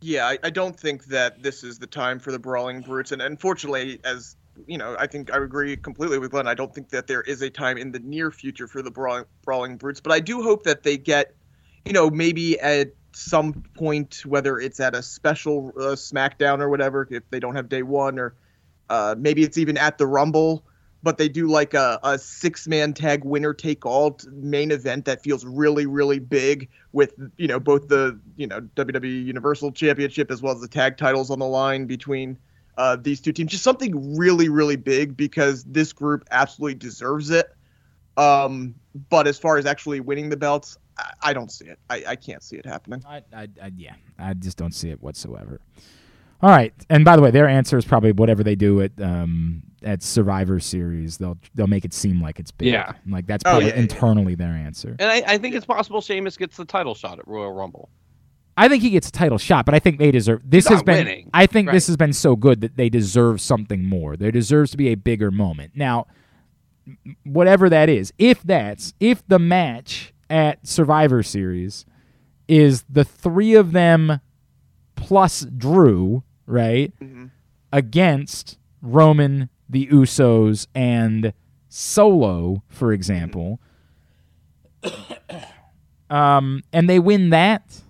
Yeah, 0.00 0.26
I, 0.26 0.38
I 0.42 0.50
don't 0.50 0.78
think 0.78 1.06
that 1.06 1.42
this 1.42 1.64
is 1.64 1.78
the 1.78 1.86
time 1.86 2.18
for 2.18 2.30
the 2.30 2.38
brawling 2.38 2.82
brutes, 2.82 3.10
and 3.10 3.22
unfortunately, 3.22 4.00
as 4.04 4.36
you 4.66 4.78
know, 4.78 4.94
I 4.98 5.06
think 5.06 5.32
I 5.32 5.38
agree 5.38 5.76
completely 5.76 6.18
with 6.18 6.30
Glenn. 6.30 6.46
I 6.46 6.54
don't 6.54 6.74
think 6.74 6.90
that 6.90 7.06
there 7.06 7.22
is 7.22 7.42
a 7.42 7.50
time 7.50 7.78
in 7.78 7.90
the 7.90 7.98
near 8.00 8.30
future 8.30 8.68
for 8.68 8.82
the 8.82 8.90
brawling 8.90 9.24
brawling 9.44 9.76
brutes, 9.76 10.00
but 10.00 10.12
I 10.12 10.20
do 10.20 10.42
hope 10.42 10.64
that 10.64 10.82
they 10.82 10.96
get, 10.96 11.34
you 11.84 11.92
know, 11.92 12.10
maybe 12.10 12.60
at 12.60 12.92
some 13.12 13.64
point, 13.74 14.22
whether 14.26 14.58
it's 14.58 14.78
at 14.78 14.94
a 14.94 15.02
special 15.02 15.72
uh, 15.76 15.94
SmackDown 15.94 16.60
or 16.60 16.68
whatever, 16.68 17.08
if 17.10 17.22
they 17.30 17.40
don't 17.40 17.56
have 17.56 17.68
day 17.68 17.82
one, 17.82 18.18
or 18.18 18.34
uh, 18.90 19.14
maybe 19.18 19.42
it's 19.42 19.58
even 19.58 19.78
at 19.78 19.98
the 19.98 20.06
Rumble. 20.06 20.64
But 21.04 21.18
they 21.18 21.28
do 21.28 21.46
like 21.46 21.74
a, 21.74 22.00
a 22.02 22.18
six 22.18 22.66
man 22.66 22.94
tag 22.94 23.24
winner 23.24 23.54
take 23.54 23.86
all 23.86 24.18
main 24.32 24.70
event 24.70 25.04
that 25.04 25.22
feels 25.22 25.44
really, 25.44 25.86
really 25.86 26.18
big 26.18 26.68
with, 26.92 27.14
you 27.36 27.46
know, 27.46 27.60
both 27.60 27.88
the, 27.88 28.18
you 28.36 28.46
know, 28.46 28.60
WWE 28.74 29.24
Universal 29.24 29.72
Championship 29.72 30.30
as 30.30 30.42
well 30.42 30.54
as 30.54 30.62
the 30.62 30.68
tag 30.68 30.96
titles 30.96 31.30
on 31.30 31.38
the 31.38 31.46
line 31.46 31.84
between 31.84 32.38
uh, 32.78 32.96
these 32.96 33.20
two 33.20 33.32
teams. 33.32 33.50
Just 33.50 33.64
something 33.64 34.16
really, 34.16 34.48
really 34.48 34.76
big 34.76 35.16
because 35.16 35.62
this 35.64 35.92
group 35.92 36.26
absolutely 36.30 36.74
deserves 36.74 37.30
it. 37.30 37.54
Um, 38.16 38.74
but 39.10 39.26
as 39.26 39.38
far 39.38 39.58
as 39.58 39.66
actually 39.66 40.00
winning 40.00 40.30
the 40.30 40.36
belts, 40.36 40.78
I, 40.98 41.12
I 41.22 41.32
don't 41.34 41.52
see 41.52 41.66
it. 41.66 41.78
I, 41.90 42.04
I 42.08 42.16
can't 42.16 42.42
see 42.42 42.56
it 42.56 42.64
happening. 42.64 43.04
I, 43.06 43.22
I, 43.32 43.48
I, 43.62 43.72
yeah, 43.76 43.94
I 44.18 44.34
just 44.34 44.56
don't 44.56 44.74
see 44.74 44.90
it 44.90 45.02
whatsoever. 45.02 45.60
All 46.44 46.50
right, 46.50 46.74
and 46.90 47.06
by 47.06 47.16
the 47.16 47.22
way, 47.22 47.30
their 47.30 47.48
answer 47.48 47.78
is 47.78 47.86
probably 47.86 48.12
whatever 48.12 48.42
they 48.44 48.54
do 48.54 48.82
at 48.82 48.90
um, 49.00 49.62
at 49.82 50.02
Survivor 50.02 50.60
Series. 50.60 51.16
They'll 51.16 51.38
they'll 51.54 51.66
make 51.66 51.86
it 51.86 51.94
seem 51.94 52.20
like 52.20 52.38
it's 52.38 52.50
big. 52.50 52.68
Yeah. 52.70 52.92
like 53.08 53.26
that's 53.26 53.42
Oh, 53.46 53.52
probably 53.52 53.68
yeah, 53.68 53.76
yeah. 53.76 53.80
internally 53.80 54.34
their 54.34 54.50
answer. 54.50 54.94
And 54.98 55.10
I, 55.10 55.22
I 55.26 55.38
think 55.38 55.54
it's 55.54 55.64
possible 55.64 56.02
Sheamus 56.02 56.36
gets 56.36 56.58
the 56.58 56.66
title 56.66 56.94
shot 56.94 57.18
at 57.18 57.26
Royal 57.26 57.50
Rumble. 57.54 57.88
I 58.58 58.68
think 58.68 58.82
he 58.82 58.90
gets 58.90 59.08
a 59.08 59.10
title 59.10 59.38
shot, 59.38 59.64
but 59.64 59.74
I 59.74 59.78
think 59.78 59.98
they 59.98 60.10
deserve. 60.10 60.42
This 60.44 60.64
He's 60.66 60.74
has 60.74 60.80
not 60.80 60.84
been. 60.86 61.06
winning. 61.06 61.30
I 61.32 61.46
think 61.46 61.70
this 61.70 61.86
has 61.86 61.96
been 61.96 62.12
so 62.12 62.36
good 62.36 62.60
that 62.60 62.76
they 62.76 62.90
deserve 62.90 63.40
something 63.40 63.82
more. 63.82 64.14
There 64.14 64.30
deserves 64.30 64.70
to 64.72 64.76
be 64.76 64.88
a 64.88 64.96
bigger 64.96 65.30
moment. 65.30 65.72
Now, 65.74 66.08
whatever 67.24 67.70
that 67.70 67.88
is, 67.88 68.12
if 68.18 68.42
that's 68.42 68.92
if 69.00 69.26
the 69.26 69.38
match 69.38 70.12
at 70.28 70.66
Survivor 70.66 71.22
Series 71.22 71.86
is 72.48 72.84
the 72.86 73.02
three 73.04 73.54
of 73.54 73.72
them 73.72 74.20
plus 74.94 75.40
Drew, 75.46 76.22
right, 76.46 76.92
Mhm. 77.02 77.30
against 77.72 78.58
Roman, 78.82 79.48
the 79.68 79.86
Usos, 79.88 80.66
and 80.74 81.32
Solo, 81.68 82.62
for 82.68 82.92
example, 82.92 83.60
um, 86.10 86.62
and 86.72 86.88
they 86.88 86.98
win 86.98 87.30
that. 87.30 87.80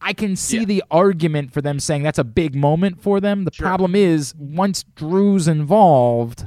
I 0.00 0.12
can 0.12 0.36
see 0.36 0.58
Yeah. 0.60 0.64
the 0.66 0.84
argument 0.90 1.52
for 1.52 1.60
them 1.60 1.80
saying 1.80 2.02
that's 2.04 2.18
a 2.18 2.24
big 2.24 2.54
moment 2.54 3.00
for 3.00 3.20
them. 3.20 3.44
The 3.44 3.50
Sure. 3.52 3.66
problem 3.66 3.96
is 3.96 4.34
once 4.36 4.84
Drew's 4.94 5.48
involved, 5.48 6.46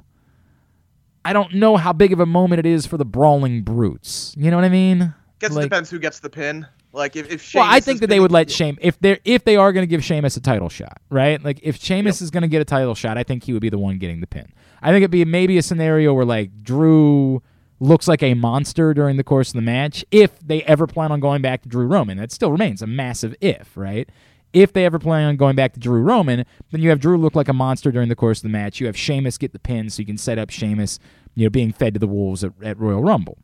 I 1.26 1.34
don't 1.34 1.56
know 1.56 1.76
how 1.76 1.92
big 1.92 2.14
of 2.14 2.22
a 2.22 2.26
moment 2.26 2.60
it 2.60 2.66
is 2.66 2.86
for 2.86 2.98
the 2.98 3.04
brawling 3.06 3.64
brutes. 3.64 4.34
You 4.38 4.50
know 4.50 4.56
what 4.58 4.64
I 4.64 4.70
mean? 4.70 5.14
Guess 5.40 5.52
Like- 5.52 5.66
it 5.66 5.70
depends 5.70 5.90
who 5.90 6.00
gets 6.00 6.20
the 6.20 6.30
pin. 6.30 6.68
Like 6.92 7.16
if, 7.16 7.30
if 7.30 7.54
well, 7.54 7.66
I 7.68 7.80
think 7.80 8.00
that 8.00 8.08
they 8.08 8.20
would 8.20 8.32
let 8.32 8.50
Shame 8.50 8.78
if 8.82 9.00
they're 9.00 9.20
if 9.24 9.44
they 9.44 9.56
are 9.56 9.72
going 9.72 9.84
to 9.84 9.88
give 9.88 10.04
Sheamus 10.04 10.36
a 10.38 10.42
title 10.42 10.70
shot, 10.70 11.00
right? 11.10 11.44
Like 11.44 11.60
if 11.62 11.78
Sheamus 11.78 12.20
is 12.22 12.32
going 12.32 12.42
to 12.42 12.48
get 12.48 12.62
a 12.62 12.66
title 12.66 12.96
shot, 12.96 13.18
I 13.18 13.24
think 13.24 13.44
he 13.44 13.54
would 13.54 13.62
be 13.62 13.70
the 13.70 13.78
one 13.78 14.00
getting 14.00 14.22
the 14.22 14.28
pin. 14.28 14.52
I 14.82 14.88
think 14.88 15.04
it'd 15.04 15.12
be 15.12 15.24
maybe 15.24 15.58
a 15.58 15.62
scenario 15.62 16.14
where 16.14 16.26
like 16.26 16.64
Drew 16.64 17.44
looks 17.80 18.08
like 18.08 18.24
a 18.24 18.34
monster 18.34 18.94
during 18.94 19.18
the 19.18 19.24
course 19.24 19.50
of 19.50 19.54
the 19.54 19.62
match, 19.62 20.04
if 20.12 20.40
they 20.40 20.64
ever 20.64 20.88
plan 20.88 21.12
on 21.12 21.20
going 21.20 21.42
back 21.42 21.62
to 21.64 21.70
Drew 21.70 21.86
Roman, 21.86 22.18
that 22.18 22.32
still 22.32 22.52
remains 22.52 22.82
a 22.82 22.88
massive 22.88 23.36
if, 23.40 23.76
right? 23.76 24.10
If 24.52 24.74
they 24.74 24.86
ever 24.86 24.98
plan 24.98 25.28
on 25.28 25.38
going 25.38 25.56
back 25.56 25.74
to 25.74 25.80
Drew 25.80 26.02
Roman, 26.02 26.46
then 26.72 26.82
you 26.82 26.90
have 26.90 27.00
Drew 27.00 27.18
look 27.18 27.36
like 27.36 27.48
a 27.48 27.54
monster 27.54 27.92
during 27.92 28.10
the 28.10 28.16
course 28.16 28.40
of 28.40 28.44
the 28.44 28.50
match. 28.50 28.80
You 28.80 28.88
have 28.88 28.98
Sheamus 28.98 29.38
get 29.38 29.54
the 29.54 29.60
pin 29.60 29.90
so 29.90 30.00
you 30.02 30.06
can 30.06 30.18
set 30.18 30.40
up 30.40 30.50
Sheamus, 30.50 31.00
you 31.36 31.46
know, 31.46 31.50
being 31.50 31.72
fed 31.72 31.94
to 31.94 32.00
the 32.00 32.08
wolves 32.08 32.44
at, 32.44 32.54
at 32.64 32.80
Royal 32.80 33.04
Rumble. 33.04 33.38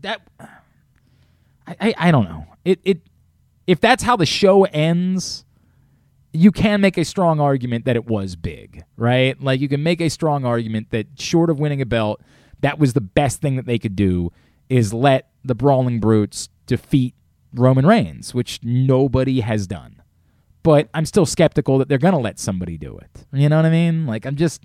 That 0.00 0.20
I, 1.80 1.94
I, 1.98 2.10
don't 2.10 2.24
know. 2.24 2.46
It 2.64 2.80
it 2.84 3.00
if 3.66 3.80
that's 3.80 4.02
how 4.02 4.16
the 4.16 4.26
show 4.26 4.64
ends, 4.64 5.44
you 6.32 6.52
can 6.52 6.80
make 6.80 6.96
a 6.96 7.04
strong 7.04 7.40
argument 7.40 7.84
that 7.84 7.96
it 7.96 8.06
was 8.06 8.36
big, 8.36 8.84
right? 8.96 9.40
Like 9.40 9.60
you 9.60 9.68
can 9.68 9.82
make 9.82 10.00
a 10.00 10.08
strong 10.08 10.44
argument 10.44 10.90
that 10.90 11.06
short 11.18 11.50
of 11.50 11.58
winning 11.58 11.80
a 11.80 11.86
belt, 11.86 12.20
that 12.60 12.78
was 12.78 12.92
the 12.92 13.00
best 13.00 13.40
thing 13.40 13.56
that 13.56 13.66
they 13.66 13.78
could 13.78 13.96
do 13.96 14.32
is 14.68 14.92
let 14.92 15.30
the 15.44 15.54
Brawling 15.54 16.00
Brutes 16.00 16.48
defeat 16.66 17.14
Roman 17.54 17.86
Reigns, 17.86 18.34
which 18.34 18.60
nobody 18.62 19.40
has 19.40 19.66
done. 19.66 20.02
But 20.62 20.88
I'm 20.92 21.06
still 21.06 21.26
skeptical 21.26 21.78
that 21.78 21.88
they're 21.88 21.98
going 21.98 22.14
to 22.14 22.20
let 22.20 22.38
somebody 22.38 22.76
do 22.76 22.98
it. 22.98 23.26
You 23.32 23.48
know 23.48 23.56
what 23.56 23.66
I 23.66 23.70
mean? 23.70 24.06
Like 24.06 24.26
I'm 24.26 24.36
just 24.36 24.62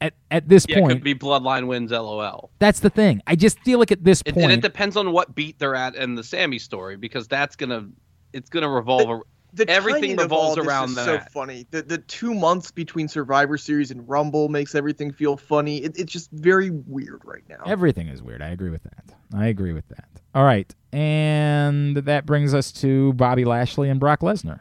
at 0.00 0.14
at 0.30 0.48
this 0.48 0.66
Yeah, 0.68 0.78
it 0.78 0.80
point, 0.80 0.92
could 0.92 1.04
be 1.04 1.14
Bloodline 1.14 1.66
wins. 1.66 1.90
LOL. 1.90 2.50
that's 2.58 2.80
the 2.80 2.90
thing. 2.90 3.22
I 3.26 3.34
just 3.36 3.58
feel 3.60 3.78
like 3.78 3.92
at 3.92 4.04
this 4.04 4.22
It, 4.26 4.34
point 4.34 4.44
and 4.44 4.52
it 4.52 4.60
depends 4.62 4.96
on 4.96 5.12
what 5.12 5.34
beat 5.34 5.58
they're 5.58 5.74
at 5.74 5.94
in 5.94 6.14
the 6.14 6.24
Sami 6.24 6.58
story 6.58 6.96
because 6.96 7.26
that's 7.28 7.56
gonna 7.56 7.88
it's 8.32 8.48
gonna 8.50 8.68
revolve. 8.68 9.08
ar- 9.08 9.22
The 9.54 9.68
Everything 9.68 10.16
timing 10.16 10.20
of 10.20 10.32
all 10.32 10.54
revolves 10.54 10.56
this 10.56 10.66
around 10.66 10.94
that. 10.94 11.04
so 11.04 11.18
funny. 11.32 11.66
The 11.70 11.82
the 11.82 11.98
two 11.98 12.32
months 12.34 12.70
between 12.70 13.08
Survivor 13.08 13.58
Series 13.58 13.90
and 13.90 14.08
Rumble 14.08 14.48
makes 14.48 14.74
everything 14.74 15.12
feel 15.12 15.36
funny. 15.36 15.78
It, 15.78 15.98
it's 15.98 16.12
just 16.12 16.30
very 16.32 16.70
weird 16.70 17.20
right 17.24 17.42
now. 17.48 17.62
Everything 17.66 18.08
is 18.08 18.22
weird. 18.22 18.40
I 18.42 18.48
agree 18.48 18.70
with 18.70 18.82
that. 18.84 19.14
I 19.34 19.46
agree 19.48 19.72
with 19.72 19.88
that. 19.88 20.08
All 20.34 20.44
right. 20.44 20.74
And 20.92 21.96
that 21.96 22.24
brings 22.26 22.54
us 22.54 22.72
to 22.72 23.12
Bobby 23.14 23.44
Lashley 23.44 23.88
and 23.90 23.98
Brock 24.00 24.20
Lesnar. 24.20 24.60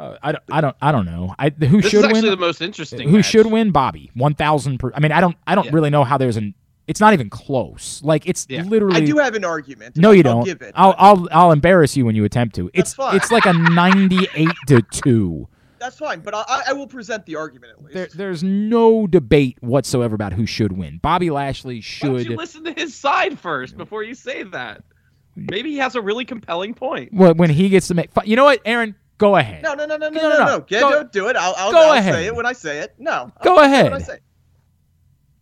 Uh, 0.00 0.16
I, 0.22 0.32
don't, 0.32 0.44
I 0.50 0.60
don't 0.60 0.76
I 0.80 0.92
don't 0.92 1.04
know. 1.06 1.34
I 1.38 1.50
who 1.50 1.76
This 1.76 1.84
is 1.86 1.90
should 1.90 2.04
actually 2.06 2.22
win? 2.22 2.30
the 2.30 2.36
most 2.36 2.60
interesting. 2.62 3.08
Who 3.08 3.16
match. 3.16 3.26
should 3.26 3.46
win? 3.46 3.70
Bobby. 3.70 4.10
1000 4.14 4.78
per 4.78 4.92
I 4.94 5.00
mean, 5.00 5.12
I 5.12 5.20
don't 5.20 5.36
I 5.46 5.54
don't 5.54 5.66
Yeah. 5.66 5.72
really 5.74 5.90
know 5.90 6.04
how 6.04 6.16
there's 6.16 6.36
an 6.36 6.54
it's 6.86 7.00
not 7.00 7.12
even 7.12 7.28
close. 7.30 8.00
Like 8.02 8.26
it's 8.26 8.46
Yeah. 8.48 8.62
literally 8.62 8.96
I 8.96 9.04
do 9.04 9.18
have 9.18 9.34
an 9.34 9.44
argument. 9.44 9.96
No, 9.96 10.10
you 10.12 10.22
I'll 10.24 10.36
don't. 10.36 10.44
give 10.44 10.62
it. 10.62 10.72
I'll 10.74 10.94
I'll 10.98 11.28
I'll 11.30 11.52
embarrass 11.52 11.96
you 11.96 12.04
when 12.06 12.14
you 12.16 12.24
attempt 12.24 12.54
to. 12.56 12.70
It's 12.72 12.94
fine. 12.94 13.14
it's 13.16 13.30
like 13.30 13.44
a 13.46 13.52
98 13.52 14.48
to 14.68 14.82
2. 14.82 15.48
That's 15.78 15.96
fine, 15.96 16.20
but 16.20 16.34
I, 16.34 16.62
I 16.68 16.72
will 16.74 16.86
present 16.86 17.24
the 17.24 17.36
argument 17.36 17.72
at 17.72 17.82
least. 17.82 17.94
There, 17.94 18.08
there's 18.14 18.42
no 18.42 19.06
debate 19.06 19.56
whatsoever 19.62 20.14
about 20.14 20.34
who 20.34 20.44
should 20.44 20.72
win. 20.72 20.98
Bobby 21.02 21.30
Lashley 21.30 21.76
Why 22.00 22.08
don't 22.08 22.18
should 22.18 22.30
you 22.30 22.36
listen 22.36 22.64
to 22.64 22.72
his 22.72 22.94
side 22.94 23.38
first 23.38 23.78
before 23.78 24.02
you 24.02 24.14
say 24.14 24.42
that? 24.42 24.82
Maybe 25.36 25.70
he 25.70 25.78
has 25.78 25.94
a 25.94 26.02
really 26.02 26.26
compelling 26.26 26.74
point. 26.74 27.14
Well, 27.14 27.32
when 27.34 27.48
he 27.48 27.70
gets 27.70 27.88
to 27.88 27.94
make. 27.94 28.10
You 28.24 28.36
know 28.36 28.44
what, 28.44 28.60
Aaron? 28.66 28.94
Go 29.20 29.36
ahead. 29.36 29.62
no, 29.62 29.74
no, 29.74 29.84
no, 29.84 29.98
no, 29.98 30.08
no, 30.08 30.20
No, 30.20 30.22
no, 30.22 30.28
no, 30.30 30.38
no. 30.38 30.44
no. 30.46 30.60
Go- 30.60 30.90
don't 30.90 31.12
do 31.12 31.28
it. 31.28 31.36
I'll, 31.36 31.54
I'll, 31.58 31.70
go 31.72 31.78
I'll 31.90 31.92
ahead. 31.98 32.14
say 32.14 32.26
it 32.26 32.34
when 32.34 32.46
I 32.46 32.54
say 32.54 32.78
it. 32.78 32.94
No. 32.98 33.30
Go 33.44 33.56
I'll 33.56 33.58
say 33.58 33.64
ahead. 33.66 33.92
when 33.92 34.02
I. 34.02 34.18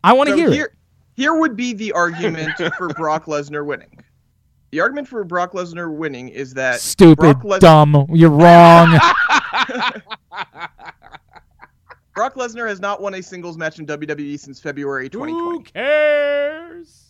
I 0.03 0.13
want 0.13 0.27
to 0.27 0.33
So 0.33 0.37
hear 0.37 0.51
here, 0.51 0.65
it. 0.65 0.71
here 1.15 1.33
would 1.35 1.55
be 1.55 1.71
the 1.73 1.93
argument 1.93 2.51
for 2.77 2.89
Brock 2.89 3.23
Lesnar 3.25 3.65
winning. 3.65 3.97
The 4.71 4.81
argument 4.81 5.07
for 5.07 5.23
Brock 5.23 5.53
Lesnar 5.53 5.95
winning 5.95 6.27
is 6.27 6.53
that 6.55 6.81
Stupid, 6.81 7.39
Brock 7.39 7.43
Les- 7.45 7.59
dumb. 7.59 8.05
You're 8.11 8.29
wrong. 8.31 8.91
Brock 12.13 12.35
Lesnar 12.35 12.67
has 12.67 12.79
not 12.81 13.01
won 13.01 13.13
a 13.15 13.23
singles 13.23 13.57
match 13.57 13.79
in 13.79 13.85
WWE 13.85 14.37
since 14.37 14.59
February 14.59 15.09
2020. 15.09 15.57
who 15.57 15.63
cares? 15.63 17.05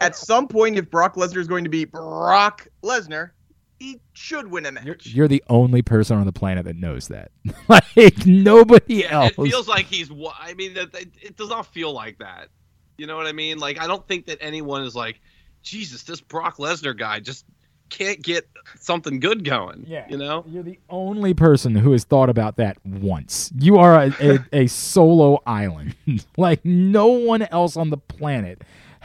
At 0.00 0.16
some 0.16 0.48
point, 0.48 0.78
if 0.78 0.90
Brock 0.90 1.16
Lesnar 1.16 1.36
is 1.36 1.46
going 1.48 1.64
to 1.64 1.70
be 1.70 1.84
Brock 1.84 2.66
Lesnar, 2.82 3.32
he 3.78 4.00
should 4.12 4.50
win 4.50 4.66
a 4.66 4.72
match. 4.72 4.84
You're, 4.84 4.96
you're 5.02 5.28
the 5.28 5.42
only 5.48 5.82
person 5.82 6.16
on 6.16 6.26
the 6.26 6.32
planet 6.32 6.64
that 6.64 6.76
knows 6.76 7.08
that. 7.08 7.30
like 7.68 8.26
nobody 8.26 9.06
else. 9.06 9.32
It 9.32 9.50
feels 9.50 9.68
like 9.68 9.86
he's. 9.86 10.10
I 10.10 10.54
mean, 10.54 10.76
it, 10.76 10.94
it, 10.94 11.08
it 11.20 11.36
does 11.36 11.50
not 11.50 11.66
feel 11.66 11.92
like 11.92 12.18
that. 12.18 12.48
You 12.96 13.06
know 13.06 13.16
what 13.16 13.26
I 13.26 13.32
mean? 13.32 13.58
Like, 13.58 13.80
I 13.80 13.86
don't 13.86 14.06
think 14.06 14.26
that 14.26 14.38
anyone 14.40 14.82
is 14.82 14.94
like, 14.94 15.20
Jesus, 15.62 16.04
this 16.04 16.20
Brock 16.20 16.58
Lesnar 16.58 16.96
guy 16.96 17.20
just 17.20 17.44
can't 17.90 18.22
get 18.22 18.48
something 18.78 19.20
good 19.20 19.44
going. 19.44 19.84
Yeah. 19.86 20.06
You 20.08 20.18
know? 20.18 20.44
You're 20.48 20.62
the 20.62 20.78
only 20.88 21.34
person 21.34 21.74
who 21.74 21.92
has 21.92 22.04
thought 22.04 22.28
about 22.28 22.56
that 22.56 22.78
once. 22.84 23.52
You 23.58 23.76
are 23.78 23.94
a, 23.94 24.12
a, 24.20 24.38
a 24.52 24.66
solo 24.66 25.42
island. 25.46 25.94
like 26.36 26.64
no 26.64 27.06
one 27.06 27.42
else 27.42 27.76
on 27.76 27.90
the 27.90 27.96
planet 27.96 28.62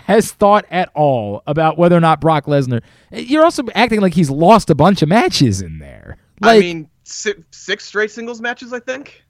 has 0.10 0.32
thought 0.32 0.66
at 0.72 0.90
all 0.96 1.44
about 1.46 1.78
whether 1.78 1.96
or 1.96 2.00
not 2.00 2.20
Brock 2.20 2.46
Lesnar. 2.46 2.82
You're 3.12 3.44
also 3.44 3.64
acting 3.76 4.02
like 4.02 4.16
he's 4.16 4.32
lost 4.32 4.72
a 4.72 4.76
bunch 4.76 5.04
of 5.04 5.08
matches 5.08 5.62
in 5.62 5.78
there. 5.78 6.18
Like, 6.42 6.58
I 6.58 6.60
mean, 6.60 6.90
si- 7.04 7.36
six 7.52 7.86
straight 7.86 8.10
singles 8.10 8.42
matches, 8.42 8.74
I 8.74 8.80
think. 8.80 9.24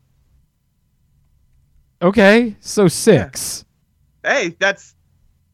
okay, 2.01 2.55
so 2.61 2.87
six. 2.87 3.65
Hey, 4.23 4.55
that's 4.57 4.95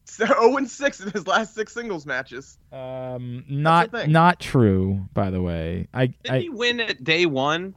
0 0.08 0.30
and 0.58 0.70
6 0.70 1.00
in 1.00 1.10
his 1.10 1.26
last 1.26 1.56
six 1.56 1.74
singles 1.74 2.06
matches. 2.06 2.56
Um, 2.70 3.44
not 3.48 4.08
not 4.08 4.38
true. 4.38 5.08
By 5.12 5.30
the 5.30 5.42
way, 5.42 5.88
I, 5.92 6.06
Didn't 6.06 6.30
I 6.30 6.38
he 6.38 6.50
win 6.50 6.78
at 6.78 7.02
day 7.02 7.26
one? 7.26 7.74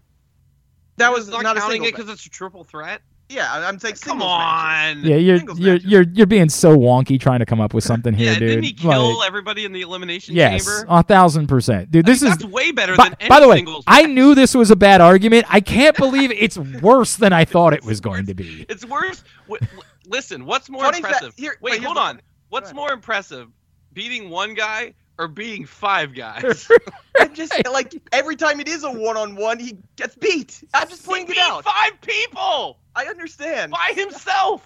That 0.98 1.12
was 1.12 1.28
not, 1.28 1.42
not 1.42 1.58
a 1.58 1.62
counting 1.62 1.82
single 1.82 1.88
it 1.88 1.96
because 1.96 2.14
it's 2.14 2.28
a 2.28 2.30
triple 2.30 2.64
threat. 2.64 3.02
Yeah, 3.30 3.48
I'm 3.68 3.78
saying 3.78 3.94
Come 4.02 4.20
singles 4.20 4.28
matches. 4.40 5.04
on. 5.04 5.10
yeah, 5.12 5.16
you're 5.18 5.38
Singles 5.38 5.60
you're, 5.60 5.74
matches. 5.76 5.88
you're 5.92 6.02
you're 6.14 6.26
being 6.26 6.50
so 6.50 6.76
wonky 6.76 7.20
trying 7.20 7.40
to 7.40 7.46
come 7.46 7.62
up 7.62 7.76
with 7.76 7.84
something 7.84 8.12
here, 8.14 8.34
Yeah, 8.34 8.40
dude. 8.40 8.50
didn't 8.50 8.64
he 8.64 8.74
kill 8.74 9.20
Like, 9.20 9.28
everybody 9.28 9.66
in 9.66 9.72
the 9.72 9.82
elimination 9.82 10.36
yes, 10.36 10.66
chamber? 10.66 10.86
a 10.90 11.04
thousand 11.04 11.46
percent, 11.48 11.92
dude. 11.92 12.08
I 12.08 12.12
This 12.12 12.24
mean, 12.24 12.32
is 12.32 12.38
that's 12.40 12.52
way 12.52 12.72
better 12.72 12.96
by, 12.96 13.10
than 13.10 13.18
any 13.20 13.30
by 13.30 13.40
the 13.40 13.48
way, 13.48 13.58
singles 13.58 13.84
I 13.86 14.04
knew 14.08 14.34
this 14.34 14.56
was 14.56 14.72
a 14.72 14.76
bad 14.76 15.00
argument. 15.00 15.46
I 15.48 15.62
can't 15.62 15.96
believe 15.98 16.32
it's 16.32 16.58
worse 16.58 17.18
than 17.18 17.32
I 17.32 17.46
thought 17.46 17.74
it 17.74 17.84
was 17.86 18.02
going 18.02 18.26
to 18.26 18.34
be. 18.34 18.66
It's 18.68 18.84
worse. 18.86 19.24
Listen, 20.08 20.46
what's 20.46 20.70
more 20.70 20.82
Funny 20.84 21.02
fa- 21.02 21.08
impressive? 21.08 21.34
here- 21.38 21.58
Wait, 21.62 21.74
wait, 21.74 21.84
hold 21.84 21.98
on. 22.00 22.20
What's 22.50 22.74
more 22.74 22.92
impressive, 22.92 23.48
beating 23.94 24.32
one 24.32 24.56
guy 24.56 24.96
or 25.20 25.28
being 25.28 25.66
five 25.66 26.16
guys? 26.16 26.68
I'm 27.20 27.34
just 27.36 27.54
like 27.72 27.94
every 28.12 28.36
time 28.36 28.60
it 28.60 28.68
is 28.68 28.84
a 28.84 28.92
one-on-one, 28.92 29.60
he 29.60 29.78
gets 29.98 30.16
beat. 30.16 30.64
I'm 30.74 30.88
just 30.90 31.04
he 31.04 31.08
pointing 31.08 31.28
beat 31.28 31.38
it 31.38 31.44
out. 31.44 31.64
five 31.66 32.00
people 32.02 32.80
I 32.96 33.06
understand. 33.06 33.72
by 33.74 33.92
himself. 33.96 34.66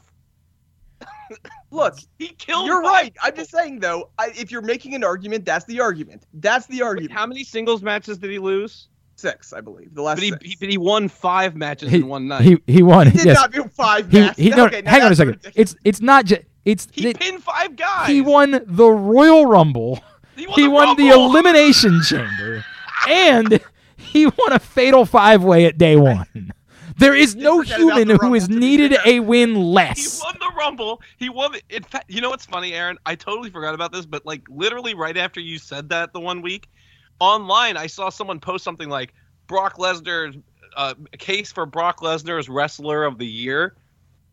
Look, 1.71 1.97
He 2.19 2.29
killed. 2.29 2.67
you're 2.67 2.83
five 2.83 2.91
right. 2.91 3.15
I'm 3.23 3.35
just 3.35 3.51
saying 3.51 3.79
though, 3.79 4.09
I, 4.19 4.31
if 4.37 4.51
you're 4.51 4.61
making 4.61 4.93
an 4.93 5.03
argument, 5.03 5.43
that's 5.45 5.65
the 5.65 5.79
argument. 5.81 6.25
That's 6.35 6.67
the 6.67 6.75
Wait, 6.75 6.83
argument. 6.83 7.11
how 7.13 7.25
many 7.25 7.43
singles 7.43 7.81
matches 7.81 8.19
did 8.19 8.29
he 8.31 8.39
lose? 8.39 8.87
Six, 9.15 9.53
I 9.53 9.61
believe. 9.61 9.93
The 9.95 10.01
last 10.01 10.17
But 10.17 10.23
he, 10.23 10.29
six. 10.31 10.45
he, 10.45 10.55
but 10.59 10.69
he 10.69 10.77
won 10.77 11.07
five 11.07 11.55
matches 11.55 11.89
He, 11.91 11.97
in 11.97 12.07
one 12.07 12.27
night. 12.27 12.41
he 12.43 12.57
he 12.67 12.83
won. 12.83 13.07
He 13.07 13.17
did 13.17 13.25
yes, 13.27 13.35
not 13.35 13.51
do 13.51 13.63
five 13.65 14.09
he 14.11 14.19
matches. 14.21 14.43
he. 14.43 14.49
No, 14.51 14.65
Okay, 14.67 14.81
hang 14.85 15.01
on 15.01 15.11
a 15.11 15.15
second. 15.15 15.33
ridiculous. 15.43 15.55
It's 15.73 15.75
it's 15.83 16.01
not 16.01 16.25
just 16.25 16.41
it's. 16.65 16.87
he 16.91 17.09
it- 17.09 17.19
pinned 17.19 17.41
five 17.43 17.75
guys. 17.75 18.07
he 18.07 18.21
won 18.21 18.61
the 18.65 18.87
Royal 18.89 19.45
Rumble. 19.45 19.99
He 20.35 20.47
won, 20.47 20.55
He 20.55 20.63
the, 20.63 20.69
won 20.69 20.97
the 20.97 21.09
Elimination 21.09 22.01
Chamber, 22.01 22.65
and 23.07 23.59
he 23.97 24.25
won 24.25 24.51
a 24.51 24.59
Fatal 24.59 25.05
Five 25.05 25.43
Way 25.43 25.65
at 25.65 25.77
day 25.77 25.95
one. 25.95 26.51
There 26.97 27.15
is 27.15 27.35
no 27.35 27.61
human 27.61 28.09
who 28.09 28.33
has 28.33 28.49
needed 28.49 28.95
a 29.05 29.19
win 29.19 29.55
less. 29.55 30.19
He 30.19 30.23
won 30.23 30.35
the 30.39 30.55
Rumble. 30.55 31.01
He 31.17 31.29
won. 31.29 31.51
The, 31.53 31.61
in 31.69 31.83
fact, 31.83 32.05
you 32.09 32.21
know 32.21 32.29
what's 32.29 32.45
funny, 32.45 32.73
Aaron? 32.73 32.97
I 33.05 33.15
totally 33.15 33.49
forgot 33.49 33.73
about 33.73 33.91
this, 33.91 34.05
but 34.05 34.25
like 34.25 34.43
literally 34.49 34.93
right 34.93 35.17
after 35.17 35.39
you 35.39 35.57
said 35.57 35.89
that 35.89 36.13
the 36.13 36.19
one 36.19 36.41
week, 36.41 36.69
online 37.19 37.77
I 37.77 37.87
saw 37.87 38.09
someone 38.09 38.39
post 38.39 38.63
something 38.63 38.89
like 38.89 39.13
Brock 39.47 39.77
Lesnar's 39.77 40.37
uh, 40.75 40.93
case 41.17 41.51
for 41.51 41.65
Brock 41.65 42.01
Lesnar's 42.01 42.49
Wrestler 42.49 43.03
of 43.03 43.17
the 43.17 43.27
Year. 43.27 43.75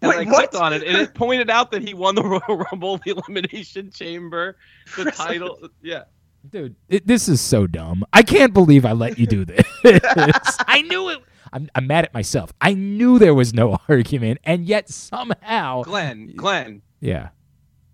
And 0.03 0.09
Wait, 0.09 0.19
I 0.19 0.25
clicked 0.25 0.55
what? 0.55 0.63
on 0.63 0.73
it, 0.73 0.83
and 0.83 0.97
it 0.97 1.15
pointed 1.15 1.51
out 1.51 1.71
that 1.73 1.87
he 1.87 1.93
won 1.95 2.15
the 2.15 2.23
Royal 2.49 2.65
Rumble, 2.71 2.99
the 3.05 3.11
Elimination 3.11 3.91
Chamber, 3.91 4.57
the 4.97 5.11
title. 5.11 5.69
Yeah, 5.83 6.05
Dude, 6.49 6.75
it, 6.89 7.07
this 7.07 7.29
is 7.29 7.41
so 7.41 7.67
dumb. 7.67 8.05
I 8.13 8.23
can't 8.23 8.55
believe 8.55 8.87
I 8.87 8.93
let 8.93 9.19
you 9.19 9.27
do 9.27 9.45
this. 9.45 9.63
I 9.85 10.83
knew 10.89 11.11
it. 11.11 11.19
I'm, 11.53 11.69
I'm 11.75 11.87
mad 11.87 12.05
at 12.05 12.15
myself. 12.15 12.53
I 12.61 12.73
knew 12.75 13.19
there 13.19 13.35
was 13.35 13.53
no 13.53 13.79
argument, 13.89 14.41
and 14.45 14.65
yet 14.65 14.89
somehow. 14.89 15.83
Glenn, 15.83 16.33
Glenn, 16.35 16.83
Yeah. 17.01 17.29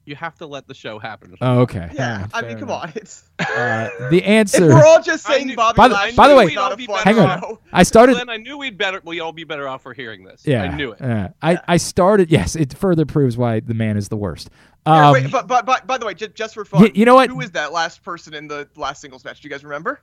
You 0.06 0.16
have 0.16 0.36
to 0.38 0.46
let 0.46 0.66
the 0.66 0.74
show 0.74 0.98
happen. 0.98 1.34
Oh, 1.40 1.60
okay. 1.60 1.90
Yeah, 1.92 2.26
I 2.32 2.40
fair 2.40 2.48
mean, 2.50 2.58
come 2.60 2.68
enough. 2.70 2.82
on. 2.84 2.92
It's 2.94 3.24
Uh, 3.38 3.88
the 4.10 4.18
if 4.18 4.24
answer. 4.24 4.68
we're 4.68 4.86
all 4.86 5.02
just 5.02 5.26
saying 5.26 5.48
knew- 5.48 5.56
Bobby 5.56 5.76
By 5.76 5.88
the- 5.88 5.94
Lashley 5.94 6.16
by 6.16 6.28
the 6.28 6.36
way- 6.36 6.44
is 6.46 6.54
not 6.54 6.72
a 6.72 6.76
We'd 6.76 6.88
all 6.88 6.96
be 7.04 7.04
better 7.04 7.40
show. 7.40 7.58
I 7.72 7.82
started. 7.82 8.14
Glenn, 8.14 8.30
I 8.30 8.36
knew 8.36 8.56
we'd 8.58 8.78
better. 8.78 9.00
We 9.04 9.20
all 9.20 9.32
be 9.32 9.44
better 9.44 9.68
off 9.68 9.82
for 9.82 9.92
hearing 9.92 10.24
this. 10.24 10.42
Yeah, 10.46 10.62
I 10.62 10.76
knew 10.76 10.92
it. 10.92 10.98
yeah. 11.00 11.28
I, 11.42 11.58
I 11.68 11.76
started. 11.76 12.30
Yes, 12.30 12.54
it 12.56 12.72
further 12.74 13.04
proves 13.04 13.36
why 13.36 13.60
the 13.60 13.74
man 13.74 13.96
is 13.96 14.08
the 14.08 14.16
worst. 14.16 14.48
Here, 14.86 14.94
Um, 14.94 15.12
wait, 15.12 15.30
but, 15.32 15.48
but, 15.48 15.66
but 15.66 15.86
by 15.86 15.98
the 15.98 16.06
way, 16.06 16.14
just, 16.14 16.34
just 16.34 16.54
for 16.54 16.64
fun, 16.64 16.82
y- 16.82 16.92
you 16.94 17.04
know 17.04 17.16
what? 17.16 17.28
who 17.28 17.40
is 17.40 17.50
that 17.52 17.72
last 17.72 18.02
person 18.04 18.32
in 18.34 18.46
the 18.46 18.68
last 18.76 19.00
singles 19.00 19.24
match? 19.24 19.40
Do 19.40 19.48
you 19.48 19.50
guys 19.52 19.64
remember? 19.64 20.00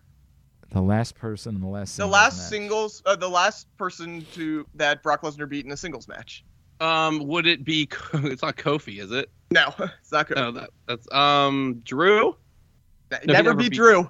the 0.71 0.81
last 0.81 1.13
person 1.15 1.53
in 1.55 1.61
the 1.61 1.67
last. 1.67 1.89
The 1.97 2.01
singles 2.03 2.13
last 2.13 2.37
match. 2.39 2.49
singles, 2.49 3.03
uh, 3.05 3.15
the 3.15 3.29
last 3.29 3.67
person 3.77 4.25
to 4.33 4.65
that 4.73 5.03
Brock 5.03 5.21
Lesnar 5.21 5.47
beat 5.47 5.65
in 5.65 5.71
a 5.71 5.77
singles 5.77 6.07
match. 6.07 6.43
Um, 6.81 7.27
would 7.27 7.45
it 7.45 7.63
be? 7.63 7.87
It's 8.13 8.41
not 8.41 8.57
Kofi, 8.57 8.99
is 8.99 9.11
it? 9.11 9.29
No, 9.79 9.89
it's 10.01 10.11
not 10.11 10.27
good. 10.27 10.37
No, 10.37 10.51
that, 10.51 10.69
that's 10.87 11.11
um 11.13 11.81
Drew. 11.85 12.35
never, 13.11 13.21
he 13.25 13.31
never 13.31 13.53
be 13.53 13.69
beat- 13.69 13.73
Drew. 13.77 14.09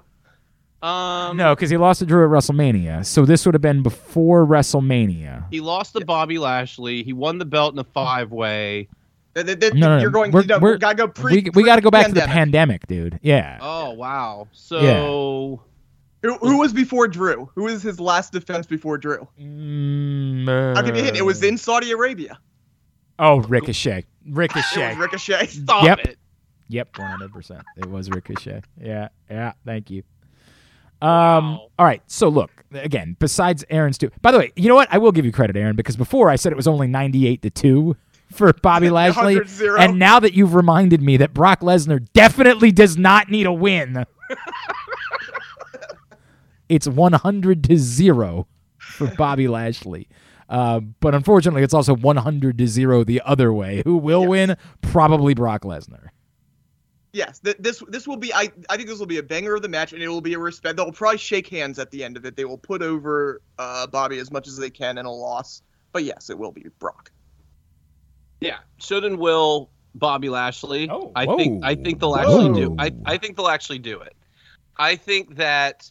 Um, 0.82 1.36
No, 1.38 1.54
because 1.54 1.70
he 1.70 1.76
lost 1.78 2.00
to 2.00 2.06
Drew 2.06 2.24
at 2.24 2.30
WrestleMania. 2.30 3.04
So 3.06 3.24
this 3.24 3.46
would 3.46 3.54
have 3.54 3.62
been 3.62 3.82
before 3.82 4.46
WrestleMania. 4.46 5.44
he 5.50 5.60
lost 5.60 5.94
to 5.96 6.04
Bobby 6.04 6.38
Lashley. 6.38 7.02
He 7.02 7.12
won 7.12 7.38
the 7.38 7.44
belt 7.46 7.72
in 7.72 7.78
a 7.78 7.84
five 7.84 8.32
way. 8.32 8.88
No, 9.36 9.42
no, 9.42 9.54
no. 9.74 9.98
You're 9.98 10.10
going. 10.10 10.30
We're- 10.30 10.46
no, 10.46 10.58
we're- 10.58 10.74
we 10.74 10.78
gotta 10.78 10.94
go 10.96 11.08
pre. 11.08 11.42
we 11.42 11.50
we 11.54 11.62
got 11.64 11.76
to 11.76 11.82
go 11.82 11.90
back 11.90 12.06
to 12.06 12.12
the 12.12 12.20
pre-pandemic. 12.20 12.86
dude. 12.86 13.18
Yeah. 13.22 13.58
Oh 13.60 13.90
wow! 13.90 14.46
So 14.52 15.60
Who, 16.22 16.34
who 16.38 16.58
was 16.58 16.72
before 16.72 17.08
Drew? 17.08 17.50
Who 17.54 17.64
was 17.64 17.82
his 17.82 17.98
last 17.98 18.32
defense 18.32 18.66
before 18.66 18.96
Drew? 18.96 19.26
Mm, 19.40 20.76
I'll 20.76 20.82
give 20.84 20.94
you 20.96 21.02
a 21.02 21.04
hint. 21.04 21.16
It 21.16 21.22
was 21.24 21.42
uh, 21.42 21.46
in 21.48 21.58
Saudi 21.58 21.90
Arabia. 21.90 22.38
Oh, 23.18 23.40
Ricochet. 23.40 24.04
It 24.26 24.34
Ricochet. 24.34 24.88
was 24.90 24.98
Ricochet. 24.98 25.46
stop 25.48 25.84
Yep. 25.84 25.98
it. 26.00 26.18
Yep, 26.68 26.98
one 26.98 27.10
hundred 27.10 27.32
percent. 27.32 27.62
It 27.76 27.86
was 27.86 28.08
Ricochet. 28.10 28.62
Yeah, 28.80 29.08
yeah. 29.30 29.52
Thank 29.66 29.90
you. 29.90 30.02
Um. 31.02 31.56
Wow. 31.58 31.70
All 31.78 31.84
right. 31.86 32.02
So 32.06 32.28
look 32.28 32.50
again. 32.72 33.16
Besides 33.18 33.64
Aaron's 33.68 33.98
two. 33.98 34.10
By 34.22 34.32
the 34.32 34.38
way, 34.38 34.52
you 34.56 34.68
know 34.68 34.74
what? 34.74 34.88
I 34.90 34.98
will 34.98 35.12
give 35.12 35.26
you 35.26 35.32
credit, 35.32 35.56
Aaron, 35.56 35.76
because 35.76 35.96
before 35.96 36.30
I 36.30 36.36
said 36.36 36.52
it 36.52 36.56
was 36.56 36.66
only 36.66 36.86
ninety-eight 36.86 37.42
to 37.42 37.50
two 37.50 37.96
for 38.32 38.50
Bobby 38.54 38.88
Lashley, 38.90 39.38
and 39.78 39.98
now 39.98 40.18
that 40.20 40.32
you've 40.32 40.54
reminded 40.54 41.02
me 41.02 41.18
that 41.18 41.34
Brock 41.34 41.60
Lesnar 41.60 42.04
definitely 42.14 42.72
does 42.72 42.96
not 42.96 43.30
need 43.30 43.44
a 43.46 43.52
win, 43.52 44.06
it's 46.68 46.86
one 46.88 47.12
hundred 47.12 47.64
to 47.64 47.76
zero 47.76 48.46
for 48.78 49.06
Bobby 49.08 49.48
Lashley. 49.48 50.08
Uh, 50.48 50.80
but 50.80 51.14
unfortunately, 51.14 51.62
it's 51.62 51.74
also 51.74 51.94
100 51.94 52.58
to 52.58 52.66
0 52.66 53.04
the 53.04 53.20
other 53.24 53.52
way. 53.52 53.82
Who 53.84 53.96
will 53.96 54.22
Yes. 54.22 54.28
win? 54.28 54.56
Probably 54.82 55.34
Brock 55.34 55.62
Lesnar. 55.62 56.08
Yes, 57.12 57.38
th- 57.38 57.56
this 57.60 57.80
this 57.88 58.08
will 58.08 58.16
be. 58.16 58.34
I 58.34 58.50
I 58.68 58.76
think 58.76 58.88
this 58.88 58.98
will 58.98 59.06
be 59.06 59.18
a 59.18 59.22
banger 59.22 59.54
of 59.54 59.62
the 59.62 59.68
match, 59.68 59.92
and 59.92 60.02
it 60.02 60.08
will 60.08 60.20
be 60.20 60.34
a 60.34 60.38
respect. 60.38 60.76
They'll 60.76 60.90
probably 60.90 61.18
shake 61.18 61.46
hands 61.46 61.78
at 61.78 61.92
the 61.92 62.02
end 62.02 62.16
of 62.16 62.24
it. 62.26 62.34
They 62.34 62.44
will 62.44 62.58
put 62.58 62.82
over 62.82 63.40
uh, 63.58 63.86
Bobby 63.86 64.18
as 64.18 64.32
much 64.32 64.48
as 64.48 64.56
they 64.56 64.68
can 64.70 64.98
in 64.98 65.06
a 65.06 65.12
loss. 65.12 65.62
But 65.92 66.02
yes, 66.02 66.28
it 66.28 66.36
will 66.36 66.50
be 66.50 66.66
Brock. 66.80 67.12
Yeah, 68.40 68.58
should 68.78 69.04
and 69.04 69.16
will 69.18 69.70
Bobby 69.94 70.28
Lashley. 70.28 70.90
Oh, 70.90 71.12
I 71.14 71.24
whoa. 71.24 71.36
think 71.36 71.64
I 71.64 71.76
think 71.76 72.00
they'll 72.00 72.16
actually 72.16 72.52
do. 72.60 72.74
I 72.80 72.90
I 73.06 73.16
think 73.16 73.36
they'll 73.36 73.46
actually 73.46 73.78
do 73.78 74.00
it. 74.00 74.16
I 74.76 74.96
think 74.96 75.36
that. 75.36 75.88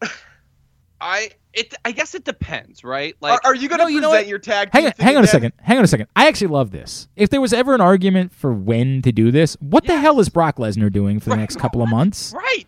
I 1.00 1.30
it 1.58 1.74
I 1.84 1.92
guess 1.92 2.14
it 2.14 2.24
depends, 2.24 2.84
right? 2.84 3.14
Like 3.20 3.44
are, 3.44 3.50
are 3.50 3.54
you 3.54 3.68
going 3.68 3.78
to 3.80 3.84
No, 3.84 3.88
you 3.88 4.00
know 4.00 4.10
present 4.10 4.28
your 4.28 4.38
tag? 4.38 4.70
Hang 4.72 4.84
team 4.84 4.92
on, 4.98 5.04
hang 5.04 5.16
on 5.16 5.24
a 5.24 5.26
second. 5.26 5.52
Hang 5.60 5.78
on 5.78 5.84
a 5.84 5.88
second. 5.88 6.06
I 6.16 6.28
actually 6.28 6.48
love 6.48 6.70
this. 6.70 7.08
If 7.16 7.30
there 7.30 7.40
was 7.40 7.52
ever 7.52 7.74
an 7.74 7.80
argument 7.80 8.32
for 8.32 8.52
when 8.52 9.02
to 9.02 9.12
do 9.12 9.30
this, 9.30 9.56
what 9.60 9.84
the 9.86 9.98
hell 9.98 10.20
is 10.20 10.28
Brock 10.28 10.56
Lesnar 10.56 10.92
doing 10.92 11.18
for 11.20 11.26
the 11.26 11.36
Right. 11.36 11.40
next 11.40 11.56
couple 11.58 11.82
of 11.82 11.88
months? 11.88 12.32
right. 12.34 12.64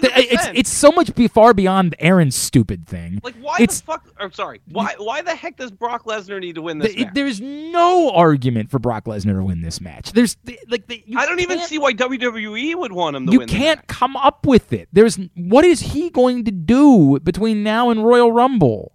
Th- 0.00 0.12
100%. 0.12 0.18
It's 0.32 0.46
it's 0.54 0.70
so 0.72 0.90
much 0.90 1.14
be 1.14 1.28
far 1.28 1.52
beyond 1.54 1.94
Aaron's 1.98 2.34
stupid 2.34 2.86
thing. 2.86 3.20
like 3.22 3.34
why 3.36 3.56
it's- 3.60 3.80
the 3.80 3.86
fuck? 3.86 4.06
Or 4.18 4.30
sorry, 4.32 4.60
why 4.70 4.94
why 4.98 5.20
the 5.22 5.34
heck 5.34 5.56
does 5.56 5.70
Brock 5.70 6.04
Lesnar 6.04 6.40
need 6.40 6.54
to 6.54 6.62
win 6.62 6.78
this 6.78 6.94
Th- 6.94 7.06
match? 7.06 7.14
there's 7.14 7.40
no 7.40 8.10
argument 8.12 8.70
for 8.70 8.78
Brock 8.78 9.04
Lesnar 9.04 9.34
to 9.36 9.42
win 9.44 9.60
this 9.62 9.80
match. 9.80 10.12
There's 10.12 10.36
like 10.68 10.86
the, 10.86 11.02
you 11.06 11.18
I 11.18 11.26
don't 11.26 11.40
even 11.40 11.58
see 11.60 11.78
why 11.78 11.92
WWE 11.92 12.74
would 12.76 12.92
want 12.92 13.16
him 13.16 13.26
to 13.26 13.32
You 13.32 13.38
win. 13.40 13.48
the 13.48 13.54
can't 13.54 13.86
come 13.88 14.16
up 14.16 14.46
with 14.46 14.72
it. 14.72 14.88
There's 14.92 15.18
what 15.34 15.64
is 15.64 15.80
he 15.80 16.10
going 16.10 16.44
to 16.44 16.50
do 16.50 17.18
between 17.20 17.62
now 17.62 17.90
and 17.90 18.04
Royal 18.04 18.32
Rumble? 18.32 18.92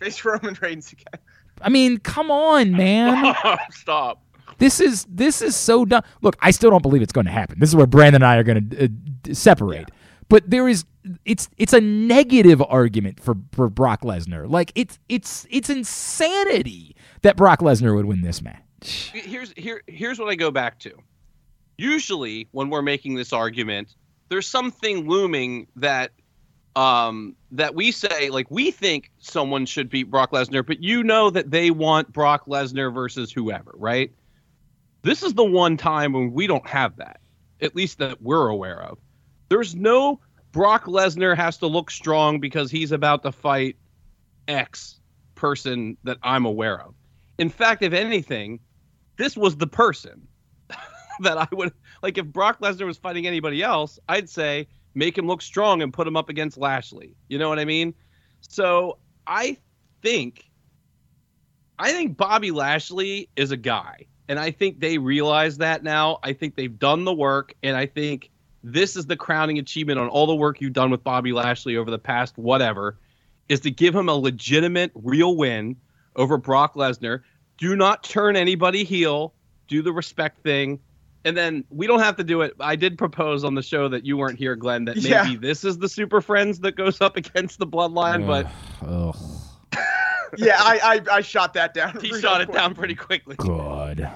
Face 0.00 0.24
Roman 0.24 0.56
Reigns 0.62 0.92
again. 0.92 1.20
I 1.62 1.68
mean, 1.68 1.98
come 1.98 2.30
on, 2.30 2.72
man. 2.72 3.34
Stop. 3.70 4.22
This 4.58 4.80
is 4.80 5.06
this 5.08 5.40
is 5.42 5.56
so 5.56 5.84
dumb. 5.84 6.02
Look, 6.22 6.36
I 6.40 6.50
still 6.50 6.70
don't 6.70 6.82
believe 6.82 7.02
it's 7.02 7.12
going 7.12 7.26
to 7.26 7.32
happen. 7.32 7.58
This 7.58 7.68
is 7.70 7.76
where 7.76 7.86
Brandon 7.86 8.22
and 8.22 8.30
I 8.30 8.36
are 8.36 8.42
going 8.42 8.68
to 8.70 8.84
uh, 8.84 8.88
d- 9.22 9.34
separate. 9.34 9.90
But 10.28 10.48
there 10.48 10.68
is 10.68 10.84
it's 11.24 11.48
it's 11.56 11.72
a 11.72 11.80
negative 11.80 12.62
argument 12.62 13.20
for 13.20 13.36
for 13.52 13.68
Brock 13.68 14.02
Lesnar. 14.02 14.48
Like 14.48 14.72
it's 14.74 14.98
it's 15.08 15.46
it's 15.50 15.70
insanity 15.70 16.94
that 17.22 17.36
Brock 17.36 17.60
Lesnar 17.60 17.94
would 17.94 18.06
win 18.06 18.22
this 18.22 18.42
match. 18.42 19.10
Here's 19.12 19.52
here 19.56 19.82
here's 19.86 20.18
what 20.18 20.28
I 20.28 20.34
go 20.34 20.50
back 20.50 20.78
to. 20.80 20.92
Usually, 21.78 22.48
when 22.52 22.68
we're 22.70 22.82
making 22.82 23.14
this 23.14 23.32
argument, 23.32 23.94
there's 24.28 24.46
something 24.46 25.08
looming 25.08 25.66
that 25.76 26.12
um 26.76 27.34
that 27.50 27.74
we 27.74 27.90
say 27.90 28.30
like 28.30 28.50
we 28.50 28.70
think 28.70 29.10
someone 29.18 29.66
should 29.66 29.90
beat 29.90 30.10
Brock 30.10 30.32
Lesnar, 30.32 30.64
but 30.64 30.82
you 30.82 31.02
know 31.02 31.30
that 31.30 31.50
they 31.50 31.70
want 31.70 32.12
Brock 32.12 32.46
Lesnar 32.46 32.92
versus 32.92 33.32
whoever, 33.32 33.72
right? 33.74 34.12
This 35.02 35.22
is 35.22 35.34
the 35.34 35.44
one 35.44 35.76
time 35.76 36.12
when 36.12 36.32
we 36.32 36.46
don't 36.46 36.66
have 36.66 36.96
that, 36.96 37.20
at 37.62 37.74
least 37.74 37.98
that 37.98 38.20
we're 38.20 38.48
aware 38.48 38.82
of. 38.82 38.98
There's 39.50 39.74
no 39.74 40.20
Brock 40.52 40.86
Lesnar 40.86 41.36
has 41.36 41.58
to 41.58 41.66
look 41.66 41.90
strong 41.90 42.40
because 42.40 42.70
he's 42.70 42.92
about 42.92 43.22
to 43.24 43.32
fight 43.32 43.76
X 44.48 45.00
person 45.34 45.96
that 46.04 46.18
I'm 46.22 46.44
aware 46.44 46.80
of. 46.80 46.94
In 47.38 47.50
fact, 47.50 47.82
if 47.82 47.92
anything, 47.92 48.60
this 49.16 49.36
was 49.36 49.56
the 49.56 49.66
person 49.66 50.26
that 51.20 51.38
I 51.38 51.48
would 51.52 51.72
like 52.02 52.18
if 52.18 52.26
Brock 52.26 52.60
Lesnar 52.60 52.86
was 52.86 52.96
fighting 52.96 53.26
anybody 53.26 53.62
else, 53.62 53.98
I'd 54.08 54.28
say 54.28 54.68
make 54.94 55.16
him 55.16 55.26
look 55.26 55.42
strong 55.42 55.82
and 55.82 55.92
put 55.92 56.06
him 56.06 56.16
up 56.16 56.28
against 56.28 56.56
Lashley. 56.56 57.14
You 57.28 57.38
know 57.38 57.48
what 57.48 57.58
I 57.58 57.64
mean? 57.64 57.94
So 58.40 58.98
I 59.26 59.56
think 60.02 60.50
I 61.78 61.92
think 61.92 62.16
Bobby 62.16 62.50
Lashley 62.50 63.28
is 63.36 63.50
a 63.50 63.56
guy. 63.56 64.06
And 64.28 64.38
I 64.38 64.52
think 64.52 64.78
they 64.78 64.98
realize 64.98 65.58
that 65.58 65.82
now. 65.82 66.18
I 66.22 66.34
think 66.34 66.54
they've 66.54 66.78
done 66.78 67.04
the 67.04 67.12
work 67.12 67.54
and 67.64 67.76
I 67.76 67.86
think 67.86 68.29
this 68.62 68.96
is 68.96 69.06
the 69.06 69.16
crowning 69.16 69.58
achievement 69.58 69.98
on 69.98 70.08
all 70.08 70.26
the 70.26 70.34
work 70.34 70.60
you've 70.60 70.72
done 70.72 70.90
with 70.90 71.02
Bobby 71.02 71.32
Lashley 71.32 71.76
over 71.76 71.90
the 71.90 71.98
past 71.98 72.36
whatever 72.36 72.98
is 73.48 73.60
to 73.60 73.70
give 73.70 73.94
him 73.94 74.08
a 74.08 74.14
legitimate 74.14 74.90
real 74.94 75.36
win 75.36 75.76
over 76.16 76.36
Brock 76.36 76.74
Lesnar. 76.74 77.22
Do 77.58 77.74
not 77.76 78.02
turn 78.04 78.36
anybody 78.36 78.84
heel. 78.84 79.34
Do 79.68 79.82
the 79.82 79.92
respect 79.92 80.42
thing. 80.42 80.78
And 81.24 81.36
then 81.36 81.64
we 81.70 81.86
don't 81.86 82.00
have 82.00 82.16
to 82.16 82.24
do 82.24 82.40
it. 82.42 82.54
I 82.60 82.76
did 82.76 82.96
propose 82.96 83.44
on 83.44 83.54
the 83.54 83.62
show 83.62 83.88
that 83.88 84.06
you 84.06 84.16
weren't 84.16 84.38
here, 84.38 84.56
Glenn, 84.56 84.84
that 84.86 84.96
maybe 84.96 85.08
Yeah. 85.08 85.34
this 85.38 85.64
is 85.64 85.76
the 85.78 85.88
Super 85.88 86.20
Friends 86.20 86.60
that 86.60 86.76
goes 86.76 87.00
up 87.00 87.16
against 87.16 87.58
the 87.58 87.66
Bloodline, 87.66 88.26
but 88.26 88.46
Ugh, 88.86 89.16
Yeah, 90.38 90.56
I, 90.58 91.00
I 91.10 91.16
I 91.16 91.20
shot 91.20 91.54
that 91.54 91.74
down. 91.74 91.98
he 92.00 92.12
real 92.12 92.20
shot 92.20 92.40
it 92.40 92.52
down 92.52 92.74
pretty 92.74 92.94
quickly. 92.94 93.36
good. 93.36 94.08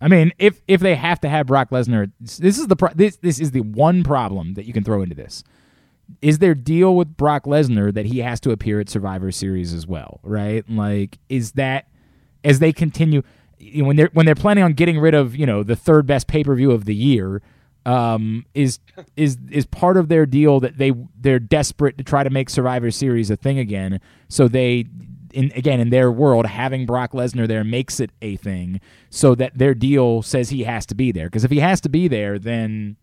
I 0.00 0.08
mean, 0.08 0.32
if 0.38 0.60
if 0.68 0.80
they 0.80 0.94
have 0.94 1.20
to 1.20 1.28
have 1.28 1.46
Brock 1.46 1.70
Lesnar, 1.70 2.10
this 2.20 2.58
is 2.58 2.66
the 2.66 2.76
pro- 2.76 2.92
this 2.94 3.16
this 3.16 3.40
is 3.40 3.52
the 3.52 3.60
one 3.60 4.04
problem 4.04 4.54
that 4.54 4.66
you 4.66 4.72
can 4.72 4.84
throw 4.84 5.02
into 5.02 5.14
this. 5.14 5.42
Is 6.22 6.38
there 6.38 6.54
deal 6.54 6.94
with 6.94 7.16
Brock 7.16 7.44
Lesnar 7.44 7.92
that 7.94 8.06
he 8.06 8.20
has 8.20 8.38
to 8.40 8.50
appear 8.50 8.78
at 8.78 8.88
Survivor 8.88 9.32
Series 9.32 9.72
as 9.72 9.86
well, 9.86 10.20
right? 10.22 10.68
Like, 10.68 11.18
is 11.28 11.52
that 11.52 11.88
as 12.44 12.60
they 12.60 12.72
continue 12.72 13.22
you 13.58 13.82
know, 13.82 13.88
when 13.88 13.96
they're 13.96 14.10
when 14.12 14.26
they're 14.26 14.34
planning 14.34 14.64
on 14.64 14.74
getting 14.74 14.98
rid 14.98 15.14
of 15.14 15.34
you 15.34 15.46
know 15.46 15.62
the 15.62 15.76
third 15.76 16.06
best 16.06 16.26
pay 16.26 16.44
per 16.44 16.54
view 16.54 16.70
of 16.72 16.84
the 16.84 16.94
year, 16.94 17.42
um, 17.84 18.44
is 18.54 18.78
is 19.16 19.38
is 19.50 19.66
part 19.66 19.96
of 19.96 20.08
their 20.08 20.26
deal 20.26 20.60
that 20.60 20.78
they 20.78 20.92
they're 21.18 21.38
desperate 21.38 21.96
to 21.98 22.04
try 22.04 22.22
to 22.22 22.30
make 22.30 22.50
Survivor 22.50 22.90
Series 22.90 23.30
a 23.30 23.36
thing 23.36 23.58
again, 23.58 24.00
so 24.28 24.48
they. 24.48 24.86
In, 25.36 25.52
again, 25.54 25.80
in 25.80 25.90
their 25.90 26.10
world, 26.10 26.46
having 26.46 26.86
Brock 26.86 27.12
Lesnar 27.12 27.46
there 27.46 27.62
makes 27.62 28.00
it 28.00 28.10
a 28.22 28.36
thing, 28.36 28.80
so 29.10 29.34
that 29.34 29.56
their 29.56 29.74
deal 29.74 30.22
says 30.22 30.48
he 30.48 30.64
has 30.64 30.86
to 30.86 30.94
be 30.94 31.12
there. 31.12 31.26
Because 31.26 31.44
if 31.44 31.50
he 31.50 31.58
has 31.60 31.80
to 31.82 31.88
be 31.90 32.08
there, 32.08 32.38
then 32.38 32.96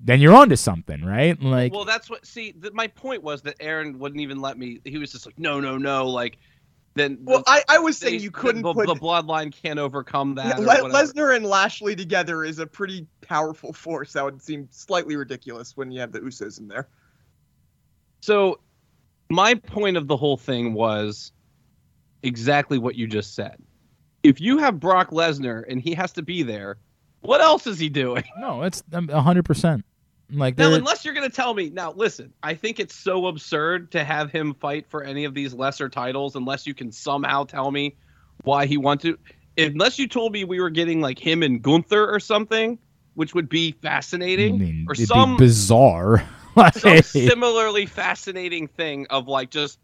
then 0.00 0.20
you're 0.20 0.34
onto 0.34 0.54
something, 0.56 1.04
right? 1.04 1.40
Like, 1.42 1.72
Well, 1.72 1.84
that's 1.84 2.08
what. 2.08 2.24
See, 2.26 2.52
th- 2.52 2.72
my 2.74 2.86
point 2.86 3.22
was 3.22 3.42
that 3.42 3.56
Aaron 3.58 3.98
wouldn't 3.98 4.20
even 4.20 4.40
let 4.40 4.56
me. 4.58 4.80
He 4.84 4.98
was 4.98 5.10
just 5.10 5.26
like, 5.26 5.38
no, 5.38 5.60
no, 5.60 5.76
no. 5.78 6.06
Like, 6.08 6.38
then. 6.94 7.18
Well, 7.22 7.38
the- 7.38 7.50
I, 7.50 7.62
I 7.68 7.78
was 7.78 7.98
saying 7.98 8.18
they- 8.18 8.22
you 8.22 8.30
couldn't 8.30 8.62
the, 8.62 8.72
put 8.72 8.86
the 8.86 8.94
bloodline 8.94 9.52
can't 9.52 9.78
overcome 9.78 10.34
that. 10.36 10.58
or 10.58 10.62
Le- 10.62 10.90
Lesnar 10.90 11.34
and 11.34 11.44
Lashley 11.44 11.96
together 11.96 12.44
is 12.44 12.58
a 12.60 12.66
pretty 12.66 13.06
powerful 13.20 13.72
force. 13.84 14.12
That 14.12 14.24
would 14.24 14.40
seem 14.42 14.68
slightly 14.70 15.16
ridiculous 15.16 15.76
when 15.76 15.90
you 15.90 16.00
have 16.00 16.12
the 16.12 16.20
Usos 16.20 16.60
in 16.60 16.68
there. 16.68 16.86
So, 18.20 18.60
my 19.30 19.54
point 19.54 19.96
of 19.96 20.06
the 20.06 20.16
whole 20.16 20.36
thing 20.36 20.74
was 20.74 21.32
exactly 22.24 22.78
what 22.78 22.96
you 22.96 23.06
just 23.06 23.34
said. 23.34 23.56
If 24.22 24.40
you 24.40 24.58
have 24.58 24.80
Brock 24.80 25.10
Lesnar 25.10 25.64
and 25.68 25.80
he 25.80 25.94
has 25.94 26.12
to 26.12 26.22
be 26.22 26.42
there, 26.42 26.78
what 27.20 27.40
else 27.40 27.66
is 27.66 27.78
he 27.78 27.88
doing? 27.88 28.24
no, 28.38 28.62
it's 28.62 28.82
um, 28.92 29.08
a 29.10 29.20
hundred 29.20 29.44
percent. 29.44 29.84
Like, 30.30 30.56
Now, 30.56 30.72
unless 30.72 31.04
you're 31.04 31.14
going 31.14 31.28
to 31.28 31.34
tell 31.34 31.52
me, 31.52 31.68
now 31.68 31.92
listen, 31.92 32.32
I 32.42 32.54
think 32.54 32.80
it's 32.80 32.94
so 32.94 33.26
absurd 33.26 33.92
to 33.92 34.02
have 34.02 34.32
him 34.32 34.54
fight 34.54 34.86
for 34.88 35.04
any 35.04 35.24
of 35.24 35.34
these 35.34 35.52
lesser 35.52 35.88
titles 35.90 36.34
unless 36.34 36.66
you 36.66 36.72
can 36.72 36.90
somehow 36.90 37.44
tell 37.44 37.70
me 37.70 37.96
why 38.42 38.66
he 38.66 38.78
wants 38.78 39.02
to. 39.04 39.18
Unless 39.58 39.98
you 39.98 40.08
told 40.08 40.32
me 40.32 40.44
we 40.44 40.60
were 40.60 40.70
getting 40.70 41.00
like 41.00 41.18
him 41.18 41.42
and 41.42 41.62
Gunther 41.62 42.10
or 42.10 42.18
something, 42.18 42.78
which 43.14 43.34
would 43.34 43.48
be 43.48 43.72
fascinating, 43.72 44.54
I 44.54 44.58
mean, 44.58 44.86
or 44.88 44.94
some 44.94 45.36
be 45.36 45.44
bizarre. 45.44 46.26
some 46.72 47.02
similarly 47.02 47.86
fascinating 47.86 48.66
thing 48.68 49.06
of 49.10 49.28
like 49.28 49.50
just 49.50 49.78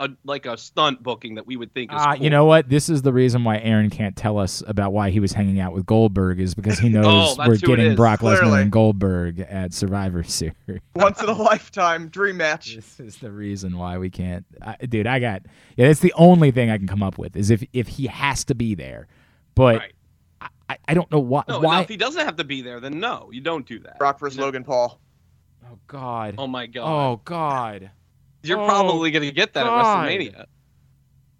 a 0.00 0.08
like 0.24 0.46
a 0.46 0.56
stunt 0.56 1.02
booking 1.02 1.34
that 1.34 1.46
we 1.46 1.56
would 1.56 1.74
think 1.74 1.92
is 1.92 2.00
Uh, 2.00 2.14
cool. 2.14 2.22
You 2.24 2.30
know 2.30 2.44
what? 2.44 2.68
This 2.68 2.88
is 2.88 3.02
the 3.02 3.12
reason 3.12 3.42
why 3.44 3.58
Aaron 3.58 3.90
can't 3.90 4.14
tell 4.14 4.38
us 4.38 4.62
about 4.66 4.92
why 4.92 5.10
he 5.10 5.18
was 5.20 5.32
hanging 5.32 5.58
out 5.60 5.72
with 5.72 5.86
Goldberg 5.86 6.38
is 6.40 6.54
because 6.54 6.78
he 6.78 6.88
knows 6.90 7.36
Oh, 7.38 7.48
we're 7.48 7.56
getting. 7.56 7.96
Brock 7.96 8.20
Lesnar 8.20 8.62
and 8.62 8.70
Goldberg 8.70 9.40
at 9.40 9.74
Survivor 9.74 10.22
Series. 10.22 10.54
Once 10.94 11.20
in 11.22 11.28
a 11.28 11.32
lifetime 11.32 12.08
dream 12.08 12.36
match. 12.36 12.76
This 12.76 13.00
is 13.00 13.16
the 13.16 13.30
reason 13.32 13.76
why 13.76 13.98
we 13.98 14.08
can't, 14.10 14.44
I, 14.62 14.76
dude. 14.86 15.06
I 15.06 15.18
got 15.18 15.42
yeah. 15.76 15.86
That's 15.88 16.00
the 16.00 16.12
only 16.16 16.50
thing 16.50 16.70
I 16.70 16.78
can 16.78 16.86
come 16.86 17.02
up 17.02 17.18
with 17.18 17.36
is 17.36 17.50
if 17.50 17.64
if 17.72 17.88
he 17.88 18.06
has 18.06 18.44
to 18.44 18.54
be 18.54 18.74
there, 18.74 19.08
but 19.54 19.78
Right. 19.78 19.92
I- 20.40 20.48
I, 20.70 20.76
I 20.88 20.94
don't 20.94 21.10
know 21.10 21.18
why. 21.18 21.44
No, 21.48 21.60
why? 21.60 21.80
if 21.80 21.88
he 21.88 21.96
doesn't 21.96 22.24
have 22.24 22.36
to 22.36 22.44
be 22.44 22.60
there, 22.60 22.78
then 22.78 23.00
no, 23.00 23.30
you 23.32 23.40
don't 23.40 23.66
do 23.66 23.78
that. 23.80 23.98
Brock 23.98 24.20
versus 24.20 24.38
Logan 24.38 24.64
Paul. 24.64 25.00
oh 25.66 25.78
God. 25.86 26.34
Oh 26.36 26.46
my 26.46 26.66
god. 26.66 26.86
Oh 26.86 27.20
God. 27.24 27.90
You're 28.42 28.60
oh, 28.60 28.66
probably 28.66 29.10
gonna 29.10 29.30
get 29.30 29.54
that 29.54 29.64
God. 29.64 30.08
at 30.08 30.10
WrestleMania. 30.10 30.44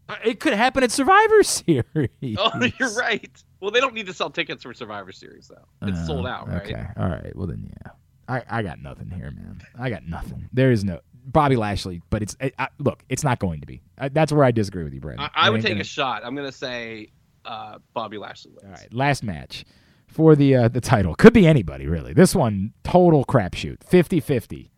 Uh, 0.09 0.15
It 0.25 0.41
could 0.41 0.55
happen 0.55 0.83
at 0.83 0.91
Survivor 0.91 1.43
Series. 1.43 2.37
Oh, 2.39 2.51
you're 2.79 2.95
right. 2.95 3.31
Well, 3.61 3.71
they 3.71 3.81
don't 3.81 3.95
need 3.95 4.07
to 4.07 4.15
sell 4.15 4.31
tickets 4.31 4.63
for 4.63 4.73
Survivor 4.75 5.13
Series 5.13 5.49
though. 5.49 5.89
It's 5.89 5.99
Oh, 6.03 6.07
sold 6.07 6.27
out, 6.27 6.49
right? 6.49 6.63
Okay. 6.63 6.85
All 6.97 7.09
right. 7.09 7.35
Well 7.35 7.47
then, 7.47 7.71
yeah. 7.85 7.93
I, 8.29 8.43
I 8.49 8.63
got 8.63 8.81
nothing 8.83 9.11
here, 9.11 9.31
man. 9.31 9.61
I 9.79 9.89
got 9.91 10.07
nothing. 10.07 10.49
There 10.53 10.71
is 10.71 10.85
no 10.85 11.01
Bobby 11.25 11.57
Lashley, 11.57 12.03
but 12.11 12.23
it's 12.23 12.37
I, 12.41 12.53
I, 12.59 12.69
look. 12.79 13.03
It's 13.09 13.25
not 13.25 13.39
going 13.39 13.61
to 13.61 13.67
be. 13.67 13.83
I, 13.99 14.09
that's 14.09 14.33
where 14.33 14.45
I 14.45 14.51
disagree 14.51 14.85
with 14.85 14.93
you, 14.95 15.01
Brad. 15.01 15.19
I, 15.35 15.51
would 15.51 15.63
take 15.63 15.79
a 15.79 15.85
shot. 15.85 16.23
I'm 16.25 16.35
gonna 16.35 16.53
say 16.53 17.09
uh, 17.45 17.79
Bobby 17.95 18.19
Lashley 18.19 18.53
wins. 18.53 18.65
All 18.65 18.71
right, 18.71 18.93
last 18.93 19.23
match 19.23 19.65
for 20.07 20.37
the 20.37 20.57
uh, 20.57 20.69
the 20.69 20.81
title. 20.81 21.15
Could 21.15 21.33
be 21.33 21.47
anybody, 21.47 21.87
really. 21.87 22.13
This 22.13 22.35
one, 22.35 22.73
total 22.85 23.25
crapshoot. 23.25 23.79
50-50. 23.81 24.71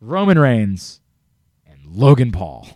Roman 0.00 0.38
Reigns 0.38 1.00
Logan 1.90 2.32
Paul. 2.32 2.68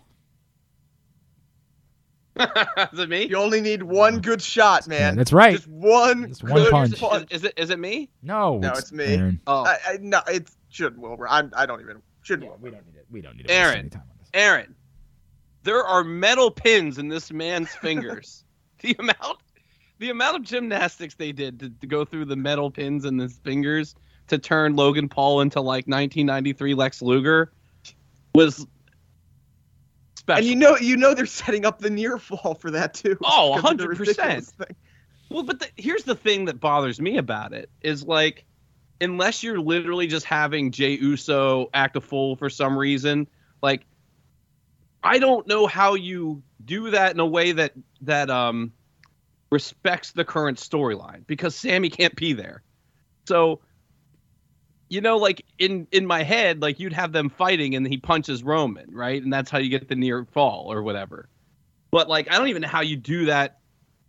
is 2.39 2.99
it 2.99 3.09
me? 3.09 3.25
You 3.25 3.37
only 3.37 3.61
need 3.61 3.83
one 3.83 4.21
good 4.21 4.41
shot, 4.41 4.87
man. 4.87 5.15
that's 5.15 5.33
right. 5.33 5.55
Just 5.55 5.67
one 5.67 6.29
Just 6.29 6.43
one 6.43 6.63
good 6.63 6.71
punch. 6.71 6.93
Is, 6.93 7.01
is, 7.01 7.29
is 7.31 7.43
it 7.43 7.53
is 7.57 7.69
it 7.69 7.79
me? 7.79 8.09
No, 8.23 8.57
No, 8.57 8.69
it's, 8.69 8.79
it's 8.79 8.91
me. 8.91 9.05
Aaron. 9.05 9.41
Oh, 9.47 9.65
I, 9.65 9.77
I, 9.85 9.97
no, 9.99 10.21
it 10.27 10.49
should 10.69 10.97
Wilbur. 10.97 11.27
I'm. 11.27 11.51
I 11.55 11.65
don't 11.65 11.81
even 11.81 12.01
should 12.23 12.41
Wilbur. 12.41 12.57
we 12.59 12.71
don't 12.71 12.85
need 12.85 12.95
it. 12.95 13.05
We 13.11 13.21
don't 13.21 13.35
need 13.35 13.45
it. 13.45 13.51
Aaron. 13.51 13.79
any 13.79 13.89
time 13.89 14.03
on 14.09 14.17
this. 14.19 14.29
Aaron, 14.33 14.75
there 15.63 15.83
are 15.83 16.03
metal 16.03 16.49
pins 16.51 16.97
in 16.97 17.09
this 17.09 17.31
man's 17.31 17.69
fingers. 17.75 18.45
the 18.81 18.95
amount, 18.97 19.39
the 19.99 20.09
amount 20.09 20.37
of 20.37 20.43
gymnastics 20.43 21.15
they 21.15 21.31
did 21.31 21.59
to, 21.59 21.69
to 21.69 21.87
go 21.87 22.05
through 22.05 22.25
the 22.25 22.35
metal 22.37 22.71
pins 22.71 23.05
in 23.05 23.19
his 23.19 23.37
fingers 23.39 23.95
to 24.27 24.37
turn 24.37 24.75
Logan 24.75 25.09
Paul 25.09 25.41
into 25.41 25.59
like 25.59 25.85
1993 25.85 26.73
Lex 26.73 27.01
Luger 27.01 27.51
was 28.33 28.65
special. 30.21 30.39
And 30.39 30.47
you 30.47 30.55
know, 30.55 30.77
you 30.77 30.97
know 30.97 31.13
they're 31.13 31.25
setting 31.25 31.65
up 31.65 31.79
the 31.79 31.89
near 31.89 32.17
fall 32.17 32.53
for 32.53 32.71
that 32.71 32.93
too. 32.93 33.17
Oh, 33.23 33.55
because 33.61 33.75
100%. 33.77 34.71
Well, 35.29 35.43
but 35.43 35.59
the, 35.59 35.67
here's 35.77 36.03
the 36.03 36.15
thing 36.15 36.45
that 36.45 36.59
bothers 36.59 36.99
me 36.99 37.17
about 37.17 37.53
it 37.53 37.69
is 37.81 38.03
like, 38.03 38.45
unless 38.99 39.43
you're 39.43 39.59
literally 39.59 40.07
just 40.07 40.25
having 40.25 40.71
Jay 40.71 40.97
Uso 40.97 41.69
act 41.73 41.95
a 41.95 42.01
fool 42.01 42.35
for 42.35 42.49
some 42.49 42.77
reason, 42.77 43.27
like, 43.61 43.85
I 45.03 45.19
don't 45.19 45.47
know 45.47 45.67
how 45.67 45.95
you 45.95 46.43
do 46.63 46.91
that 46.91 47.13
in 47.13 47.19
a 47.19 47.25
way 47.25 47.53
that 47.53 47.73
that 48.01 48.29
um 48.29 48.71
respects 49.51 50.11
the 50.11 50.23
current 50.23 50.57
storyline 50.57 51.25
because 51.25 51.55
Sami 51.55 51.89
can't 51.89 52.15
be 52.15 52.33
there. 52.33 52.61
So, 53.27 53.61
you 54.91 54.99
know, 54.99 55.15
like 55.15 55.45
in 55.57 55.87
in 55.93 56.05
my 56.05 56.21
head, 56.21 56.61
like 56.61 56.77
you'd 56.77 56.91
have 56.91 57.13
them 57.13 57.29
fighting 57.29 57.75
and 57.75 57.87
he 57.87 57.97
punches 57.97 58.43
Roman, 58.43 58.93
right? 58.93 59.23
And 59.23 59.31
that's 59.31 59.49
how 59.49 59.57
you 59.57 59.69
get 59.69 59.87
the 59.87 59.95
near 59.95 60.25
fall 60.33 60.69
or 60.69 60.83
whatever. 60.83 61.29
But 61.91 62.09
like, 62.09 62.29
I 62.29 62.37
don't 62.37 62.49
even 62.49 62.61
know 62.61 62.67
how 62.67 62.81
you 62.81 62.97
do 62.97 63.27
that 63.27 63.59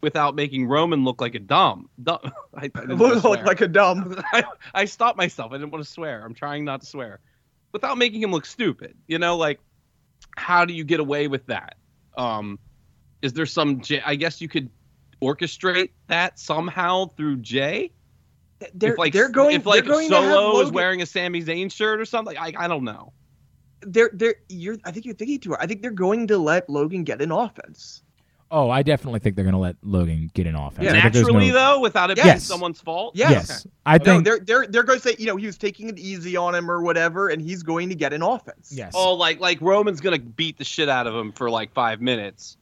without 0.00 0.34
making 0.34 0.66
Roman 0.66 1.04
look 1.04 1.20
like 1.20 1.36
a 1.36 1.38
dumb. 1.38 1.88
dumb. 2.02 2.18
I, 2.56 2.68
I 2.74 2.82
look 2.82 3.22
like 3.24 3.60
a 3.60 3.68
dumb. 3.68 4.20
I, 4.32 4.42
I 4.74 4.84
stopped 4.86 5.16
myself. 5.16 5.52
I 5.52 5.58
didn't 5.58 5.70
want 5.70 5.84
to 5.84 5.90
swear. 5.90 6.24
I'm 6.24 6.34
trying 6.34 6.64
not 6.64 6.80
to 6.80 6.86
swear. 6.86 7.20
Without 7.70 7.96
making 7.96 8.20
him 8.20 8.32
look 8.32 8.44
stupid. 8.44 8.96
You 9.06 9.20
know, 9.20 9.36
like 9.36 9.60
how 10.36 10.64
do 10.64 10.74
you 10.74 10.82
get 10.82 10.98
away 10.98 11.28
with 11.28 11.46
that? 11.46 11.76
Um 12.16 12.58
is 13.22 13.32
there 13.34 13.46
some 13.46 13.82
J 13.82 14.02
I 14.04 14.16
guess 14.16 14.40
you 14.40 14.48
could 14.48 14.68
orchestrate 15.22 15.90
that 16.08 16.40
somehow 16.40 17.06
through 17.06 17.36
Jay? 17.36 17.92
They're 18.74 18.92
if 18.92 18.98
like 18.98 19.12
they're 19.12 19.28
going. 19.28 19.56
if 19.56 19.66
like 19.66 19.84
going 19.84 20.08
Solo 20.08 20.60
is 20.60 20.70
wearing 20.70 21.02
a 21.02 21.06
Sami 21.06 21.42
Zayn 21.42 21.70
shirt 21.70 22.00
or 22.00 22.04
something. 22.04 22.36
I 22.38 22.52
I 22.56 22.68
don't 22.68 22.84
know. 22.84 23.12
They're 23.82 24.10
they're 24.12 24.36
you're. 24.48 24.76
I 24.84 24.90
think 24.92 25.04
you're 25.06 25.14
thinking 25.14 25.40
too. 25.40 25.50
hard. 25.50 25.62
I 25.62 25.66
think 25.66 25.82
they're 25.82 25.90
going 25.90 26.26
to 26.28 26.38
let 26.38 26.68
Logan 26.70 27.04
get 27.04 27.20
an 27.20 27.32
offense. 27.32 28.02
Oh, 28.54 28.68
I 28.68 28.82
definitely 28.82 29.20
think 29.20 29.34
they're 29.34 29.46
going 29.46 29.54
to 29.54 29.58
let 29.58 29.76
Logan 29.82 30.30
get 30.34 30.46
an 30.46 30.54
offense. 30.54 30.84
Yeah. 30.84 30.90
I 30.90 31.00
think 31.00 31.14
there's 31.14 31.26
Naturally 31.26 31.48
no- 31.48 31.54
though, 31.54 31.80
without 31.80 32.10
it 32.10 32.22
being 32.22 32.38
someone's 32.38 32.82
fault. 32.82 33.16
Yes. 33.16 33.30
Yes, 33.32 33.66
I 33.86 33.96
No, 33.96 34.04
think. 34.04 34.24
they're 34.26 34.38
they're 34.40 34.66
they're 34.66 34.82
going 34.82 35.00
to 35.00 35.08
say 35.08 35.16
you 35.18 35.24
know 35.26 35.36
he 35.36 35.46
was 35.46 35.56
taking 35.56 35.88
it 35.88 35.98
easy 35.98 36.36
on 36.36 36.54
him 36.54 36.70
or 36.70 36.82
whatever, 36.82 37.28
and 37.28 37.40
he's 37.40 37.62
going 37.62 37.88
to 37.88 37.94
get 37.94 38.12
an 38.12 38.22
offense. 38.22 38.70
yes. 38.70 38.92
Oh, 38.94 39.14
like 39.14 39.40
like 39.40 39.58
Roman's 39.62 40.00
gonna 40.02 40.18
beat 40.18 40.58
the 40.58 40.64
shit 40.64 40.88
out 40.90 41.06
of 41.06 41.14
him 41.14 41.32
for 41.32 41.48
like 41.50 41.72
five 41.72 42.00
minutes, 42.02 42.58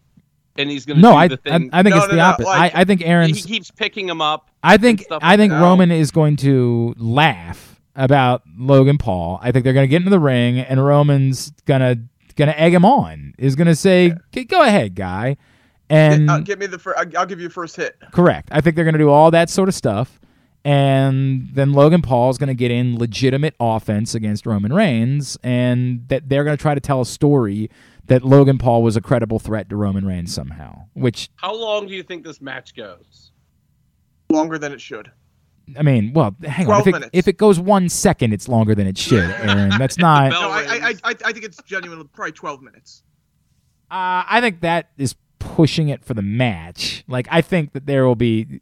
and 0.57 0.69
he's 0.71 0.85
gonna 0.87 1.01
no, 1.01 1.13
do 1.13 1.17
I, 1.17 1.29
the 1.29 1.41
I 1.47 1.59
thing. 1.59 1.71
I 1.73 1.83
think 1.83 1.95
No, 1.95 2.03
it's 2.03 2.07
no, 2.07 2.11
the 2.13 2.17
no, 2.17 2.25
opposite. 2.25 2.49
like- 2.49 2.75
I, 2.75 2.81
I 2.81 2.85
think 2.85 3.03
Aaron's. 3.03 3.45
he 3.45 3.49
keeps 3.55 3.71
picking 3.71 4.09
him 4.09 4.21
up. 4.21 4.51
I 4.63 4.77
think 4.77 5.05
I 5.23 5.37
think. 5.37 5.53
Roman 5.53 5.91
is 5.91 6.11
going 6.11 6.37
to 6.39 6.95
laugh 6.99 7.81
about 7.97 8.43
Logan 8.59 8.99
Paul. 8.99 9.39
I 9.43 9.53
think 9.53 9.65
they're 9.65 9.73
going 9.73 9.85
to 9.85 9.89
get 9.91 9.97
into 9.99 10.11
the 10.11 10.21
ring, 10.21 10.59
and 10.59 10.85
Roman's 10.85 11.51
gonna 11.67 11.97
gonna 12.37 12.53
egg 12.57 12.75
him 12.75 12.85
on. 12.85 13.35
Is 13.39 13.57
going 13.57 13.67
to 13.69 13.75
say, 13.77 14.15
"G- 14.33 14.45
"Go 14.45 14.63
ahead, 14.63 14.95
guy," 14.95 15.37
and 15.89 16.31
Uh, 16.31 16.39
give 16.41 16.59
me 16.59 16.67
the. 16.67 16.79
I'll, 16.97 17.21
I'll 17.21 17.27
give 17.27 17.41
you 17.41 17.49
first 17.49 17.77
hit. 17.77 17.97
correct. 18.13 18.49
I 18.53 18.61
think 18.61 18.77
they're 18.77 18.85
going 18.85 18.93
to 18.95 18.99
do 18.99 19.09
all 19.11 19.31
that 19.31 19.49
sort 19.51 19.69
of 19.69 19.75
stuff, 19.75 20.21
and 20.65 21.49
then 21.55 21.73
Logan 21.73 22.03
Paul 22.03 22.31
is 22.31 22.39
going 22.39 22.49
to 22.49 22.55
get 22.55 22.71
in 22.71 22.99
legitimate 22.99 23.55
offense 23.59 24.15
against 24.15 24.47
Roman 24.47 24.73
Reigns, 24.73 25.37
and 25.43 26.07
that 26.09 26.29
they're 26.29 26.45
going 26.45 26.57
to 26.57 26.61
try 26.61 26.75
to 26.75 26.81
tell 26.81 27.01
a 27.01 27.07
story 27.07 27.71
that 28.11 28.25
Logan 28.25 28.59
Paul 28.59 28.83
was 28.83 28.97
a 28.97 29.01
credible 29.01 29.39
threat 29.39 29.69
to 29.71 29.77
Roman 29.77 30.05
Reigns 30.05 30.35
somehow. 30.35 30.87
Which 30.95 31.31
How 31.37 31.55
long 31.55 31.87
do 31.87 31.95
you 31.95 32.03
think 32.03 32.25
this 32.25 32.41
match 32.41 32.75
goes? 32.75 33.31
Longer 34.29 34.59
than 34.59 34.73
it 34.73 34.81
should. 34.81 35.13
I 35.79 35.83
mean, 35.83 36.13
well, 36.13 36.35
hang 36.43 36.67
on. 36.67 36.67
12 36.67 36.81
If 36.81 36.87
it, 36.89 36.93
minutes. 36.93 37.11
if 37.13 37.29
it 37.29 37.37
goes 37.39 37.61
one 37.61 37.89
second, 37.89 38.33
it's 38.33 38.49
longer 38.49 38.75
than 38.75 38.89
it 38.89 38.99
should, 38.99 39.31
Aaron. 39.43 39.71
That's 39.79 39.97
not. 39.97 40.33
No, 40.33 40.51
I, 40.51 40.61
I. 40.61 40.95
I, 41.05 41.15
I 41.25 41.33
think 41.33 41.45
it's 41.45 41.63
genuinely 41.63 42.05
probably 42.13 42.33
12 42.33 42.63
minutes. 42.63 43.05
Uh, 43.93 44.27
I 44.29 44.41
think 44.41 44.61
that 44.63 44.91
is 44.99 45.15
pushing 45.39 45.89
it 45.89 46.05
for 46.05 46.15
the 46.15 46.23
match. 46.23 47.05
Like, 47.07 47.29
I 47.31 47.43
think 47.43 47.75
that 47.75 47.87
there 47.87 48.05
will 48.07 48.17
be, 48.17 48.61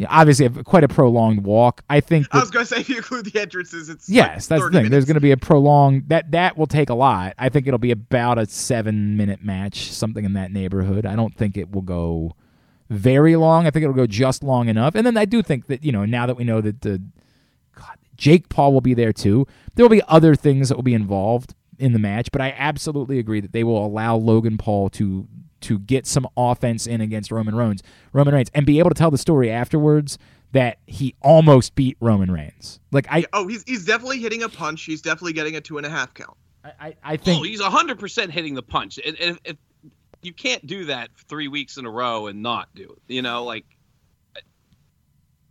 you 0.00 0.06
know, 0.06 0.12
obviously, 0.12 0.48
quite 0.48 0.82
a 0.82 0.88
prolonged 0.88 1.44
walk. 1.44 1.82
I 1.90 2.00
think. 2.00 2.26
I 2.32 2.40
was 2.40 2.50
going 2.50 2.64
to 2.64 2.74
say 2.74 2.80
if 2.80 2.88
you 2.88 2.96
include 2.96 3.26
the 3.26 3.38
entrances, 3.38 3.90
it's 3.90 4.08
yes, 4.08 4.26
like 4.26 4.34
that's 4.34 4.48
the 4.48 4.58
30 4.60 4.76
thing. 4.78 4.90
There's 4.90 5.04
going 5.04 5.16
to 5.16 5.20
be 5.20 5.30
a 5.30 5.36
prolonged 5.36 6.08
that 6.08 6.30
that 6.30 6.56
will 6.56 6.66
take 6.66 6.88
a 6.88 6.94
lot. 6.94 7.34
I 7.38 7.50
think 7.50 7.66
it'll 7.66 7.78
be 7.78 7.90
about 7.90 8.38
a 8.38 8.46
seven 8.46 9.18
minute 9.18 9.44
match, 9.44 9.92
something 9.92 10.24
in 10.24 10.32
that 10.32 10.52
neighborhood. 10.52 11.04
I 11.04 11.16
don't 11.16 11.36
think 11.36 11.58
it 11.58 11.70
will 11.70 11.82
go 11.82 12.34
very 12.88 13.36
long. 13.36 13.66
I 13.66 13.70
think 13.70 13.82
it'll 13.82 13.94
go 13.94 14.06
just 14.06 14.42
long 14.42 14.70
enough. 14.70 14.94
And 14.94 15.06
then 15.06 15.18
I 15.18 15.26
do 15.26 15.42
think 15.42 15.66
that 15.66 15.84
you 15.84 15.92
know 15.92 16.06
now 16.06 16.24
that 16.24 16.38
we 16.38 16.44
know 16.44 16.62
that 16.62 16.80
the 16.80 17.02
God, 17.74 17.98
Jake 18.16 18.48
Paul 18.48 18.72
will 18.72 18.80
be 18.80 18.94
there 18.94 19.12
too. 19.12 19.46
There 19.74 19.84
will 19.84 19.90
be 19.90 20.02
other 20.08 20.34
things 20.34 20.70
that 20.70 20.76
will 20.76 20.82
be 20.82 20.94
involved 20.94 21.54
in 21.80 21.92
the 21.92 21.98
match, 21.98 22.30
but 22.32 22.40
I 22.40 22.54
absolutely 22.56 23.18
agree 23.18 23.40
that 23.40 23.52
they 23.52 23.64
will 23.64 23.84
allow 23.84 24.16
Logan 24.16 24.58
Paul 24.58 24.88
to 24.90 25.26
to 25.62 25.78
get 25.78 26.06
some 26.06 26.26
offense 26.38 26.86
in 26.86 27.00
against 27.02 27.30
Roman 27.30 27.54
Reigns, 27.54 27.82
Roman 28.14 28.34
Reigns, 28.34 28.50
and 28.54 28.64
be 28.64 28.78
able 28.78 28.88
to 28.90 28.94
tell 28.94 29.10
the 29.10 29.18
story 29.18 29.50
afterwards 29.50 30.16
that 30.52 30.78
he 30.86 31.14
almost 31.20 31.74
beat 31.74 31.96
Roman 32.00 32.30
Reigns. 32.30 32.80
Like 32.92 33.06
I, 33.10 33.24
Oh, 33.32 33.46
he's 33.46 33.62
he's 33.66 33.84
definitely 33.84 34.18
hitting 34.20 34.42
a 34.42 34.48
punch. 34.48 34.82
He's 34.84 35.02
definitely 35.02 35.34
getting 35.34 35.56
a 35.56 35.60
two 35.60 35.76
and 35.76 35.86
a 35.86 35.90
half 35.90 36.14
count. 36.14 36.36
I, 36.64 36.72
I- 36.80 36.96
I 37.02 37.16
think 37.16 37.40
oh, 37.40 37.42
he's 37.44 37.60
hundred 37.60 37.98
percent 37.98 38.30
hitting 38.32 38.54
the 38.54 38.62
punch. 38.62 38.98
And 39.04 39.16
if, 39.20 39.38
if 39.44 39.56
you 40.22 40.32
can't 40.32 40.66
do 40.66 40.86
that 40.86 41.10
three 41.28 41.48
weeks 41.48 41.76
in 41.78 41.86
a 41.86 41.90
row 41.90 42.26
and 42.26 42.42
not 42.42 42.68
do 42.74 42.84
it, 42.84 43.02
you 43.12 43.22
know, 43.22 43.44
like 43.44 43.64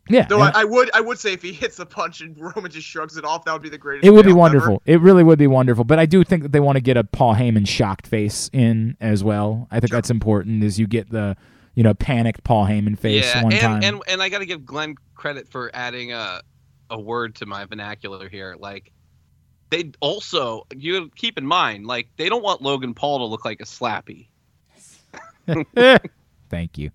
yeah. 0.10 0.26
Though 0.26 0.42
I, 0.42 0.52
I 0.56 0.64
would 0.66 0.90
I 0.94 1.02
would 1.02 1.20
say 1.20 1.34
if 1.34 1.42
he 1.42 1.54
hits 1.54 1.80
a 1.80 1.86
punch 1.86 2.22
and 2.22 2.38
Roman 2.56 2.72
just 2.72 2.88
shrugs 2.88 3.16
it 3.18 3.24
off, 3.26 3.46
that 3.46 3.54
would 3.54 3.62
be 3.62 3.70
the 3.70 3.78
greatest. 3.78 4.06
it 4.06 4.12
would 4.12 4.26
be 4.26 4.34
wonderful. 4.34 4.82
It 4.86 5.00
really 5.02 5.24
would 5.24 5.40
be 5.40 5.48
wonderful. 5.48 5.84
But 5.84 6.00
I 6.00 6.06
do 6.06 6.24
think 6.24 6.44
that 6.44 6.52
they 6.52 6.60
want 6.60 6.76
to 6.78 6.82
get 6.82 6.98
a 6.98 7.04
Paul 7.04 7.36
Heyman 7.36 7.68
shocked 7.68 8.08
face 8.08 8.50
in 8.52 8.98
as 9.00 9.24
well. 9.24 9.68
I 9.72 9.80
think 9.80 9.92
Sure. 9.92 9.98
that's 9.98 10.10
important. 10.10 10.64
Is 10.64 10.80
you 10.80 10.88
get 10.88 11.10
the 11.12 11.38
you 11.76 11.84
know 11.84 11.94
panicked 11.94 12.44
Paul 12.44 12.66
Heyman 12.66 12.98
face 12.98 13.24
yeah, 13.26 13.44
one 13.44 13.54
and, 13.54 13.62
time. 13.62 13.84
and 13.84 14.02
and 14.08 14.22
I 14.22 14.30
got 14.30 14.40
to 14.40 14.46
give 14.46 14.66
Glenn 14.66 14.96
credit 15.16 15.48
for 15.48 15.72
adding 15.74 16.12
a 16.14 16.42
a 16.90 17.00
word 17.00 17.36
to 17.36 17.46
my 17.46 17.66
vernacular 17.66 18.28
here. 18.28 18.56
Like 18.60 18.92
they 19.70 19.92
also 20.00 20.66
you 20.76 21.12
keep 21.16 21.38
in 21.38 21.46
mind, 21.46 21.86
like 21.86 22.10
they 22.18 22.28
don't 22.30 22.44
want 22.44 22.62
Logan 22.62 22.94
Paul 22.96 23.20
to 23.20 23.26
look 23.26 23.46
like 23.46 23.62
a 23.62 23.66
slappy, 23.66 24.28
Thank 26.50 26.78
you, 26.80 26.90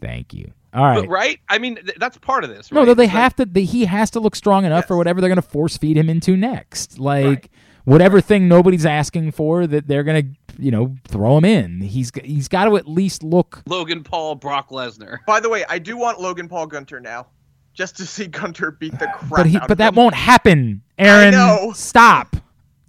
thank 0.00 0.32
you. 0.32 0.52
All 0.78 0.84
right. 0.86 1.00
but, 1.00 1.08
right? 1.08 1.40
I 1.48 1.58
mean, 1.58 1.76
th- 1.76 1.96
that's 1.98 2.16
part 2.18 2.44
of 2.44 2.50
this. 2.50 2.70
No, 2.72 2.80
right? 2.80 2.86
though 2.86 2.94
they 2.94 3.04
It's 3.04 3.12
like- 3.14 3.22
have 3.22 3.36
to. 3.36 3.44
They, 3.46 3.64
he 3.64 3.84
has 3.86 4.10
to 4.12 4.20
look 4.20 4.36
strong 4.36 4.64
enough 4.64 4.86
for 4.86 4.96
whatever 4.96 5.20
they're 5.20 5.28
going 5.28 5.36
to 5.36 5.42
force 5.42 5.76
feed 5.76 5.96
him 5.96 6.08
into 6.08 6.36
next. 6.36 6.98
Like 6.98 7.24
Right. 7.26 7.48
whatever 7.84 8.20
thing 8.20 8.48
nobody's 8.48 8.86
asking 8.86 9.32
for 9.32 9.66
that 9.66 9.88
they're 9.88 10.04
gonna 10.04 10.22
you 10.58 10.70
know 10.70 10.94
throw 11.06 11.36
him 11.38 11.44
in. 11.44 11.80
He's 11.80 12.10
he's 12.24 12.48
got 12.48 12.66
to 12.66 12.76
at 12.76 12.88
least 12.88 13.22
look. 13.22 13.62
Logan 13.66 14.02
Paul, 14.04 14.34
Brock 14.36 14.70
Lesnar. 14.70 15.18
By 15.26 15.40
the 15.40 15.48
way, 15.48 15.64
I 15.68 15.78
do 15.78 15.96
want 15.96 16.20
Logan 16.20 16.48
Paul 16.48 16.66
Gunther 16.66 17.00
now, 17.00 17.26
just 17.74 17.96
to 17.98 18.06
see 18.06 18.26
Gunther 18.26 18.72
beat 18.72 18.98
the 18.98 19.06
crap 19.14 19.30
But 19.30 19.46
he 19.46 19.56
out 19.56 19.62
but 19.62 19.72
of 19.72 19.78
that 19.78 19.88
him. 19.90 19.96
won't 19.96 20.14
happen, 20.14 20.82
Aaron. 20.98 21.32
know. 21.32 21.72
Stop. 21.74 22.36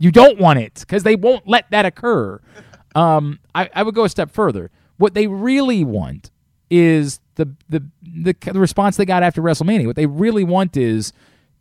You 0.01 0.11
don't 0.11 0.39
want 0.39 0.59
it 0.59 0.75
because 0.79 1.03
they 1.03 1.15
won't 1.15 1.47
let 1.47 1.69
that 1.71 1.85
occur. 1.85 2.39
Um, 2.95 3.39
I, 3.53 3.69
I 3.75 3.83
would 3.83 3.93
go 3.93 4.03
a 4.05 4.09
step 4.09 4.31
further. 4.31 4.71
What 4.97 5.13
they 5.13 5.27
really 5.27 5.83
want 5.83 6.31
is 6.69 7.19
the, 7.35 7.49
the 7.69 7.83
the 8.03 8.35
the 8.51 8.59
response 8.59 8.97
they 8.97 9.05
got 9.05 9.23
after 9.23 9.41
WrestleMania. 9.41 9.85
What 9.87 9.95
they 9.95 10.05
really 10.05 10.43
want 10.43 10.75
is, 10.77 11.13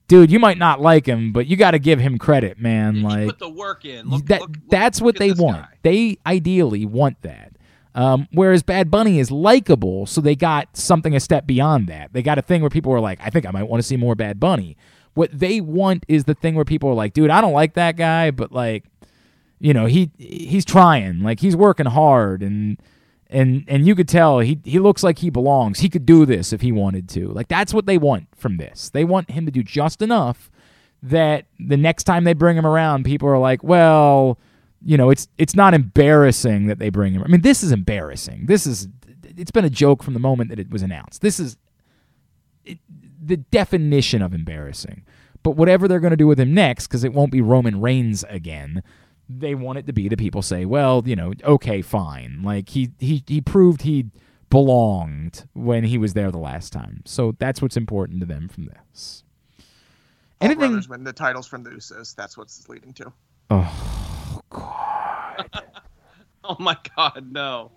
dude, 0.08 0.30
you 0.30 0.38
might 0.38 0.58
not 0.58 0.80
like 0.80 1.06
him, 1.06 1.32
but 1.32 1.46
you 1.46 1.56
got 1.56 1.70
to 1.72 1.78
give 1.78 2.00
him 2.00 2.18
credit, 2.18 2.58
man. 2.58 2.96
he 2.96 3.02
like 3.02 3.26
put 3.28 3.38
the 3.38 3.48
work 3.48 3.84
in. 3.84 4.08
Look, 4.08 4.26
that 4.26 4.40
look- 4.40 4.50
look- 4.50 4.70
that's 4.70 5.00
what 5.00 5.16
they 5.16 5.32
want. 5.32 5.62
guy. 5.62 5.68
They 5.82 6.18
ideally 6.26 6.84
want 6.84 7.20
that. 7.22 7.52
Um, 7.94 8.28
whereas 8.32 8.62
Bad 8.62 8.90
Bunny 8.90 9.18
is 9.18 9.30
likable, 9.30 10.06
so 10.06 10.20
they 10.20 10.36
got 10.36 10.76
something 10.76 11.16
a 11.16 11.20
step 11.20 11.46
beyond 11.46 11.88
that. 11.88 12.12
They 12.12 12.22
got 12.22 12.38
a 12.38 12.42
thing 12.42 12.60
where 12.60 12.70
people 12.70 12.92
are 12.92 13.00
like, 13.00 13.18
I 13.22 13.30
think 13.30 13.44
I 13.46 13.50
might 13.50 13.64
want 13.64 13.82
to 13.82 13.86
see 13.86 13.96
more 13.96 14.14
Bad 14.14 14.38
Bunny. 14.38 14.76
What 15.14 15.36
they 15.36 15.60
want 15.60 16.04
is 16.06 16.24
the 16.24 16.34
thing 16.34 16.54
where 16.54 16.64
people 16.66 16.88
are 16.90 16.94
like, 16.94 17.12
dude, 17.12 17.30
I 17.30 17.40
don't 17.40 17.54
like 17.54 17.74
that 17.74 17.96
guy, 17.96 18.30
but 18.30 18.52
like, 18.52 18.84
you 19.58 19.74
know, 19.74 19.86
he 19.86 20.12
he's 20.16 20.64
trying, 20.64 21.20
like 21.22 21.40
he's 21.40 21.56
working 21.56 21.86
hard, 21.86 22.40
and 22.42 22.78
and 23.30 23.64
and 23.68 23.86
you 23.86 23.94
could 23.94 24.08
tell 24.08 24.38
he 24.40 24.60
he 24.64 24.78
looks 24.78 25.02
like 25.02 25.18
he 25.18 25.30
belongs. 25.30 25.80
He 25.80 25.88
could 25.88 26.06
do 26.06 26.24
this 26.24 26.52
if 26.52 26.60
he 26.60 26.72
wanted 26.72 27.08
to. 27.10 27.28
Like 27.28 27.48
that's 27.48 27.74
what 27.74 27.86
they 27.86 27.98
want 27.98 28.28
from 28.36 28.56
this. 28.56 28.90
They 28.90 29.04
want 29.04 29.30
him 29.30 29.46
to 29.46 29.52
do 29.52 29.62
just 29.62 30.02
enough 30.02 30.50
that 31.02 31.44
the 31.60 31.76
next 31.76 32.04
time 32.04 32.24
they 32.24 32.32
bring 32.32 32.56
him 32.56 32.66
around, 32.66 33.04
people 33.04 33.28
are 33.28 33.38
like, 33.38 33.62
well, 33.62 34.38
you 34.82 34.96
know, 34.96 35.10
it's 35.10 35.28
it's 35.38 35.54
not 35.54 35.74
embarrassing 35.74 36.66
that 36.66 36.78
they 36.78 36.90
bring 36.90 37.12
him. 37.12 37.22
I 37.22 37.28
mean, 37.28 37.42
this 37.42 37.62
is 37.62 37.72
embarrassing. 37.72 38.46
This 38.46 38.66
is 38.66 38.88
it's 39.36 39.50
been 39.50 39.64
a 39.64 39.70
joke 39.70 40.02
from 40.02 40.14
the 40.14 40.20
moment 40.20 40.50
that 40.50 40.58
it 40.58 40.70
was 40.70 40.82
announced. 40.82 41.20
This 41.20 41.38
is 41.38 41.56
it, 42.64 42.78
the 43.22 43.36
definition 43.36 44.22
of 44.22 44.32
embarrassing. 44.32 45.04
But 45.42 45.52
whatever 45.52 45.86
they're 45.86 46.00
going 46.00 46.10
to 46.10 46.16
do 46.16 46.26
with 46.26 46.40
him 46.40 46.52
next, 46.52 46.88
because 46.88 47.04
it 47.04 47.12
won't 47.12 47.30
be 47.30 47.40
Roman 47.40 47.80
Reigns 47.80 48.24
again, 48.28 48.82
they 49.28 49.54
want 49.54 49.78
it 49.78 49.86
to 49.86 49.92
be 49.92 50.08
that 50.08 50.18
people 50.18 50.42
say, 50.42 50.64
well, 50.64 51.02
you 51.04 51.16
know, 51.16 51.32
okay, 51.44 51.82
fine. 51.82 52.42
Like 52.42 52.68
he 52.70 52.90
he 52.98 53.22
he 53.26 53.40
proved 53.40 53.82
he 53.82 54.06
belonged 54.50 55.46
when 55.52 55.84
he 55.84 55.98
was 55.98 56.14
there 56.14 56.30
the 56.30 56.38
last 56.38 56.72
time. 56.72 57.02
So 57.04 57.34
that's 57.38 57.60
what's 57.60 57.76
important 57.76 58.20
to 58.20 58.26
them 58.26 58.48
from 58.48 58.64
this. 58.66 59.24
Paul 59.58 59.66
Anything? 60.40 60.58
Brothers 60.70 60.88
win 60.88 61.04
the 61.04 61.12
titles 61.12 61.46
from 61.46 61.64
the 61.64 61.70
Usos. 61.70 62.14
That's 62.14 62.36
what's 62.38 62.68
leading 62.68 62.92
to. 62.94 63.12
Oh 63.50 64.40
God. 64.50 65.50
Oh 66.50 66.56
my 66.58 66.78
God, 66.96 67.30
no. 67.30 67.72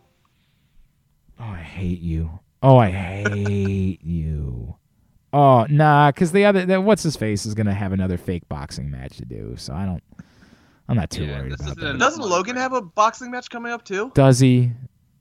Oh, 1.38 1.44
I 1.44 1.58
hate 1.58 2.00
you. 2.00 2.40
Oh, 2.64 2.78
I 2.78 2.90
hate 2.90 4.02
you. 4.04 4.76
Oh, 5.34 5.66
nah, 5.70 6.12
because 6.12 6.32
the 6.32 6.46
other, 6.46 6.66
the, 6.66 6.80
what's 6.80 7.04
his 7.04 7.18
face 7.18 7.46
is 7.46 7.54
gonna 7.54 7.74
have 7.74 7.92
another 7.92 8.18
fake 8.18 8.48
boxing 8.48 8.90
match 8.90 9.18
to 9.18 9.26
do. 9.26 9.56
So 9.58 9.74
I 9.74 9.86
don't. 9.86 10.04
I'm 10.92 10.98
not 10.98 11.10
too 11.10 11.24
Yeah, 11.26 11.40
worried 11.40 11.54
about 11.54 11.68
isn't 11.68 11.80
that. 11.80 11.98
Doesn't 12.00 12.22
Logan 12.24 12.56
for 12.56 12.62
have 12.62 12.74
a 12.74 12.82
boxing 12.82 13.32
match 13.32 13.50
coming 13.50 13.72
up 13.72 13.84
too? 13.86 14.12
Does 14.14 14.40
he? 14.40 14.72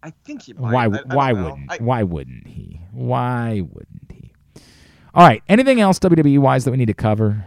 I 0.03 0.11
think 0.25 0.43
he 0.43 0.53
might. 0.53 0.73
Why? 0.73 0.85
I- 0.87 1.03
I 1.09 1.15
why 1.15 1.33
wouldn't? 1.33 1.71
I- 1.73 1.77
why 1.79 2.03
wouldn't 2.03 2.47
he? 2.49 2.81
Why 2.93 3.61
wouldn't 3.73 4.11
he? 4.11 4.33
All 5.15 5.27
right. 5.27 5.43
Anything 5.49 5.81
else 5.81 5.99
WWE 6.01 6.39
wise 6.39 6.65
that 6.65 6.71
we 6.73 6.77
need 6.77 6.87
to 6.87 6.95
cover? 6.95 7.45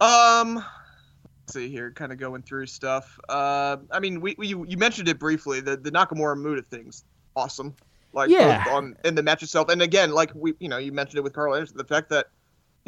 Um, 0.00 0.54
let's 0.56 1.54
see 1.54 1.68
here, 1.68 1.90
kind 1.90 2.12
of 2.12 2.18
going 2.18 2.42
through 2.42 2.66
stuff. 2.66 3.18
Uh, 3.28 3.78
I 3.90 3.98
mean, 4.00 4.20
we, 4.20 4.34
we 4.38 4.46
you 4.48 4.64
you 4.68 4.76
mentioned 4.76 5.08
it 5.08 5.18
briefly. 5.18 5.60
The 5.60 5.76
the 5.76 5.90
Nakamura 5.90 6.40
Muta 6.40 6.62
thing's 6.62 7.04
awesome. 7.34 7.74
Like 8.12 8.30
Yeah. 8.30 8.64
on 8.70 8.96
in 9.04 9.14
the 9.16 9.22
match 9.22 9.42
itself, 9.42 9.68
and 9.70 9.82
again, 9.82 10.12
like 10.12 10.30
we 10.34 10.54
you 10.60 10.68
know 10.68 10.78
you 10.78 10.92
mentioned 10.92 11.18
it 11.18 11.22
with 11.22 11.32
Karl 11.32 11.54
Anderson, 11.54 11.76
the 11.78 11.84
fact 11.84 12.10
that 12.10 12.26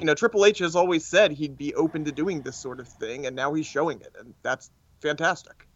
you 0.00 0.06
know 0.06 0.14
Triple 0.14 0.44
H 0.44 0.58
has 0.58 0.74
always 0.74 1.04
said 1.04 1.32
he'd 1.32 1.56
be 1.56 1.74
open 1.74 2.04
to 2.06 2.12
doing 2.12 2.42
this 2.42 2.56
sort 2.56 2.80
of 2.80 2.88
thing, 2.88 3.26
and 3.26 3.36
now 3.36 3.52
he's 3.52 3.66
showing 3.66 4.00
it, 4.00 4.14
and 4.18 4.34
that's 4.42 4.70
fantastic. 5.00 5.66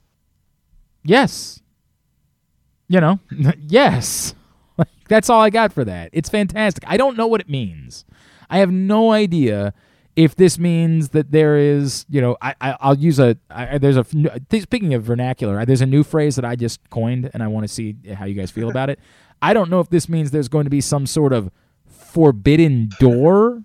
Yes. 1.05 1.61
You 2.89 3.01
know, 3.01 3.19
yes. 3.59 4.35
Like, 4.77 4.89
That's 5.09 5.31
all 5.31 5.41
I 5.41 5.51
got 5.51 5.73
for 5.73 5.85
that. 5.85 6.11
It's 6.13 6.29
fantastic. 6.29 6.85
I 6.87 6.97
don't 6.97 7.17
know 7.17 7.27
what 7.27 7.41
it 7.41 7.49
means. 7.49 8.05
I 8.51 8.59
have 8.59 8.71
no 8.73 9.13
idea 9.13 9.75
if 10.17 10.37
this 10.37 10.59
means 10.59 11.11
that 11.11 11.33
there 11.33 11.57
is, 11.57 12.07
you 12.09 12.21
know, 12.21 12.37
I, 12.41 12.55
I 12.61 12.77
I'll 12.81 12.97
use 12.97 13.19
a 13.19 13.37
I, 13.51 13.79
there's 13.79 13.97
a 13.97 14.05
speaking 14.61 14.95
of 14.95 15.03
vernacular, 15.03 15.65
there's 15.65 15.81
a 15.81 15.87
new 15.87 16.05
phrase 16.05 16.37
that 16.37 16.45
I 16.45 16.57
just 16.57 16.89
coined, 16.91 17.31
and 17.35 17.43
I 17.43 17.49
want 17.49 17.65
to 17.65 17.73
see 17.73 17.97
how 18.15 18.25
you 18.25 18.35
guys 18.35 18.51
feel 18.51 18.71
about 18.71 18.91
it. 18.91 18.99
I 19.43 19.53
don't 19.53 19.71
know 19.71 19.81
if 19.81 19.91
this 19.91 20.09
means 20.09 20.31
there's 20.31 20.49
going 20.49 20.65
to 20.65 20.71
be 20.71 20.81
some 20.81 21.07
sort 21.07 21.33
of 21.33 21.51
forbidden 21.87 22.91
door 22.99 23.65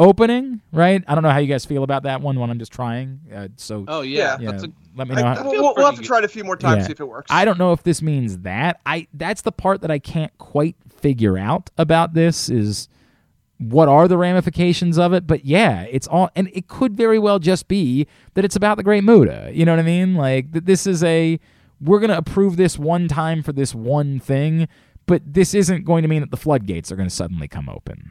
opening, 0.00 0.60
right? 0.72 1.04
I 1.06 1.14
don't 1.14 1.22
know 1.22 1.30
how 1.30 1.38
you 1.38 1.46
guys 1.46 1.64
feel 1.64 1.84
about 1.84 2.02
that 2.04 2.20
one 2.20 2.38
when 2.40 2.50
I'm 2.50 2.58
just 2.58 2.72
trying. 2.72 3.20
Uh, 3.32 3.48
so 3.56 3.84
Oh 3.86 4.00
yeah, 4.00 4.36
yeah, 4.40 4.50
that's 4.50 4.64
a 4.64 4.68
let 4.96 5.06
me 5.06 5.14
I- 5.14 5.20
know. 5.20 5.26
how- 5.42 5.50
we'll, 5.50 5.74
we'll 5.76 5.86
have 5.86 5.94
to 5.96 6.02
try 6.02 6.18
it 6.18 6.24
a 6.24 6.28
few 6.28 6.42
more 6.42 6.56
times 6.56 6.78
Yeah. 6.82 6.86
see 6.86 6.92
if 6.92 7.00
it 7.00 7.08
works. 7.08 7.30
I 7.30 7.44
don't 7.44 7.58
know 7.58 7.72
if 7.72 7.82
this 7.84 8.02
means 8.02 8.38
that. 8.38 8.80
I 8.86 9.06
that's 9.14 9.42
the 9.42 9.52
part 9.52 9.82
that 9.82 9.90
I 9.90 9.98
can't 10.00 10.36
quite 10.38 10.74
figure 10.88 11.38
out 11.38 11.70
about 11.78 12.14
this 12.14 12.48
is 12.48 12.88
what 13.58 13.88
are 13.88 14.08
the 14.08 14.16
ramifications 14.16 14.98
of 14.98 15.12
it? 15.12 15.26
But 15.26 15.44
yeah, 15.44 15.82
it's 15.90 16.06
all 16.08 16.30
and 16.34 16.48
it 16.54 16.66
could 16.66 16.96
very 16.96 17.18
well 17.18 17.38
just 17.38 17.68
be 17.68 18.06
that 18.34 18.44
it's 18.44 18.56
about 18.56 18.78
the 18.78 18.82
great 18.82 19.04
Muta. 19.04 19.50
You 19.52 19.64
know 19.66 19.72
what 19.72 19.78
I 19.80 19.82
mean? 19.82 20.14
Like 20.14 20.52
that 20.52 20.64
this 20.66 20.86
is 20.86 21.04
a 21.04 21.38
we're 21.80 22.00
going 22.00 22.10
to 22.10 22.18
approve 22.18 22.56
this 22.56 22.78
one 22.78 23.06
time 23.08 23.42
for 23.42 23.52
this 23.52 23.74
one 23.74 24.18
thing, 24.20 24.66
but 25.06 25.22
this 25.26 25.54
isn't 25.54 25.84
going 25.84 26.02
to 26.02 26.08
mean 26.08 26.20
that 26.20 26.30
the 26.30 26.36
floodgates 26.36 26.90
are 26.92 26.96
going 26.96 27.08
to 27.08 27.14
suddenly 27.14 27.48
come 27.48 27.68
open. 27.70 28.10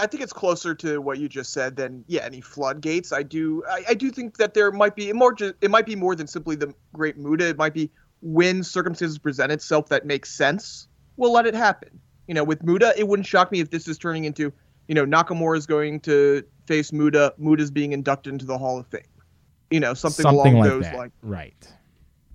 I 0.00 0.06
think 0.06 0.22
it's 0.22 0.32
closer 0.32 0.74
to 0.76 1.00
what 1.00 1.18
you 1.18 1.28
just 1.28 1.52
said 1.52 1.76
than 1.76 2.04
yeah 2.06 2.22
any 2.24 2.40
floodgates. 2.40 3.12
I 3.12 3.22
do 3.22 3.62
I, 3.68 3.84
I 3.90 3.94
do 3.94 4.10
think 4.10 4.38
that 4.38 4.54
there 4.54 4.72
might 4.72 4.96
be 4.96 5.12
more 5.12 5.36
it 5.38 5.70
might 5.70 5.86
be 5.86 5.96
more 5.96 6.14
than 6.14 6.26
simply 6.26 6.56
the 6.56 6.74
great 6.92 7.16
Muta. 7.18 7.48
It 7.48 7.58
might 7.58 7.74
be 7.74 7.90
when 8.22 8.62
circumstances 8.62 9.18
present 9.18 9.52
itself 9.52 9.88
that 9.90 10.06
makes 10.06 10.30
sense. 10.30 10.88
We'll 11.16 11.32
let 11.32 11.46
it 11.46 11.54
happen. 11.54 12.00
You 12.26 12.34
know, 12.34 12.44
with 12.44 12.62
Muta, 12.62 12.94
it 12.96 13.06
wouldn't 13.08 13.26
shock 13.26 13.52
me 13.52 13.60
if 13.60 13.70
this 13.70 13.86
is 13.88 13.98
turning 13.98 14.24
into 14.24 14.52
you 14.88 14.94
know 14.94 15.04
Nakamura 15.04 15.56
is 15.56 15.66
going 15.66 16.00
to 16.00 16.44
face 16.66 16.92
Muta. 16.92 17.34
Muta's 17.36 17.70
being 17.70 17.92
inducted 17.92 18.32
into 18.32 18.46
the 18.46 18.56
Hall 18.56 18.78
of 18.78 18.86
Fame. 18.86 19.02
You 19.70 19.80
know, 19.80 19.94
something, 19.94 20.26
along 20.26 20.54
like 20.54 20.68
those 20.68 20.84
that. 20.84 20.96
lines. 20.96 21.12
Right. 21.22 21.72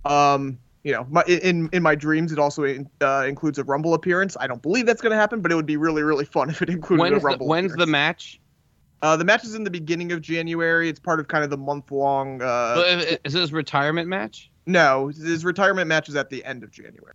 Um, 0.05 0.59
you 0.85 0.91
know, 0.91 1.05
my, 1.09 1.23
in 1.23 1.67
in 1.73 1.81
my 1.81 1.95
dreams, 1.95 2.31
it 2.31 2.37
also 2.37 2.63
uh, 3.01 3.25
includes 3.27 3.57
a 3.57 3.63
Rumble 3.63 3.95
appearance. 3.95 4.37
I 4.39 4.45
don't 4.45 4.61
believe 4.61 4.85
that's 4.85 5.01
going 5.01 5.11
to 5.11 5.17
happen, 5.17 5.41
but 5.41 5.51
it 5.51 5.55
would 5.55 5.65
be 5.65 5.77
really 5.77 6.03
really 6.03 6.25
fun 6.25 6.49
if 6.51 6.61
it 6.61 6.69
included 6.69 7.01
when's 7.01 7.17
a 7.17 7.19
the, 7.19 7.25
Rumble. 7.25 7.47
when's 7.47 7.73
the 7.73 7.87
match? 7.87 8.39
Uh, 9.01 9.17
the 9.17 9.25
match 9.25 9.43
is 9.43 9.55
in 9.55 9.63
the 9.63 9.71
beginning 9.71 10.11
of 10.11 10.21
January. 10.21 10.87
It's 10.87 10.99
part 10.99 11.19
of 11.19 11.27
kind 11.27 11.43
of 11.43 11.49
the 11.49 11.57
month 11.57 11.91
long. 11.91 12.41
Uh, 12.41 12.45
Uh, 12.45 13.15
is 13.25 13.33
this 13.33 13.51
retirement 13.51 14.07
match? 14.07 14.51
no, 14.67 15.07
his 15.07 15.43
retirement 15.43 15.87
match 15.87 16.07
is 16.07 16.15
at 16.15 16.29
the 16.29 16.45
end 16.45 16.63
of 16.63 16.71
January. 16.71 17.13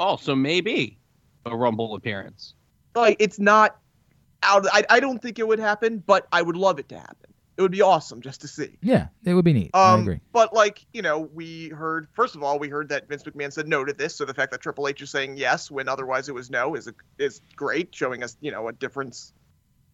Oh, 0.00 0.16
so 0.16 0.34
maybe 0.34 0.98
a 1.46 1.56
Rumble 1.56 1.94
appearance. 1.94 2.54
Like 2.96 3.16
it's 3.20 3.38
not 3.38 3.78
out. 4.42 4.66
I, 4.72 4.84
I 4.90 4.98
don't 4.98 5.22
think 5.22 5.38
it 5.38 5.46
would 5.46 5.60
happen, 5.60 6.02
but 6.04 6.26
I 6.32 6.42
would 6.42 6.56
love 6.56 6.80
it 6.80 6.88
to 6.88 6.98
happen. 6.98 7.31
It 7.62 7.66
would 7.66 7.70
be 7.70 7.82
awesome 7.82 8.20
just 8.20 8.40
to 8.40 8.48
see. 8.48 8.76
Yeah, 8.82 9.06
it 9.24 9.34
would 9.34 9.44
be 9.44 9.52
neat. 9.52 9.70
I 9.72 9.92
Um, 9.92 10.00
agree. 10.00 10.18
But 10.32 10.52
like 10.52 10.84
you 10.92 11.00
know, 11.00 11.20
we 11.20 11.68
heard 11.68 12.08
first 12.12 12.34
of 12.34 12.42
all, 12.42 12.58
we 12.58 12.68
heard 12.68 12.88
that 12.88 13.08
Vince 13.08 13.22
McMahon 13.22 13.52
said 13.52 13.68
no 13.68 13.84
to 13.84 13.92
this. 13.92 14.16
So 14.16 14.24
the 14.24 14.34
fact 14.34 14.50
that 14.50 14.60
Triple 14.60 14.88
H 14.88 15.00
is 15.00 15.10
saying 15.10 15.36
yes 15.36 15.70
when 15.70 15.88
otherwise 15.88 16.28
it 16.28 16.34
was 16.34 16.50
no 16.50 16.74
is 16.74 16.88
a, 16.88 16.94
is 17.18 17.40
great, 17.54 17.94
showing 17.94 18.24
us 18.24 18.36
you 18.40 18.50
know 18.50 18.66
a 18.66 18.72
difference 18.72 19.32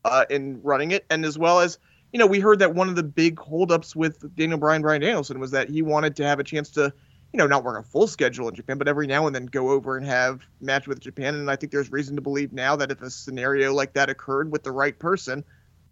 uh, 0.06 0.24
in 0.30 0.62
running 0.62 0.92
it, 0.92 1.04
and 1.10 1.26
as 1.26 1.36
well 1.38 1.60
as 1.60 1.78
you 2.10 2.18
know 2.18 2.26
we 2.26 2.40
heard 2.40 2.60
that 2.60 2.74
one 2.74 2.88
of 2.88 2.96
the 2.96 3.02
big 3.02 3.38
holdups 3.38 3.94
with 3.94 4.34
Daniel 4.34 4.58
Bryan 4.58 4.80
Bryan 4.80 5.02
Danielson 5.02 5.38
was 5.38 5.50
that 5.50 5.68
he 5.68 5.82
wanted 5.82 6.16
to 6.16 6.24
have 6.24 6.40
a 6.40 6.44
chance 6.44 6.70
to 6.70 6.90
you 7.34 7.36
know 7.36 7.46
not 7.46 7.64
work 7.64 7.78
a 7.78 7.82
full 7.82 8.06
schedule 8.06 8.48
in 8.48 8.54
Japan, 8.54 8.78
but 8.78 8.88
every 8.88 9.06
now 9.06 9.26
and 9.26 9.36
then 9.36 9.44
go 9.44 9.72
over 9.72 9.98
and 9.98 10.06
have 10.06 10.40
match 10.62 10.88
with 10.88 11.00
Japan. 11.00 11.34
And 11.34 11.50
I 11.50 11.56
think 11.56 11.70
there's 11.70 11.92
reason 11.92 12.16
to 12.16 12.22
believe 12.22 12.50
now 12.54 12.76
that 12.76 12.90
if 12.90 13.02
a 13.02 13.10
scenario 13.10 13.74
like 13.74 13.92
that 13.92 14.08
occurred 14.08 14.50
with 14.50 14.62
the 14.62 14.72
right 14.72 14.98
person, 14.98 15.44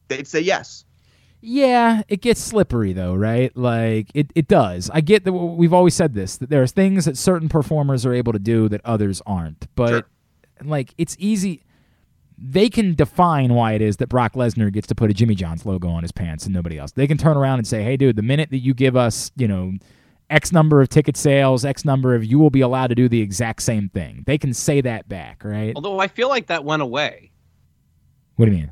they'd 0.09 0.27
say 0.27 0.41
yes. 0.41 0.86
Yeah, 1.49 2.03
it 2.09 2.22
gets 2.22 2.40
slippery 2.40 2.92
though, 2.92 3.14
right? 3.14 3.57
Like 3.57 4.11
it, 4.14 4.32
it 4.34 4.49
does. 4.49 4.90
I 4.92 5.01
get 5.01 5.22
that 5.22 5.32
we've 5.32 5.72
always 5.72 5.94
said 5.94 6.12
this 6.12 6.38
that 6.38 6.51
there's 6.51 6.72
things 6.72 7.05
that 7.05 7.16
certain 7.16 7.49
performers 7.49 8.05
are 8.05 8.12
able 8.12 8.32
to 8.32 8.40
do 8.40 8.68
that 8.68 8.80
others 8.84 9.22
aren't. 9.24 9.72
But 9.76 9.88
Sure. 9.90 10.03
like 10.64 10.92
it's 10.99 11.14
easy 11.20 11.62
they 12.36 12.68
can 12.68 12.94
define 12.97 13.55
why 13.55 13.74
it 13.74 13.80
is 13.80 13.99
that 13.99 14.09
Brock 14.09 14.34
Lesnar 14.34 14.72
gets 14.72 14.88
to 14.88 14.97
put 14.97 15.09
a 15.09 15.14
Jimmy 15.14 15.36
John's 15.36 15.64
logo 15.64 15.88
on 15.88 16.03
his 16.03 16.11
pants 16.11 16.47
and 16.47 16.53
nobody 16.53 16.78
else. 16.78 16.90
They 16.90 17.07
can 17.07 17.16
turn 17.16 17.36
around 17.36 17.61
and 17.61 17.66
say, 17.66 17.84
"Hey 17.84 17.97
dude, 17.97 18.16
the 18.16 18.22
minute 18.22 18.51
that 18.51 18.59
you 18.59 18.74
give 18.74 18.97
us, 18.97 19.30
you 19.36 19.47
know, 19.47 19.72
X 20.28 20.51
number 20.51 20.80
of 20.80 20.88
ticket 20.88 21.16
sales, 21.16 21.64
X 21.64 21.84
number 21.84 22.16
of 22.16 22.24
you 22.24 22.40
will 22.40 22.51
be 22.51 22.61
allowed 22.61 22.88
to 22.88 22.97
do 22.97 23.09
the 23.09 23.20
exact 23.20 23.62
same 23.62 23.88
thing." 23.88 24.24
They 24.26 24.36
can 24.36 24.53
say 24.53 24.80
that 24.80 25.09
back, 25.09 25.44
right? 25.44 25.74
Although 25.76 26.01
I 26.01 26.09
feel 26.09 26.28
like 26.28 26.49
that 26.49 26.64
went 26.64 26.82
away. 26.82 27.30
What 28.34 28.47
do 28.47 28.51
you 28.51 28.59
mean? 28.59 28.70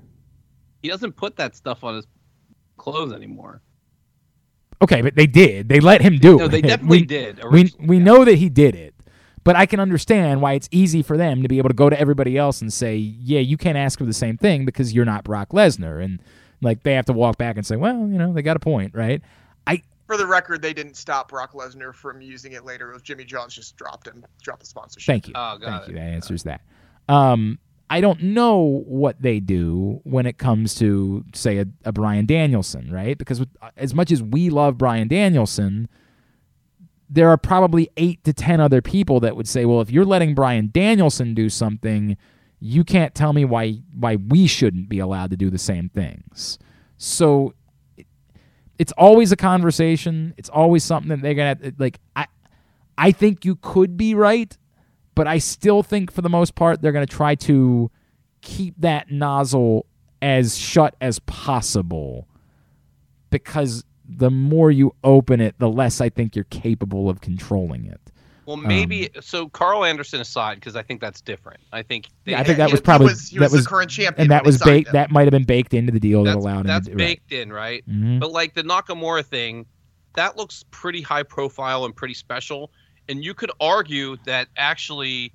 He 0.82 0.88
doesn't 0.88 1.12
put 1.12 1.36
that 1.36 1.54
stuff 1.54 1.84
on 1.84 1.94
his 1.94 2.06
clothes 2.76 3.12
anymore. 3.12 3.60
Okay, 4.82 5.02
but 5.02 5.14
they 5.14 5.26
did. 5.26 5.68
They 5.68 5.80
let 5.80 6.02
him 6.02 6.18
do 6.18 6.36
No, 6.36 6.44
it. 6.44 6.48
they 6.50 6.60
definitely 6.62 7.00
we, 7.00 7.06
did. 7.06 7.40
We 7.50 7.72
we 7.80 7.96
yeah. 7.98 8.02
know 8.04 8.24
that 8.24 8.36
he 8.36 8.48
did 8.48 8.74
it. 8.74 8.94
But 9.44 9.56
I 9.56 9.66
can 9.66 9.78
understand 9.78 10.40
why 10.40 10.54
it's 10.54 10.68
easy 10.72 11.02
for 11.02 11.18
them 11.18 11.42
to 11.42 11.48
be 11.48 11.58
able 11.58 11.68
to 11.68 11.74
go 11.74 11.90
to 11.90 12.00
everybody 12.00 12.38
else 12.38 12.62
and 12.62 12.72
say, 12.72 12.96
"Yeah, 12.96 13.40
you 13.40 13.56
can't 13.58 13.76
ask 13.76 13.98
for 13.98 14.06
the 14.06 14.12
same 14.14 14.38
thing 14.38 14.64
because 14.64 14.92
you're 14.94 15.04
not 15.04 15.22
Brock 15.24 15.50
Lesnar." 15.50 16.02
And 16.02 16.20
like 16.62 16.82
they 16.82 16.94
have 16.94 17.04
to 17.06 17.12
walk 17.12 17.36
back 17.36 17.56
and 17.56 17.66
say, 17.66 17.76
"Well, 17.76 17.98
you 18.08 18.18
know, 18.18 18.32
they 18.32 18.40
got 18.42 18.56
a 18.56 18.60
point, 18.60 18.94
right?" 18.94 19.20
I 19.66 19.82
for 20.06 20.16
the 20.16 20.26
record, 20.26 20.62
they 20.62 20.72
didn't 20.72 20.96
stop 20.96 21.28
Brock 21.28 21.52
Lesnar 21.52 21.94
from 21.94 22.22
using 22.22 22.52
it 22.52 22.64
later. 22.64 22.90
It 22.90 22.94
was 22.94 23.02
Jimmy 23.02 23.24
John's 23.24 23.54
just 23.54 23.76
dropped 23.76 24.06
him, 24.08 24.24
dropped 24.42 24.60
the 24.60 24.66
sponsorship. 24.66 25.06
Thank 25.12 25.28
you. 25.28 25.34
Oh, 25.36 25.58
got 25.58 25.60
Thank 25.60 25.82
it. 25.82 25.88
you. 25.90 25.94
That 25.96 26.02
answers 26.04 26.42
that. 26.44 26.62
Um, 27.08 27.58
I 27.94 28.00
don't 28.00 28.20
know 28.20 28.82
what 28.86 29.22
they 29.22 29.38
do 29.38 30.00
when 30.02 30.26
it 30.26 30.36
comes 30.36 30.74
to, 30.80 31.24
say, 31.32 31.58
a, 31.58 31.66
a 31.84 31.92
Bryan 31.92 32.26
Danielson, 32.26 32.90
right? 32.90 33.16
Because 33.16 33.38
with, 33.38 33.50
uh, 33.62 33.70
as 33.76 33.94
much 33.94 34.10
as 34.10 34.20
we 34.20 34.50
love 34.50 34.76
Bryan 34.76 35.06
Danielson, 35.06 35.88
there 37.08 37.28
are 37.28 37.36
probably 37.36 37.88
eight 37.96 38.24
to 38.24 38.32
ten 38.32 38.60
other 38.60 38.82
people 38.82 39.20
that 39.20 39.36
would 39.36 39.46
say, 39.46 39.64
"Well, 39.64 39.80
if 39.80 39.92
you're 39.92 40.04
letting 40.04 40.34
Bryan 40.34 40.70
Danielson 40.72 41.34
do 41.34 41.48
something, 41.48 42.16
you 42.58 42.82
can't 42.82 43.14
tell 43.14 43.32
me 43.32 43.44
why 43.44 43.78
why 43.96 44.16
we 44.16 44.48
shouldn't 44.48 44.88
be 44.88 44.98
allowed 44.98 45.30
to 45.30 45.36
do 45.36 45.48
the 45.48 45.56
same 45.56 45.88
things." 45.88 46.58
So 46.96 47.54
it's 48.76 48.92
always 48.98 49.30
a 49.30 49.36
conversation. 49.36 50.34
It's 50.36 50.48
always 50.48 50.82
something 50.82 51.10
that 51.10 51.22
they're 51.22 51.34
gonna 51.34 51.72
like. 51.78 52.00
I 52.16 52.26
I 52.98 53.12
think 53.12 53.44
you 53.44 53.54
could 53.54 53.96
be 53.96 54.16
right, 54.16 54.58
but 55.14 55.26
I 55.26 55.38
still 55.38 55.82
think 55.82 56.10
for 56.12 56.22
the 56.22 56.28
most 56.28 56.54
part 56.54 56.82
they're 56.82 56.92
going 56.92 57.06
to 57.06 57.12
try 57.16 57.34
to 57.36 57.90
keep 58.42 58.74
that 58.78 59.10
nozzle 59.10 59.86
as 60.22 60.56
shut 60.56 60.94
as 61.00 61.18
possible 61.20 62.28
because 63.30 63.84
the 64.08 64.30
more 64.30 64.70
you 64.70 64.94
open 65.02 65.40
it, 65.40 65.54
the 65.58 65.68
less 65.68 66.00
I 66.00 66.08
think 66.08 66.36
you're 66.36 66.44
capable 66.44 67.08
of 67.08 67.20
controlling 67.20 67.86
it. 67.86 68.00
Well, 68.46 68.58
maybe 68.58 69.08
Um, 69.16 69.22
so. 69.22 69.48
Karl 69.48 69.84
Anderson 69.86 70.20
aside, 70.20 70.56
because 70.56 70.76
I 70.76 70.82
think 70.82 71.00
that's 71.00 71.22
different. 71.22 71.60
I 71.72 71.82
think 71.82 72.08
they, 72.24 72.32
Yeah, 72.32 72.40
I 72.40 72.44
think 72.44 72.58
that 72.58 72.70
was 72.70 72.82
probably 72.82 73.06
he 73.06 73.12
was, 73.12 73.30
that 73.30 73.40
was, 73.40 73.52
was 73.52 73.64
the 73.64 73.68
current 73.70 73.90
champion, 73.90 74.22
and 74.24 74.30
that 74.30 74.44
was 74.44 74.58
baked. 74.58 74.88
him. 74.88 74.92
That 74.92 75.10
might 75.10 75.22
have 75.22 75.30
been 75.30 75.44
baked 75.44 75.72
into 75.72 75.92
the 75.92 76.00
deal 76.00 76.24
that 76.24 76.32
that's, 76.34 76.44
allowed 76.44 76.60
him 76.60 76.66
that's 76.66 76.84
to 76.86 76.92
do 76.94 76.98
right. 76.98 77.06
baked 77.06 77.32
in, 77.32 77.50
right? 77.50 77.82
Mhm. 77.88 78.20
But 78.20 78.32
like 78.32 78.52
the 78.52 78.62
Nakamura 78.62 79.24
thing, 79.24 79.64
that 80.14 80.36
looks 80.36 80.62
pretty 80.70 81.00
high 81.00 81.22
profile 81.22 81.86
and 81.86 81.96
pretty 81.96 82.12
special. 82.14 82.70
And 83.08 83.24
you 83.24 83.34
could 83.34 83.50
argue 83.60 84.16
that 84.24 84.48
actually 84.56 85.32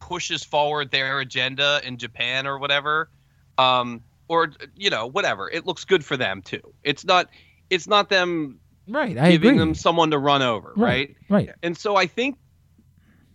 pushes 0.00 0.44
forward 0.44 0.90
their 0.90 1.20
agenda 1.20 1.80
in 1.84 1.98
Japan 1.98 2.46
or 2.46 2.58
whatever. 2.58 3.10
Um, 3.58 4.02
or 4.28 4.52
you 4.76 4.90
know, 4.90 5.06
whatever. 5.06 5.50
It 5.50 5.66
looks 5.66 5.84
good 5.84 6.04
for 6.04 6.16
them 6.16 6.42
too. 6.42 6.60
It's 6.84 7.04
not 7.04 7.28
it's 7.70 7.86
not 7.86 8.08
them 8.08 8.60
Right, 8.86 9.18
I 9.18 9.32
giving 9.32 9.50
agree. 9.50 9.58
them 9.58 9.74
someone 9.74 10.10
to 10.12 10.18
run 10.18 10.40
over, 10.40 10.72
right? 10.74 11.14
right. 11.28 11.50
And 11.62 11.76
so 11.76 11.96
I 11.96 12.06
think 12.06 12.38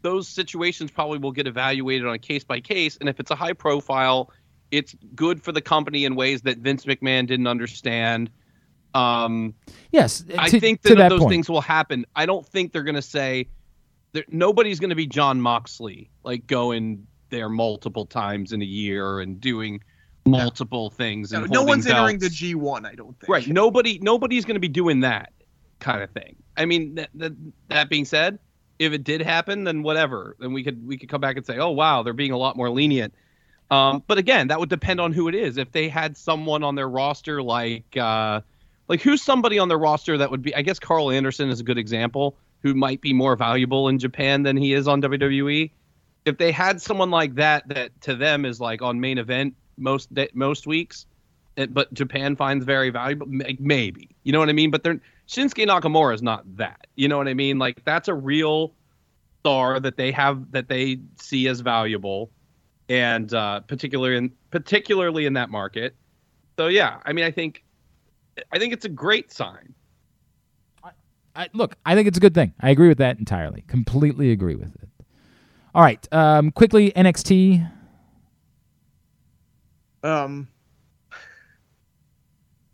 those 0.02 0.28
situations 0.28 0.90
probably 0.90 1.20
will 1.20 1.32
get 1.32 1.46
evaluated 1.46 2.08
on 2.08 2.16
a 2.16 2.20
case 2.20 2.44
by 2.44 2.60
case. 2.60 2.98
And 2.98 3.08
if 3.08 3.20
it's 3.20 3.30
a 3.30 3.36
high 3.36 3.54
profile, 3.54 4.32
it's 4.72 4.96
good 5.14 5.44
for 5.44 5.52
the 5.52 5.62
company 5.62 6.06
in 6.06 6.16
ways 6.16 6.42
that 6.42 6.58
Vince 6.58 6.86
McMahon 6.86 7.28
didn't 7.28 7.46
understand. 7.46 8.32
Um, 8.94 9.54
Yes, 9.92 10.24
I 10.38 10.50
to- 10.50 10.60
think 10.60 10.82
to 10.84 10.90
that, 10.90 10.96
that 10.98 11.10
those 11.10 11.20
point. 11.22 11.32
things 11.32 11.50
will 11.50 11.62
happen. 11.62 12.06
I 12.16 12.26
don't 12.26 12.46
think 12.46 12.72
they're 12.74 12.84
going 12.84 12.96
to 12.96 13.02
say 13.02 13.48
there, 14.14 14.24
nobody's 14.30 14.80
going 14.80 14.90
to 14.92 14.96
be 14.96 15.08
Jon 15.08 15.40
Moxley, 15.42 16.10
like 16.24 16.46
going 16.48 17.06
there 17.30 17.50
multiple 17.50 18.06
times 18.06 18.52
in 18.54 18.62
a 18.62 18.66
year 18.66 19.20
and 19.20 19.40
doing 19.42 19.82
multiple 20.26 20.90
things. 20.90 21.32
No, 21.32 21.42
And 21.44 21.52
no 21.52 21.60
holding 21.60 21.70
one's 21.70 21.88
entering 21.88 22.20
the. 22.20 22.28
G1, 22.28 22.86
I 22.86 22.96
don't 22.96 23.20
think. 23.20 23.30
Right. 23.30 23.48
Nobody 23.48 24.00
nobody's 24.00 24.46
going 24.46 24.56
to 24.56 24.60
be 24.62 24.68
doing 24.68 25.00
that 25.02 25.34
kind 25.80 26.02
of 26.04 26.10
thing. 26.12 26.36
I 26.56 26.66
mean, 26.66 26.96
that, 26.96 27.10
that, 27.16 27.34
that 27.70 27.90
being 27.90 28.06
said, 28.06 28.38
if 28.80 28.94
it 28.94 29.04
did 29.04 29.22
happen, 29.22 29.64
then 29.64 29.82
whatever. 29.84 30.36
Then 30.40 30.54
we 30.54 30.64
could 30.64 30.86
we 30.86 30.98
could 30.98 31.10
come 31.10 31.22
back 31.22 31.38
and 31.38 31.46
say, 31.46 31.58
"Oh, 31.58 31.72
wow, 31.72 32.04
they're 32.04 32.14
being 32.14 32.32
a 32.32 32.38
lot 32.38 32.56
more 32.56 32.70
lenient." 32.70 33.14
Um, 33.72 34.04
but 34.06 34.18
again, 34.20 34.50
that 34.50 34.60
would 34.60 34.70
depend 34.70 35.02
on 35.02 35.14
who 35.14 35.28
it 35.28 35.36
is. 35.36 35.58
If 35.58 35.72
they 35.72 35.90
had 35.90 36.16
someone 36.18 36.64
on 36.64 36.76
their 36.76 36.88
roster 36.90 37.42
like 37.42 37.98
uh, 37.98 38.42
like 38.88 39.02
who's 39.02 39.22
somebody 39.22 39.60
on 39.60 39.68
their 39.70 39.78
roster 39.78 40.18
that 40.18 40.30
would 40.32 40.42
be 40.42 40.54
I 40.56 40.62
guess 40.62 40.80
Karl 40.80 41.12
Anderson 41.12 41.50
is 41.50 41.60
a 41.60 41.64
good 41.64 41.78
example 41.78 42.36
who 42.62 42.74
might 42.74 43.02
be 43.02 43.14
more 43.14 43.36
valuable 43.36 43.90
in 43.90 44.00
Japan 44.00 44.44
than 44.44 44.56
he 44.56 44.74
is 44.74 44.88
on 44.88 45.02
WWE. 45.02 45.72
If 46.26 46.38
they 46.38 46.52
had 46.52 46.82
someone 46.82 47.12
like 47.12 47.36
that 47.36 47.68
that 47.70 48.00
to 48.02 48.16
them 48.16 48.46
is 48.46 48.60
like 48.62 48.82
on 48.82 49.00
main 49.00 49.18
event 49.18 49.56
most 49.78 50.10
most 50.34 50.66
weeks, 50.68 51.06
but 51.70 51.94
Japan 51.94 52.36
finds 52.36 52.64
very 52.66 52.90
valuable. 52.90 53.28
may- 53.28 53.58
Maybe 53.60 54.10
you 54.24 54.32
know 54.32 54.40
what 54.40 54.50
I 54.50 54.54
mean. 54.54 54.72
But 54.72 54.84
they're 54.84 55.00
Shinsuke 55.28 55.66
Nakamura 55.68 56.14
is 56.14 56.22
not 56.22 56.44
that. 56.58 56.88
You 56.96 57.08
know 57.08 57.18
what 57.18 57.28
I 57.28 57.34
mean? 57.34 57.60
Like 57.60 57.84
that's 57.86 58.08
a 58.08 58.14
real 58.14 58.74
star 59.42 59.80
that 59.80 59.98
they 59.98 60.12
have 60.12 60.52
that 60.52 60.70
they 60.70 61.00
see 61.22 61.48
as 61.48 61.60
valuable, 61.62 62.30
and 62.90 63.34
uh, 63.34 63.60
particularly 63.62 64.18
in 64.18 64.32
particularly 64.52 65.26
in 65.26 65.34
that 65.34 65.50
market. 65.50 65.96
So 66.58 66.68
yeah, 66.68 67.00
I 67.06 67.14
mean, 67.14 67.26
I 67.26 67.32
think 67.32 67.63
I 68.52 68.60
think 68.60 68.74
it's 68.74 68.86
a 68.86 68.90
great 68.90 69.32
sign. 69.32 69.74
I, 71.36 71.50
look, 71.54 71.76
I 71.84 71.96
think 71.96 72.08
it's 72.08 72.18
a 72.18 72.22
good 72.22 72.36
thing. 72.36 72.54
I 72.62 72.70
agree 72.70 72.88
with 72.90 73.00
that 73.00 73.18
entirely. 73.18 73.64
Completely 73.68 74.30
agree 74.32 74.54
with 74.56 74.76
it. 74.76 74.90
All 75.74 75.82
right, 75.82 76.08
um, 76.14 76.52
quickly 76.52 76.92
NXT. 76.92 77.72
Um, 80.04 80.48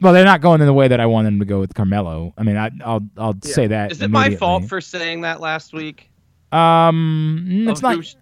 Well, 0.02 0.14
they're 0.14 0.26
not 0.26 0.42
going 0.42 0.60
in 0.62 0.68
the 0.68 0.74
way 0.74 0.88
that 0.88 1.00
I 1.00 1.06
want 1.06 1.26
them 1.26 1.40
to 1.40 1.46
go 1.46 1.60
with 1.60 1.74
Carmelo. 1.74 2.34
I 2.38 2.44
mean, 2.44 2.58
I, 2.58 2.72
I'll 2.86 3.02
I'll 3.18 3.36
say 3.44 3.68
that. 3.68 3.92
Is 3.92 4.02
it 4.02 4.10
my 4.12 4.36
fault 4.36 4.66
for 4.66 4.80
saying 4.82 5.22
that 5.22 5.40
last 5.42 5.74
week? 5.74 6.10
Um, 6.52 7.46
it's 7.68 7.80
Of 7.80 7.84
not. 7.84 7.96
who 7.96 8.02
sh- 8.04 8.16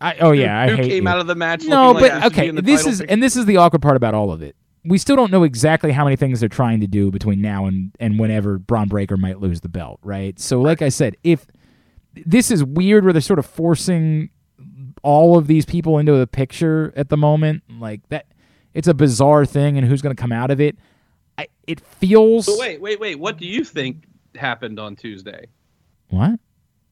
I, 0.00 0.16
oh 0.20 0.32
yeah, 0.32 0.58
I 0.60 0.68
who 0.70 0.76
hate 0.76 0.88
came 0.90 1.02
you. 1.04 1.08
out 1.08 1.18
of 1.18 1.26
the 1.26 1.34
match? 1.34 1.64
no, 1.64 1.88
looking 1.92 2.02
like 2.02 2.12
but 2.22 2.32
they 2.34 2.42
okay, 2.42 2.50
this 2.62 2.78
title 2.80 2.92
is 2.92 2.98
picture? 3.00 3.12
and 3.12 3.22
this 3.22 3.36
is 3.36 3.46
the 3.46 3.58
awkward 3.58 3.82
part 3.82 3.96
about 3.96 4.14
all 4.14 4.32
of 4.32 4.42
it. 4.42 4.56
We 4.84 4.96
still 4.98 5.16
don't 5.16 5.30
know 5.30 5.42
exactly 5.42 5.92
how 5.92 6.04
many 6.04 6.16
things 6.16 6.40
they're 6.40 6.48
trying 6.48 6.80
to 6.80 6.86
do 6.86 7.10
between 7.10 7.40
now 7.40 7.66
and 7.66 7.92
and 8.00 8.18
whenever 8.18 8.58
Bron 8.58 8.88
Breakker 8.88 9.16
might 9.16 9.40
lose 9.40 9.60
the 9.60 9.68
belt, 9.68 10.00
right? 10.02 10.38
So, 10.38 10.60
like 10.60 10.80
I 10.80 10.88
said, 10.88 11.16
if 11.22 11.46
this 12.14 12.50
is 12.50 12.64
weird, 12.64 13.04
where 13.04 13.12
they're 13.12 13.20
sort 13.20 13.38
of 13.38 13.46
forcing 13.46 14.30
all 15.02 15.38
of 15.38 15.46
these 15.46 15.64
people 15.64 15.98
into 15.98 16.16
the 16.16 16.26
picture 16.26 16.92
at 16.96 17.08
the 17.08 17.16
moment, 17.16 17.62
like 17.78 18.00
that, 18.08 18.26
it's 18.74 18.88
a 18.88 18.94
bizarre 18.94 19.44
thing, 19.44 19.76
and 19.76 19.86
who's 19.86 20.02
going 20.02 20.14
to 20.14 20.20
come 20.20 20.32
out 20.32 20.50
of 20.50 20.60
it? 20.60 20.76
I, 21.38 21.48
it 21.66 21.80
feels. 21.80 22.46
But 22.46 22.58
wait, 22.58 22.80
wait, 22.80 23.00
wait. 23.00 23.18
What 23.18 23.36
do 23.38 23.46
you 23.46 23.64
think 23.64 24.04
happened 24.34 24.78
on 24.78 24.96
Tuesday? 24.96 25.46
What? 26.08 26.20
well, 26.20 26.38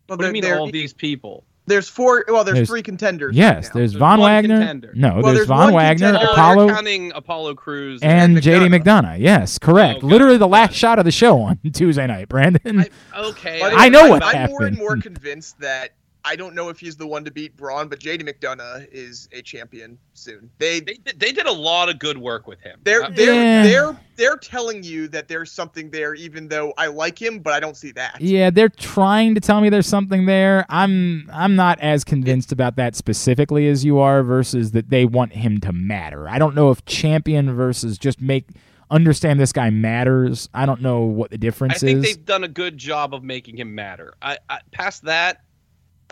What 0.09 0.21
do 0.21 0.27
you 0.27 0.33
mean 0.33 0.45
all 0.45 0.71
these 0.71 0.93
people? 0.93 1.45
There's 1.69 1.89
four. 1.89 2.25
Well, 2.27 2.43
there's, 2.45 2.57
There's- 2.57 2.69
three 2.69 2.83
contenders. 2.83 3.37
Yes, 3.37 3.67
right 3.67 3.73
there's 3.75 3.93
There's 3.93 4.01
Von 4.01 4.21
Wagner. 4.21 4.59
contender. 4.59 4.93
No, 4.95 5.15
Well, 5.15 5.23
there's, 5.23 5.37
there's 5.37 5.47
Von 5.49 5.73
Wagner, 5.73 6.07
contender. 6.13 6.27
Oh, 6.31 6.33
Apollo, 6.33 6.67
you're 6.67 6.75
counting 6.75 7.13
Apollo 7.13 7.55
Crews 7.55 8.03
and 8.03 8.37
and 8.37 8.45
JD 8.45 8.69
McDonagh. 8.69 8.83
McDonagh. 8.83 9.19
Yes, 9.21 9.59
correct. 9.59 9.99
Okay. 9.99 10.07
Literally 10.07 10.37
the 10.39 10.49
last 10.49 10.75
shot 10.75 10.99
of 10.99 11.05
the 11.05 11.11
show 11.13 11.41
on 11.41 11.59
Tuesday 11.73 12.07
night, 12.07 12.29
Brandon. 12.29 12.81
I, 13.13 13.21
okay, 13.29 13.59
But 13.61 13.75
I 13.77 13.89
know 13.89 14.05
I'm, 14.05 14.11
what 14.11 14.25
I'm 14.25 14.51
more 14.51 14.63
and 14.65 14.77
more 14.77 14.97
convinced 14.97 15.59
that 15.61 15.91
I 16.29 16.37
don't 16.37 16.55
know 16.55 16.69
if 16.69 16.79
he's 16.79 16.97
the 16.97 17.07
one 17.07 17.25
to 17.25 17.31
beat 17.31 17.57
Bron, 17.57 17.89
but 17.89 18.01
JD 18.01 18.23
McDonagh 18.29 18.87
is 18.93 19.29
a 19.33 19.41
champion 19.41 19.97
soon. 20.13 20.51
They 20.59 20.81
They 20.81 20.95
did, 20.95 21.19
they 21.19 21.33
did 21.33 21.47
a 21.47 21.53
lot 21.53 21.89
of 21.89 21.99
good 21.99 22.19
work 22.19 22.47
with 22.47 22.61
him. 22.61 22.79
they're 22.85 23.05
Uh, 23.05 23.11
they're 23.11 23.35
Yeah. 23.35 23.63
they're 23.63 24.01
they're 24.17 24.37
telling 24.37 24.83
you 24.83 25.09
that 25.09 25.29
there's 25.29 25.51
something 25.51 25.91
there, 25.91 26.13
even 26.15 26.49
though 26.49 26.75
I 26.77 26.89
like 26.89 27.21
him, 27.21 27.39
but 27.39 27.53
I 27.55 27.61
don't 27.61 27.77
see 27.77 27.93
that. 27.93 28.21
Yeah, 28.21 28.51
they're 28.51 28.69
trying 28.69 29.35
to 29.37 29.41
tell 29.41 29.61
me 29.61 29.71
there's 29.71 29.87
something 29.87 30.27
there. 30.27 30.67
I'm 30.69 31.31
I'm 31.33 31.57
not 31.57 31.81
as 31.81 32.05
convinced 32.05 32.53
about 32.53 32.77
that 32.77 32.95
specifically 32.95 33.69
as 33.69 33.85
you 33.85 33.99
are 33.99 34.23
versus 34.23 34.73
that 34.73 34.91
they 34.91 35.07
want 35.07 35.33
him 35.33 35.61
to 35.61 35.73
matter. 35.73 36.29
I 36.29 36.39
don't 36.39 36.55
know 36.55 36.71
if 36.71 36.85
champion 36.85 37.55
versus 37.55 37.97
just 37.97 38.21
make 38.21 38.47
understand 38.91 39.39
this 39.39 39.53
guy 39.53 39.71
matters. 39.71 40.49
I 40.55 40.67
don't 40.67 40.81
know 40.81 41.01
what 41.03 41.31
the 41.31 41.39
difference 41.39 41.77
is. 41.77 41.83
I 41.83 41.87
think 41.87 41.99
is. 41.99 42.05
they've 42.05 42.25
done 42.25 42.45
a 42.45 42.49
good 42.49 42.79
job 42.79 43.15
of 43.15 43.23
making 43.23 43.57
him 43.59 43.75
matter. 43.75 44.15
I, 44.23 44.39
I 44.49 44.61
past 44.73 45.03
that, 45.05 45.43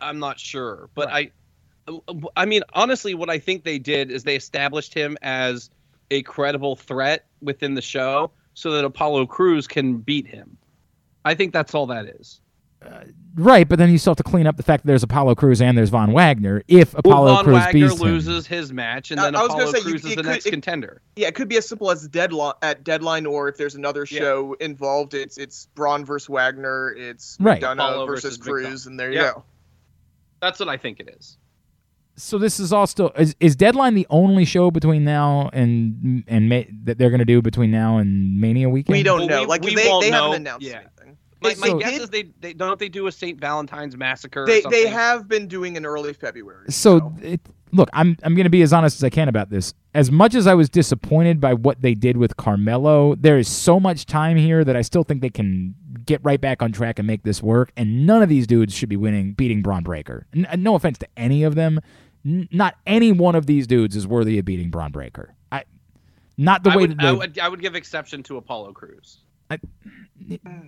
I'm 0.01 0.19
not 0.19 0.39
sure, 0.39 0.89
but 0.95 1.09
I, 1.11 1.31
I 2.37 2.45
mean, 2.47 2.63
honestly, 2.75 3.15
what 3.15 3.31
I 3.31 3.39
think 3.39 3.65
they 3.65 3.79
did 3.79 4.11
is 4.11 4.25
they 4.25 4.37
established 4.37 4.93
him 4.95 5.17
as 5.23 5.71
a 6.11 6.23
credible 6.23 6.77
threat 6.77 7.27
within 7.43 7.75
the 7.75 7.83
show, 7.83 8.31
so 8.55 8.71
that 8.73 8.85
Apollo 8.85 9.27
Crews 9.27 9.67
can 9.67 9.99
beat 9.99 10.27
him. 10.27 10.57
I 11.25 11.35
think 11.35 11.53
that's 11.53 11.75
all 11.75 11.87
that 11.87 12.07
is. 12.07 12.41
Uh, 12.85 13.01
right, 13.35 13.69
but 13.69 13.79
then 13.79 13.91
you 13.91 13.99
still 13.99 14.13
have 14.13 14.17
to 14.19 14.23
clean 14.23 14.47
up 14.47 14.57
the 14.57 14.63
fact 14.63 14.85
that 14.85 14.87
there's 14.87 15.03
Apollo 15.03 15.35
Crews 15.37 15.61
and 15.63 15.77
there's 15.77 15.89
Von 15.91 16.13
Wagner 16.13 16.63
if 16.69 16.95
Apollo 16.95 17.25
well, 17.25 17.43
Crews 17.43 17.57
Wagner 17.57 17.89
beats 17.89 18.01
him. 18.01 18.07
loses 18.07 18.47
his 18.47 18.73
match, 18.73 19.11
and 19.11 19.19
I- 19.19 19.25
then 19.25 19.35
I 19.35 19.41
was 19.43 19.49
gonna 19.49 19.63
Apollo 19.65 19.73
say, 19.73 19.79
you- 19.79 19.85
Crews 19.85 20.05
is 20.05 20.11
the 20.11 20.17
could- 20.17 20.27
next 20.27 20.47
it- 20.47 20.51
contender. 20.51 21.01
Yeah, 21.17 21.29
it 21.29 21.35
could 21.35 21.49
be 21.49 21.57
as 21.57 21.67
simple 21.67 21.91
as 21.91 22.07
deadline 22.07 22.53
at 22.63 22.85
deadline, 22.85 23.27
or 23.27 23.49
if 23.49 23.57
there's 23.57 23.75
another 23.75 24.07
Yeah. 24.09 24.19
show 24.21 24.57
involved, 24.61 25.15
it's 25.15 25.39
it's 25.39 25.67
Bron 25.75 26.05
versus 26.05 26.29
Wagner, 26.29 26.91
it's 26.97 27.37
Right. 27.41 27.61
McDonagh 27.61 27.73
Apollo 27.75 28.07
versus, 28.07 28.37
versus 28.37 28.39
Crews, 28.47 28.67
McDonagh. 28.85 28.87
and 28.87 29.01
there 29.01 29.11
you 29.13 29.19
Yeah. 29.19 29.33
go. 29.33 29.45
That's 30.47 30.61
what 30.61 30.69
I 30.69 30.77
think 30.77 31.01
it 31.01 31.09
is. 31.19 31.39
So 32.19 32.39
this 32.39 32.61
is 32.61 32.73
all 32.73 32.87
still 32.87 33.11
is, 33.19 33.35
is 33.41 33.57
Deadline 33.57 33.95
the 33.95 34.07
only 34.11 34.45
show 34.45 34.71
between 34.71 35.05
now 35.05 35.51
and 35.53 36.25
and 36.29 36.49
May, 36.49 36.71
that 36.85 36.97
they're 36.99 37.11
going 37.11 37.19
to 37.19 37.25
do 37.27 37.43
between 37.43 37.71
now 37.73 37.99
and 37.99 38.41
Mania 38.41 38.69
weekend? 38.71 38.97
We 38.97 39.03
don't 39.03 39.19
Well, 39.21 39.29
know. 39.29 39.41
we- 39.43 39.47
like 39.47 39.63
we 39.63 39.75
they, 39.75 39.83
they 40.01 40.11
know. 40.11 40.23
haven't 40.29 40.37
announced 40.43 40.67
Yeah. 40.67 40.77
anything. 40.77 41.19
My, 41.43 41.55
my 41.59 41.69
they 41.69 41.79
guess 41.81 41.93
did- 41.93 42.03
is 42.03 42.11
they, 42.11 42.23
they 42.41 42.53
don't 42.55 42.79
they 42.79 42.89
do 42.89 43.07
a 43.09 43.13
St. 43.13 43.39
Valentine's 43.41 43.97
massacre. 43.97 44.45
or 44.45 44.47
They 44.47 44.63
they 44.71 44.87
have 44.87 45.29
been 45.29 45.47
doing 45.49 45.77
in 45.77 45.85
early 45.85 46.13
February. 46.15 46.71
So 46.71 47.13
it, 47.21 47.41
look, 47.73 47.89
I'm 47.93 48.17
I'm 48.23 48.35
going 48.35 48.45
to 48.45 48.51
be 48.51 48.63
as 48.63 48.73
honest 48.73 48.97
as 48.97 49.05
I 49.05 49.11
can 49.11 49.29
about 49.29 49.51
this. 49.51 49.75
As 49.95 50.11
much 50.11 50.35
as 50.35 50.47
I 50.47 50.55
was 50.55 50.69
disappointed 50.69 51.41
by 51.41 51.55
what 51.55 51.83
they 51.83 51.95
did 51.95 52.17
with 52.17 52.37
Carmelo, 52.37 53.15
there 53.15 53.39
is 53.39 53.49
so 53.49 53.81
much 53.81 54.07
time 54.07 54.37
here 54.37 54.65
that 54.65 54.77
I 54.77 54.83
still 54.83 55.05
think 55.05 55.23
they 55.23 55.31
can 55.31 55.75
get 56.05 56.21
right 56.23 56.41
back 56.41 56.63
on 56.63 56.73
track 56.73 56.99
and 56.99 57.07
make 57.07 57.23
this 57.23 57.43
work. 57.43 57.73
And 57.77 58.07
none 58.07 58.23
of 58.23 58.29
these 58.29 58.47
dudes 58.47 58.75
should 58.75 58.89
be 58.89 58.97
winning, 58.97 59.33
beating 59.33 59.63
Bron 59.63 59.83
Breakker. 59.83 60.27
N- 60.35 60.47
no 60.59 60.75
offense 60.75 60.99
to 60.99 61.09
any 61.17 61.43
of 61.43 61.55
them, 61.55 61.81
N- 62.25 62.49
not 62.53 62.77
any 62.87 63.13
one 63.13 63.35
of 63.35 63.47
these 63.47 63.67
dudes 63.67 63.97
is 63.97 64.07
worthy 64.07 64.39
of 64.39 64.45
beating 64.45 64.71
Bron 64.71 64.91
Breakker. 64.93 65.35
I, 65.53 65.65
not 66.37 66.65
the 66.65 66.71
I 66.71 66.77
way 66.77 66.83
would, 66.83 66.91
that 66.93 66.99
they. 66.99 67.09
I 67.09 67.13
would 67.13 67.39
I 67.39 67.49
would 67.49 67.63
give 67.63 67.75
exception 67.75 68.23
to 68.25 68.37
Apollo 68.37 68.73
Crews. 68.73 69.19
Oh. 69.51 69.57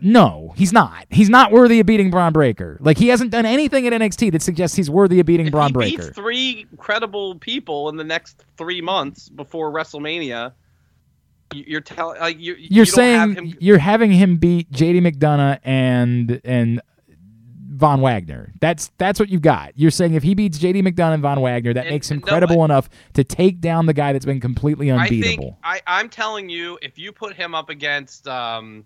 No, 0.01 0.53
he's 0.57 0.73
not. 0.73 1.07
He's 1.11 1.29
not 1.29 1.51
worthy 1.51 1.81
of 1.81 1.87
beating 1.87 2.11
Bron 2.11 2.33
Breakker. 2.33 2.77
Like 2.81 2.97
he 2.99 3.09
hasn't 3.09 3.31
done 3.33 3.45
anything 3.47 3.87
at 3.87 3.93
NXT 3.93 4.33
that 4.33 4.43
suggests 4.43 4.77
he's 4.77 4.89
worthy 4.91 5.19
of 5.21 5.27
beating 5.27 5.47
If 5.47 5.53
Bron 5.53 5.69
he 5.69 5.73
Breakker. 5.73 6.03
beats 6.05 6.09
three 6.15 6.67
credible 6.77 7.35
people 7.37 7.89
in 7.89 7.97
the 7.97 8.05
next 8.05 8.45
three 8.57 8.81
months 8.81 9.29
before 9.29 9.73
WrestleMania, 9.73 10.53
you- 11.55 11.65
you're 11.67 11.81
telling 11.81 12.21
like 12.21 12.39
you 12.39 12.55
You're 12.55 12.69
you 12.69 12.85
saying 12.85 13.19
have 13.19 13.31
him, 13.39 13.55
you're 13.59 13.79
having 13.79 14.13
him 14.13 14.37
beat 14.37 14.71
JD 14.71 15.01
McDonagh 15.01 15.59
and 15.65 16.41
and 16.45 16.81
Von 17.79 18.01
Wagner. 18.01 18.53
That's 18.61 18.91
that's 18.99 19.21
what 19.21 19.29
you've 19.29 19.43
got. 19.43 19.73
You're 19.77 19.91
saying 19.91 20.15
if 20.15 20.23
he 20.23 20.35
beats 20.35 20.59
JD 20.59 20.83
McDonagh 20.83 21.15
and 21.15 21.23
Von 21.23 21.41
Wagner, 21.41 21.73
that 21.75 21.87
And- 21.87 21.95
makes 21.95 22.11
him 22.11 22.19
no, 22.19 22.27
credible 22.27 22.65
enough 22.65 22.89
to 23.15 23.25
take 23.25 23.61
down 23.61 23.87
the 23.87 23.95
guy 23.95 24.13
that's 24.13 24.27
been 24.27 24.41
completely 24.41 24.91
I 24.93 25.09
think 25.09 25.25
unbeatable. 25.25 25.59
I, 25.63 25.81
I'm 25.87 26.09
telling 26.09 26.49
you, 26.49 26.79
if 26.83 26.99
you 26.99 27.13
put 27.13 27.35
him 27.35 27.55
up 27.55 27.69
against 27.71 28.27
um, 28.27 28.85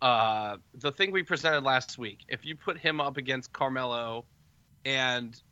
uh, 0.00 0.56
the 0.74 0.92
thing 0.92 1.10
we 1.10 1.22
presented 1.22 1.64
last 1.64 1.98
week, 1.98 2.24
if 2.28 2.44
you 2.44 2.54
put 2.54 2.78
him 2.78 3.00
up 3.00 3.16
against 3.16 3.52
Carmelo, 3.52 4.24
and 4.84 5.42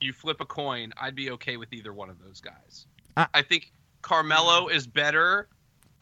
you 0.00 0.12
flip 0.12 0.40
a 0.40 0.46
coin, 0.46 0.92
I'd 1.00 1.16
be 1.16 1.30
okay 1.32 1.56
with 1.56 1.72
either 1.72 1.92
one 1.92 2.08
of 2.08 2.22
those 2.22 2.40
guys. 2.40 2.86
I- 3.16 3.26
I, 3.34 3.42
think 3.42 3.72
Carmelo 4.02 4.68
is 4.68 4.86
better 4.86 5.48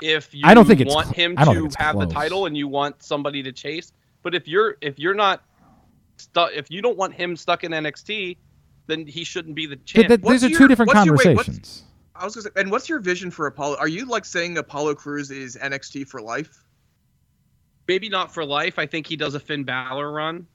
if 0.02 0.34
you 0.34 0.42
I 0.44 0.52
don't 0.52 0.66
think 0.66 0.86
want 0.86 1.06
cl- 1.06 1.14
him 1.14 1.34
I 1.38 1.44
don't 1.44 1.56
think 1.56 1.72
to 1.72 1.82
have 1.82 1.98
the 1.98 2.06
title 2.06 2.46
and 2.46 2.56
you 2.56 2.68
want 2.68 3.02
somebody 3.02 3.42
to 3.42 3.52
chase. 3.52 3.92
But 4.22 4.34
if 4.34 4.48
you're 4.48 4.76
if 4.80 4.98
you're 4.98 5.14
not 5.14 5.44
stuck, 6.16 6.50
if 6.54 6.70
you 6.70 6.82
don't 6.82 6.96
want 6.96 7.14
him 7.14 7.36
stuck 7.36 7.64
in 7.64 7.72
NXT, 7.72 8.36
then 8.86 9.06
he 9.06 9.24
shouldn't 9.24 9.54
be 9.54 9.66
the 9.66 9.76
But 9.76 9.84
champ. 9.86 10.08
that, 10.08 10.20
What's 10.22 10.42
those 10.42 10.44
are 10.44 10.50
your- 10.50 10.58
two 10.60 10.68
different 10.68 10.88
what's 10.94 11.06
your- 11.06 11.16
wait, 11.16 11.34
what's- 11.36 11.46
conversations. 11.46 11.82
I 12.16 12.24
was 12.24 12.34
gonna 12.36 12.42
say, 12.44 12.50
and 12.60 12.70
what's 12.70 12.88
your 12.88 13.00
vision 13.00 13.30
for 13.30 13.46
Apollo? 13.48 13.76
Are 13.78 13.88
you 13.88 14.04
like 14.06 14.24
saying 14.24 14.56
Apollo 14.56 14.94
Crews 14.96 15.30
is 15.32 15.56
NXT 15.56 16.04
for 16.06 16.20
life? 16.20 16.62
Maybe 17.88 18.08
not 18.08 18.32
for 18.32 18.44
life. 18.44 18.78
I 18.78 18.86
think 18.86 19.06
he 19.06 19.16
does 19.16 19.34
a 19.34 19.40
Finn 19.40 19.64
Balor 19.64 20.10
run. 20.12 20.46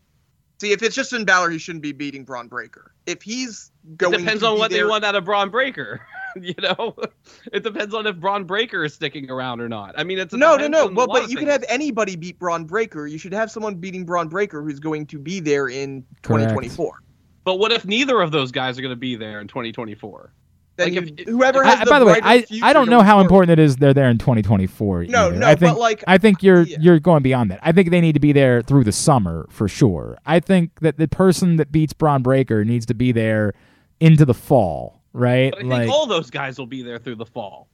See, 0.62 0.72
if 0.72 0.82
it's 0.84 0.96
just 0.96 1.14
in 1.14 1.26
Balor, 1.26 1.50
he 1.52 1.58
shouldn't 1.58 1.84
be 1.84 1.92
beating 1.92 2.24
Bron 2.24 2.48
Breakker. 2.48 2.94
If 3.06 3.22
he's 3.22 3.72
going, 3.98 4.14
It 4.16 4.18
depends 4.20 4.42
to 4.42 4.48
on 4.48 4.56
be 4.56 4.60
what 4.60 4.72
there, 4.72 4.84
they 4.86 4.90
want 4.90 5.04
out 5.06 5.16
of 5.16 5.26
Bron 5.26 5.50
Breakker. 5.50 6.02
you 6.42 6.54
know, 6.62 6.96
it 7.54 7.64
depends 7.64 7.94
on 7.94 8.08
if 8.08 8.18
Bron 8.18 8.44
Breakker 8.44 8.84
is 8.84 8.94
sticking 8.94 9.30
around 9.30 9.62
or 9.62 9.70
not. 9.70 9.96
I 9.98 10.04
mean, 10.04 10.20
it's 10.20 10.34
No, 10.34 10.56
no, 10.56 10.68
no. 10.68 10.88
Well, 10.88 11.08
but 11.08 11.26
of 11.26 11.32
you 11.32 11.38
can 11.38 11.48
have 11.48 11.64
anybody 11.68 12.16
beat 12.16 12.40
Bron 12.40 12.66
Breakker. 12.66 13.08
You 13.08 13.18
should 13.18 13.34
have 13.34 13.52
someone 13.52 13.76
beating 13.76 14.06
Bron 14.06 14.28
Breakker 14.28 14.62
who's 14.64 14.80
going 14.80 15.06
to 15.08 15.20
be 15.20 15.40
there 15.40 15.68
in 15.68 16.04
Correct. 16.22 16.50
2024. 16.50 17.04
But 17.44 17.56
what 17.60 17.72
if 17.72 17.86
neither 17.86 18.22
of 18.22 18.32
those 18.32 18.52
guys 18.52 18.78
are 18.78 18.82
going 18.82 18.92
to 18.92 18.96
be 18.96 19.16
there 19.16 19.40
in 19.42 19.48
2024? 19.48 20.34
Then 20.76 20.94
Like, 20.94 21.10
you- 21.10 21.16
if- 21.18 21.28
whoever 21.28 21.64
has 21.64 21.80
I, 21.82 21.86
the 21.86 21.90
by 21.92 22.00
the 22.00 22.06
way, 22.06 22.20
I, 22.24 22.46
I 22.62 22.74
don't 22.74 22.90
know 22.90 23.02
how 23.02 23.14
forward. 23.16 23.24
important 23.24 23.60
it 23.60 23.60
is 23.60 23.76
they're 23.78 23.94
there 23.94 24.10
in 24.10 24.18
2024. 24.18 25.06
No, 25.06 25.28
either. 25.28 25.36
no, 25.36 25.48
I 25.48 25.56
think, 25.56 25.74
but 25.74 25.80
like 25.80 26.04
I 26.08 26.18
think 26.18 26.42
you're 26.42 26.62
yeah. 26.62 26.78
you're 26.80 27.00
going 27.00 27.22
beyond 27.24 27.52
that. 27.52 27.60
I 27.64 27.72
think 27.74 27.90
they 27.92 28.00
need 28.02 28.14
to 28.14 28.20
be 28.20 28.32
there 28.32 28.62
through 28.62 28.86
the 28.86 28.92
summer 28.92 29.46
for 29.50 29.68
sure. 29.68 30.18
I 30.26 30.40
think 30.40 30.80
that 30.80 30.98
the 30.98 31.08
person 31.08 31.58
that 31.58 31.72
beats 31.72 31.92
Bron 31.92 32.24
Breakker 32.24 32.64
needs 32.64 32.86
to 32.88 32.94
be 32.94 33.12
there 33.12 33.54
into 34.00 34.26
the 34.26 34.34
fall, 34.34 34.99
right? 35.14 35.52
But 35.52 35.66
I 35.66 35.80
think 35.80 35.92
all 35.92 36.06
those 36.06 36.30
guys 36.30 36.58
will 36.58 36.68
be 36.68 36.82
there 36.82 37.00
through 37.00 37.16
the 37.16 37.26
fall. 37.26 37.68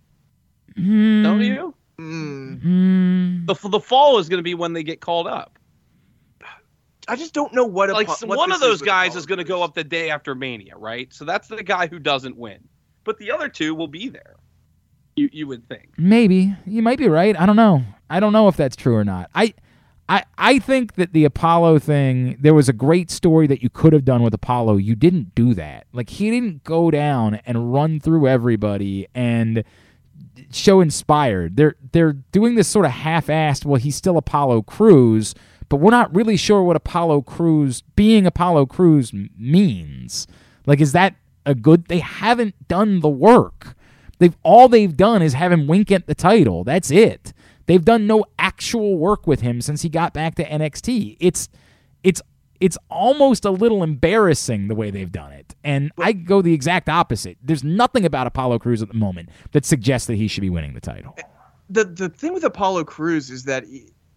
Hmm, 0.76 1.24
Don't 1.24 1.42
you? 1.42 1.76
mm. 2.00 3.46
The, 3.46 3.70
the 3.70 3.80
fall 3.80 4.20
is 4.20 4.28
going 4.30 4.40
to 4.40 4.44
be 4.44 4.54
when 4.54 4.74
they 4.74 4.84
get 4.84 5.02
called 5.02 5.28
up. 5.28 5.58
I 7.08 7.16
just 7.16 7.34
don't 7.34 7.54
know 7.54 7.66
what. 7.66 7.90
Like 7.92 8.10
Apo- 8.10 8.26
what 8.28 8.38
one 8.38 8.52
of 8.52 8.60
those 8.60 8.82
with 8.82 8.88
guys 8.88 9.16
is 9.16 9.26
going 9.26 9.38
to 9.38 9.44
go 9.44 9.62
up 9.62 9.76
the 9.76 9.84
day 9.84 10.10
after 10.10 10.34
Mania, 10.34 10.76
right? 10.76 11.14
So 11.14 11.24
that's 11.24 11.48
the 11.48 11.64
guy 11.64 11.88
who 11.88 12.00
doesn't 12.00 12.36
win. 12.36 12.60
But 13.04 13.20
the 13.20 13.32
other 13.32 13.48
two 13.48 13.76
will 13.76 13.88
be 13.88 14.10
there. 14.10 14.36
You 15.16 15.30
you 15.32 15.48
would 15.48 15.68
think. 15.70 15.94
Maybe 15.98 16.56
you 16.66 16.82
might 16.82 16.98
be 16.98 17.08
right. 17.08 17.40
I 17.40 17.46
don't 17.46 17.56
know. 17.56 17.84
I 18.10 18.20
don't 18.20 18.34
know 18.34 18.48
if 18.48 18.58
that's 18.58 18.76
true 18.76 18.96
or 18.96 19.04
not. 19.04 19.30
I, 19.34 19.54
I, 20.08 20.24
I 20.38 20.60
think 20.60 20.96
that 20.96 21.14
the 21.14 21.26
Apollo 21.26 21.80
thing. 21.80 22.38
There 22.40 22.54
was 22.54 22.70
a 22.70 22.74
great 22.74 23.10
story 23.10 23.48
that 23.48 23.64
you 23.64 23.70
could 23.70 23.94
have 23.94 24.06
done 24.06 24.22
with 24.22 24.34
Apollo. 24.34 24.78
You 24.78 24.96
didn't 24.96 25.34
do 25.34 25.54
that. 25.56 25.88
Like 25.94 26.10
he 26.12 26.30
didn't 26.30 26.64
go 26.64 26.92
down 26.92 27.36
and 27.46 27.74
run 27.74 28.00
through 28.00 28.28
everybody 28.28 29.08
and 29.16 29.64
show 30.52 30.82
inspired. 30.82 31.58
They're 31.58 31.76
they're 31.92 32.14
doing 32.14 32.56
this 32.56 32.68
sort 32.68 32.86
of 32.86 32.92
half-assed. 32.92 33.66
Well, 33.66 33.82
he's 33.82 33.96
still 33.96 34.18
Apollo 34.18 34.64
Crews, 34.64 35.34
but 35.70 35.78
we're 35.78 35.92
not 35.92 36.14
really 36.14 36.38
sure 36.38 36.62
what 36.62 36.76
Apollo 36.76 37.24
Crews 37.24 37.82
being 37.96 38.28
Apollo 38.28 38.70
m- 38.78 39.30
means. 39.38 40.28
Like, 40.68 40.82
is 40.82 40.92
that 40.92 41.16
a 41.46 41.56
good? 41.56 41.86
They 41.86 42.00
haven't 42.00 42.68
done 42.68 43.00
the 43.00 43.10
work. 43.10 43.76
They've 44.20 44.38
all 44.44 44.68
they've 44.70 44.96
done 44.96 45.22
is 45.22 45.34
have 45.34 45.52
him 45.52 45.68
wink 45.68 45.92
at 45.92 46.08
the 46.08 46.16
title. 46.16 46.64
That's 46.64 46.92
it. 46.92 47.34
They've 47.68 47.84
done 47.84 48.08
no 48.08 48.26
actual 48.38 48.98
work 48.98 49.26
with 49.28 49.42
him 49.42 49.62
since 49.62 49.82
he 49.82 49.90
got 49.90 50.14
back 50.14 50.36
to 50.36 50.44
NXT. 50.46 51.18
It's 51.20 51.50
it's 52.04 52.22
it's 52.62 52.78
almost 52.90 53.44
a 53.46 53.52
little 53.52 53.84
embarrassing 53.84 54.68
the 54.68 54.76
way 54.76 54.90
they've 54.92 55.12
done 55.12 55.32
it. 55.34 55.56
And 55.64 55.92
I 56.00 56.14
go 56.14 56.42
the 56.42 56.54
exact 56.54 56.88
opposite. 56.90 57.38
There's 57.44 57.64
nothing 57.64 58.06
about 58.06 58.28
Apollo 58.28 58.60
Crews 58.60 58.82
at 58.82 58.88
the 58.88 58.94
moment 58.94 59.30
that 59.52 59.66
suggests 59.66 60.08
that 60.08 60.16
he 60.16 60.28
should 60.28 60.42
be 60.42 60.50
winning 60.50 60.74
the 60.74 60.82
title. 60.82 61.16
Eh, 61.18 61.24
the 61.70 61.84
the 61.86 62.10
thing 62.10 62.34
with 62.34 62.44
Apollo 62.44 62.86
Crews 62.86 63.30
is 63.30 63.44
that 63.46 63.66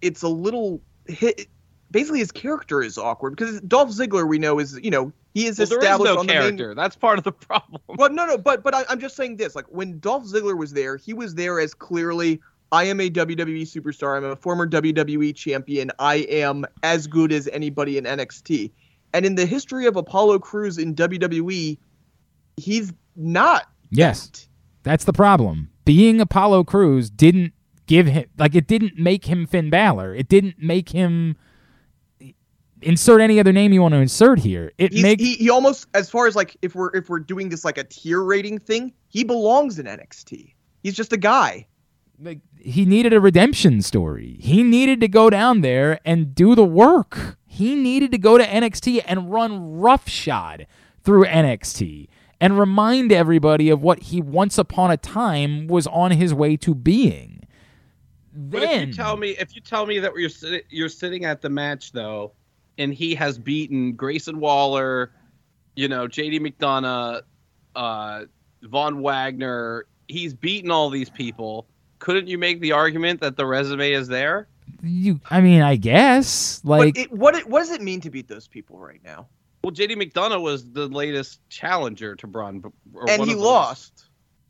it's 0.03 0.23
a 0.23 0.29
little 0.29 0.81
hit. 1.07 1.49
Basically, 1.91 2.19
his 2.19 2.31
character 2.31 2.83
is 2.83 2.99
awkward 2.99 3.31
because 3.35 3.63
Dolph 3.63 3.89
Ziggler, 3.89 4.29
we 4.29 4.39
know, 4.39 4.59
is 4.59 4.79
you 4.83 4.91
know 4.91 5.11
he 5.33 5.47
is 5.47 5.59
Well, 5.59 5.67
there 5.69 5.79
is 5.79 5.85
established 5.85 6.13
no 6.15 6.21
on 6.21 6.27
the 6.27 6.35
main. 6.35 6.43
character. 6.43 6.75
That's 6.75 6.97
part 6.97 7.17
of 7.17 7.25
the 7.25 7.33
problem. 7.33 7.81
Well, 7.89 8.11
no, 8.11 8.27
no, 8.27 8.37
but 8.37 8.63
but 8.63 8.75
I, 8.75 8.85
I'm 8.91 9.01
just 9.01 9.17
saying 9.17 9.37
this: 9.37 9.57
like 9.57 9.65
when 9.71 9.99
Dolph 9.99 10.25
Ziggler 10.25 10.57
was 10.57 10.75
there, 10.75 10.99
he 10.99 11.15
was 11.15 11.35
there 11.35 11.59
as 11.59 11.73
clearly, 11.73 12.41
I 12.71 12.85
am 12.85 13.01
a 13.01 13.09
WWE 13.09 13.62
superstar. 13.62 14.16
I'm 14.16 14.25
a 14.25 14.37
former 14.37 14.66
WWE 14.66 15.35
champion. 15.35 15.91
I 15.99 16.16
am 16.29 16.66
as 16.83 17.07
good 17.07 17.33
as 17.33 17.49
anybody 17.49 17.99
in 17.99 18.05
NXT. 18.05 18.71
And 19.14 19.25
in 19.25 19.37
the 19.37 19.47
history 19.47 19.87
of 19.87 19.97
Apollo 19.97 20.41
Crews 20.41 20.77
in 20.77 20.95
WWE, 20.95 21.79
he's 22.57 22.93
not. 23.16 23.69
Yes. 23.91 24.49
That's 24.83 25.05
the 25.05 25.12
problem. 25.12 25.71
Being 25.85 26.21
Apollo 26.21 26.64
Crews 26.64 27.09
didn't 27.09 27.53
give 27.87 28.07
him 28.07 28.27
like 28.37 28.55
it 28.55 28.66
didn't 28.66 28.99
make 28.99 29.25
him 29.25 29.47
Finn 29.47 29.71
Balor. 29.71 30.14
It 30.14 30.29
didn't 30.29 30.57
make 30.59 30.91
him 30.91 31.37
insert 32.83 33.21
any 33.21 33.41
other 33.41 33.53
name 33.53 33.73
you 33.73 33.83
want 33.83 33.93
to 33.93 33.99
insert 33.99 34.39
here. 34.39 34.73
It 34.79 34.93
He's, 34.93 35.03
makes 35.03 35.23
he, 35.23 35.35
he 35.35 35.51
almost, 35.51 35.87
as 35.95 36.11
far 36.11 36.27
as 36.27 36.37
like 36.37 36.57
if 36.62 36.75
we're 36.75 36.91
if 36.95 37.09
we're 37.09 37.21
doing 37.21 37.49
this 37.49 37.64
like 37.64 37.79
a 37.79 37.85
tier 37.85 38.23
rating 38.23 38.59
thing, 38.59 38.93
he 39.09 39.25
belongs 39.25 39.79
in 39.79 39.87
NXT. 39.87 40.53
He's 40.83 40.95
just 40.95 41.12
a 41.12 41.16
guy. 41.16 41.66
like 42.21 42.41
he 42.61 42.85
needed 42.85 43.13
a 43.13 43.21
redemption 43.21 43.83
story. 43.83 44.37
He 44.41 44.63
needed 44.63 45.01
to 45.01 45.09
go 45.09 45.31
down 45.31 45.61
there 45.61 46.01
and 46.05 46.35
do 46.35 46.55
the 46.55 46.65
work. 46.65 47.37
He 47.47 47.75
needed 47.75 48.13
to 48.13 48.19
go 48.19 48.39
to 48.39 48.45
NXT 48.45 49.03
and 49.07 49.31
run 49.31 49.79
roughshod 49.79 50.67
through 51.03 51.25
NXT 51.25 52.09
and 52.41 52.59
remind 52.59 53.13
everybody 53.13 53.69
of 53.71 53.83
what 53.83 54.01
he 54.05 54.21
once 54.21 54.59
upon 54.59 54.91
a 54.91 54.97
time 54.97 55.67
was 55.67 55.87
on 55.89 56.13
his 56.13 56.33
way 56.33 56.57
to 56.59 56.75
being. 56.75 57.43
But 58.33 58.63
if 58.63 58.87
you 58.87 58.93
tell 58.93 59.17
me, 59.17 59.31
if 59.31 59.57
you 59.57 59.61
tell 59.61 59.87
me 59.87 59.99
that 59.99 60.13
you're 60.15 60.29
sitting, 60.29 60.61
you're 60.71 60.89
sitting 60.89 61.25
at 61.25 61.41
the 61.41 61.51
match 61.51 61.91
though, 61.93 62.33
and 62.77 62.95
he 62.95 63.15
has 63.17 63.39
beaten 63.39 63.95
Grayson 63.95 64.39
Waller, 64.39 65.11
you 65.75 65.89
know, 65.89 66.07
J.D. 66.07 66.39
McDonagh, 66.39 67.23
uh, 67.75 68.25
Von 68.63 69.03
Wagner, 69.03 69.87
he's 70.07 70.35
beaten 70.35 70.71
all 70.71 70.91
these 70.91 71.11
people. 71.11 71.67
Couldn't 71.99 72.29
you 72.29 72.39
make 72.39 72.61
the 72.61 72.73
argument 72.73 73.21
that 73.21 73.37
the 73.37 73.47
resume 73.47 73.93
is 73.93 74.09
there? 74.09 74.49
you, 74.83 75.19
I 75.31 75.41
mean, 75.41 75.63
I 75.63 75.77
guess 75.77 76.61
like 76.65 76.95
but 76.95 77.03
it, 77.03 77.13
what 77.13 77.35
it, 77.35 77.49
what 77.49 77.61
does 77.61 77.71
it 77.71 77.81
mean 77.83 78.01
to 78.03 78.11
beat 78.11 78.29
those 78.29 78.47
people 78.47 78.79
right 78.79 79.01
now? 79.05 79.27
Well, 79.65 79.73
J.D. 79.73 79.97
McDonagh 79.97 80.41
was 80.41 80.71
the 80.71 80.87
latest 80.87 81.41
challenger 81.49 82.15
to 82.17 82.27
Bron, 82.27 82.63
or 82.95 83.11
And 83.11 83.23
he 83.25 83.35
lost. 83.35 84.05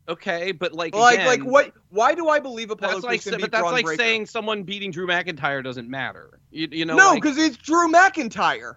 Okay, 0.07 0.51
but 0.51 0.73
like, 0.73 0.95
Like 0.95 1.15
again, 1.15 1.27
like 1.27 1.41
what? 1.43 1.73
Why 1.89 2.15
do 2.15 2.29
I 2.29 2.39
believe 2.39 2.71
Apollo 2.71 2.93
That's 3.01 3.05
Crews 3.05 3.25
like, 3.25 3.33
can 3.33 3.41
but 3.41 3.51
that's 3.51 3.61
Bron 3.61 3.73
like 3.73 3.85
Breakker? 3.85 4.01
saying 4.03 4.25
someone 4.25 4.63
beating 4.63 4.91
Drew 4.91 5.07
McIntyre 5.07 5.63
doesn't 5.63 5.89
matter. 5.89 6.39
You, 6.51 6.67
you 6.71 6.85
know, 6.85 6.95
no, 6.95 7.09
like- 7.09 7.21
because 7.21 7.37
it's 7.37 7.57
Drew 7.57 7.91
McIntyre. 7.91 8.75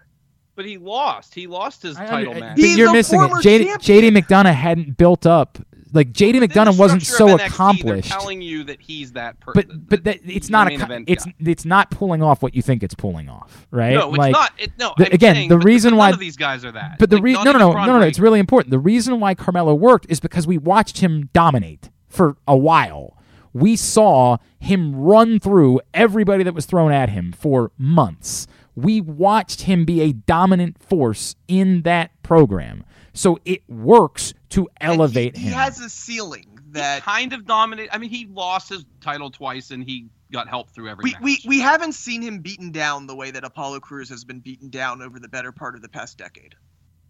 But 0.55 0.67
he 0.67 0.77
lost. 0.77 1.35
He 1.35 1.47
lost 1.47 1.83
his 1.83 1.97
I- 1.97 2.05
title 2.07 2.35
I- 2.35 2.41
match. 2.41 2.59
He's 2.59 2.77
you're 2.77 2.91
a 2.91 2.93
missing 2.93 3.19
it. 3.21 3.29
former 3.29 3.43
JD. 3.43 3.75
JD 3.77 4.11
McDonagh 4.11 4.55
hadn't 4.55 4.99
built 4.99 5.25
up. 5.27 5.59
Like 5.93 6.13
JD 6.13 6.43
McDonagh 6.43 6.79
wasn't 6.79 7.03
so 7.03 7.27
NXT, 7.37 7.47
accomplished. 7.47 8.11
Telling 8.11 8.41
you 8.43 8.65
that 8.65 8.81
he's 8.81 9.13
that 9.13 9.39
person. 9.41 9.63
but 9.67 9.89
but 9.89 10.05
that, 10.05 10.21
it's 10.25 10.49
not 10.49 10.71
a 10.71 10.75
event 10.75 11.05
it's 11.09 11.25
guy. 11.25 11.35
it's 11.41 11.65
not 11.65 11.91
pulling 11.91 12.23
off 12.23 12.43
what 12.43 12.55
you 12.55 12.63
think 12.63 12.83
it's 12.83 12.95
pulling 12.95 13.29
off, 13.29 13.67
right? 13.71 13.95
no, 13.95 14.09
it's 14.11 14.19
like, 14.19 14.33
not. 14.33 14.53
It, 14.59 14.73
no, 14.79 14.95
the- 14.97 15.13
again, 15.13 15.35
saying, 15.35 15.49
the 15.49 15.59
reason 15.59 15.97
why- 15.97 16.07
none 16.09 16.15
of 16.15 16.21
these 16.21 16.37
guys 16.37 16.65
are 16.65 16.73
that. 16.73 16.99
But 16.99 17.11
the 17.11 17.17
Like, 17.17 17.25
reason 17.25 17.45
no 17.45 17.53
no 17.53 17.59
no 17.59 17.73
no 17.73 17.99
no 17.99 18.07
it's 18.07 18.19
really 18.19 18.41
important. 18.41 18.71
The 18.71 18.79
reason 18.79 19.21
why 19.21 19.35
Carmelo 19.35 19.75
worked 19.75 20.07
is 20.09 20.21
because 20.21 20.47
we 20.47 20.59
watched 20.59 20.99
him 20.99 21.29
dominate 21.33 21.91
for 22.09 22.37
a 22.49 22.57
while. 22.57 23.17
We 23.55 23.77
saw 23.77 24.39
him 24.59 24.95
run 24.95 25.39
through 25.39 25.81
everybody 25.93 26.43
that 26.45 26.55
was 26.55 26.65
thrown 26.65 26.91
at 26.91 27.11
him 27.11 27.33
for 27.33 27.71
months. 27.77 28.47
We 28.75 29.03
watched 29.03 29.63
him 29.63 29.85
be 29.85 30.01
a 30.01 30.13
dominant 30.15 30.83
force 30.83 31.37
in 31.49 31.83
that 31.83 32.11
program. 32.23 32.85
So 33.13 33.39
it 33.45 33.63
works 33.69 34.35
to 34.51 34.69
elevate 34.81 35.37
he, 35.37 35.45
him. 35.45 35.49
He 35.51 35.55
has 35.55 35.81
a 35.81 35.89
ceiling 35.91 36.47
He 36.55 36.73
that 36.73 37.03
kind 37.03 37.33
of 37.33 37.47
dominate. 37.47 37.91
I 37.93 37.99
mean, 37.99 38.11
he 38.11 38.27
lost 38.27 38.71
his 38.71 38.85
title 39.01 39.31
twice, 39.31 39.71
and 39.71 39.85
he 39.85 40.07
got 40.33 40.49
help 40.49 40.71
through 40.71 40.89
every 40.89 41.03
we, 41.05 41.13
match. 41.13 41.23
we 41.23 41.39
we 41.47 41.61
haven't 41.61 41.93
seen 41.93 42.23
him 42.23 42.39
beaten 42.39 42.71
down 42.71 43.07
the 43.07 43.15
way 43.15 43.31
that 43.31 43.45
Apollo 43.45 43.81
Crews 43.81 44.09
has 44.09 44.25
been 44.25 44.41
beaten 44.41 44.71
down 44.71 45.03
over 45.03 45.19
the 45.19 45.29
better 45.29 45.53
part 45.53 45.75
of 45.75 45.83
the 45.83 45.89
past 45.89 46.17
decade. 46.17 46.55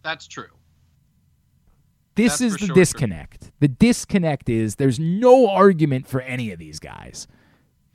That's 0.03 0.27
true. 0.27 0.49
This 2.15 2.39
That's 2.39 2.41
is 2.41 2.53
the 2.55 2.59
sure 2.59 2.67
true. 2.69 2.75
disconnect. 2.75 3.53
The 3.61 3.69
disconnect 3.69 4.49
is 4.49 4.77
there's 4.77 4.99
no 5.01 5.49
argument 5.49 6.07
for 6.07 6.21
any 6.21 6.51
of 6.51 6.59
these 6.59 6.79
guys. 6.79 7.27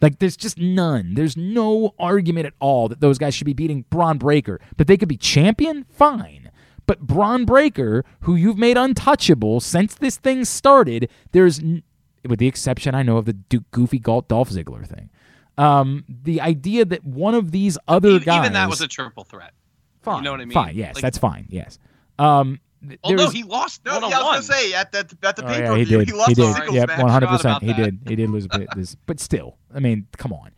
Like 0.01 0.19
there's 0.19 0.37
just 0.37 0.57
none. 0.57 1.13
There's 1.13 1.37
no 1.37 1.93
argument 1.99 2.47
at 2.47 2.53
all 2.59 2.87
that 2.87 2.99
those 2.99 3.17
guys 3.17 3.35
should 3.35 3.45
be 3.45 3.53
beating 3.53 3.85
Bron 3.89 4.17
Breakker. 4.17 4.59
But 4.75 4.87
they 4.87 4.97
could 4.97 5.09
be 5.09 5.17
champion, 5.17 5.85
fine. 5.89 6.51
But 6.88 7.01
Bron 7.01 7.45
Breakker, 7.45 8.03
who 8.21 8.35
you've 8.35 8.57
made 8.57 8.77
untouchable 8.77 9.59
since 9.59 9.93
this 9.93 10.17
thing 10.17 10.45
started, 10.45 11.09
there's, 11.33 11.59
n- 11.59 11.83
with 12.27 12.39
the 12.39 12.47
exception 12.47 12.95
I 12.95 13.03
know 13.03 13.17
of 13.17 13.25
the 13.25 13.33
du- 13.33 13.63
goofy 13.71 13.99
Galt 13.99 14.27
Dolph 14.29 14.49
Ziggler 14.49 14.88
thing, 14.88 15.09
um, 15.57 16.05
the 16.07 16.39
idea 16.41 16.85
that 16.85 17.03
one 17.03 17.35
of 17.35 17.51
these 17.51 17.77
other 17.88 18.09
Even, 18.09 18.23
guys, 18.23 18.39
even 18.39 18.53
that 18.53 18.69
was 18.69 18.81
a 18.81 18.88
triple 18.88 19.23
threat. 19.25 19.51
fine, 20.01 20.17
you 20.17 20.21
know 20.23 20.31
what 20.31 20.41
I 20.41 20.45
mean? 20.45 20.53
Fine, 20.53 20.75
yes, 20.75 20.95
Like- 20.95 21.01
that's 21.01 21.17
fine. 21.17 21.45
Yes. 21.49 21.77
Um, 22.19 22.59
th- 22.88 22.99
Although 23.03 23.17
there's- 23.17 23.33
he 23.33 23.43
lost 23.43 23.83
No, 23.85 23.99
one 23.99 24.09
yeah, 24.09 24.19
I 24.19 24.23
was 24.23 24.47
gonna 24.47 24.59
say 24.59 24.73
at 24.73 24.91
that 24.93 25.13
at 25.23 25.35
the 25.35 25.43
Oh, 25.43 25.47
pay 25.47 25.59
yeah, 25.59 25.67
per 25.67 25.75
he 25.75 25.83
view 25.83 25.97
did. 25.99 26.07
he 26.07 26.13
lost 26.13 26.29
he 26.29 26.33
the 26.35 26.41
did. 26.43 26.55
singles 26.55 26.75
Yep, 26.75 26.88
match. 26.88 27.01
one 27.01 27.11
hundred 27.11 27.27
percent. 27.27 27.57
about 27.57 27.63
He 27.63 27.73
did. 27.73 27.99
He 28.07 28.15
did 28.15 28.29
lose 28.29 28.45
a 28.45 28.57
bit. 28.59 28.69
This, 28.77 28.95
but 29.05 29.19
still, 29.19 29.57
I 29.75 29.79
mean, 29.79 30.07
come 30.17 30.31
on. 30.31 30.51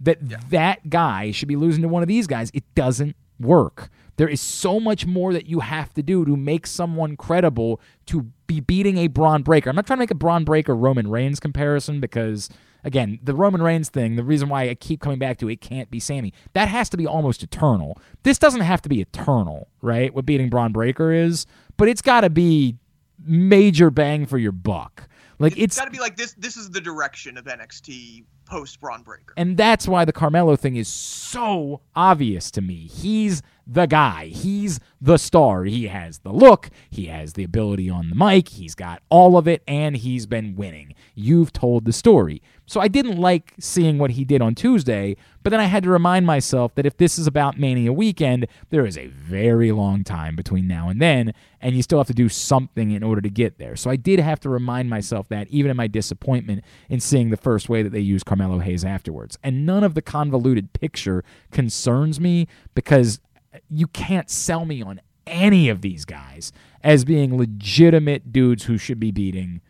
That 0.00 0.50
that 0.50 0.88
guy 0.90 1.32
should 1.32 1.48
be 1.48 1.56
losing 1.56 1.82
to 1.82 1.88
one 1.88 2.02
of 2.02 2.08
these 2.08 2.26
guys. 2.26 2.50
It 2.54 2.64
doesn't 2.74 3.16
work. 3.40 3.90
There 4.16 4.28
is 4.28 4.40
so 4.40 4.78
much 4.78 5.06
more 5.06 5.32
that 5.32 5.46
you 5.46 5.60
have 5.60 5.94
to 5.94 6.02
do 6.02 6.24
to 6.24 6.36
make 6.36 6.66
someone 6.66 7.16
credible 7.16 7.80
to 8.06 8.26
be 8.46 8.60
beating 8.60 8.98
a 8.98 9.08
Bron 9.08 9.42
Breakker. 9.42 9.70
I'm 9.70 9.76
not 9.76 9.86
trying 9.86 9.98
to 9.98 10.02
make 10.02 10.10
a 10.10 10.16
Bron 10.16 10.44
Breakker 10.44 10.76
Roman 10.76 11.08
Reigns 11.08 11.40
comparison 11.40 12.00
because 12.00 12.48
again, 12.84 13.18
the 13.22 13.34
Roman 13.34 13.62
Reigns 13.62 13.88
thing, 13.88 14.16
the 14.16 14.24
reason 14.24 14.48
why 14.48 14.68
I 14.68 14.74
keep 14.74 15.00
coming 15.00 15.18
back 15.18 15.38
to 15.38 15.48
it 15.48 15.60
can't 15.60 15.90
be 15.90 16.00
Sammy. 16.00 16.32
That 16.52 16.68
has 16.68 16.88
to 16.90 16.96
be 16.96 17.06
almost 17.06 17.42
eternal. 17.42 17.98
This 18.22 18.38
doesn't 18.38 18.60
have 18.60 18.82
to 18.82 18.88
be 18.88 19.00
eternal, 19.00 19.68
right? 19.80 20.12
What 20.14 20.26
beating 20.26 20.50
Bron 20.50 20.72
Breakker 20.72 21.12
is, 21.12 21.46
but 21.76 21.88
it's 21.88 22.02
got 22.02 22.22
to 22.22 22.30
be 22.30 22.76
major 23.24 23.90
bang 23.90 24.26
for 24.26 24.38
your 24.38 24.52
buck. 24.52 25.08
Like 25.38 25.52
it's 25.52 25.62
it's 25.62 25.78
got 25.78 25.86
to 25.86 25.90
be 25.90 25.98
like 25.98 26.16
this. 26.16 26.34
This 26.34 26.56
is 26.56 26.70
the 26.70 26.80
direction 26.80 27.36
of 27.36 27.46
NXT 27.46 28.24
post 28.44 28.80
Bron 28.80 29.02
Breakker. 29.02 29.34
and 29.36 29.56
that's 29.56 29.88
why 29.88 30.04
the 30.04 30.12
Carmelo 30.12 30.56
thing 30.56 30.76
is 30.76 30.88
so 30.88 31.80
obvious 31.96 32.50
to 32.52 32.60
me. 32.60 32.86
He's 32.86 33.42
the 33.66 33.86
guy. 33.86 34.26
He's 34.26 34.80
the 35.00 35.16
star. 35.16 35.64
He 35.64 35.88
has 35.88 36.18
the 36.18 36.32
look. 36.32 36.70
He 36.90 37.06
has 37.06 37.32
the 37.32 37.44
ability 37.44 37.90
on 37.90 38.08
the 38.08 38.14
mic. 38.14 38.50
He's 38.50 38.74
got 38.74 39.02
all 39.08 39.36
of 39.36 39.48
it, 39.48 39.62
and 39.66 39.96
he's 39.96 40.26
been 40.26 40.54
winning. 40.54 40.94
You've 41.14 41.52
told 41.52 41.84
the 41.84 41.92
story. 41.92 42.42
So 42.66 42.80
I 42.80 42.88
didn't 42.88 43.18
like 43.18 43.54
seeing 43.58 43.98
what 43.98 44.12
he 44.12 44.24
did 44.24 44.40
on 44.40 44.54
Tuesday, 44.54 45.16
but 45.42 45.50
then 45.50 45.60
I 45.60 45.64
had 45.64 45.82
to 45.82 45.90
remind 45.90 46.26
myself 46.26 46.74
that 46.76 46.86
if 46.86 46.96
this 46.96 47.18
is 47.18 47.26
about 47.26 47.58
Mania 47.58 47.92
weekend, 47.92 48.46
there 48.70 48.86
is 48.86 48.96
a 48.96 49.08
very 49.08 49.72
long 49.72 50.04
time 50.04 50.36
between 50.36 50.68
now 50.68 50.88
and 50.88 51.02
then, 51.02 51.34
and 51.60 51.74
you 51.74 51.82
still 51.82 51.98
have 51.98 52.06
to 52.06 52.14
do 52.14 52.28
something 52.28 52.92
in 52.92 53.02
order 53.02 53.20
to 53.20 53.28
get 53.28 53.58
there. 53.58 53.76
So 53.76 53.90
I 53.90 53.96
did 53.96 54.20
have 54.20 54.40
to 54.40 54.48
remind 54.48 54.88
myself 54.88 55.28
that, 55.28 55.48
even 55.48 55.70
in 55.70 55.76
my 55.76 55.86
disappointment 55.86 56.64
in 56.88 57.00
seeing 57.00 57.30
the 57.30 57.36
first 57.36 57.68
way 57.68 57.82
that 57.82 57.90
they 57.90 58.00
used 58.00 58.24
Carmelo 58.24 58.60
Hayes 58.60 58.84
afterwards. 58.84 59.36
And 59.42 59.66
none 59.66 59.84
of 59.84 59.94
the 59.94 60.02
convoluted 60.02 60.72
picture 60.72 61.24
concerns 61.50 62.20
me 62.20 62.46
because 62.74 63.20
you 63.68 63.86
can't 63.88 64.30
sell 64.30 64.64
me 64.64 64.82
on 64.82 65.00
any 65.26 65.68
of 65.68 65.80
these 65.82 66.04
guys 66.04 66.52
as 66.82 67.04
being 67.04 67.36
legitimate 67.36 68.32
dudes 68.32 68.64
who 68.64 68.76
should 68.78 68.98
be 69.00 69.10
beating. 69.10 69.60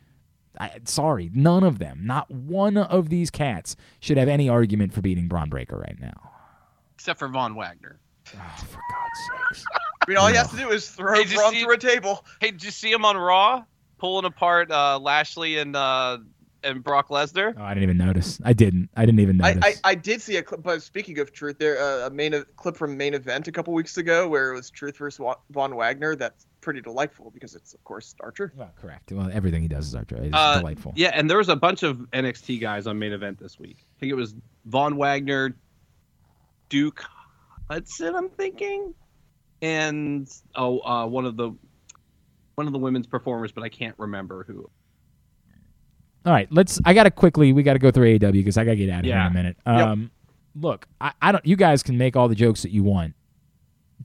I, 0.58 0.80
sorry, 0.84 1.30
none 1.34 1.64
of 1.64 1.78
them, 1.78 2.00
not 2.04 2.30
one 2.30 2.76
of 2.76 3.08
these 3.08 3.30
cats 3.30 3.74
should 4.00 4.16
have 4.18 4.28
any 4.28 4.48
argument 4.48 4.92
for 4.92 5.00
beating 5.00 5.26
Bron 5.28 5.48
Breakker 5.48 5.76
right 5.78 5.98
now. 6.00 6.30
except 6.94 7.18
for 7.18 7.28
Von 7.28 7.54
Wagner. 7.54 7.98
Oh, 8.34 8.38
for 8.58 8.80
God's 8.92 9.58
sakes. 9.58 9.64
I 10.02 10.04
mean, 10.10 10.16
all 10.18 10.30
you 10.30 10.36
have 10.36 10.50
to 10.50 10.56
do 10.56 10.70
is 10.70 10.88
throw 10.90 11.14
Hey, 11.14 11.34
Bron 11.34 11.52
see- 11.52 11.62
through 11.62 11.74
a 11.74 11.78
table. 11.78 12.24
Hey, 12.40 12.50
did 12.50 12.62
you 12.64 12.70
see 12.70 12.90
him 12.92 13.04
on 13.04 13.16
Raw 13.16 13.64
pulling 13.98 14.24
apart 14.24 14.70
uh, 14.70 14.98
Lashley 14.98 15.58
and 15.58 15.74
uh, 15.76 16.18
and 16.64 16.82
Brock 16.82 17.08
Lesnar? 17.08 17.54
Oh, 17.56 17.62
I 17.62 17.74
didn't 17.74 17.84
even 17.84 17.98
notice. 17.98 18.40
I 18.44 18.52
didn't. 18.52 18.90
I 18.96 19.04
didn't 19.06 19.20
even 19.20 19.40
I, 19.42 19.54
notice. 19.54 19.80
I, 19.84 19.90
I 19.90 19.94
did 19.94 20.22
see 20.22 20.36
a 20.36 20.42
clip. 20.42 20.62
But 20.62 20.82
speaking 20.82 21.18
of 21.18 21.32
truth, 21.32 21.58
there 21.58 21.80
uh, 21.80 22.06
a 22.06 22.10
main 22.10 22.34
e- 22.34 22.42
clip 22.56 22.76
from 22.76 22.96
main 22.96 23.14
event 23.14 23.48
a 23.48 23.52
couple 23.52 23.72
weeks 23.74 23.96
ago 23.96 24.28
where 24.28 24.52
it 24.52 24.56
was 24.56 24.70
Truth 24.70 24.96
versus 24.98 25.24
Von 25.50 25.74
Wagner. 25.76 26.16
That's 26.16 26.46
pretty 26.60 26.80
delightful 26.80 27.30
because 27.32 27.54
it's 27.54 27.74
of 27.74 27.82
course 27.84 28.14
Archer. 28.20 28.52
Well, 28.56 28.72
correct. 28.80 29.12
Well, 29.12 29.30
everything 29.32 29.62
he 29.62 29.68
does 29.68 29.88
is, 29.88 29.94
art- 29.94 30.12
is 30.12 30.30
Uh, 30.32 30.58
delightful. 30.58 30.92
Yeah, 30.96 31.10
and 31.14 31.28
there 31.28 31.38
was 31.38 31.48
a 31.48 31.56
bunch 31.56 31.82
of 31.82 31.98
NXT 32.12 32.60
guys 32.60 32.86
on 32.86 32.98
main 32.98 33.12
event 33.12 33.38
this 33.38 33.58
week. 33.58 33.78
I 33.96 34.00
think 34.00 34.12
it 34.12 34.16
was 34.16 34.34
Von 34.66 34.96
Wagner, 34.96 35.56
Duke 36.68 37.04
Hudson. 37.70 38.14
I'm 38.14 38.28
thinking, 38.30 38.94
and 39.60 40.28
oh, 40.54 40.80
uh, 40.80 41.06
one 41.06 41.24
of 41.26 41.36
the 41.36 41.50
one 42.54 42.66
of 42.66 42.72
the 42.72 42.78
women's 42.78 43.06
performers, 43.06 43.50
but 43.52 43.64
I 43.64 43.68
can't 43.68 43.94
remember 43.98 44.44
who. 44.44 44.70
All 46.24 46.32
right, 46.32 46.48
let's. 46.50 46.80
I 46.84 46.94
gotta 46.94 47.10
quickly. 47.10 47.52
We 47.52 47.62
gotta 47.62 47.78
go 47.78 47.90
through 47.90 48.18
AEW 48.18 48.32
because 48.32 48.56
I 48.56 48.64
gotta 48.64 48.76
get 48.76 48.90
out 48.90 49.00
of 49.00 49.04
here 49.06 49.16
in 49.16 49.26
a 49.26 49.30
minute. 49.30 49.56
Yep. 49.66 49.76
Um, 49.76 50.10
look, 50.54 50.86
I, 51.00 51.12
I 51.20 51.32
don't. 51.32 51.44
You 51.44 51.56
guys 51.56 51.82
can 51.82 51.98
make 51.98 52.16
all 52.16 52.28
the 52.28 52.34
jokes 52.34 52.62
that 52.62 52.70
you 52.70 52.84
want. 52.84 53.14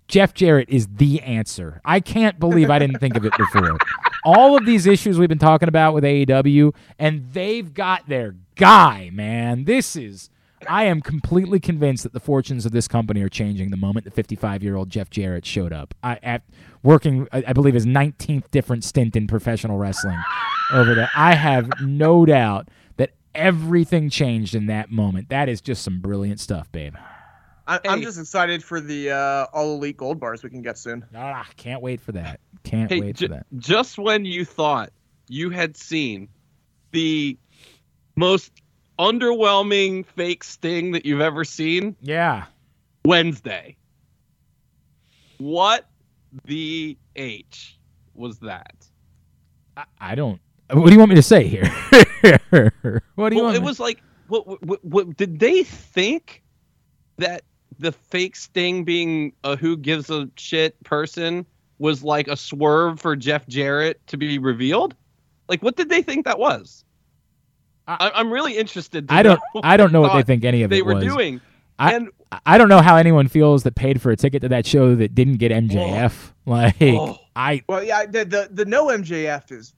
Jeff 0.07 0.34
Jarrett 0.34 0.70
is 0.70 0.88
the 0.88 1.22
answer. 1.22 1.82
I 1.84 1.99
can't 1.99 2.39
believe 2.39 2.70
I 2.70 2.80
didn't 2.80 2.99
think 2.99 3.18
of 3.18 3.26
it 3.26 3.34
before. 3.38 3.78
All 4.24 4.57
of 4.57 4.65
these 4.65 4.86
issues 4.86 5.18
we've 5.18 5.30
been 5.30 5.38
talking 5.39 5.70
about 5.70 5.93
with 5.93 6.03
AEW, 6.03 6.74
and 6.99 7.32
they've 7.32 7.74
got 7.74 8.07
their 8.07 8.36
guy, 8.55 9.09
man. 9.13 9.63
This 9.63 9.95
is. 9.95 10.30
I 10.68 10.86
am 10.86 11.01
completely 11.01 11.60
convinced 11.60 12.03
that 12.03 12.14
the 12.14 12.20
fortunes 12.20 12.66
of 12.66 12.71
this 12.71 12.88
company 12.88 13.21
are 13.21 13.29
changing 13.29 13.70
the 13.70 13.78
moment 13.78 14.05
the 14.05 14.12
55 14.12 14.63
year 14.63 14.75
old 14.75 14.89
Jeff 14.89 15.09
Jarrett 15.09 15.46
showed 15.46 15.71
up. 15.71 15.93
I, 16.04 16.17
at 16.24 16.43
working, 16.84 17.28
I 17.32 17.43
I 17.47 17.54
believe, 17.54 17.74
his 17.75 17.86
19th 17.86 18.50
different 18.51 18.84
stint 18.84 19.16
in 19.16 19.28
professional 19.28 19.78
wrestling 19.78 20.17
over 20.74 20.96
there. 20.96 21.09
I 21.16 21.36
have 21.36 21.70
no 21.82 22.25
doubt 22.25 22.70
that 22.97 23.12
everything 23.36 24.09
changed 24.09 24.55
in 24.55 24.66
that 24.67 24.89
moment. 24.92 25.29
That 25.29 25.47
is 25.47 25.62
just 25.62 25.84
some 25.84 26.00
brilliant 26.00 26.39
stuff, 26.39 26.71
babe. 26.71 26.96
I, 27.67 27.79
I'm 27.86 28.00
Hey. 28.00 28.05
just 28.05 28.17
excited 28.20 28.63
for 28.63 28.79
the 28.82 29.12
uh, 29.12 29.46
all 29.54 29.75
elite 29.75 29.97
gold 29.97 30.20
bars 30.20 30.42
we 30.42 30.50
can 30.50 30.62
get 30.62 30.78
soon. 30.78 31.05
Ah, 31.16 31.46
can't 31.58 31.82
wait 31.82 32.00
for 32.01 32.13
that. 32.13 32.39
Can't 32.63 32.89
Hey, 32.89 33.01
wait 33.01 33.16
ju- 33.17 33.28
for 33.28 33.34
that. 33.36 33.46
just 33.58 33.97
when 34.00 34.25
you 34.25 34.43
thought 34.46 34.92
you 35.28 35.50
had 35.50 35.75
seen 35.78 36.29
the 36.92 37.38
most 38.16 38.51
underwhelming 38.99 40.05
fake 40.05 40.43
sting 40.43 40.91
that 40.91 41.05
you've 41.05 41.21
ever 41.21 41.43
seen, 41.43 41.95
Yeah. 42.01 42.45
Wednesday. 43.05 43.75
What 45.37 45.86
the 46.45 46.97
H 47.15 47.78
was 48.15 48.39
that? 48.39 48.75
I, 49.75 49.83
I 49.99 50.15
don't. 50.15 50.41
What 50.71 50.87
do 50.87 50.91
you 50.93 50.99
want 50.99 51.09
me 51.09 51.15
to 51.15 51.21
say 51.24 51.47
here? 51.47 51.65
what 52.49 52.74
do 52.82 52.91
you 52.91 53.01
Well, 53.15 53.43
want? 53.43 53.55
it 53.55 53.59
me- 53.61 53.65
was 53.65 53.79
like, 53.79 54.01
what, 54.28 54.61
what, 54.65 54.83
what, 54.83 55.15
did 55.15 55.39
they 55.39 55.63
think 55.63 56.43
that 57.17 57.43
the 57.79 57.91
fake 57.91 58.36
Sting 58.36 58.83
being 58.83 59.32
a 59.43 59.55
who 59.55 59.78
gives 59.78 60.09
a 60.09 60.28
shit 60.36 60.82
person 60.83 61.45
was 61.79 62.03
like 62.03 62.28
a 62.28 62.36
swerve 62.36 62.99
for 62.99 63.15
Jeff 63.15 63.47
Jarrett 63.47 64.05
to 64.07 64.17
be 64.17 64.39
revealed? 64.39 64.95
Like, 65.47 65.61
what 65.63 65.78
did 65.78 65.87
they 65.89 66.01
think 66.01 66.25
that 66.25 66.39
was? 66.39 66.83
I, 67.88 68.12
I'm 68.16 68.32
really 68.32 68.58
interested. 68.58 69.08
To 69.08 69.14
I 69.14 69.24
don't. 69.24 69.39
know 69.55 69.62
I 69.64 69.78
don't 69.78 69.92
know 69.92 70.01
what 70.01 70.14
they 70.16 70.24
think 70.24 70.43
any 70.43 70.64
of 70.64 70.70
they 70.70 70.80
it 70.80 70.86
were 70.86 70.96
was. 70.96 71.04
doing. 71.05 71.42
I- 71.80 71.93
and 71.93 72.09
I 72.46 72.58
don't 72.58 72.68
know 72.70 72.82
how 72.82 72.97
anyone 72.97 73.28
feels 73.30 73.64
that 73.64 73.76
paid 73.76 74.01
for 74.01 74.12
a 74.12 74.16
ticket 74.18 74.42
to 74.42 74.50
that 74.50 74.66
show 74.66 74.96
that 74.96 75.16
didn't 75.16 75.38
get 75.38 75.51
MJF. 75.51 76.32
Like 76.47 76.76
Oh. 76.82 77.18
I. 77.36 77.62
Well, 77.68 77.84
yeah, 77.84 78.05
the 78.05 78.24
the, 78.24 78.47
the 78.51 78.64
no 78.66 78.88
MJF 78.88 79.51
is 79.51 79.74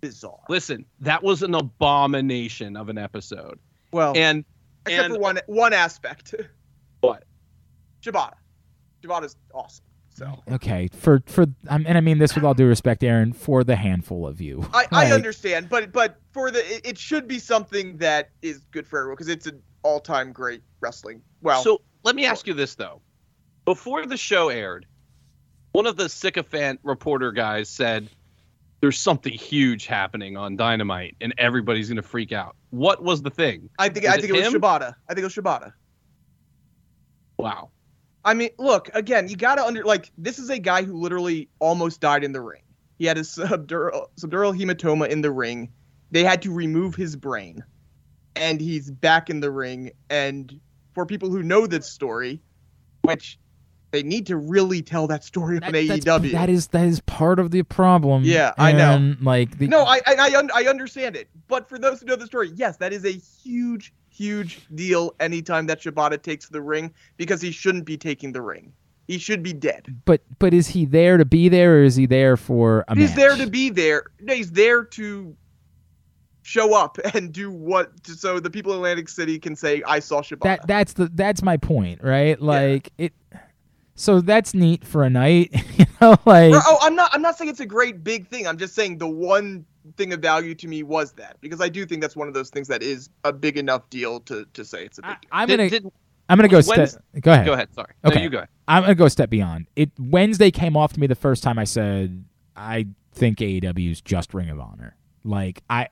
bizarre. 0.00 0.38
listen, 0.48 0.84
that 1.00 1.22
was 1.22 1.42
an 1.42 1.54
abomination 1.54 2.76
of 2.76 2.88
an 2.88 2.96
episode. 2.96 3.58
Well, 3.92 4.12
And 4.16 4.44
except 4.86 5.06
and 5.06 5.14
for 5.14 5.20
one 5.20 5.38
one 5.46 5.72
aspect. 5.72 6.34
What? 7.00 7.24
Shibata. 8.04 8.34
Shibata's 9.02 9.34
awesome. 9.52 9.84
So. 10.22 10.54
Okay, 10.54 10.88
for 10.92 11.22
for 11.26 11.42
um, 11.68 11.84
and 11.86 11.98
I 11.98 12.00
mean 12.00 12.18
this 12.18 12.34
with 12.34 12.44
all 12.44 12.54
due 12.54 12.66
respect, 12.66 13.02
Aaron, 13.02 13.32
for 13.32 13.64
the 13.64 13.76
handful 13.76 14.26
of 14.26 14.40
you. 14.40 14.64
I, 14.72 14.86
I 14.92 15.12
understand, 15.12 15.68
but 15.68 15.92
but 15.92 16.20
for 16.32 16.50
the 16.50 16.60
it, 16.76 16.86
it 16.86 16.98
should 16.98 17.26
be 17.26 17.38
something 17.38 17.96
that 17.98 18.30
is 18.40 18.64
good 18.70 18.86
for 18.86 19.00
everyone 19.00 19.16
because 19.16 19.28
it's 19.28 19.46
an 19.46 19.60
all-time 19.82 20.32
great 20.32 20.62
wrestling. 20.80 21.22
Well, 21.40 21.62
so 21.62 21.80
let 22.04 22.14
me 22.14 22.24
ask 22.24 22.46
you 22.46 22.54
this 22.54 22.74
though: 22.74 23.00
before 23.64 24.06
the 24.06 24.16
show 24.16 24.48
aired, 24.48 24.86
one 25.72 25.86
of 25.86 25.96
the 25.96 26.08
sycophant 26.08 26.80
reporter 26.82 27.32
guys 27.32 27.68
said, 27.68 28.08
"There's 28.80 28.98
something 28.98 29.32
huge 29.32 29.86
happening 29.86 30.36
on 30.36 30.56
Dynamite, 30.56 31.16
and 31.20 31.34
everybody's 31.38 31.88
gonna 31.88 32.02
freak 32.02 32.32
out." 32.32 32.56
What 32.70 33.02
was 33.02 33.22
the 33.22 33.30
thing? 33.30 33.68
I 33.78 33.88
think 33.88 34.04
was 34.04 34.14
I 34.14 34.16
it 34.18 34.20
think 34.20 34.34
it 34.34 34.44
was 34.44 34.54
him? 34.54 34.60
Shibata. 34.60 34.94
I 35.08 35.14
think 35.14 35.20
it 35.20 35.24
was 35.24 35.34
Shibata. 35.34 35.72
Wow. 37.38 37.70
I 38.24 38.34
mean, 38.34 38.50
look 38.58 38.88
again. 38.94 39.28
You 39.28 39.36
got 39.36 39.56
to 39.56 39.64
under 39.64 39.84
like 39.84 40.10
this 40.18 40.38
is 40.38 40.48
a 40.50 40.58
guy 40.58 40.82
who 40.84 40.94
literally 40.96 41.48
almost 41.58 42.00
died 42.00 42.22
in 42.24 42.32
the 42.32 42.40
ring. 42.40 42.62
He 42.98 43.06
had 43.06 43.18
a 43.18 43.22
subdural 43.22 44.06
subdural 44.20 44.56
hematoma 44.58 45.08
in 45.08 45.22
the 45.22 45.30
ring. 45.32 45.70
They 46.10 46.22
had 46.24 46.42
to 46.42 46.52
remove 46.52 46.94
his 46.94 47.16
brain, 47.16 47.64
and 48.36 48.60
he's 48.60 48.90
back 48.90 49.30
in 49.30 49.40
the 49.40 49.50
ring. 49.50 49.90
And 50.10 50.60
for 50.94 51.06
people 51.06 51.30
who 51.30 51.42
know 51.42 51.66
this 51.66 51.86
story, 51.90 52.40
which 53.02 53.38
they 53.90 54.02
need 54.02 54.26
to 54.26 54.36
really 54.36 54.82
tell 54.82 55.06
that 55.08 55.22
story 55.24 55.56
on 55.56 55.60
that- 55.60 55.72
that's- 55.72 55.98
AEW. 56.00 56.32
that 56.32 56.48
is 56.48 56.68
that 56.68 56.86
is 56.86 57.00
part 57.00 57.38
of 57.38 57.50
the 57.50 57.62
problem. 57.62 58.22
Yeah, 58.24 58.52
I 58.56 58.72
know. 58.72 59.14
Like 59.20 59.58
the, 59.58 59.66
No, 59.68 59.82
I 59.84 60.00
I 60.06 60.14
I, 60.32 60.38
un- 60.38 60.50
I 60.54 60.64
understand 60.66 61.16
it, 61.16 61.28
but 61.48 61.68
for 61.68 61.78
those 61.78 62.00
who 62.00 62.06
know 62.06 62.16
the 62.16 62.26
story, 62.26 62.50
yes, 62.54 62.76
that 62.78 62.92
is 62.92 63.04
a 63.04 63.10
huge, 63.10 63.92
huge 64.12 64.60
deal. 64.74 65.14
Anytime 65.20 65.66
that 65.66 65.80
Shibata 65.80 66.20
takes 66.20 66.48
the 66.48 66.60
ring, 66.60 66.92
because 67.16 67.40
he 67.40 67.50
shouldn't 67.50 67.84
be 67.84 67.96
taking 67.96 68.32
the 68.32 68.42
ring. 68.42 68.72
He 69.08 69.18
should 69.18 69.42
be 69.42 69.52
dead. 69.52 69.86
but 70.04 70.22
but 70.38 70.54
is 70.54 70.68
he 70.68 70.84
there 70.84 71.16
to 71.16 71.24
be 71.24 71.48
there, 71.48 71.78
or 71.78 71.82
is 71.82 71.96
he 71.96 72.06
there 72.06 72.36
for 72.36 72.84
a 72.88 72.94
He's 72.96 73.10
match? 73.10 73.16
there 73.16 73.36
to 73.36 73.46
be 73.50 73.68
there. 73.70 74.04
No, 74.20 74.34
he's 74.34 74.52
there 74.52 74.84
to 74.84 75.36
show 76.42 76.74
up 76.74 76.98
and 77.14 77.32
do 77.32 77.50
what, 77.50 77.90
so 78.06 78.38
the 78.40 78.50
people 78.50 78.72
in 78.72 78.78
Atlantic 78.78 79.08
City 79.08 79.38
can 79.38 79.56
say, 79.56 79.82
"I 79.86 79.98
saw 79.98 80.22
Shibata." 80.22 80.40
that 80.42 80.66
that's 80.66 80.92
the 80.94 81.10
that's 81.12 81.42
my 81.42 81.56
point, 81.56 82.02
right? 82.02 82.40
Like 82.40 82.92
it. 82.98 83.12
So 83.94 84.20
that's 84.20 84.54
neat 84.54 84.84
for 84.84 85.04
a 85.04 85.10
night, 85.10 85.50
you 85.78 85.86
know. 86.00 86.16
Like 86.24 86.52
oh, 86.54 86.78
I'm 86.80 86.96
not. 86.96 87.10
I'm 87.12 87.22
not 87.22 87.36
saying 87.36 87.50
it's 87.50 87.60
a 87.60 87.66
great 87.66 88.02
big 88.02 88.26
thing. 88.28 88.46
I'm 88.46 88.56
just 88.58 88.74
saying 88.74 88.98
the 88.98 89.08
one 89.08 89.64
thing 89.96 90.12
of 90.12 90.20
value 90.20 90.54
to 90.54 90.68
me 90.68 90.82
was 90.82 91.12
that 91.12 91.36
because 91.40 91.60
I 91.60 91.68
do 91.68 91.84
think 91.84 92.00
that's 92.00 92.16
one 92.16 92.28
of 92.28 92.34
those 92.34 92.50
things 92.50 92.68
that 92.68 92.82
is 92.82 93.10
a 93.24 93.32
big 93.32 93.58
enough 93.58 93.88
deal 93.90 94.20
to 94.20 94.46
to 94.54 94.64
say 94.64 94.84
it's 94.84 94.98
a 94.98 95.02
big 95.02 95.10
I, 95.10 95.14
deal. 95.14 95.28
I'm 95.32 95.48
Did- 95.48 95.56
gonna 95.56 95.70
did- 95.70 95.92
I'm 96.28 96.38
gonna 96.38 96.48
go 96.48 96.62
when's- 96.62 96.92
step. 96.92 97.04
Go 97.20 97.32
ahead. 97.32 97.46
Go 97.46 97.52
ahead. 97.52 97.74
Sorry. 97.74 97.92
Okay. 98.04 98.16
No, 98.16 98.22
you 98.22 98.30
go 98.30 98.38
ahead. 98.38 98.48
I'm 98.68 98.82
gonna 98.84 98.94
go 98.94 99.04
a 99.04 99.10
step 99.10 99.28
beyond. 99.28 99.66
It 99.76 99.90
Wednesday 99.98 100.50
came 100.50 100.76
off 100.76 100.92
to 100.94 101.00
me 101.00 101.06
the 101.06 101.14
first 101.14 101.42
time 101.42 101.58
I 101.58 101.64
said 101.64 102.24
I 102.56 102.86
think 103.12 103.38
AEW 103.38 103.90
is 103.90 104.00
just 104.00 104.32
Ring 104.32 104.48
of 104.48 104.58
Honor. 104.58 104.96
Like 105.24 105.62
I 105.68 105.88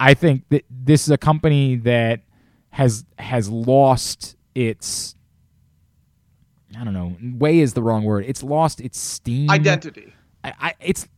I 0.00 0.14
think 0.14 0.44
that 0.48 0.64
this 0.70 1.02
is 1.04 1.10
a 1.10 1.18
company 1.18 1.76
that 1.76 2.22
has 2.70 3.04
has 3.18 3.48
lost 3.48 4.36
its 4.54 5.14
I 6.78 6.84
don't 6.84 6.94
know, 6.94 7.16
way 7.38 7.60
is 7.60 7.74
the 7.74 7.82
wrong 7.82 8.04
word. 8.04 8.24
It's 8.26 8.42
lost 8.42 8.80
its 8.80 8.98
steam. 8.98 9.50
Identity. 9.50 10.12
I, 10.44 10.52
I 10.60 10.74
it's 10.80 11.08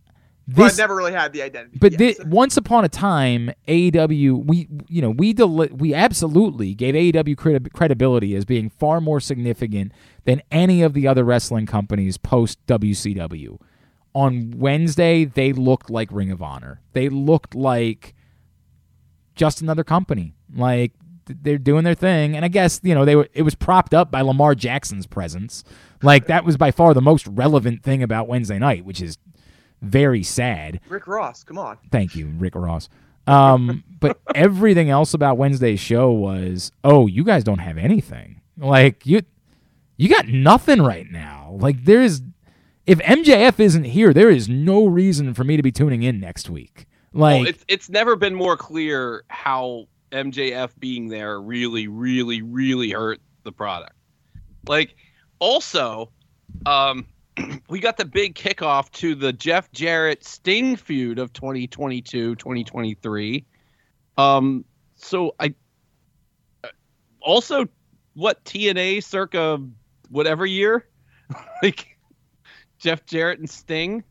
Well, 0.56 0.66
this 0.66 0.74
I've 0.74 0.78
never 0.78 0.94
really 0.96 1.12
had 1.12 1.32
the 1.32 1.42
identity. 1.42 1.78
but 1.80 1.98
yes. 2.00 2.18
thi- 2.18 2.24
once 2.26 2.56
upon 2.56 2.84
a 2.84 2.88
time, 2.88 3.50
AEW, 3.68 4.44
we 4.44 4.68
you 4.88 5.02
know 5.02 5.10
we 5.10 5.32
deli- 5.32 5.72
we 5.72 5.92
absolutely 5.92 6.74
gave 6.74 6.94
AEW 6.94 7.36
credi- 7.36 7.70
credibility 7.70 8.34
as 8.36 8.44
being 8.44 8.70
far 8.70 9.00
more 9.00 9.18
significant 9.20 9.92
than 10.24 10.40
any 10.52 10.82
of 10.82 10.94
the 10.94 11.06
other 11.08 11.24
wrestling 11.24 11.66
companies 11.66 12.16
post 12.16 12.64
WCW. 12.66 13.58
On 14.14 14.52
Wednesday, 14.56 15.24
they 15.24 15.52
looked 15.52 15.88
like 15.90 16.10
Ring 16.12 16.30
of 16.30 16.42
Honor. 16.42 16.80
They 16.94 17.08
looked 17.08 17.54
like 17.54 18.14
just 19.34 19.60
another 19.60 19.84
company. 19.84 20.34
Like 20.54 20.92
they're 21.40 21.58
doing 21.58 21.84
their 21.84 21.94
thing, 21.94 22.36
and 22.36 22.44
I 22.44 22.48
guess 22.48 22.80
you 22.82 22.94
know 22.94 23.04
they 23.04 23.16
were. 23.16 23.28
It 23.32 23.42
was 23.42 23.54
propped 23.54 23.94
up 23.94 24.10
by 24.10 24.20
Lamar 24.22 24.54
Jackson's 24.54 25.06
presence. 25.06 25.64
Like 26.02 26.26
that 26.26 26.44
was 26.44 26.56
by 26.56 26.70
far 26.70 26.94
the 26.94 27.02
most 27.02 27.26
relevant 27.26 27.82
thing 27.82 28.02
about 28.02 28.28
Wednesday 28.28 28.58
night, 28.58 28.84
which 28.84 29.00
is 29.02 29.18
very 29.82 30.22
sad. 30.22 30.80
Rick 30.88 31.06
Ross, 31.06 31.44
come 31.44 31.58
on. 31.58 31.78
Thank 31.90 32.14
you, 32.14 32.28
Rick 32.38 32.54
Ross. 32.54 32.88
Um, 33.26 33.84
but 34.00 34.20
everything 34.34 34.90
else 34.90 35.14
about 35.14 35.38
Wednesday's 35.38 35.80
show 35.80 36.10
was, 36.10 36.72
oh, 36.84 37.06
you 37.06 37.24
guys 37.24 37.44
don't 37.44 37.58
have 37.58 37.78
anything. 37.78 38.40
Like 38.56 39.06
you, 39.06 39.22
you 39.96 40.08
got 40.08 40.28
nothing 40.28 40.82
right 40.82 41.10
now. 41.10 41.56
Like 41.58 41.84
there 41.84 42.02
is, 42.02 42.22
if 42.86 42.98
MJF 43.00 43.60
isn't 43.60 43.84
here, 43.84 44.12
there 44.12 44.30
is 44.30 44.48
no 44.48 44.86
reason 44.86 45.34
for 45.34 45.44
me 45.44 45.56
to 45.56 45.62
be 45.62 45.72
tuning 45.72 46.02
in 46.02 46.20
next 46.20 46.50
week. 46.50 46.86
Like 47.12 47.40
well, 47.40 47.48
it's 47.48 47.64
it's 47.66 47.90
never 47.90 48.14
been 48.14 48.34
more 48.34 48.56
clear 48.56 49.24
how 49.28 49.86
MJF 50.12 50.70
being 50.78 51.08
there 51.08 51.40
really, 51.40 51.88
really, 51.88 52.42
really 52.42 52.90
hurt 52.90 53.20
the 53.44 53.52
product. 53.52 53.94
Like, 54.66 54.94
also, 55.38 56.10
um, 56.66 57.06
we 57.68 57.80
got 57.80 57.96
the 57.96 58.04
big 58.04 58.34
kickoff 58.34 58.90
to 58.92 59.14
the 59.14 59.32
Jeff 59.32 59.70
Jarrett 59.72 60.24
Sting 60.24 60.76
feud 60.76 61.18
of 61.18 61.32
2022, 61.32 62.34
2023. 62.36 63.44
Um, 64.18 64.64
so 64.96 65.34
I 65.40 65.54
uh, 66.64 66.68
also 67.22 67.66
what 68.14 68.44
TNA 68.44 69.02
circa 69.02 69.64
whatever 70.10 70.44
year, 70.44 70.86
like 71.62 71.96
Jeff 72.78 73.06
Jarrett 73.06 73.38
and 73.38 73.48
Sting. 73.48 74.04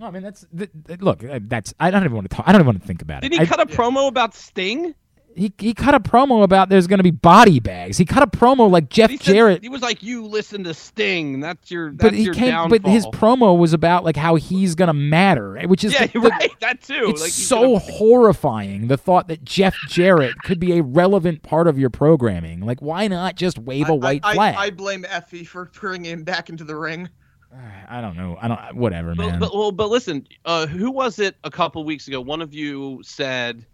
no, 0.00 0.06
I 0.06 0.10
mean 0.10 0.22
that's 0.24 0.44
th- 0.56 0.70
th- 0.88 1.00
look. 1.00 1.22
uh, 1.22 1.38
That's 1.42 1.72
I 1.78 1.90
don't 1.92 2.02
even 2.02 2.14
want 2.16 2.28
to 2.28 2.34
talk. 2.36 2.48
I 2.48 2.52
don't 2.52 2.62
even 2.62 2.66
want 2.66 2.80
to 2.80 2.86
think 2.86 3.02
about 3.02 3.22
Did 3.22 3.32
it. 3.32 3.38
Did 3.38 3.46
he 3.46 3.52
I- 3.52 3.56
cut 3.56 3.60
a 3.60 3.66
promo 3.72 4.08
about 4.08 4.34
Sting? 4.34 4.94
He 5.36 5.52
he 5.58 5.74
cut 5.74 5.94
a 5.94 6.00
promo 6.00 6.42
about 6.42 6.68
there's 6.68 6.86
going 6.86 6.98
to 6.98 7.02
be 7.04 7.10
body 7.10 7.60
bags. 7.60 7.96
He 7.98 8.04
cut 8.04 8.22
a 8.22 8.26
promo 8.26 8.70
like 8.70 8.88
Jeff 8.88 9.10
He 9.10 9.16
said- 9.16 9.32
Jarrett 9.34 9.62
He 9.62 9.68
was 9.68 9.82
like, 9.82 10.02
"You 10.02 10.24
listen 10.26 10.64
to 10.64 10.74
Sting. 10.74 11.40
That's 11.40 11.70
your. 11.70 11.90
That's 11.90 12.02
but 12.02 12.14
he 12.14 12.22
your 12.24 12.34
came. 12.34 12.50
downfall. 12.50 12.78
But 12.80 12.90
his 12.90 13.06
promo 13.06 13.58
was 13.58 13.72
about 13.72 14.04
like 14.04 14.16
how 14.16 14.36
he's 14.36 14.74
gonna 14.74 14.92
matter, 14.94 15.58
which 15.66 15.84
is 15.84 15.92
yeah, 15.92 16.06
the- 16.06 16.20
the- 16.20 16.28
right. 16.28 16.50
That 16.60 16.82
too. 16.82 17.06
It's 17.08 17.20
like 17.22 17.30
so 17.32 17.62
gonna- 17.78 17.78
horrifying 17.80 18.88
the 18.88 18.96
thought 18.96 19.28
that 19.28 19.44
Jeff 19.44 19.74
Jarrett 19.88 20.36
could 20.44 20.60
be 20.60 20.78
a 20.78 20.82
relevant 20.82 21.42
part 21.42 21.66
of 21.68 21.78
your 21.78 21.90
programming. 21.90 22.60
Like, 22.60 22.80
why 22.80 23.08
not 23.08 23.36
just 23.36 23.58
wave 23.58 23.88
a 23.88 23.92
I- 23.92 23.96
white 23.96 24.20
I, 24.24 24.30
I, 24.30 24.34
flag? 24.34 24.54
I 24.56 24.70
blame 24.70 25.04
Effie 25.08 25.44
for 25.44 25.66
bringing 25.78 26.10
him 26.10 26.22
back 26.24 26.48
into 26.48 26.64
the 26.64 26.76
ring. 26.76 27.08
I 27.88 28.00
don't 28.00 28.16
know. 28.16 28.36
I 28.40 28.48
don't. 28.48 28.76
Whatever, 28.76 29.14
But, 29.14 29.26
man. 29.26 29.40
but, 29.40 29.54
well, 29.54 29.70
but 29.72 29.88
listen, 29.90 30.26
uh, 30.44 30.66
who 30.66 30.90
was 30.90 31.18
it 31.18 31.36
a 31.44 31.50
couple 31.50 31.84
weeks 31.84 32.08
ago? 32.08 32.20
One 32.20 32.42
of 32.42 32.52
you 32.54 33.00
said, 33.04 33.64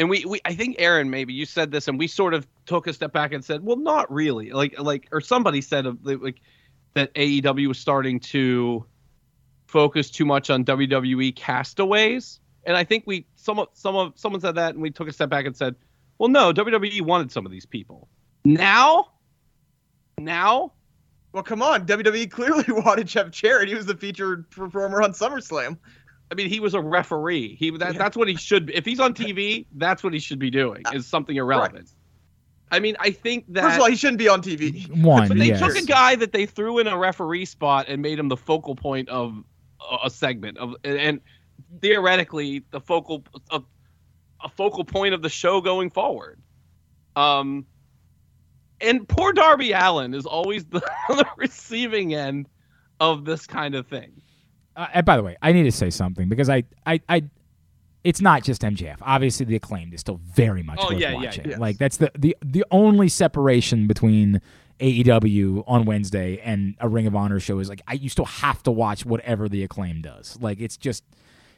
and 0.00 0.08
we, 0.08 0.24
we, 0.24 0.40
I 0.46 0.54
think 0.54 0.76
Aaron, 0.78 1.10
maybe 1.10 1.34
you 1.34 1.44
said 1.44 1.70
this, 1.70 1.86
and 1.86 1.98
we 1.98 2.06
sort 2.06 2.32
of 2.32 2.46
took 2.64 2.86
a 2.86 2.92
step 2.94 3.12
back 3.12 3.34
and 3.34 3.44
said, 3.44 3.62
well, 3.62 3.76
not 3.76 4.10
really. 4.10 4.50
Like, 4.50 4.80
like, 4.80 5.06
or 5.12 5.20
somebody 5.20 5.60
said 5.60 5.86
like 6.02 6.40
that 6.94 7.12
AEW 7.12 7.68
was 7.68 7.78
starting 7.78 8.18
to 8.20 8.86
focus 9.66 10.10
too 10.10 10.24
much 10.24 10.48
on 10.48 10.64
WWE 10.64 11.36
castaways, 11.36 12.40
and 12.64 12.78
I 12.78 12.82
think 12.82 13.04
we, 13.06 13.26
some, 13.36 13.62
some 13.74 13.94
of, 13.94 14.14
someone 14.16 14.40
said 14.40 14.54
that, 14.54 14.72
and 14.72 14.82
we 14.82 14.90
took 14.90 15.06
a 15.06 15.12
step 15.12 15.28
back 15.28 15.44
and 15.44 15.54
said, 15.54 15.74
well, 16.16 16.30
no, 16.30 16.50
WWE 16.50 17.02
wanted 17.02 17.30
some 17.30 17.44
of 17.44 17.52
these 17.52 17.66
people. 17.66 18.08
Now, 18.46 19.10
now 20.16 20.72
Well, 21.32 21.42
come 21.42 21.60
on. 21.62 21.86
WWE 21.86 22.30
clearly 22.30 22.64
wanted 22.68 23.06
Jeff 23.06 23.30
Jarrett. 23.30 23.68
He 23.68 23.74
was 23.74 23.84
the 23.84 23.96
featured 23.96 24.50
performer 24.50 25.02
on 25.02 25.12
SummerSlam. 25.12 25.76
I 26.30 26.34
mean, 26.34 26.48
he 26.48 26.60
was 26.60 26.74
a 26.74 26.80
referee. 26.80 27.56
He 27.56 27.70
that, 27.70 27.92
Yeah. 27.92 27.98
that's 27.98 28.16
what 28.16 28.28
he 28.28 28.36
should. 28.36 28.66
be. 28.66 28.74
If 28.74 28.84
he's 28.84 29.00
on 29.00 29.14
TV, 29.14 29.66
that's 29.76 30.02
what 30.02 30.12
he 30.12 30.20
should 30.20 30.38
be 30.38 30.50
doing. 30.50 30.82
Is 30.92 31.06
something 31.06 31.36
irrelevant. 31.36 31.92
I 32.70 32.78
mean, 32.78 32.96
I 33.00 33.10
think 33.10 33.46
that. 33.52 33.62
First 33.62 33.76
of 33.76 33.82
all, 33.82 33.90
he 33.90 33.96
shouldn't 33.96 34.18
be 34.18 34.28
on 34.28 34.42
TV. 34.42 34.88
One, 35.02 35.26
but 35.26 35.38
they 35.38 35.48
yes. 35.48 35.60
took 35.60 35.76
a 35.76 35.84
guy 35.84 36.14
that 36.16 36.32
they 36.32 36.46
threw 36.46 36.78
in 36.78 36.86
a 36.86 36.96
referee 36.96 37.46
spot 37.46 37.86
and 37.88 38.00
made 38.00 38.18
him 38.18 38.28
the 38.28 38.36
focal 38.36 38.76
point 38.76 39.08
of 39.08 39.42
a, 39.90 40.06
a 40.06 40.10
segment 40.10 40.58
of, 40.58 40.76
and, 40.84 40.98
and 40.98 41.20
theoretically 41.80 42.64
the 42.70 42.80
focal 42.80 43.24
a, 43.50 43.60
a 44.44 44.48
focal 44.48 44.84
point 44.84 45.14
of 45.14 45.22
the 45.22 45.28
show 45.28 45.60
going 45.60 45.90
forward. 45.90 46.40
Um, 47.16 47.66
and 48.80 49.06
poor 49.06 49.32
Darby 49.32 49.72
Allin 49.72 50.14
is 50.14 50.26
always 50.26 50.64
the, 50.66 50.80
the 51.08 51.26
receiving 51.36 52.14
end 52.14 52.48
of 53.00 53.24
this 53.24 53.46
kind 53.46 53.74
of 53.74 53.86
thing. 53.88 54.22
Uh, 54.76 54.86
and 54.94 55.04
by 55.06 55.16
the 55.16 55.22
way, 55.22 55.36
I 55.42 55.52
need 55.52 55.64
to 55.64 55.72
say 55.72 55.90
something 55.90 56.28
because 56.28 56.48
I, 56.48 56.64
I, 56.86 57.00
I, 57.08 57.24
it's 58.04 58.20
not 58.20 58.42
just 58.44 58.62
MJF. 58.62 58.96
Obviously, 59.02 59.44
the 59.46 59.56
acclaimed 59.56 59.92
is 59.94 60.00
still 60.00 60.20
very 60.34 60.62
much 60.62 60.78
Oh, 60.80 60.90
worth 60.90 60.98
yeah, 61.00 61.10
yeah, 61.10 61.14
watching. 61.16 61.50
yes. 61.50 61.58
Like 61.58 61.76
that's 61.78 61.96
the 61.98 62.10
the 62.18 62.36
the 62.42 62.64
only 62.70 63.08
separation 63.08 63.86
between 63.86 64.40
AEW 64.80 65.64
on 65.66 65.84
Wednesday 65.84 66.38
and 66.42 66.74
a 66.80 66.88
Ring 66.88 67.06
of 67.06 67.14
Honor 67.14 67.38
show 67.40 67.58
is 67.58 67.68
like 67.68 67.82
I 67.86 67.94
you 67.94 68.08
still 68.08 68.24
have 68.24 68.62
to 68.62 68.70
watch 68.70 69.04
whatever 69.04 69.48
the 69.48 69.62
acclaim 69.64 70.00
does. 70.00 70.38
Like 70.40 70.60
it's 70.60 70.76
just 70.78 71.04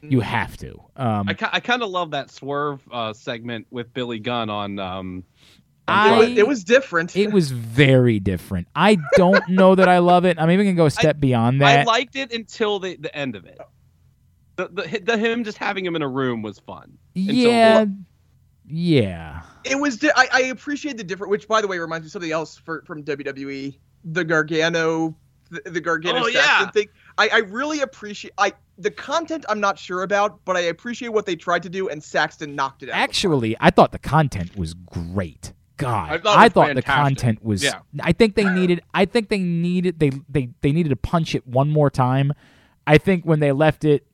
you 0.01 0.19
have 0.19 0.57
to. 0.57 0.73
Um, 0.97 1.29
I, 1.29 1.37
I 1.53 1.59
kind 1.61 1.81
of 1.81 1.89
love 1.89 2.11
that 2.11 2.29
swerve 2.29 2.81
uh, 2.91 3.13
segment 3.13 3.67
with 3.71 3.93
Billy 3.93 4.19
Gunn 4.19 4.49
on 4.49 4.77
um, 4.77 5.23
I- 5.87 6.23
It 6.25 6.47
was, 6.47 6.63
different. 6.63 7.15
It 7.15 7.31
was 7.33 7.51
very 7.51 8.19
different. 8.19 8.67
I 8.75 8.97
don't 9.17 9.47
know 9.49 9.75
that 9.75 9.89
I 9.89 9.97
love 9.99 10.23
it. 10.25 10.39
I'm 10.39 10.49
even 10.51 10.65
gonna 10.65 10.75
go 10.75 10.85
a 10.85 10.91
step 10.91 11.19
beyond 11.19 11.61
that. 11.61 11.79
I 11.79 11.83
liked 11.83 12.15
it 12.15 12.31
until 12.33 12.79
the 12.79 12.95
the 12.97 13.13
end 13.15 13.35
of 13.35 13.45
it. 13.45 13.59
The, 14.55 14.67
the 14.69 14.99
the 15.03 15.17
him 15.17 15.43
just 15.43 15.57
having 15.57 15.85
him 15.85 15.95
in 15.95 16.01
a 16.01 16.07
room 16.07 16.41
was 16.41 16.59
fun. 16.59 16.97
until- 17.15 17.35
yeah, 17.35 17.85
yeah. 18.67 19.41
It 19.65 19.79
was. 19.79 19.97
Di- 19.97 20.11
I, 20.15 20.27
I 20.31 20.39
appreciate 20.43 20.97
the 20.97 21.03
different. 21.03 21.31
Which, 21.31 21.47
by 21.47 21.61
the 21.61 21.67
way, 21.67 21.77
reminds 21.79 22.03
me 22.03 22.07
of 22.07 22.11
something 22.11 22.31
else 22.31 22.57
for, 22.57 22.83
from 22.85 23.03
WWE. 23.03 23.77
The 24.05 24.23
Gargano, 24.25 25.15
the, 25.49 25.69
the 25.69 25.81
Gargano 25.81 26.23
Oh, 26.23 26.27
yeah. 26.27 26.69
thing. 26.71 26.87
I, 27.17 27.29
I 27.31 27.37
really 27.39 27.81
appreciate. 27.81 28.33
I 28.37 28.53
the 28.77 28.91
content 28.91 29.45
I'm 29.49 29.59
not 29.59 29.77
sure 29.79 30.03
about, 30.03 30.43
but 30.45 30.55
I 30.57 30.61
appreciate 30.61 31.09
what 31.09 31.25
they 31.25 31.35
tried 31.35 31.63
to 31.63 31.69
do, 31.69 31.89
and 31.89 32.03
Saxton 32.03 32.55
knocked 32.55 32.83
it 32.83 32.89
out. 32.89 32.95
Actually, 32.95 33.55
I 33.59 33.69
thought 33.69 33.91
the 33.91 33.99
content 33.99 34.55
was 34.57 34.73
great. 34.73 35.53
God, 35.77 36.11
I 36.25 36.49
thought 36.49 36.69
it 36.69 36.75
was 36.75 36.75
the 36.75 36.81
content 36.83 37.43
was. 37.43 37.63
Yeah. 37.63 37.79
I 38.01 38.11
think 38.11 38.35
they 38.35 38.45
needed. 38.45 38.81
I 38.93 39.05
think 39.05 39.29
they 39.29 39.39
needed. 39.39 39.99
They 39.99 40.11
they 40.29 40.49
they 40.61 40.71
needed 40.71 40.89
to 40.89 40.95
punch 40.95 41.35
it 41.35 41.47
one 41.47 41.69
more 41.69 41.89
time. 41.89 42.33
I 42.85 42.97
think 42.97 43.25
when 43.25 43.39
they 43.39 43.51
left 43.51 43.83
it, 43.83 44.05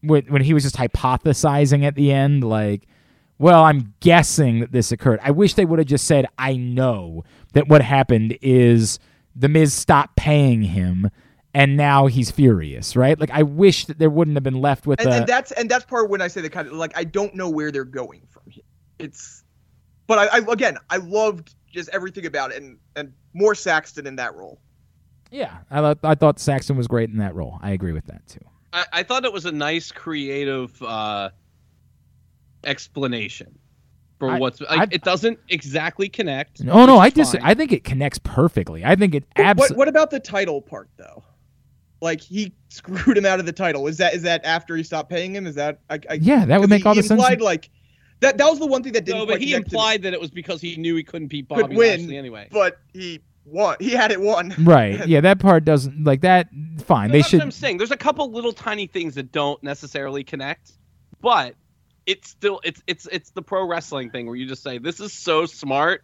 when 0.00 0.24
when 0.26 0.42
he 0.42 0.54
was 0.54 0.62
just 0.62 0.76
hypothesizing 0.76 1.84
at 1.84 1.94
the 1.96 2.12
end, 2.12 2.44
like, 2.44 2.86
well, 3.38 3.64
I'm 3.64 3.94
guessing 4.00 4.60
that 4.60 4.72
this 4.72 4.90
occurred. 4.90 5.20
I 5.22 5.32
wish 5.32 5.54
they 5.54 5.64
would 5.64 5.78
have 5.78 5.88
just 5.88 6.06
said, 6.06 6.26
I 6.38 6.56
know 6.56 7.24
that 7.52 7.68
what 7.68 7.82
happened 7.82 8.38
is 8.40 8.98
the 9.34 9.48
Miz 9.48 9.74
stopped 9.74 10.16
paying 10.16 10.62
him. 10.62 11.10
And 11.54 11.76
now 11.76 12.06
he's 12.06 12.30
furious, 12.30 12.96
right? 12.96 13.20
Like 13.20 13.30
I 13.30 13.42
wish 13.42 13.84
that 13.84 13.98
there 13.98 14.08
wouldn't 14.08 14.38
have 14.38 14.42
been 14.42 14.62
left 14.62 14.86
with 14.86 15.00
and, 15.00 15.12
the 15.12 15.16
and 15.16 15.26
that's 15.26 15.52
and 15.52 15.70
that's 15.70 15.84
part 15.84 16.08
when 16.08 16.22
I 16.22 16.28
say 16.28 16.40
the 16.40 16.48
kind 16.48 16.66
of 16.66 16.72
like 16.72 16.96
I 16.96 17.04
don't 17.04 17.34
know 17.34 17.50
where 17.50 17.70
they're 17.70 17.84
going 17.84 18.22
from 18.30 18.44
here. 18.46 18.64
It's, 18.98 19.41
but 20.06 20.18
I, 20.18 20.38
I 20.38 20.52
again 20.52 20.76
I 20.90 20.96
loved 20.98 21.54
just 21.70 21.88
everything 21.90 22.26
about 22.26 22.52
it, 22.52 22.62
and 22.62 22.78
and 22.96 23.12
more 23.34 23.54
Saxton 23.54 24.06
in 24.06 24.16
that 24.16 24.34
role. 24.34 24.60
Yeah, 25.30 25.58
I 25.70 25.80
thought 25.80 25.98
I 26.02 26.14
thought 26.14 26.38
Saxton 26.38 26.76
was 26.76 26.86
great 26.86 27.10
in 27.10 27.16
that 27.18 27.34
role. 27.34 27.58
I 27.62 27.70
agree 27.70 27.92
with 27.92 28.06
that 28.06 28.26
too. 28.26 28.40
I, 28.72 28.84
I 28.92 29.02
thought 29.02 29.24
it 29.24 29.32
was 29.32 29.46
a 29.46 29.52
nice 29.52 29.90
creative 29.92 30.80
uh, 30.82 31.30
explanation 32.64 33.58
for 34.18 34.30
I- 34.30 34.38
what's. 34.38 34.60
Like, 34.60 34.70
I- 34.80 34.88
it 34.90 35.02
doesn't 35.02 35.38
exactly 35.48 36.08
connect. 36.08 36.62
No, 36.62 36.86
no, 36.86 36.98
I 36.98 37.10
just. 37.10 37.34
I 37.42 37.54
think 37.54 37.72
it 37.72 37.84
connects 37.84 38.18
perfectly. 38.18 38.84
I 38.84 38.94
think 38.96 39.14
it 39.14 39.24
absolutely. 39.36 39.76
what 39.76 39.88
about 39.88 40.10
the 40.10 40.20
title 40.20 40.60
part 40.60 40.88
though? 40.96 41.24
Like 42.00 42.20
he 42.20 42.52
screwed 42.68 43.16
him 43.16 43.24
out 43.26 43.40
of 43.40 43.46
the 43.46 43.52
title. 43.52 43.86
Is 43.86 43.96
that 43.98 44.14
is 44.14 44.22
that 44.22 44.44
after 44.44 44.76
he 44.76 44.82
stopped 44.82 45.08
paying 45.08 45.34
him? 45.34 45.46
Is 45.46 45.54
that 45.54 45.80
I, 45.88 46.00
I 46.10 46.14
Yeah, 46.14 46.44
that 46.46 46.60
would 46.60 46.68
make 46.70 46.82
he, 46.82 46.88
all 46.88 46.94
he 46.94 47.00
the 47.00 47.06
sense. 47.06 47.20
implied 47.20 47.40
like 47.40 47.70
that 48.22 48.38
that 48.38 48.48
was 48.48 48.58
the 48.58 48.66
one 48.66 48.82
thing 48.82 48.92
that 48.94 49.04
didn't 49.04 49.20
no, 49.20 49.26
but 49.26 49.32
quite 49.34 49.40
he 49.42 49.52
connect 49.52 49.70
to 49.70 49.76
implied 49.76 50.02
that 50.02 50.12
it 50.14 50.20
was 50.20 50.30
because 50.30 50.60
he 50.60 50.76
knew 50.76 50.96
he 50.96 51.02
couldn't 51.04 51.28
beat 51.28 51.46
Bobby 51.48 51.60
Could 51.62 51.64
Bobby 51.70 51.76
win, 51.76 52.00
Lashley 52.00 52.16
anyway. 52.16 52.48
but 52.50 52.78
he 52.94 53.20
won. 53.44 53.76
He 53.80 53.90
had 53.90 54.10
it 54.12 54.20
won. 54.20 54.54
Right. 54.64 55.06
Yeah, 55.06 55.20
that 55.20 55.38
part 55.38 55.64
doesn't 55.64 56.02
like 56.04 56.22
that. 56.22 56.48
Fine. 56.84 57.08
No, 57.08 57.12
they 57.12 57.18
that's 57.18 57.28
should. 57.30 57.38
what 57.40 57.44
I'm 57.44 57.50
saying. 57.50 57.76
There's 57.78 57.90
a 57.90 57.96
couple 57.96 58.30
little 58.30 58.52
tiny 58.52 58.86
things 58.86 59.14
that 59.16 59.30
don't 59.32 59.62
necessarily 59.62 60.24
connect, 60.24 60.72
but 61.20 61.54
it's 62.06 62.28
still 62.28 62.60
it's 62.64 62.82
it's 62.86 63.06
it's 63.12 63.30
the 63.30 63.42
pro 63.42 63.66
wrestling 63.66 64.10
thing 64.10 64.26
where 64.26 64.36
you 64.36 64.46
just 64.46 64.62
say 64.62 64.78
this 64.78 64.98
is 65.00 65.12
so 65.12 65.46
smart. 65.46 66.02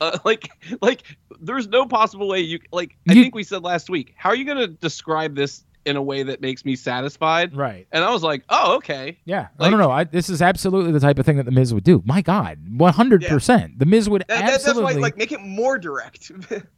Uh, 0.00 0.18
like 0.24 0.48
like 0.82 1.02
there's 1.40 1.68
no 1.68 1.86
possible 1.86 2.28
way 2.28 2.40
you 2.40 2.58
like. 2.72 2.96
I 3.08 3.12
You- 3.14 3.22
think 3.22 3.34
we 3.34 3.44
said 3.44 3.62
last 3.62 3.88
week. 3.88 4.12
How 4.16 4.30
are 4.30 4.36
you 4.36 4.44
going 4.44 4.58
to 4.58 4.66
describe 4.68 5.34
this 5.36 5.64
in 5.86 5.96
a 5.96 6.02
way 6.02 6.22
that 6.22 6.40
makes 6.40 6.64
me 6.64 6.76
satisfied? 6.76 7.54
Right. 7.54 7.86
And 7.92 8.02
I 8.04 8.10
was 8.10 8.22
like, 8.22 8.44
oh 8.48 8.76
okay. 8.76 9.18
Yeah. 9.24 9.48
Like- 9.58 9.70
no, 9.70 9.76
no, 9.76 9.84
no. 9.84 9.90
I, 9.90 10.04
this 10.04 10.28
is 10.30 10.40
absolutely 10.42 10.92
the 10.92 11.00
type 11.00 11.18
of 11.18 11.26
thing 11.26 11.36
that 11.36 11.44
the 11.44 11.52
Miz 11.52 11.72
would 11.74 11.84
do. 11.84 12.02
My 12.04 12.22
God, 12.22 12.58
one 12.76 12.92
hundred 12.92 13.24
percent. 13.24 13.78
The 13.78 13.86
Miz 13.86 14.08
would 14.08 14.22
That, 14.22 14.28
that- 14.28 14.40
that's 14.50 14.64
why 14.64 14.70
absolutely 14.70 15.02
like 15.02 15.16
make 15.16 15.32
it 15.32 15.40
more 15.40 15.78
direct. 15.78 16.30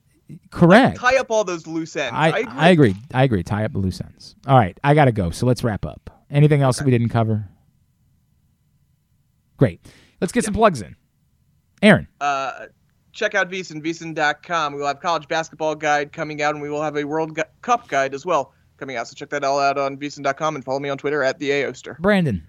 correct. 0.50 0.98
Tie 0.98 1.16
up 1.18 1.30
all 1.30 1.44
those 1.44 1.66
loose 1.66 1.94
ends. 1.96 2.12
I, 2.14 2.28
agree. 2.40 2.52
I 2.56 2.68
agree. 2.70 2.94
I 3.14 3.22
agree. 3.24 3.42
Tie 3.42 3.64
up 3.64 3.72
the 3.72 3.78
loose 3.78 4.00
ends. 4.00 4.34
All 4.46 4.56
right, 4.58 4.78
I 4.82 4.94
gotta 4.94 5.12
go. 5.12 5.30
So 5.30 5.46
let's 5.46 5.62
wrap 5.62 5.86
up. 5.86 6.10
Anything 6.30 6.62
else 6.62 6.78
that 6.78 6.84
we 6.84 6.90
didn't 6.90 7.10
cover? 7.10 7.48
Great. 9.56 9.80
Let's 10.20 10.32
get 10.32 10.44
some 10.44 10.54
plugs 10.54 10.82
in. 10.82 10.96
Aaron. 11.82 12.08
uh, 12.20 12.66
check 13.12 13.34
out 13.34 13.50
Veasan, 13.50 13.82
Veasan.com. 13.82 14.72
We 14.74 14.80
will 14.80 14.86
have 14.86 15.00
college 15.00 15.28
basketball 15.28 15.74
guide 15.74 16.12
coming 16.12 16.42
out, 16.42 16.54
and 16.54 16.62
we 16.62 16.68
will 16.68 16.82
have 16.82 16.96
a 16.96 17.04
World 17.04 17.34
Gu- 17.34 17.42
Cup 17.62 17.88
guide 17.88 18.12
as 18.14 18.26
well 18.26 18.52
coming 18.76 18.96
out. 18.96 19.08
So 19.08 19.14
check 19.14 19.30
that 19.30 19.44
all 19.44 19.58
out 19.58 19.78
on 19.78 19.96
Veasan.com 19.96 20.56
and 20.56 20.64
follow 20.64 20.80
me 20.80 20.88
on 20.88 20.98
Twitter 20.98 21.22
at 21.22 21.38
the 21.38 21.50
Aoster. 21.50 21.98
Brandon. 21.98 22.42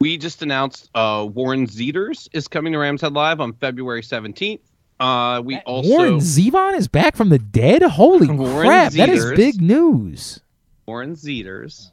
We 0.00 0.16
just 0.16 0.42
announced 0.42 0.90
uh, 0.94 1.28
Warren 1.32 1.66
Zeiders 1.66 2.28
is 2.32 2.48
coming 2.48 2.72
to 2.72 2.78
Rams 2.78 3.02
Head 3.02 3.12
Live 3.12 3.40
on 3.40 3.52
February 3.52 4.02
17th. 4.02 4.60
Uh, 4.98 5.40
we 5.44 5.58
also 5.58 5.88
Warren 5.88 6.18
Zevon 6.18 6.76
is 6.76 6.88
back 6.88 7.16
from 7.16 7.28
the 7.28 7.38
dead. 7.38 7.82
Holy 7.82 8.28
Warren 8.28 8.66
crap! 8.66 8.92
That 8.92 9.08
is 9.08 9.32
big 9.32 9.60
news. 9.60 10.40
Warren 10.86 11.16
Zeiders. 11.16 11.90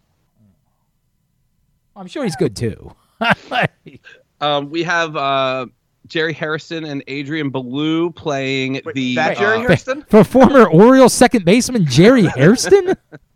I'm 1.96 2.08
sure 2.08 2.24
he's 2.24 2.36
good 2.36 2.56
too. 2.56 2.96
Um, 4.42 4.70
we 4.70 4.84
have 4.84 5.16
uh, 5.18 5.66
Jerry 6.10 6.34
Harrison 6.34 6.84
and 6.84 7.04
Adrian 7.08 7.52
Belew 7.52 8.12
playing 8.12 8.82
Wait, 8.84 8.96
the 8.96 9.16
that 9.16 9.38
Jerry 9.38 9.60
uh, 9.60 9.68
Hairston? 9.68 10.02
For 10.10 10.24
former 10.24 10.68
Orioles 10.68 11.14
second 11.14 11.46
baseman 11.46 11.86
Jerry 11.86 12.26
Harrison 12.26 12.96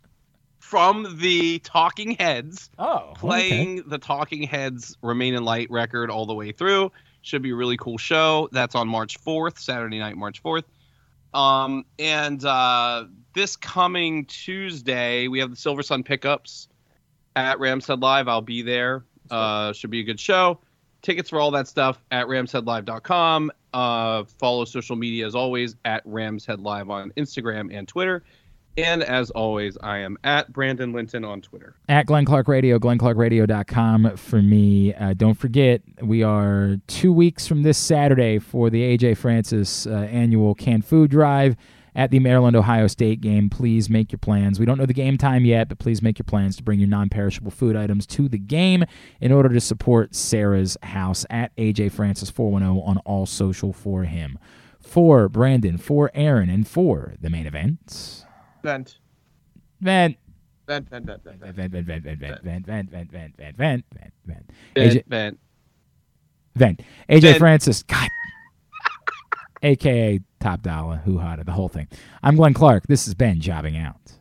from 0.60 1.20
the 1.20 1.60
Talking 1.60 2.16
Heads, 2.16 2.72
Oh, 2.80 3.14
playing 3.16 3.84
the 3.88 4.00
Talking 4.00 4.44
Heads 4.44 4.98
Remain 5.04 5.36
in 5.36 5.46
Light 5.46 5.70
record 5.70 6.10
all 6.10 6.26
the 6.26 6.34
way 6.34 6.52
through. 6.52 6.92
Should 7.22 7.44
be 7.44 7.52
a 7.52 7.56
really 7.56 7.78
cool 7.78 8.00
show. 8.00 8.50
That's 8.52 8.74
on 8.74 8.88
March 8.88 9.24
4th, 9.24 9.60
Saturday 9.60 10.00
night, 10.00 10.18
March 10.18 10.42
4th. 10.44 10.64
Um, 11.34 11.86
and 12.00 12.44
uh, 12.44 13.06
this 13.34 13.56
coming 13.56 14.26
Tuesday, 14.26 15.28
we 15.28 15.40
have 15.40 15.52
the 15.52 15.56
Silversun 15.56 16.04
Pickups 16.04 16.68
at 17.36 17.60
Rams 17.60 17.88
Head 17.88 18.02
Live. 18.02 18.28
I'll 18.28 18.42
be 18.42 18.64
there. 18.64 19.06
Uh, 19.30 19.74
should 19.74 19.90
be 19.90 20.00
a 20.00 20.04
good 20.04 20.20
show. 20.20 20.60
Tickets 21.04 21.30
for 21.30 21.40
all 21.40 21.52
that 21.52 21.68
stuff 21.68 22.02
at 22.12 22.26
ramsheadlive.com. 22.28 23.52
Uh, 23.74 24.24
follow 24.24 24.66
social 24.66 24.96
media 24.96 25.28
as 25.28 25.36
always 25.36 25.76
at 25.86 26.02
Rams 26.06 26.46
Head 26.46 26.60
Live 26.62 26.90
on 26.90 27.12
Instagram 27.18 27.76
and 27.78 27.88
Twitter. 27.88 28.24
And 28.76 29.04
as 29.04 29.30
always, 29.32 29.78
I 29.84 30.00
am 30.00 30.18
at 30.24 30.52
Brandon 30.52 30.94
Linton 30.94 31.24
on 31.24 31.42
Twitter. 31.42 31.76
at 31.90 32.08
Glenn 32.08 32.26
Clark 32.26 32.48
Radio, 32.48 32.80
glennclarkradio.com 32.80 34.18
for 34.18 34.42
me. 34.42 34.96
Uh, 34.96 35.14
don't 35.14 35.36
forget, 35.36 35.82
we 36.02 36.24
are 36.24 36.78
two 36.88 37.14
weeks 37.14 37.46
from 37.46 37.62
this 37.62 37.78
Saturday 37.78 38.40
for 38.40 38.72
the 38.72 38.98
AJ 38.98 39.18
Francis 39.18 39.86
uh, 39.86 40.08
annual 40.10 40.56
canned 40.56 40.86
food 40.86 41.12
drive 41.12 41.56
at 41.96 42.12
the 42.12 42.20
Maryland 42.20 42.56
Ohio 42.56 42.88
State 42.88 43.22
game. 43.22 43.50
Please 43.50 43.90
make 43.90 44.12
your 44.12 44.20
plans. 44.20 44.60
We 44.60 44.66
don't 44.66 44.78
know 44.78 44.86
the 44.86 44.94
game 44.94 45.18
time 45.18 45.46
yet, 45.46 45.70
but 45.70 45.80
please 45.80 46.02
make 46.02 46.18
your 46.20 46.26
plans 46.26 46.56
to 46.58 46.64
bring 46.64 46.80
your 46.80 46.90
non 46.90 47.10
perishable 47.10 47.52
food 47.52 47.76
items 47.76 48.06
to 48.08 48.28
the 48.28 48.38
game 48.40 48.84
in 49.22 49.32
order 49.32 49.50
to 49.50 49.60
support 49.62 50.16
Sarah's 50.16 50.78
house 50.84 51.26
at 51.30 51.56
AJ 51.56 51.92
Francis 51.92 52.30
410 52.30 52.84
on 52.84 52.98
all 53.00 53.26
social 53.26 53.74
for 53.74 54.04
him. 54.04 54.38
For 54.80 55.30
Brandon, 55.30 55.78
for 55.78 56.12
Aaron, 56.14 56.50
and 56.50 56.68
for 56.68 57.14
the 57.22 57.30
main 57.30 57.48
event. 57.48 58.26
Vent. 58.64 58.98
Vent. 59.80 60.18
Vent, 60.68 60.90
vent, 60.90 61.06
vent, 61.06 61.24
vent, 61.24 61.40
Vent, 61.42 61.56
vent. 61.56 61.72
vent, 61.72 61.86
vent, 61.86 62.04
vent, 62.04 62.20
vent, 62.20 62.44
vent, 62.44 62.66
vent, 62.66 62.90
vent, 62.90 63.12
vent, 63.12 63.38
vent, 63.38 63.58
vent, 63.58 63.86
vent, 63.94 64.14
vent. 64.26 64.50
AJ, 64.76 65.04
ben. 65.08 65.38
vent. 66.56 66.82
AJ 67.10 67.22
Ben. 67.22 67.40
Francis, 67.40 67.84
God, 67.84 68.08
aka 69.64 70.20
Top 70.40 70.62
Dollar, 70.62 70.98
Who 71.06 71.18
Hotta, 71.18 71.44
the 71.44 71.54
whole 71.54 71.70
thing. 71.70 71.88
I'm 72.22 72.36
Glenn 72.36 72.54
Clark. 72.54 72.88
This 72.88 73.08
is 73.08 73.14
Ben 73.14 73.40
jobbing 73.40 73.78
out. 73.78 74.14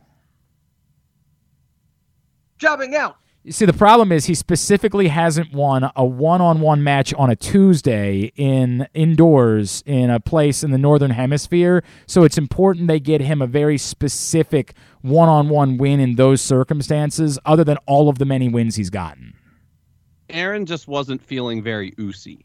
Jobbing 2.57 2.95
out. 2.95 3.17
You 3.45 3.51
see, 3.51 3.65
the 3.65 3.73
problem 3.73 4.13
is 4.13 4.23
he 4.23 4.35
specifically 4.35 5.09
hasn't 5.09 5.51
won 5.51 5.91
a 5.97 6.05
one-on-one 6.05 6.81
match 6.81 7.13
on 7.15 7.29
a 7.29 7.35
Tuesday 7.35 8.31
in 8.37 8.87
indoors 8.93 9.83
in 9.85 10.09
a 10.09 10.21
place 10.21 10.63
in 10.63 10.71
the 10.71 10.77
northern 10.77 11.11
hemisphere. 11.11 11.83
So 12.07 12.23
it's 12.23 12.37
important 12.37 12.87
they 12.87 13.01
get 13.01 13.19
him 13.19 13.41
a 13.41 13.47
very 13.47 13.77
specific 13.77 14.73
one-on-one 15.01 15.75
win 15.75 15.99
in 15.99 16.15
those 16.15 16.41
circumstances, 16.41 17.37
other 17.45 17.65
than 17.65 17.75
all 17.85 18.07
of 18.07 18.17
the 18.17 18.23
many 18.23 18.47
wins 18.47 18.77
he's 18.77 18.89
gotten. 18.89 19.33
Aaron 20.29 20.65
just 20.65 20.87
wasn't 20.87 21.21
feeling 21.21 21.61
very 21.61 21.93
oozy. 21.99 22.39